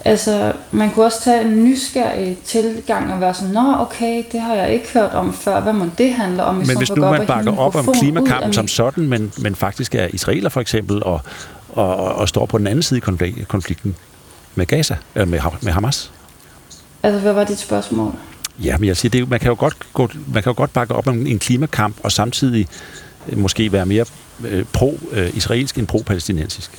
[0.06, 4.56] Altså, man kunne også tage en nysgerrig tilgang og være sådan, Nå, okay, det har
[4.56, 5.60] jeg ikke hørt om før.
[5.60, 6.62] Hvad må det handle om?
[6.62, 10.08] i Men hvis nu man bakker op om klimakampen som sådan, men, men faktisk er
[10.14, 11.22] israeler for eksempel, og,
[11.70, 13.96] og, og, og står på den anden side i konflik- konflikten
[14.56, 16.12] med Gaza, eller med, med Hamas.
[17.04, 18.14] Altså, hvad var dit spørgsmål?
[18.64, 20.96] Ja, men jeg siger, det, man, kan jo godt gå, man kan jo godt bakke
[20.96, 22.68] op om en klimakamp, og samtidig
[23.30, 24.06] øh, måske være mere
[24.46, 26.72] øh, pro-israelsk end pro-palæstinensisk.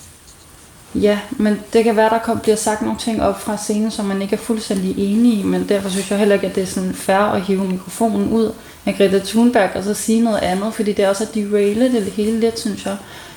[0.94, 4.04] Ja, men det kan være, der kom, bliver sagt nogle ting op fra scenen, som
[4.04, 6.66] man ikke er fuldstændig enig i, men derfor synes jeg heller ikke, at det er
[6.66, 8.52] sådan fair at hive mikrofonen ud
[8.86, 12.02] af Greta Thunberg og så sige noget andet, fordi det er også at deraile det
[12.12, 12.96] hele lidt, synes jeg.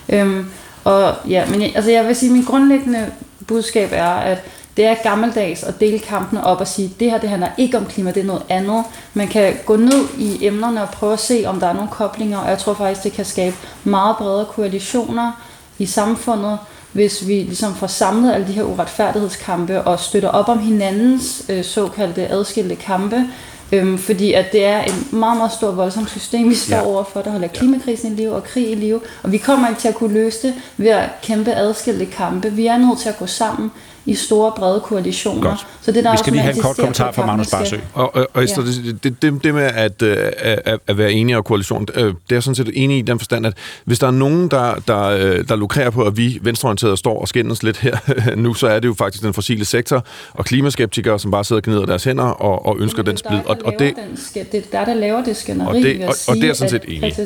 [0.09, 0.45] Øhm,
[0.83, 3.11] og ja, men jeg, altså jeg vil sige, at min grundlæggende
[3.47, 4.43] budskab er, at
[4.77, 7.85] det er gammeldags at dele kampene op og sige, det her det handler ikke om
[7.85, 8.83] klima, det er noget andet.
[9.13, 12.37] Man kan gå ned i emnerne og prøve at se, om der er nogle koblinger,
[12.37, 15.31] og jeg tror faktisk, det kan skabe meget bredere koalitioner
[15.79, 16.57] i samfundet,
[16.97, 21.63] hvis vi ligesom får samlet alle de her uretfærdighedskampe og støtter op om hinandens øh,
[21.63, 23.25] såkaldte adskilte kampe.
[23.71, 26.81] Øhm, fordi at det er et meget, meget stort voldsomt system, vi står Ja.
[26.81, 26.87] ja.
[26.87, 29.01] overfor, der holder klimakrisen i live og krig i live.
[29.23, 32.51] Og vi kommer ikke til at kunne løse det ved at kæmpe adskilte kampe.
[32.51, 33.71] Vi er nødt til at gå sammen
[34.07, 35.41] i store, brede koalitioner.
[35.41, 35.67] Godt.
[35.81, 37.77] Så det, der Vi skal lige have en kort kommentar på, fra Magnus Barsø.
[37.93, 38.69] Og, og, og Esther, Ja.
[38.91, 42.09] det, det, det, det med at, øh, at, at være enige og koalition, øh, det
[42.09, 43.53] er jeg sådan set enig i den forstand, at
[43.85, 47.27] hvis der er nogen, der, der, øh, der lukrerer på, at vi venstreorienterede står og
[47.27, 47.97] skændes lidt her
[48.35, 51.63] nu, så er det jo faktisk den fossile sektor og klimaskeptikere, som bare sidder og
[51.63, 53.39] gnider deres hænder og, og ønsker den splid.
[53.45, 53.93] Og, og det,
[54.33, 55.67] det er der, der laver det skænderi.
[55.77, 57.21] Og det- og- og det er jeg sådan set enig i.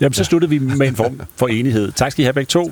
[0.00, 1.92] Jamen, så sluttede vi med en form for enighed.
[1.92, 2.70] Tak skal I have begge to.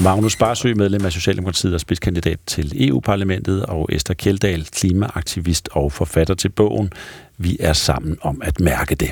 [0.00, 6.34] Magnus Barsø, medlem af Socialdemokratiet og spidskandidat til EU-parlamentet, og Esther Kjeldal, klimaaktivist og forfatter
[6.34, 6.92] til bogen
[7.38, 9.10] Vi er sammen om at mærke det.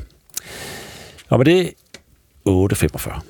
[1.29, 1.73] Og med det
[2.49, 3.21] 8.45.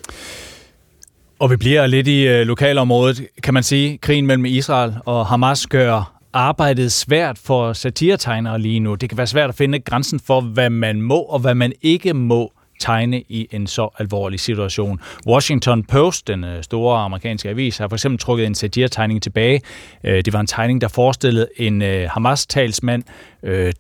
[1.39, 3.99] Og vi bliver lidt i øh, lokalområdet, kan man sige.
[3.99, 8.95] Krigen mellem Israel og Hamas gør arbejdet svært for satiretegnere lige nu.
[8.95, 12.15] Det kan være svært at finde grænsen for, hvad man må og hvad man ikke
[12.15, 12.53] må
[12.85, 15.01] tegne i en så alvorlig situation.
[15.27, 19.61] Washington Post, den øh, store amerikanske avis, har for eksempel trukket en satiretegning tilbage.
[20.05, 23.03] Øh, det var en tegning, der forestillede en øh, Hamas-talsmand,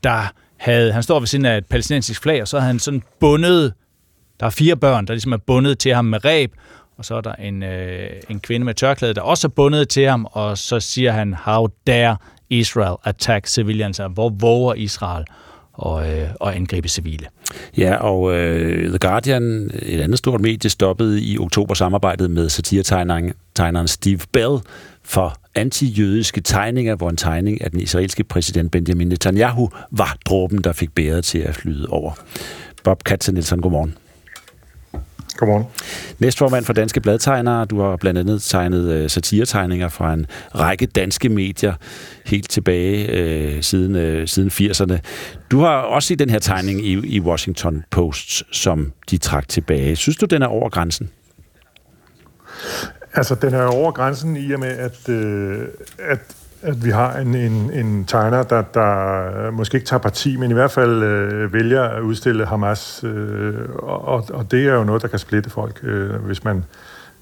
[0.02, 3.02] der havde, han står ved siden af et palæstinensisk flag, og så havde han sådan
[3.20, 3.72] bundet
[4.40, 6.52] der er fire børn, der ligesom er bundet til ham med ræb,
[6.98, 10.08] og så er der en, øh, en kvinde med tørklæde, der også er bundet til
[10.08, 12.16] ham, og så siger han, how dare
[12.50, 14.00] Israel attack civilians?
[14.10, 15.24] Hvor våger Israel
[15.74, 17.26] og, øh, og angribe civile?
[17.76, 23.32] Ja, og øh, The Guardian, et andet stort medie, stoppede i oktober samarbejdet med satiretegneren
[23.54, 24.58] tegneren Steve Bell
[25.02, 30.72] for anti-jødiske tegninger, hvor en tegning af den israelske præsident Benjamin Netanyahu var dråben, der
[30.72, 32.12] fik bæret til at flyde over.
[32.84, 33.94] Bob Katzenelson, godmorgen.
[35.44, 35.66] Godmorgen.
[36.18, 37.64] Næstformand for Danske Bladtegnere.
[37.64, 41.74] Du har blandt andet tegnet øh, satiretegninger fra en række danske medier
[42.26, 44.98] helt tilbage øh, siden, øh, siden 80'erne.
[45.50, 49.96] Du har også set den her tegning i, i Washington Post, som de trak tilbage.
[49.96, 51.10] Synes du, den er over grænsen?
[53.14, 56.20] Altså, den er over grænsen i og med, at, øh, at,
[56.64, 60.54] at vi har en, en, en tegner, der, der måske ikke tager parti, men i
[60.54, 63.04] hvert fald øh, vælger at udstille Hamas.
[63.04, 66.64] Øh, og, og det er jo noget, der kan splitte folk, øh, hvis, man,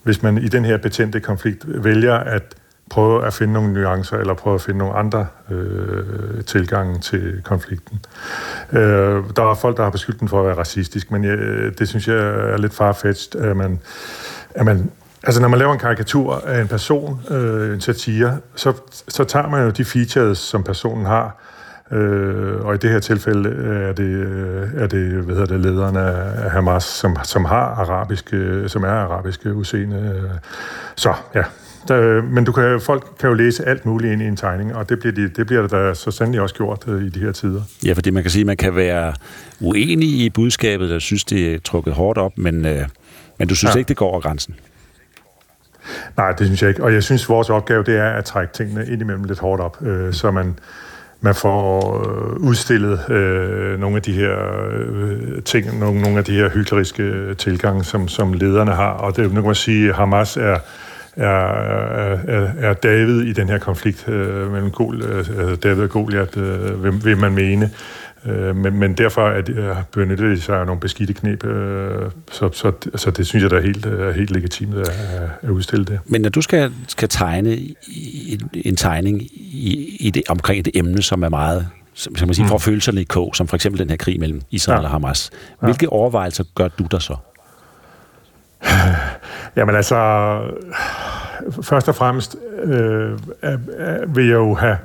[0.03, 2.43] hvis man i den her betændte konflikt vælger at
[2.91, 8.01] prøve at finde nogle nuancer, eller prøve at finde nogle andre øh, tilgange til konflikten.
[8.73, 11.39] Øh, der er folk, der har beskyldt den for at være racistisk, men jeg,
[11.79, 13.81] det synes jeg er lidt farfetched, at man,
[14.55, 14.91] at man
[15.25, 18.73] Altså, når man laver en karikatur af en person, øh, en satire, så,
[19.09, 21.36] så tager man jo de features, som personen har.
[21.92, 23.51] Øh, og i det her tilfælde
[23.89, 28.68] er det, øh, er det, hvad hedder det lederen af Hamas, som, som har arabiske,
[28.68, 30.31] som er arabiske udseende.
[30.97, 31.42] Så, ja.
[31.89, 34.89] Der, men du kan, folk kan jo læse alt muligt ind i en tegning, og
[34.89, 37.62] det bliver, de, det bliver der så sandelig også gjort øh, i de her tider.
[37.84, 39.15] Ja, fordi man kan sige, at man kan være
[39.60, 42.86] uenig i budskabet, og synes, det er trukket hårdt op, men, øh,
[43.39, 43.75] men du synes.
[43.75, 43.78] Ja.
[43.78, 44.55] ikke, det går over grænsen?
[46.17, 46.83] Nej, det synes jeg ikke.
[46.83, 49.83] Og jeg synes, vores opgave det er at trække tingene ind imellem lidt hårdt op,
[49.83, 50.59] øh, så man
[51.25, 54.36] man får øh, udstillet øh, nogle af de her
[54.73, 58.91] øh, ting, nogle, nogle af de her hykleriske tilgange, som, som lederne har.
[58.91, 60.59] Og det nu kan man sige, at Hamas er,
[61.17, 61.28] er,
[62.28, 66.39] er, er David i den her konflikt øh, mellem Gol, øh, øh David og Goliath,
[66.39, 67.70] øh, vil, vil man mene.
[68.26, 72.10] Øh, men, men derfor er det, øh, benytter de sig af nogle beskidte knep, øh,
[72.33, 74.91] så, så, så det synes jeg, der er helt, er helt legitimt at,
[75.42, 76.01] at udstille det.
[76.07, 77.57] Men når du skal, skal tegne
[78.28, 82.34] en, en tegning i, i det, omkring et emne, som er meget som, som man
[82.34, 82.49] siger, mm.
[82.49, 84.84] får følelserne i kog, som for eksempel den her krig mellem Israel ja.
[84.84, 85.31] og Hamas.
[85.60, 85.92] Hvilke ja.
[85.92, 87.17] overvejelser gør du der så?
[89.57, 89.97] Jamen altså,
[91.62, 94.76] først og fremmest øh, er, er, vil jeg jo have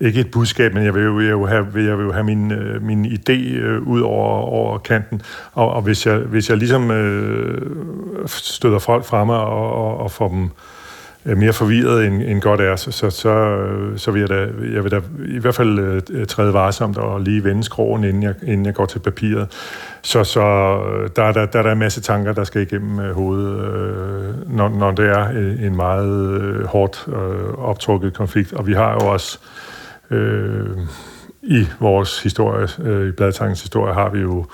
[0.00, 2.52] ikke et budskab, men jeg vil jo, vil jo have, jeg vil jo have min,
[2.52, 5.22] øh, min idé øh, ud over, over kanten.
[5.52, 7.60] Og, og hvis, jeg, hvis jeg ligesom øh,
[8.26, 10.50] støder folk fremme og, og, og får dem
[11.26, 14.48] øh, mere forvirret end, end godt er, så, så, så, øh, så vil jeg da,
[14.72, 15.78] jeg vil da i hvert fald
[16.10, 19.48] øh, træde varsomt og lige vende skroen, inden jeg, inden jeg går til papiret.
[20.02, 23.00] Så, så øh, der, er der, der er der en masse tanker, der skal igennem
[23.00, 28.52] øh, hovedet, øh, når, når det er øh, en meget øh, hårdt øh, optrukket konflikt.
[28.52, 29.65] Og vi har jo også øh,
[30.10, 30.78] Øh,
[31.42, 34.46] I vores historie, øh, i Bladtangens historie, har vi jo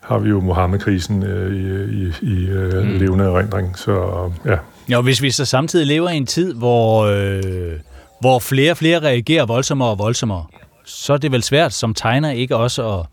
[0.00, 2.98] har vi jo Mohammed-krisen øh, i, i, i øh, mm.
[2.98, 3.78] levende erindring.
[3.78, 4.56] Så ja.
[4.88, 7.72] Ja, hvis vi så samtidig lever i en tid, hvor, øh,
[8.20, 10.46] hvor flere og flere reagerer voldsommere og voldsommere,
[10.84, 13.06] så er det vel svært som tegner ikke også at,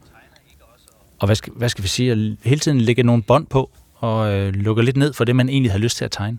[1.20, 4.34] og hvad skal, hvad skal vi sige, at hele tiden lægge nogle bånd på og
[4.34, 6.38] øh, lukke lidt ned for det, man egentlig har lyst til at tegne.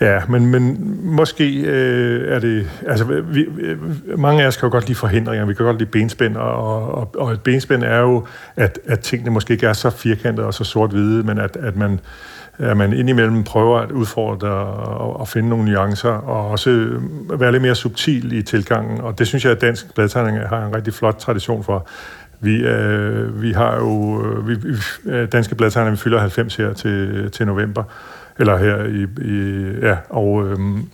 [0.00, 2.70] Ja, men, men måske øh, er det...
[2.86, 3.46] Altså, vi,
[4.16, 7.14] mange af os kan jo godt lide forhindringer, vi kan godt lide benspænd, og, og,
[7.18, 10.64] og et benspænd er jo, at, at tingene måske ikke er så firkantede og så
[10.64, 12.00] sort-hvide, men at, at man
[12.58, 16.88] at man indimellem prøver at udfordre og, og finde nogle nuancer, og også
[17.38, 19.00] være lidt mere subtil i tilgangen.
[19.00, 21.86] Og det synes jeg, at dansk bladtegning har en rigtig flot tradition for.
[22.40, 24.22] Vi, øh, vi har jo...
[24.24, 24.74] Øh, vi, vi,
[25.06, 27.82] øh, danske bladtegninger, vi fylder 90 her til, til november,
[28.38, 30.88] eller her i, i ja, og, øhm,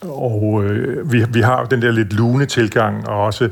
[0.00, 3.48] og øh, vi, vi har den der lidt lune tilgang, og også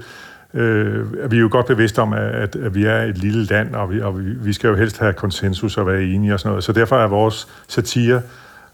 [0.54, 3.90] øh, vi er jo godt bevidste om, at, at vi er et lille land, og,
[3.90, 6.64] vi, og vi, vi skal jo helst have konsensus og være enige og sådan noget.
[6.64, 8.22] Så derfor er vores satire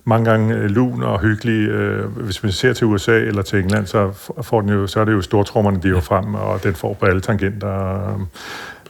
[0.05, 1.69] mange gange øh, lun og hyggelig.
[1.69, 4.13] Øh, hvis man ser til USA eller til England, så,
[4.43, 6.95] får den jo, så er det jo stortrommerne, de er jo frem, og den får
[6.95, 8.27] på alle tangenter.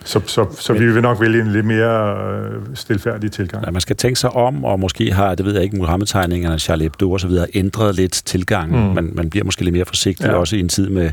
[0.06, 3.64] Så, så, så vi vil nok vælge en lidt mere øh, stilfærdig tilgang.
[3.66, 6.84] Ja, man skal tænke sig om, og måske har, det ved jeg ikke, Mohammed-tegningerne, Charlie
[6.84, 8.88] Hebdo videre, ændret lidt tilgangen.
[8.88, 8.94] Mm.
[8.94, 10.34] Man, man bliver måske lidt mere forsigtig, ja.
[10.34, 11.10] også i en tid med,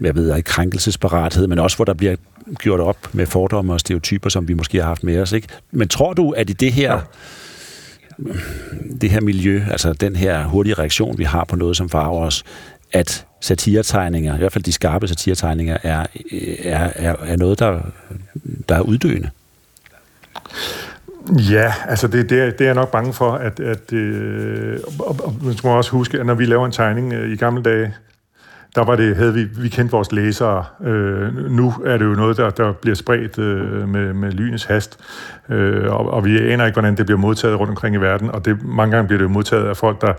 [0.00, 2.16] jeg ved ikke, krænkelsesparathed, men også hvor der bliver
[2.58, 5.32] gjort op med fordomme og stereotyper, som vi måske har haft med os.
[5.32, 5.48] Ikke?
[5.70, 6.92] Men tror du, at i det her...
[6.92, 7.00] Ja
[9.00, 12.44] det her miljø, altså den her hurtige reaktion, vi har på noget, som farver os,
[12.92, 16.06] at satiretegninger, i hvert fald de skarpe satiretegninger, er,
[16.62, 17.80] er, er, er noget, der,
[18.68, 19.30] der er uddøende?
[21.50, 25.16] Ja, altså det, det, er, det er jeg nok bange for, at, at øh, og,
[25.24, 27.94] og, man skal også huske, at når vi laver en tegning øh, i gamle dage,
[28.76, 30.64] der var det, havde vi, vi kendt vores læsere.
[30.84, 34.98] Øh, nu er det jo noget, der, der bliver spredt øh, med, med lynets hast,
[35.48, 38.44] øh, og, og vi aner ikke, hvordan det bliver modtaget rundt omkring i verden, og
[38.44, 40.12] det, mange gange bliver det jo modtaget af folk, der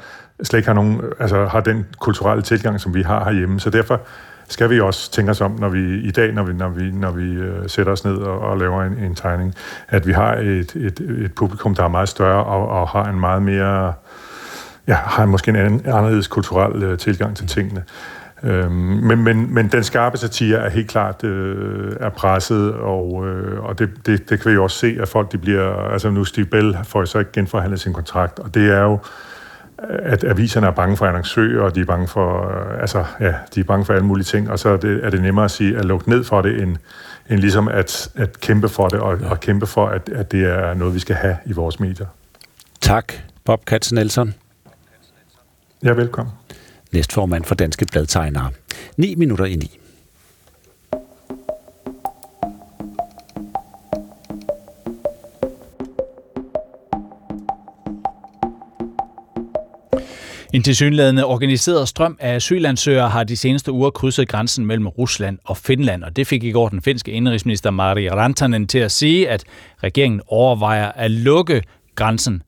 [0.44, 3.60] slet ikke har, nogen, altså, har den kulturelle tilgang, som vi har herhjemme.
[3.60, 4.02] Så derfor
[4.48, 7.12] skal vi også tænke os om, når vi i dag, når vi, når vi, når
[7.12, 9.56] vi øh, sætter os ned og, og laver en, en tegning,
[9.90, 13.20] at vi har et, et, et publikum, der er meget større og, og har en
[13.20, 13.94] meget mere,
[14.88, 17.84] ja, har måske en anden, anderledes kulturel øh, tilgang til tingene.
[18.44, 23.64] Øhm, men, men, men den skarpe satire er helt klart øh, er presset, og, øh,
[23.64, 25.74] og det, det, det kan vi jo også se, at folk de bliver...
[25.74, 29.00] Altså nu Steve Bell får så ikke genforhandlet sin kontrakt, og det er jo
[29.90, 33.60] at aviserne er bange for annoncører, og de er bange for, øh, altså, ja, de
[33.60, 35.78] er bange for alle mulige ting, og så er det, er det nemmere at sige,
[35.78, 36.78] at lukke ned for det, end,
[37.30, 40.74] end ligesom at, at kæmpe for det, og, og kæmpe for, at, at det er
[40.74, 42.08] noget, vi skal have i vores medier.
[42.82, 43.14] Tak,
[43.46, 44.34] Bob Katzenelson.
[45.84, 46.34] Ja, velkommen
[46.92, 48.52] næstformand for Danske Bladtegnere.
[48.98, 49.80] 9 minutter i 9.
[60.54, 65.58] En tilsyneladende organiseret strøm af asylansøgere har de seneste uger krydset grænsen mellem Rusland og
[65.58, 69.44] Finland, og det fik i går den finske indrigsminister Mari Rantanen til at sige, at
[69.84, 71.62] regeringen overvejer at lukke
[71.96, 72.44] grænsen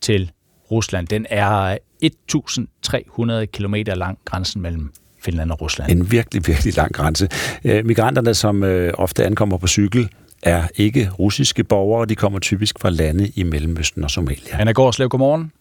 [0.00, 0.30] til
[0.70, 1.08] Rusland.
[1.08, 4.92] Den er 1.300 km lang grænsen mellem
[5.24, 5.90] Finland og Rusland.
[5.90, 7.28] En virkelig, virkelig lang grænse.
[7.64, 10.08] Øh, migranterne, som øh, ofte ankommer på cykel,
[10.42, 12.06] er ikke russiske borgere.
[12.06, 14.60] De kommer typisk fra lande i Mellemøsten og Somalia.
[14.60, 15.52] Anna Gårdslev, godmorgen.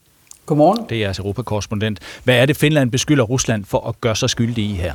[0.45, 0.85] Godmorgen.
[0.89, 1.99] Det er jeres europakorrespondent.
[2.23, 4.93] Hvad er det, Finland beskylder Rusland for at gøre sig skyldig i her?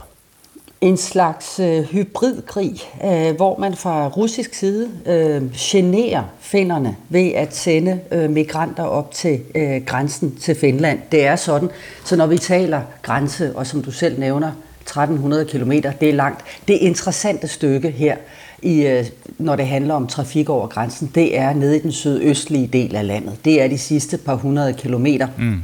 [0.80, 7.56] En slags øh, hybridkrig, øh, hvor man fra russisk side øh, generer finnerne ved at
[7.56, 10.98] sende øh, migranter op til øh, grænsen til Finland.
[11.12, 11.68] Det er sådan,
[12.04, 16.44] så når vi taler grænse, og som du selv nævner, 1300 km, det er langt.
[16.68, 18.16] Det interessante stykke her,
[18.62, 19.06] i, øh,
[19.38, 23.06] når det handler om trafik over grænsen, det er nede i den sydøstlige del af
[23.06, 23.44] landet.
[23.44, 25.28] Det er de sidste par hundrede kilometer.
[25.38, 25.62] Mm.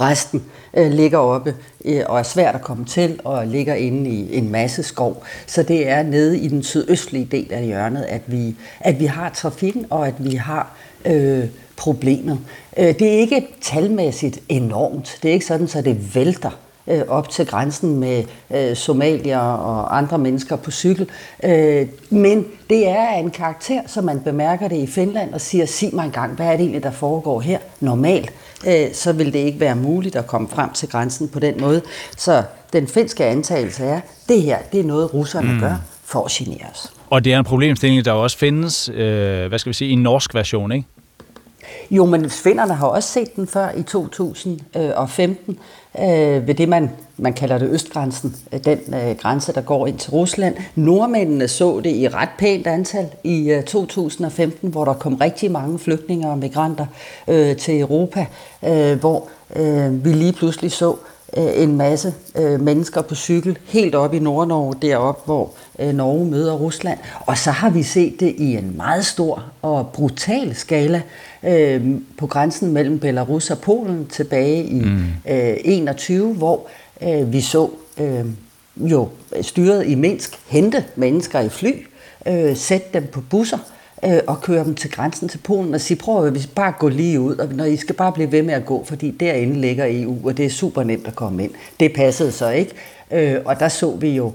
[0.00, 0.42] Resten
[0.76, 1.54] øh, ligger oppe
[1.84, 5.24] øh, og er svært at komme til og ligger inde i en masse skov.
[5.46, 9.30] Så det er nede i den sydøstlige del af hjørnet, at vi, at vi har
[9.30, 11.44] trafikken og at vi har øh,
[11.76, 12.38] problemet.
[12.76, 15.18] Øh, det er ikke talmæssigt enormt.
[15.22, 16.50] Det er ikke sådan, så det vælter
[16.86, 21.10] øh, op til grænsen med øh, somalier og andre mennesker på cykel.
[21.44, 25.90] Øh, men det er en karakter, som man bemærker det i Finland og siger, sig
[25.92, 28.32] mig engang, hvad er det egentlig, der foregår her normalt?
[28.66, 31.82] Øh, så vil det ikke være muligt at komme frem til grænsen på den måde.
[32.16, 35.60] Så den finske antagelse er, det her, det er noget, russerne mm.
[35.60, 36.92] gør for at genere os.
[37.10, 40.02] Og det er en problemstilling, der også findes, øh, hvad skal vi sige, i en
[40.02, 40.86] norsk version, ikke?
[41.90, 45.58] Jo, men finnerne har også set den før i 2015
[45.98, 49.98] øh, ved det, man, man kalder det østgrænsen, øh, den øh, grænse, der går ind
[49.98, 50.56] til Rusland.
[50.74, 55.78] Nordmændene så det i ret pænt antal i øh, 2015, hvor der kom rigtig mange
[55.78, 56.86] flygtninge og migranter
[57.28, 58.26] øh, til Europa,
[58.64, 60.96] øh, hvor øh, vi lige pludselig så
[61.36, 66.26] øh, en masse øh, mennesker på cykel helt op i Nordnorge, derop hvor øh, Norge
[66.26, 66.98] møder Rusland.
[67.26, 71.02] Og så har vi set det i en meget stor og brutal skala
[71.46, 71.86] øh,
[72.18, 75.04] på grænsen mellem Belarus og Polen tilbage i mm.
[75.28, 76.66] øh, 21, hvor
[77.02, 78.24] øh, vi så øh,
[78.76, 79.08] jo
[79.42, 81.72] styret i Minsk hente mennesker i fly,
[82.28, 83.58] øh, sætte dem på busser,
[84.04, 86.88] øh, og køre dem til grænsen til Polen og sige, prøv at vi bare gå
[86.88, 89.84] lige ud, og når I skal bare blive ved med at gå, fordi derinde ligger
[89.88, 91.50] EU, og det er super nemt at komme ind.
[91.80, 92.72] Det passede så ikke,
[93.10, 94.32] øh, og der så vi jo øh,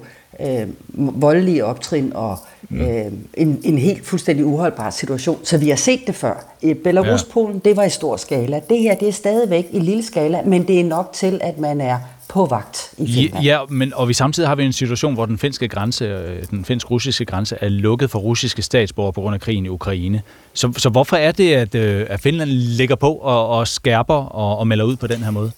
[0.93, 2.37] voldelige optrin og
[2.69, 2.81] mm.
[2.81, 5.39] øh, en, en helt fuldstændig uholdbar situation.
[5.43, 6.55] Så vi har set det før.
[6.61, 8.61] I Belarus-Polen, det var i stor skala.
[8.69, 11.81] Det her, det er stadigvæk i lille skala, men det er nok til, at man
[11.81, 11.97] er
[12.29, 13.45] på vagt i Finland.
[13.45, 16.65] Ja, men, og vi samtidig har vi en situation, hvor den finske grænse, øh, den
[16.65, 20.21] finsk-russiske grænse, er lukket for russiske statsborgere på grund af krigen i Ukraine.
[20.53, 24.57] Så, så hvorfor er det, at, øh, at Finland ligger på og, og skærper og,
[24.57, 25.51] og melder ud på den her måde?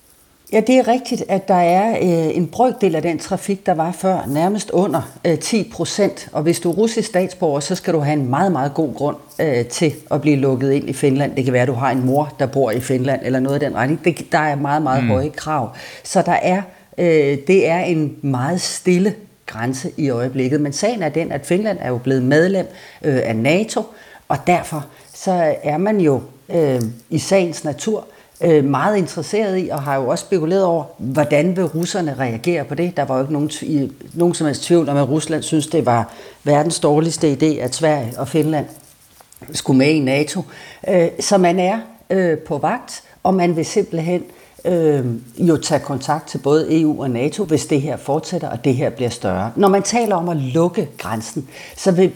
[0.51, 3.91] Ja, det er rigtigt, at der er øh, en brøkdel af den trafik, der var
[3.91, 6.29] før, nærmest under øh, 10 procent.
[6.31, 9.17] Og hvis du er russisk statsborger, så skal du have en meget, meget god grund
[9.39, 11.35] øh, til at blive lukket ind i Finland.
[11.35, 13.69] Det kan være, at du har en mor, der bor i Finland, eller noget af
[13.69, 14.05] den retning.
[14.05, 15.09] Det, der er meget, meget mm.
[15.09, 15.69] høje krav.
[16.03, 16.61] Så der er,
[16.97, 19.13] øh, det er en meget stille
[19.45, 20.61] grænse i øjeblikket.
[20.61, 22.67] Men sagen er den, at Finland er jo blevet medlem
[23.01, 23.83] øh, af NATO,
[24.27, 29.69] og derfor så er man jo øh, i sagens natur øh, Øh, meget interesseret i,
[29.69, 32.97] og har jo også spekuleret over, hvordan vil russerne reagere på det.
[32.97, 35.85] Der var jo ikke nogen, i, nogen som helst tvivl om, at Rusland synes, det
[35.85, 36.13] var
[36.43, 38.65] verdens dårligste idé, at Sverige og Finland
[39.53, 40.41] skulle med i NATO.
[40.87, 41.79] Øh, så man er
[42.09, 44.23] øh, på vagt, og man vil simpelthen
[44.65, 45.05] øh,
[45.37, 48.89] jo tage kontakt til både EU og NATO, hvis det her fortsætter, og det her
[48.89, 49.51] bliver større.
[49.55, 51.47] Når man taler om at lukke grænsen,
[51.77, 52.11] så vil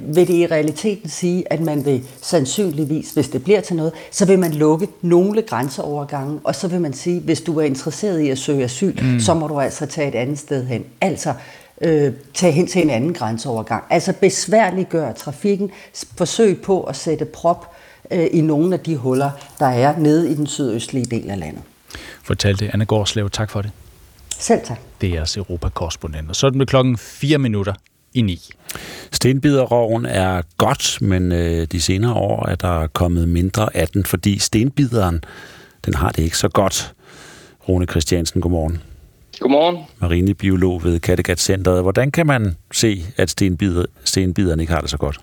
[0.00, 4.26] vil det i realiteten sige, at man vil sandsynligvis, hvis det bliver til noget, så
[4.26, 8.28] vil man lukke nogle grænseovergange, og så vil man sige, hvis du er interesseret i
[8.30, 9.20] at søge asyl, mm.
[9.20, 10.84] så må du altså tage et andet sted hen.
[11.00, 11.34] Altså
[11.80, 13.84] øh, tage hen til en anden grænseovergang.
[13.90, 15.70] Altså besværliggøre trafikken,
[16.16, 17.76] forsøg på at sætte prop
[18.10, 21.62] øh, i nogle af de huller, der er nede i den sydøstlige del af landet.
[22.22, 23.30] Fortalte Anne Gårdslev.
[23.30, 23.70] Tak for det.
[24.38, 24.78] Selv tak.
[25.00, 26.28] Det er jeres Europakorrespondent.
[26.28, 27.74] Og så er det med klokken 4 minutter
[28.16, 28.40] i 9.
[29.12, 34.38] Stenbiderroven er godt, men øh, de senere år er der kommet mindre af den, fordi
[34.38, 35.24] stenbideren,
[35.86, 36.94] den har det ikke så godt.
[37.68, 38.82] Rune Christiansen, godmorgen.
[39.40, 39.78] Godmorgen.
[40.00, 41.82] Marinebiolog ved Kattegat Centeret.
[41.82, 45.18] Hvordan kan man se, at stenbider, stenbideren ikke har det så godt?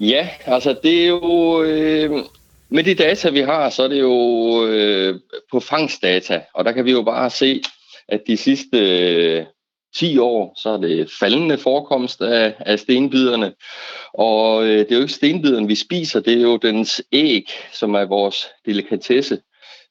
[0.00, 1.62] Ja, altså det er jo...
[1.62, 2.24] Øh,
[2.72, 5.20] med de data, vi har, så er det jo øh,
[5.52, 7.62] på fangstdata, og der kan vi jo bare se,
[8.08, 9.46] at de sidste
[9.96, 13.52] 10 år, så er det faldende forekomst af, af stenbiderne.
[14.14, 17.94] Og øh, det er jo ikke stenbiderne, vi spiser, det er jo dens æg, som
[17.94, 19.38] er vores delikatesse.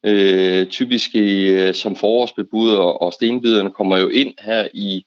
[0.05, 5.03] Øh, typisk i, øh, som forårsbebuder, og stenbiderne kommer jo ind her i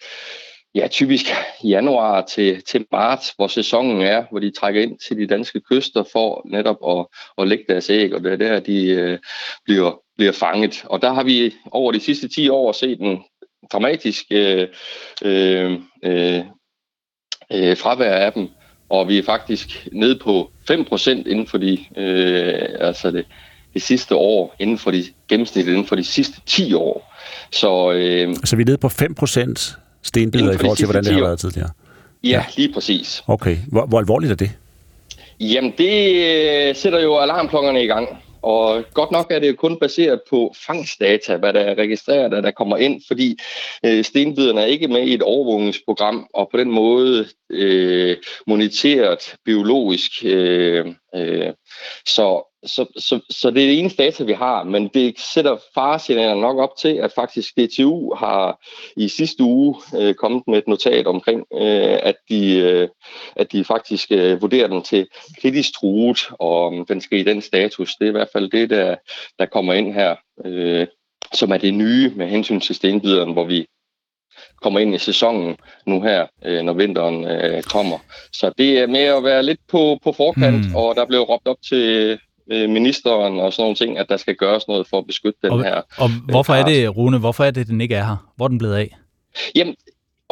[0.75, 1.27] ja, typisk
[1.65, 6.05] januar til, til marts, hvor sæsonen er, hvor de trækker ind til de danske kyster
[6.13, 7.07] for netop at,
[7.39, 9.19] at lægge deres æg, og det er der, de øh,
[9.65, 10.85] bliver, bliver fanget.
[10.85, 13.19] Og der har vi over de sidste 10 år set en
[13.73, 14.69] dramatisk øh,
[15.25, 16.41] øh, øh,
[17.53, 18.49] øh, fravær af dem,
[18.89, 23.27] og vi er faktisk nede på 5% inden for de, øh, altså det,
[23.75, 27.15] det sidste år, inden for de gennemsnit inden for de sidste 10 år.
[27.53, 31.21] Så, øh, så vi er nede på 5% stenbider i forhold til, hvordan det har
[31.21, 31.71] været tidligere?
[32.25, 32.45] Ja, ja.
[32.57, 33.23] lige præcis.
[33.27, 33.57] Okay.
[33.69, 34.51] Hvor, hvor alvorligt er det?
[35.41, 36.15] Jamen, det
[36.69, 38.22] øh, sætter jo alarmklokkerne i gang.
[38.43, 42.77] Og godt nok er det kun baseret på fangstdata, hvad der er registreret, der kommer
[42.77, 43.39] ind, fordi
[43.85, 50.13] øh, stenbiderne er ikke med i et overvågningsprogram, og på den måde øh, moniteret biologisk.
[50.25, 51.53] Øh, øh,
[52.07, 56.35] så så, så, så det er det eneste data, vi har, men det sætter faresignaler
[56.35, 58.67] nok op til, at faktisk DTU har
[58.97, 62.89] i sidste uge øh, kommet med et notat omkring, øh, at, de, øh,
[63.37, 65.09] at de faktisk øh, vurderer den til
[65.41, 67.95] kritisk truet, og om den skal i den status.
[67.95, 68.97] Det er i hvert fald det, der,
[69.39, 70.87] der kommer ind her, øh,
[71.33, 73.67] som er det nye med hensyn til stenbideren, hvor vi
[74.63, 77.99] kommer ind i sæsonen nu her, øh, når vinteren øh, kommer.
[78.33, 80.77] Så det er med at være lidt på, på forkant, mm.
[80.77, 82.19] og der blev råbt op til
[82.51, 85.51] øh, ministeren og sådan nogle ting, at der skal gøres noget for at beskytte den
[85.51, 85.81] og, her.
[85.99, 88.33] Og hvorfor er det, Rune, hvorfor er det, den ikke er her?
[88.37, 88.97] Hvor er den blevet af?
[89.55, 89.75] Jamen,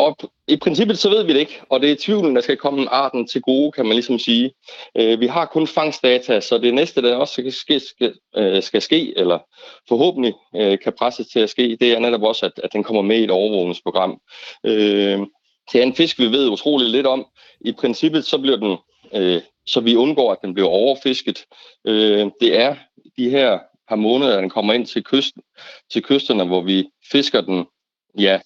[0.01, 0.17] og
[0.49, 3.27] i princippet så ved vi det ikke, og det er tvivlen, der skal komme arten
[3.27, 4.53] til gode, kan man ligesom sige.
[4.97, 8.83] Øh, vi har kun fangstdata, så det næste, der også skal ske, skal, øh, skal
[8.83, 9.39] ske eller
[9.89, 13.03] forhåbentlig øh, kan presses til at ske, det er netop også, at, at den kommer
[13.03, 14.21] med i et overvågningsprogram.
[15.73, 17.27] Det er en fisk, vi ved utrolig lidt om.
[17.61, 18.77] I princippet så bliver den
[19.67, 21.45] så vi undgår, at den bliver overfisket.
[22.41, 22.77] Det er
[23.17, 25.43] de her par måneder, den kommer ind til, kysten,
[25.93, 27.67] til kysterne, hvor vi fisker den,
[28.19, 28.41] ja,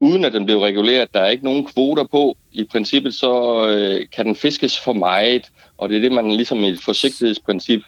[0.00, 1.14] uden at den bliver reguleret.
[1.14, 2.36] Der er ikke nogen kvoter på.
[2.52, 6.64] I princippet så øh, kan den fiskes for meget, og det er det, man ligesom
[6.64, 7.80] et forsigtighedsprincip.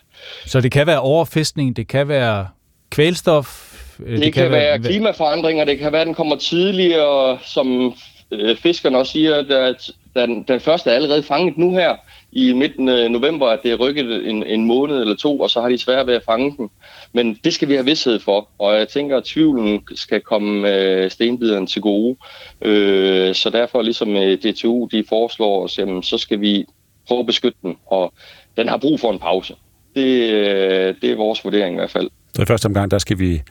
[0.47, 2.49] Så det kan være overfiskning, det kan være
[2.91, 3.73] kvælstof?
[4.01, 7.95] Øh, det, det kan, kan være klimaforandringer, det kan være, at den kommer tidligere, som
[8.31, 11.97] øh, fiskerne også siger, at den, den første er allerede fanget nu her
[12.33, 15.61] i midten af november, at det er rykket en, en måned eller to, og så
[15.61, 16.71] har de svært ved at fange den.
[17.13, 21.11] Men det skal vi have vidshed for, og jeg tænker, at tvivlen skal komme øh,
[21.11, 22.17] stenbideren til gode.
[22.63, 26.65] Øh, så derfor, ligesom øh, DTU de foreslår os, jamen, så skal vi
[27.09, 28.13] prøve at beskytte den, og
[28.57, 29.55] den har brug for en pause.
[29.95, 32.11] Det, øh, det er vores vurdering i hvert fald.
[32.35, 33.43] Så i første omgang, der skal vi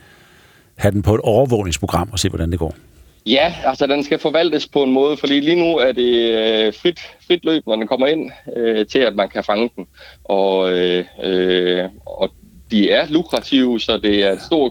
[0.75, 2.75] have den på et overvågningsprogram og se, hvordan det går.
[3.25, 6.99] Ja, altså den skal forvaltes på en måde, fordi lige nu er det øh, frit,
[7.27, 9.87] frit løb, når den kommer ind, øh, til at man kan fange den.
[10.23, 12.29] Og, øh, øh, og
[12.71, 14.65] de er lukrative, så det er en stor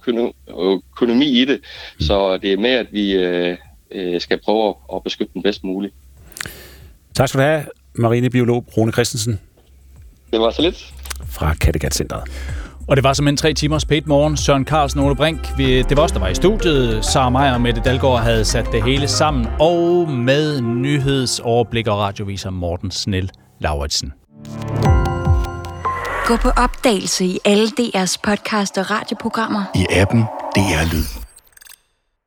[0.92, 1.60] økonomi i det.
[2.00, 3.56] Så det er med, at vi øh,
[3.90, 5.94] øh, skal prøve at beskytte den bedst muligt.
[7.14, 7.64] Tak skal du have,
[7.94, 9.40] marinebiolog Rune Christensen.
[10.32, 10.94] Det var så lidt.
[11.26, 12.30] Fra Kattegat Centeret.
[12.90, 14.36] Og det var simpelthen tre timers pæt morgen.
[14.36, 17.04] Søren Carlsen og Ole Brink, vi, det var os, der var i studiet.
[17.04, 19.46] Sara Meyer og Mette Dalgaard havde sat det hele sammen.
[19.60, 24.12] Og med nyhedsoverblik og radioviser Morten Snell Lauritsen.
[26.26, 29.64] Gå på opdagelse i alle DR's podcast og radioprogrammer.
[29.74, 30.20] I appen
[30.56, 31.29] DR Lyd.